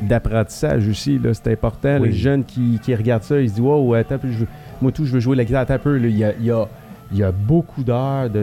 [0.00, 1.98] d'apprentissage aussi, là, c'est important.
[2.00, 2.08] Oui.
[2.08, 4.46] Les jeunes qui, qui regardent ça, ils se disent Wow, attends, je veux-
[4.80, 5.60] moi tout, je veux jouer la guitare.
[5.62, 6.66] Attends un peu, il y a, y a-
[7.12, 8.42] y a beaucoup d'heures de,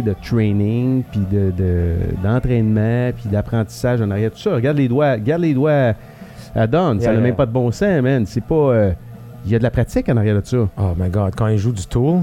[0.00, 4.30] de training, puis de, de- d'entraînement, puis d'apprentissage en arrière.
[4.30, 5.92] Tout ça, regarde les doigts, regarde les doigts
[6.54, 6.98] à Don.
[7.00, 7.20] ça n'a yeah.
[7.20, 8.24] même pas de bon sens, man.
[8.24, 8.54] C'est pas.
[8.54, 8.92] euh,
[9.44, 10.56] Il y a de la pratique en arrière de ça.
[10.78, 12.22] Oh my god, quand il joue du tool,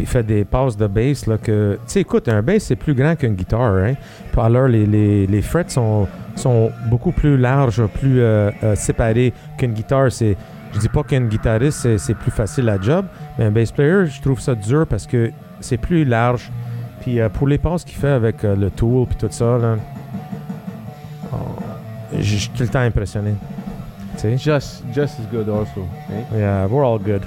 [0.00, 1.74] il fait des passes de bass là que.
[1.74, 3.94] Tu sais, écoute, un bass c'est plus grand qu'une guitare, hein.
[4.32, 9.32] Puis alors les, les, les frets sont, sont beaucoup plus larges, plus euh, euh, séparés
[9.58, 10.12] qu'une guitare.
[10.12, 10.36] C'est,
[10.72, 13.06] je dis pas qu'une guitariste c'est, c'est plus facile à job,
[13.38, 16.50] mais un bass player, je trouve ça dur parce que c'est plus large.
[17.00, 19.76] Puis euh, pour les passes qu'il fait avec euh, le tool puis tout ça là,
[21.32, 21.36] oh,
[22.18, 23.34] je suis tout le temps impressionné.
[24.14, 24.36] Tu sais?
[24.36, 25.86] Just, just as good also.
[26.10, 26.36] hein.
[26.36, 27.22] Yeah, we're all good.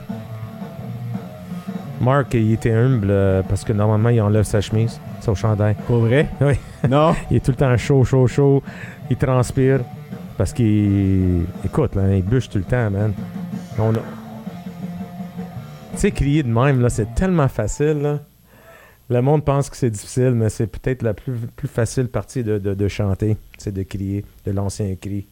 [2.01, 5.75] Mark, il était humble euh, parce que normalement, il enlève sa chemise, son chandail.
[5.87, 6.27] Pas vrai?
[6.41, 6.53] Oui.
[6.89, 7.13] Non?
[7.29, 8.63] Il est tout le temps chaud, chaud, chaud.
[9.09, 9.81] Il transpire
[10.37, 11.45] parce qu'il.
[11.63, 13.13] Écoute, là, il bûche tout le temps, man.
[13.77, 13.99] On a-
[15.93, 18.19] Tu sais, crier de même, là, c'est tellement facile.
[19.09, 21.33] Le monde pense que c'est difficile, mais c'est peut-être la plus,
[21.67, 25.27] facile partie de, de, chanter, c'est de crier, de l'ancien cri.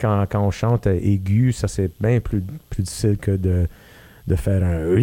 [0.00, 3.66] Quand, quand on chante euh, aigu, ça c'est bien plus, plus difficile que de,
[4.26, 4.96] de faire un.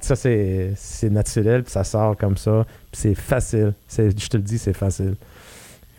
[0.00, 3.74] Ça c'est c'est naturel, puis ça sort comme ça, puis c'est facile.
[3.86, 5.16] C'est- Je te le dis, c'est facile.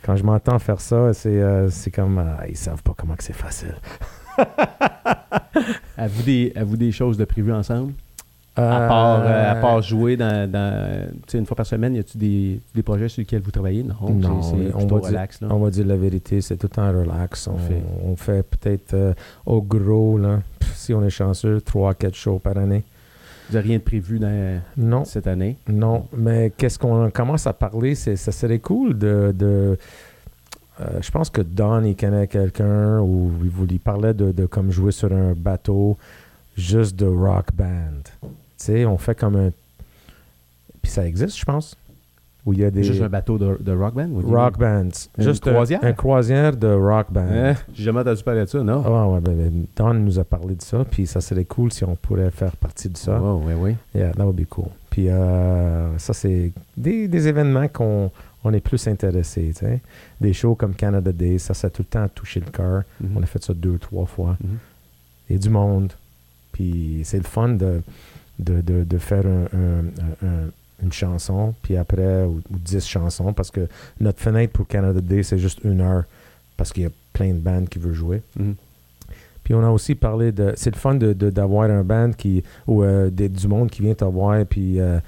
[0.01, 2.17] Quand je m'entends faire ça, c'est euh, c'est comme.
[2.17, 3.75] ah, ils savent pas comment que c'est facile.
[5.97, 7.93] Avez-vous des, des choses de prévues ensemble?
[8.55, 12.17] À, Euh, part, euh, à part jouer dans, dans une fois par semaine, y a-tu
[12.17, 13.83] des, des projets sur lesquels vous travaillez?
[13.83, 15.27] Non, Non, c'est, on va dire-.
[15.41, 15.47] Là.
[15.51, 17.47] On va dire la vérité, c'est tout le temps relax.
[17.47, 17.81] On Fait.
[18.05, 19.13] on fait peut-être euh,
[19.45, 20.41] au gros, là,
[20.73, 22.83] si on est chanceux, 3-4 shows par année.
[23.49, 25.57] Vous n'avez rien de prévu dans Non, cette année?
[25.67, 26.05] non.
[26.15, 29.33] Mais qu'est-ce qu'on commence à parler, c'est ça serait cool de.
[29.37, 29.77] de
[30.81, 34.45] euh, je pense que Don, il connaît quelqu'un ou il vous lui parlait de, de
[34.45, 35.97] comme jouer sur un bateau
[36.55, 38.01] juste de rock band.
[38.21, 38.27] Tu
[38.57, 39.49] sais, on fait comme un.
[40.81, 41.75] Puis ça existe, je pense.
[42.45, 42.83] Où il y a des.
[42.83, 44.09] Juste un bateau de, de rock band?
[44.23, 44.89] rock bands.
[45.17, 45.79] Une juste un- croisière?
[45.83, 47.27] Un, croisière de rock band.
[47.29, 47.55] Hein?
[47.73, 48.81] J'ai jamais entendu parler de ça, non?
[48.85, 51.83] Ah ouais, ben, ben, Don nous a parlé de ça, puis ça serait cool si
[51.83, 53.19] on pourrait faire partie de ça.
[53.21, 53.75] Oh, oui, oui.
[53.93, 54.69] Yeah, that would be cool.
[54.89, 58.09] Puis euh, ça, c'est des, des événements qu'on
[58.43, 59.81] on est plus intéressé, tu sais.
[60.21, 62.83] Des shows comme Canada Day, ça, ça a tout le temps touché le cœur.
[63.01, 63.11] Mhm.
[63.17, 64.37] On a fait ça deux, trois fois.
[65.29, 65.91] Y a du monde.
[66.51, 67.81] Puis c'est le fun de,
[68.39, 70.49] de, de, de faire un- un- un-
[70.81, 73.67] une chanson, puis après, ou, ou dix chansons, parce que
[73.99, 76.05] notre fenêtre pour Canada Day, c'est juste une heure,
[76.55, 78.21] parce qu'il y a plein de bandes qui veulent jouer.
[78.37, 78.55] Mhm.
[79.43, 80.53] Puis on a aussi parlé de.
[80.55, 82.43] C'est le fun de, de- d'avoir un band qui.
[82.67, 84.45] ou euh, des- du monde qui vient te voir.
[84.45, 84.99] Puis euh,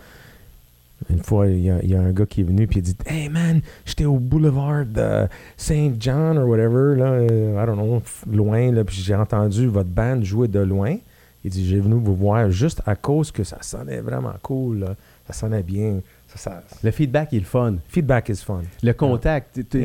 [1.11, 2.67] une fois, il y, y a un gars qui est venu.
[2.67, 6.95] Puis il dit Hey man, j'étais au boulevard de Saint John or whatever.
[6.97, 8.71] Là, euh, I don't know, loin.
[8.71, 10.95] Là, puis j'ai entendu votre band jouer de loin.
[11.43, 14.79] Il dit J'ai venu vous voir juste à cause que ça sonnait vraiment cool.
[14.79, 14.95] là.
[15.27, 15.99] Ça sonnait bien.
[16.27, 17.75] Ça, ça- Le feedback est le fun.
[17.87, 18.61] Feedback is fun.
[18.83, 19.79] Le contact, t'es,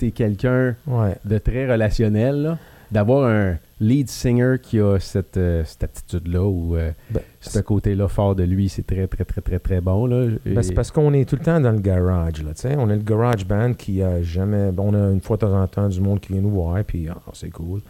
[0.00, 0.10] Yeah.
[0.10, 1.16] quelqu'un Ouais.
[1.24, 2.58] de très relationnel, là.
[2.90, 8.08] D'avoir un lead singer qui a cette, euh, cette attitude-là ou euh, Ben, ce côté-là
[8.08, 10.06] fort de lui, c'est très, très, très, très, très bon.
[10.06, 10.28] Là.
[10.46, 12.76] Ben, c'est parce qu'on est tout le temps dans le garage, là, tu sais.
[12.78, 14.70] On est le garage band qui a jamais...
[14.70, 16.82] bon, on a une fois de temps en temps du monde qui vient nous voir,
[16.84, 17.80] puis ah, c'est cool.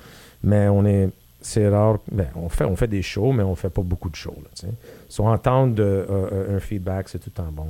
[0.42, 1.10] Mais on est...
[1.40, 1.98] C'est rare...
[2.10, 4.48] Ben, on fait, on fait des shows, mais on fait pas beaucoup de shows, là,
[4.54, 4.72] tu sais.
[5.08, 7.68] Si on entend de, euh, euh, un feedback, c'est tout le temps bon.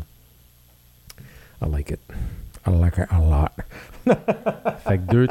[1.61, 2.01] I like it.
[2.67, 3.53] I like it a lot.
[4.87, 5.29] Fait que deux,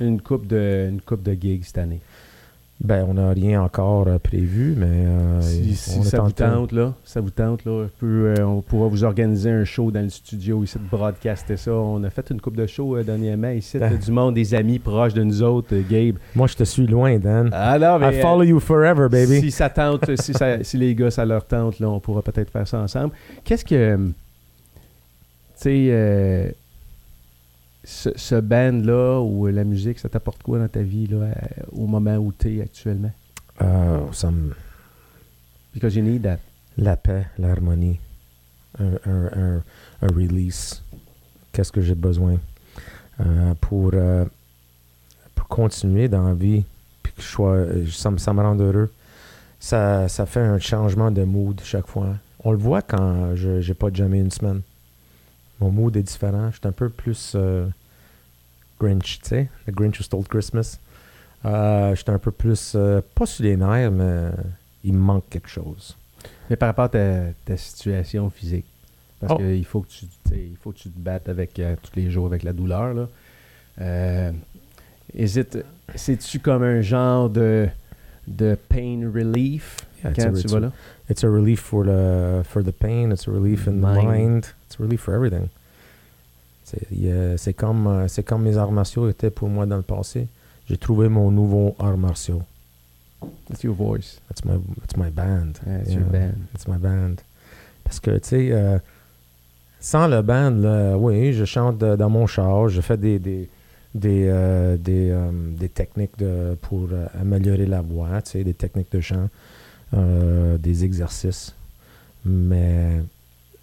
[0.00, 2.00] une coupe de, une coupe de gigs cette année.
[2.78, 5.06] Ben, on n'a rien encore euh, prévu, mais...
[5.06, 9.50] euh, si ça vous tente, là, ça vous tente, là, euh, on pourra vous organiser
[9.50, 11.72] un show dans le studio ici, de broadcaster ça.
[11.72, 15.14] On a fait une coupe de show dernièrement ici, là, du monde, des amis proches
[15.14, 16.16] de nous autres, Gabe.
[16.34, 17.48] Moi, je te suis loin, Dan.
[17.50, 19.40] Ah non, I follow you forever, baby.
[19.40, 22.50] Si ça tente, si, ça- si les gars, ça leur tente, là, on pourra peut-être
[22.50, 23.14] faire ça ensemble.
[23.42, 23.96] Qu'est-ce que.
[23.96, 26.54] Tu sais,
[27.88, 31.32] ce, ce band-là ou la musique, ça t'apporte quoi dans ta vie là, euh,
[31.72, 33.12] au moment où tu es actuellement?
[33.62, 34.52] Euh, ça me-
[35.72, 36.38] Because you need that.
[36.76, 37.98] La paix, l'harmonie,
[38.78, 39.62] un, un, un,
[40.02, 40.82] un release.
[41.52, 42.38] Qu'est-ce que j'ai besoin?
[43.20, 43.92] Euh, pour,
[45.34, 46.64] pour continuer dans la vie,
[47.02, 48.92] puis que je sois, ça, me- ça me rend heureux.
[49.60, 52.16] Ça, ça fait un changement de mood chaque fois.
[52.44, 54.60] On le voit quand je j'ai pas jamais une semaine.
[55.60, 56.50] Mon mood est différent.
[56.50, 57.66] Je suis un peu plus euh,
[58.80, 59.48] Grinch, tu sais.
[59.66, 60.78] The Grinch Who Stole Christmas.
[61.44, 64.30] Euh, je suis un peu plus, euh, pas sur les nerfs, mais
[64.84, 65.96] il me manque quelque chose.
[66.50, 68.66] Mais par rapport à ta, ta situation physique,
[69.20, 69.36] parce Oh.
[69.38, 72.26] qu'il faut que tu il faut que tu te battes avec euh, tous les jours
[72.26, 72.92] avec la douleur.
[72.94, 73.08] Là.
[73.80, 74.32] Euh,
[75.94, 77.68] c'est-tu comme un genre de,
[78.26, 80.72] de pain relief Yeah, quand a- tu it's vas a- là?
[81.08, 83.10] It's a relief for the for the pain.
[83.10, 83.96] It's a relief in Mind.
[84.00, 84.44] the mind.
[84.66, 85.48] It's relief for everything.
[87.36, 90.26] C'est comme euh, c'est comme mes arts martiaux étaient pour moi dans le passé.
[90.68, 92.42] J'ai trouvé mon nouveau art martiaux.
[93.50, 94.20] It's your voice.
[94.30, 94.54] It's my
[94.84, 95.52] it's my band.
[95.66, 96.34] Yeah, it's your band.
[96.54, 97.16] It's my band.
[97.84, 98.78] Parce que tu sais euh,
[99.78, 103.48] sans le band là, oui, je chante de- dans mon char, je fais des des
[103.94, 108.52] des, euh, des, euh, des techniques de, pour euh, améliorer la voix, tu sais, des
[108.52, 109.30] techniques de chant,
[110.58, 111.54] des exercices.
[112.24, 113.02] Mais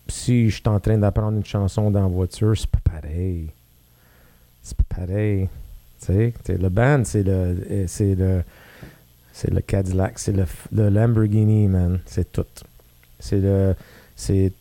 [0.07, 3.49] si je suis en train d'apprendre une chanson dans la voiture, c'est pas pareil.
[4.61, 5.49] C'est pas pareil.
[5.99, 8.43] Tu sais, tu sais, le band, c'est le, euh, c'est le,
[9.31, 11.99] c'est le Cadillac, c'est le, Lamborghini, man.
[12.05, 12.45] C'est tout.
[13.19, 13.75] C'est le,
[14.15, 14.51] c'est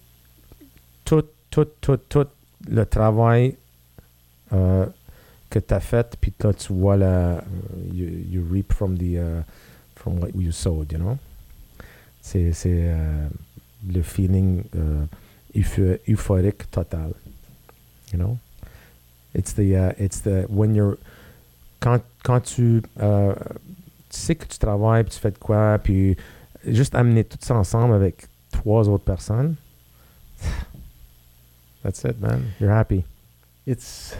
[1.04, 2.28] tout, tout, tout, tout
[2.68, 3.56] le travail
[4.52, 4.86] euh,
[5.50, 7.42] que tu as fait, puis là, tu vois la,
[7.92, 9.42] you, you reap from the, uh,
[9.96, 11.18] from what you sowed, you know?
[12.20, 13.28] C'est, c'est euh,
[13.92, 15.04] le feeling euh,
[15.55, 17.12] eupho- euphorique total,
[18.12, 18.39] you know?
[19.34, 20.98] It's the, uh, it's the, when you're,
[21.81, 23.34] quand, quand tu, euh,
[24.10, 26.16] tu sais que tu travailles, puis tu fais de quoi, puis
[26.66, 29.56] juste amener tout ça ensemble avec trois autres personnes,
[31.82, 32.42] that's it, man.
[32.60, 33.05] You're happy.
[33.66, 34.14] It's.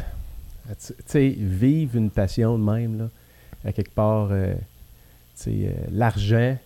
[0.71, 3.09] it's- Tu sais, vivre une passion de même, là,
[3.65, 4.61] à quelque part, euh, tu
[5.35, 6.57] sais, euh, l'argent,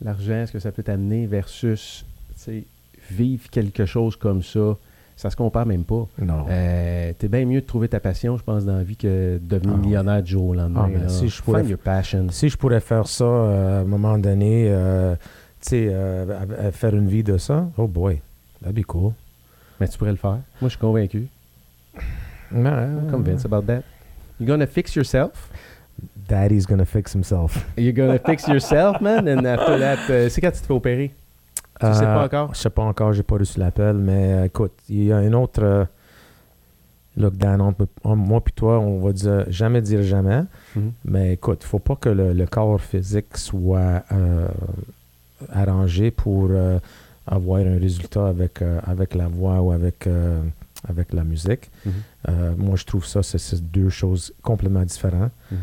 [0.00, 2.04] l'argent, ce que ça peut t'amener versus,
[2.34, 2.64] tu sais,
[3.12, 4.76] vivre quelque chose comme ça,
[5.16, 6.08] ça se compare même pas.
[6.20, 6.46] Non.
[6.48, 9.40] Euh, T'es bien mieux de trouver ta passion, je pense, dans la vie que de
[9.46, 10.90] devenir Ah millionnaire du jour au lendemain.
[10.92, 12.26] Ah, ben, si je pourrais your passion.
[12.30, 15.14] Si je pourrais faire ça euh, à un moment donné, euh,
[15.60, 15.94] tu sais,
[16.72, 18.20] faire une vie de ça, oh boy,
[18.62, 19.12] that'd be cool.
[19.78, 20.30] Mais tu pourrais le faire.
[20.30, 21.28] Moi, je suis convaincu.
[22.52, 23.82] I'm convinced about that.
[24.40, 25.50] You're gonna fix yourself?
[26.28, 27.64] Daddy's gonna fix himself.
[27.76, 29.28] You're gonna fix yourself, man?
[29.28, 31.12] And after that, c'est quand tu te fais opérer?
[31.80, 32.54] Tu sais pas encore?
[32.54, 35.34] Je sais pas encore, j'ai pas reçu l'appel, mais euh, écoute, il y a une
[35.34, 35.62] autre.
[35.62, 35.84] euh,
[38.04, 40.42] m- moi et toi, on va dire jamais dire jamais.
[40.76, 40.92] Mhm.
[41.04, 44.48] Mais écoute, faut pas que le, le corps physique soit euh,
[45.52, 46.78] arrangé pour euh,
[47.26, 50.40] avoir un résultat avec, euh, avec la voix ou avec, euh,
[50.88, 51.70] avec la musique.
[51.86, 51.92] Mhm.
[52.28, 55.30] Euh, moi, je trouve ça, c'est- deux choses complètement différentes.
[55.50, 55.58] Mhm.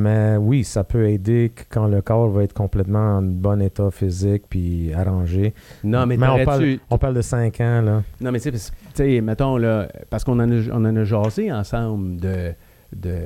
[0.00, 4.44] Mais oui, ça peut aider quand le corps va être complètement en bon état physique
[4.48, 5.54] puis arrangé.
[5.82, 8.02] Non, mais, Mais on parle, on parle de 5 ans, là.
[8.20, 10.96] Non, mais tu sais, parce- tu sais, mettons, là, parce qu'on en, a- on en
[10.96, 12.52] a jasé ensemble de,
[12.94, 13.20] de...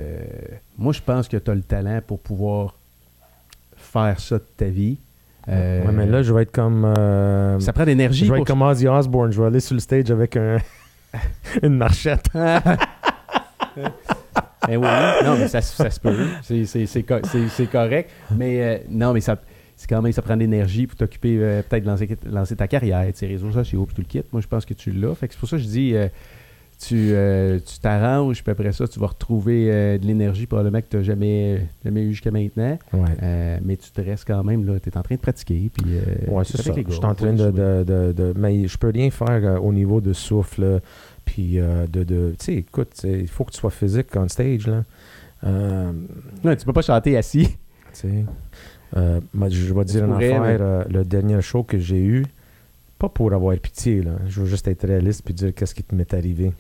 [0.79, 2.75] Moi, je pense que tu as le talent pour pouvoir
[3.77, 4.99] faire ça de ta vie.
[5.49, 6.87] Euh, Ouais, mais là, je vais être comme.
[6.87, 8.45] euh, ça prend d'énergie je vais pour...
[8.45, 9.31] être comme Ozzy Osbourne.
[9.31, 10.57] Je vais aller sur le stage avec un,
[11.63, 12.29] une marchette.
[14.67, 14.87] Ben oui,
[15.25, 16.27] non, mais ça, ça se peut.
[16.43, 18.11] C'est correct.
[18.35, 19.37] Mais euh, non, mais ça,
[19.77, 23.13] c'est quand même, ça prend de l'énergie pour t'occuper, euh, peut-être lancer, lancer ta carrière,
[23.13, 24.23] tes réseaux sociaux, puis tout le kit.
[24.33, 25.15] Moi, je pense que tu l'as.
[25.15, 26.09] Fait que c'est pour ça que je dis, euh,
[26.87, 30.87] tu euh, tu t'arranges, puis après ça, tu vas retrouver euh, de l'énergie probablement que
[30.91, 32.79] tu n'as jamais, jamais eu jusqu'à maintenant.
[32.93, 33.01] Ouais.
[33.23, 35.71] Euh, mais tu te restes quand même, là, tu es en train de pratiquer.
[35.73, 35.85] Puis,
[36.29, 36.73] Ouais, c'est ça.
[36.75, 40.01] Je suis en train de, de, de, de- Mais je peux rien faire au niveau
[40.01, 40.81] de souffle.
[41.25, 42.05] Puis de.
[42.05, 44.67] de tu sais, écoute, il faut que tu sois physique on stage.
[44.67, 44.83] Là.
[46.45, 47.49] Ouais, tu peux pas chanter assis.
[47.49, 47.55] tu
[47.93, 48.25] sais.
[49.33, 50.43] Moi, je vais dire une affaire.
[50.43, 52.25] mais- le dernier show que j'ai eu,
[53.05, 54.13] pas pour avoir pitié, là.
[54.27, 56.53] Je veux juste être réaliste puis dire qu'est-ce qui m'est arrivé.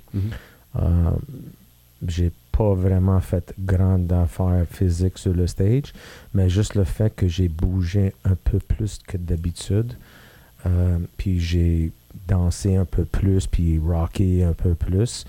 [0.76, 1.10] Euh,
[2.06, 5.92] j'ai pas vraiment fait grande affaire physique sur le stage,
[6.34, 9.94] mais juste le fait que j'ai bougé un peu plus que d'habitude,
[10.66, 11.92] euh, puis j'ai
[12.28, 15.24] dansé un peu plus, puis rocké un peu plus.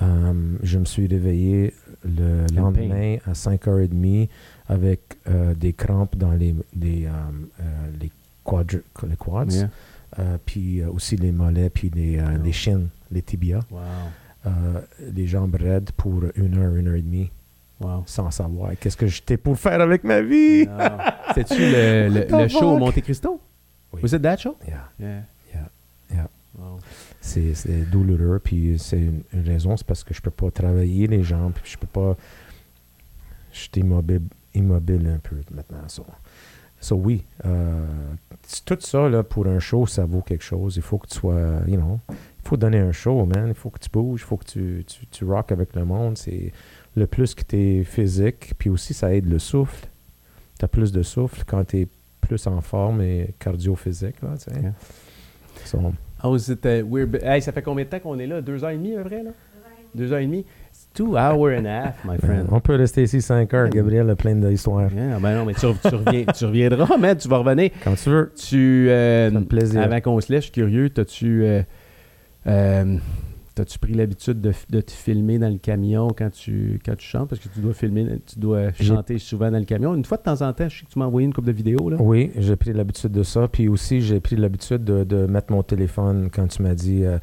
[0.00, 0.32] Euh,
[0.62, 1.74] je me suis réveillé
[2.04, 4.28] le In lendemain à 5h30
[4.68, 7.08] avec euh, des crampes dans les, des,
[8.00, 8.10] les,
[8.44, 9.68] quadri- les quads, Yeah.
[10.18, 13.80] Euh, puis euh, aussi les mollets, puis les, euh, les shins, les tibias Wow.
[15.12, 17.30] les jambes raides pour une heure, une heure et demie,
[17.80, 18.02] Wow.
[18.06, 20.66] sans savoir qu'est-ce que j'étais pour faire avec ma vie?
[21.34, 22.78] C'était-tu le, le, show au?
[22.78, 23.40] Monte Cristo?
[23.92, 24.00] Oui.
[24.02, 24.56] Was it that show?
[24.66, 25.22] Yeah, Yeah.
[25.54, 25.68] yeah,
[26.10, 26.28] yeah.
[26.58, 26.78] Wow.
[27.20, 31.06] C'est, c'est douloureux, puis c'est une, une raison, c'est parce que je peux pas travailler
[31.06, 32.16] les jambes, puis je peux pas.
[33.52, 34.22] Je suis immobile,
[34.54, 35.86] immobile un peu maintenant.
[35.88, 36.04] So,
[36.82, 37.86] so oui, euh,
[38.42, 40.76] c'est tout ça là, pour un show, ça vaut quelque chose.
[40.76, 43.46] Il faut que tu sois, you know, il faut donner un show, man.
[43.48, 46.18] Il faut que tu bouges, il faut que tu, tu, tu rock avec le monde.
[46.18, 46.52] C'est
[46.94, 49.88] le plus que tu es physique, puis aussi ça aide le souffle.
[50.58, 51.88] Tu as plus de souffle quand tu es
[52.20, 54.20] plus en forme et cardio-physique.
[54.22, 54.60] Là, tu sais.
[54.60, 54.74] Yeah.
[55.64, 55.78] So,
[56.24, 57.18] Oh, c'était weird.
[57.22, 58.40] Hey, ça fait combien de temps qu'on est là?
[58.40, 59.30] Deux heures et demie, à près, là?
[59.94, 60.46] Deux heures et demie?
[60.46, 60.61] C'est
[60.94, 62.46] two hour and a half, my friend.
[62.50, 63.64] On peut rester ici 5 heures.
[63.64, 63.70] Ouais.
[63.70, 64.92] Gabriel a plein d'histoires.
[64.92, 67.16] Yeah, ben non, mais tu, tu reviens, tu reviendras, man.
[67.16, 67.70] Tu vas revenir.
[67.82, 68.32] Quand tu veux.
[68.36, 69.80] Tu, euh, Ça me fait plaisir.
[69.82, 71.62] avant qu'on se laisse, je suis curieux, t'as-tu euh,
[72.46, 72.96] euh,
[73.54, 77.28] t'as-tu pris l'habitude de, de te filmer dans le camion quand tu, quand tu chantes?
[77.28, 79.94] Parce que tu dois filmer, tu dois chanter souvent dans le camion.
[79.94, 81.52] Une fois de temps en temps, je sais que tu m'as envoyé une couple de
[81.52, 81.96] vidéos, là.
[82.00, 83.48] Oui, j'ai pris l'habitude de ça.
[83.48, 87.18] Puis aussi, j'ai pris l'habitude de, de mettre mon téléphone quand tu m'as dit euh,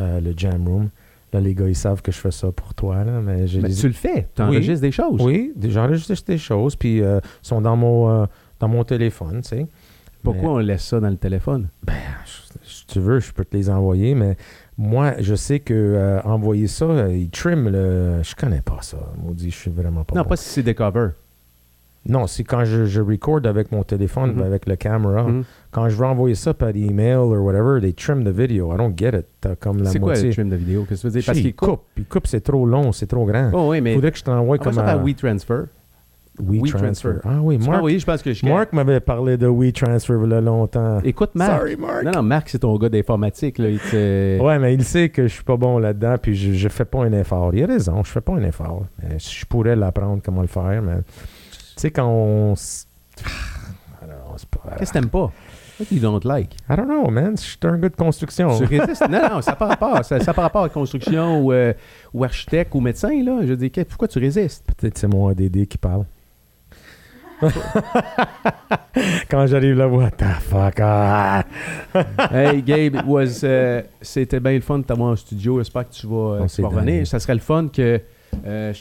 [0.00, 0.88] euh, le jam room.
[1.34, 3.02] Là, les gars, ils savent que je fais ça pour toi.
[3.02, 5.20] Là, mais j'ai Mais dit- tu le fais, tu enregistres des choses.
[5.20, 6.76] Oui, j'enregistre des choses.
[6.76, 8.26] Puis euh, sont dans mon, euh,
[8.60, 9.66] dans mon téléphone, tu sais.
[10.22, 11.68] Pourquoi Mais- on laisse ça dans le téléphone?
[11.82, 11.92] Ben,
[12.24, 14.36] je- si tu veux, je peux te les envoyer, mais
[14.78, 18.22] moi, je sais que euh, envoyer ça, euh, il trim le.
[18.22, 18.96] Je connais pas ça.
[19.20, 20.14] Maudit, je suis vraiment pas.
[20.14, 20.28] non, bon.
[20.28, 21.10] pas si c'est des covers.
[22.06, 24.42] Non, c'est quand je, je record avec mon téléphone, Mhm.
[24.42, 25.22] avec le caméra.
[25.24, 25.44] Mhm.
[25.74, 28.72] Quand je veux envoyer ça par email or whatever, they trim the video.
[28.72, 29.26] I don't get it.
[29.40, 30.28] T'as comme la C'est quoi moitié.
[30.28, 30.86] le trim de vidéo?
[30.88, 31.26] Qu'est-ce que tu veux dire?
[31.26, 31.80] Parce Parce qu'il coupe.
[31.96, 33.50] Puis coupe, c'est trop long, c'est trop grand.
[33.52, 35.64] Oh oui, mais Faudrait que je t'envoie comme ça par WeTransfer.
[36.40, 37.14] WeTransfer.
[37.24, 40.34] Ah oui, Mark, envoyer, je pense que je Mark m'avait parlé de WeTransfer il y
[40.34, 40.98] a longtemps.
[41.04, 41.58] Écoute, Marc.
[41.60, 42.04] Sorry, Mark.
[42.04, 43.58] Non, non, Marc, c'est ton gars d'informatique.
[43.58, 43.68] Là.
[43.70, 46.68] Il te- Ouais, mais il sait que je suis pas bon là-dedans, puis je, je
[46.68, 47.50] fais pas un effort.
[47.54, 48.84] Il a raison, je fais pas un effort.
[49.02, 50.98] Mais je pourrais l'apprendre comment le faire, mais
[51.52, 52.54] tu sais, quand on.
[54.78, 55.30] Qu'est-ce que t'aimes pas?
[55.78, 56.54] What you don't like?
[56.68, 57.36] I don't know, man.
[57.36, 58.56] Je suis un gars de construction.
[58.58, 59.08] Tu résistes?
[59.10, 60.04] Non, non, ça pas rapport.
[60.04, 61.72] Ça, ça a pas rapport à construction ou, euh,
[62.12, 63.22] ou architecte ou médecin.
[63.24, 63.40] Là.
[63.44, 64.64] Je dis, pourquoi tu résistes?
[64.76, 66.04] Peut-être c'est mon ADD qui parle.
[69.28, 70.78] Quand j'arrive là, what the fuck?
[70.80, 71.44] ah.
[72.30, 75.58] hey, Gabe, it was, euh, c'était bien le fun de t'avoir en studio.
[75.58, 77.06] J'espère que tu vas, euh, tu vas revenir.
[77.06, 78.00] Ça serait le fun que
[78.46, 78.72] euh,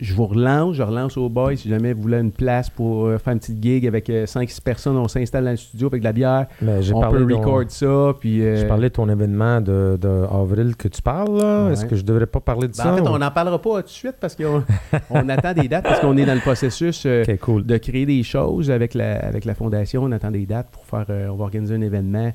[0.00, 0.74] je- vous relance.
[0.76, 3.62] Je relance au boys si jamais vous voulez une place pour euh, faire une petite
[3.62, 4.96] gig avec 5-6 personnes.
[4.96, 6.46] On s'installe dans le studio avec de la bière.
[6.62, 8.14] Mais On parlé peut ton- record ça.
[8.18, 11.28] Puis, euh, Je parlais de ton événement de, de avril que tu parles.
[11.30, 11.72] Ouais.
[11.72, 12.92] Est-ce que je devrais pas parler de ben, ça?
[12.92, 14.62] en fait, ou- on n'en parlera pas tout de suite parce qu'on
[15.10, 17.64] on attend des dates parce qu'on est dans le processus euh, cool.
[17.66, 20.02] de créer des choses avec la, avec la fondation.
[20.04, 21.06] On attend des dates pour faire.
[21.10, 22.32] euh, on va organiser un événement,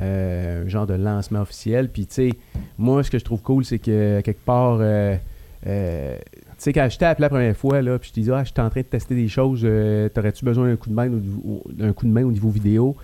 [0.00, 1.88] euh, un genre de lancement officiel.
[1.88, 2.30] Puis, tu sais,
[2.78, 4.78] moi, ce que je trouve cool, c'est que quelque part.
[4.80, 5.16] euh,
[5.66, 8.32] euh, tu sais, quand je t'ai appelé la première fois, là, puis je te disais,
[8.32, 10.94] ah, je suis en train de tester des choses, euh, t'aurais-tu besoin d'un coup de
[10.94, 11.08] main
[11.70, 12.96] d'un coup de main au niveau vidéo?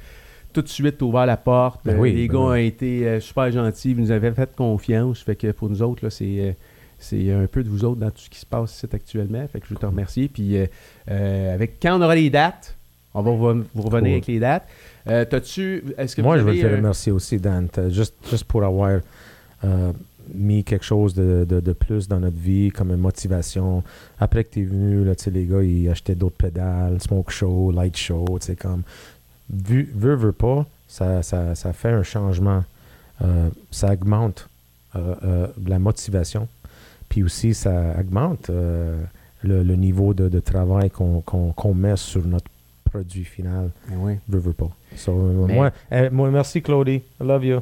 [0.52, 1.80] Tout de suite, t'as ouvert la porte.
[1.84, 2.46] Ben Euh, oui, les ben gars oui.
[2.46, 5.20] ont été super gentils, ils nous avaient fait confiance.
[5.20, 6.56] Fait que pour nous autres, là, c'est,
[6.98, 9.44] c'est un peu de vous autres dans tout ce qui se passe ici actuellement.
[9.48, 10.28] Fait que je veux te remercier.
[10.28, 10.66] Puis euh,
[11.10, 12.76] euh, avec, quand on aura les dates,
[13.14, 14.12] on va vous, vous revenir Cool.
[14.12, 14.68] avec les dates.
[15.08, 18.62] Euh, t'as-tu, est-ce que Moi, vous je veux te remercier aussi, Dan, juste, juste pour
[18.64, 19.00] avoir
[20.32, 23.82] mis quelque chose de, de- de plus dans notre vie, comme une motivation.
[24.18, 27.96] Après que tu es venu, là, les gars, ils achetaient d'autres pédales, smoke show, light
[27.96, 28.82] show, tu sais, comme...
[29.52, 32.64] Vu, veut, veut pas, ça, ça, ça fait un changement.
[33.22, 34.48] Euh, ça augmente
[34.96, 36.48] euh, euh, la motivation.
[37.10, 39.00] Puis aussi, ça augmente euh,
[39.42, 42.46] le, le niveau de, de travail qu'on qu'on- qu'on met sur notre
[42.84, 43.70] produit final.
[43.90, 44.14] Ah oui.
[44.28, 44.70] Veux, veux pas.
[44.96, 47.02] So, euh, Mais- moi, eh, moi, merci Claudie.
[47.20, 47.60] I love you.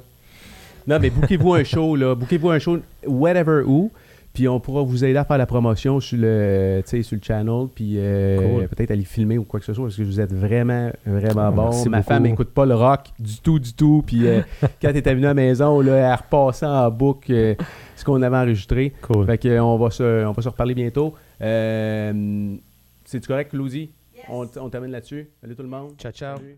[0.87, 2.15] Non, mais bouquez-vous un show, là.
[2.15, 3.91] Bouquez-vous un show, whatever où.
[4.35, 7.23] Puis on pourra vous aider à faire la promotion sur le, tu sais, sur le
[7.23, 7.67] channel.
[7.75, 8.69] Puis euh, Cool.
[8.69, 11.53] peut-être aller filmer ou quoi que ce soit parce que vous êtes vraiment, vraiment Oh,
[11.55, 11.63] bon.
[11.65, 12.09] merci Ma beaucoup.
[12.09, 14.03] femme n'écoute pas le rock du tout, du tout.
[14.07, 17.55] Puis euh, quand elle était venue à la maison, là, elle repassait en boucle euh,
[17.95, 18.95] ce qu'on avait enregistré.
[19.03, 19.27] Cool.
[19.27, 21.13] Fait que, euh, on, va se, on va se reparler bientôt.
[21.43, 22.55] Euh,
[23.05, 23.91] C'est-tu correct, Claudie?
[24.17, 24.25] Yes.
[24.31, 25.29] On, on termine là-dessus.
[25.43, 25.91] Salut tout le monde.
[25.99, 26.39] Ciao, ciao.
[26.39, 26.57] Salut.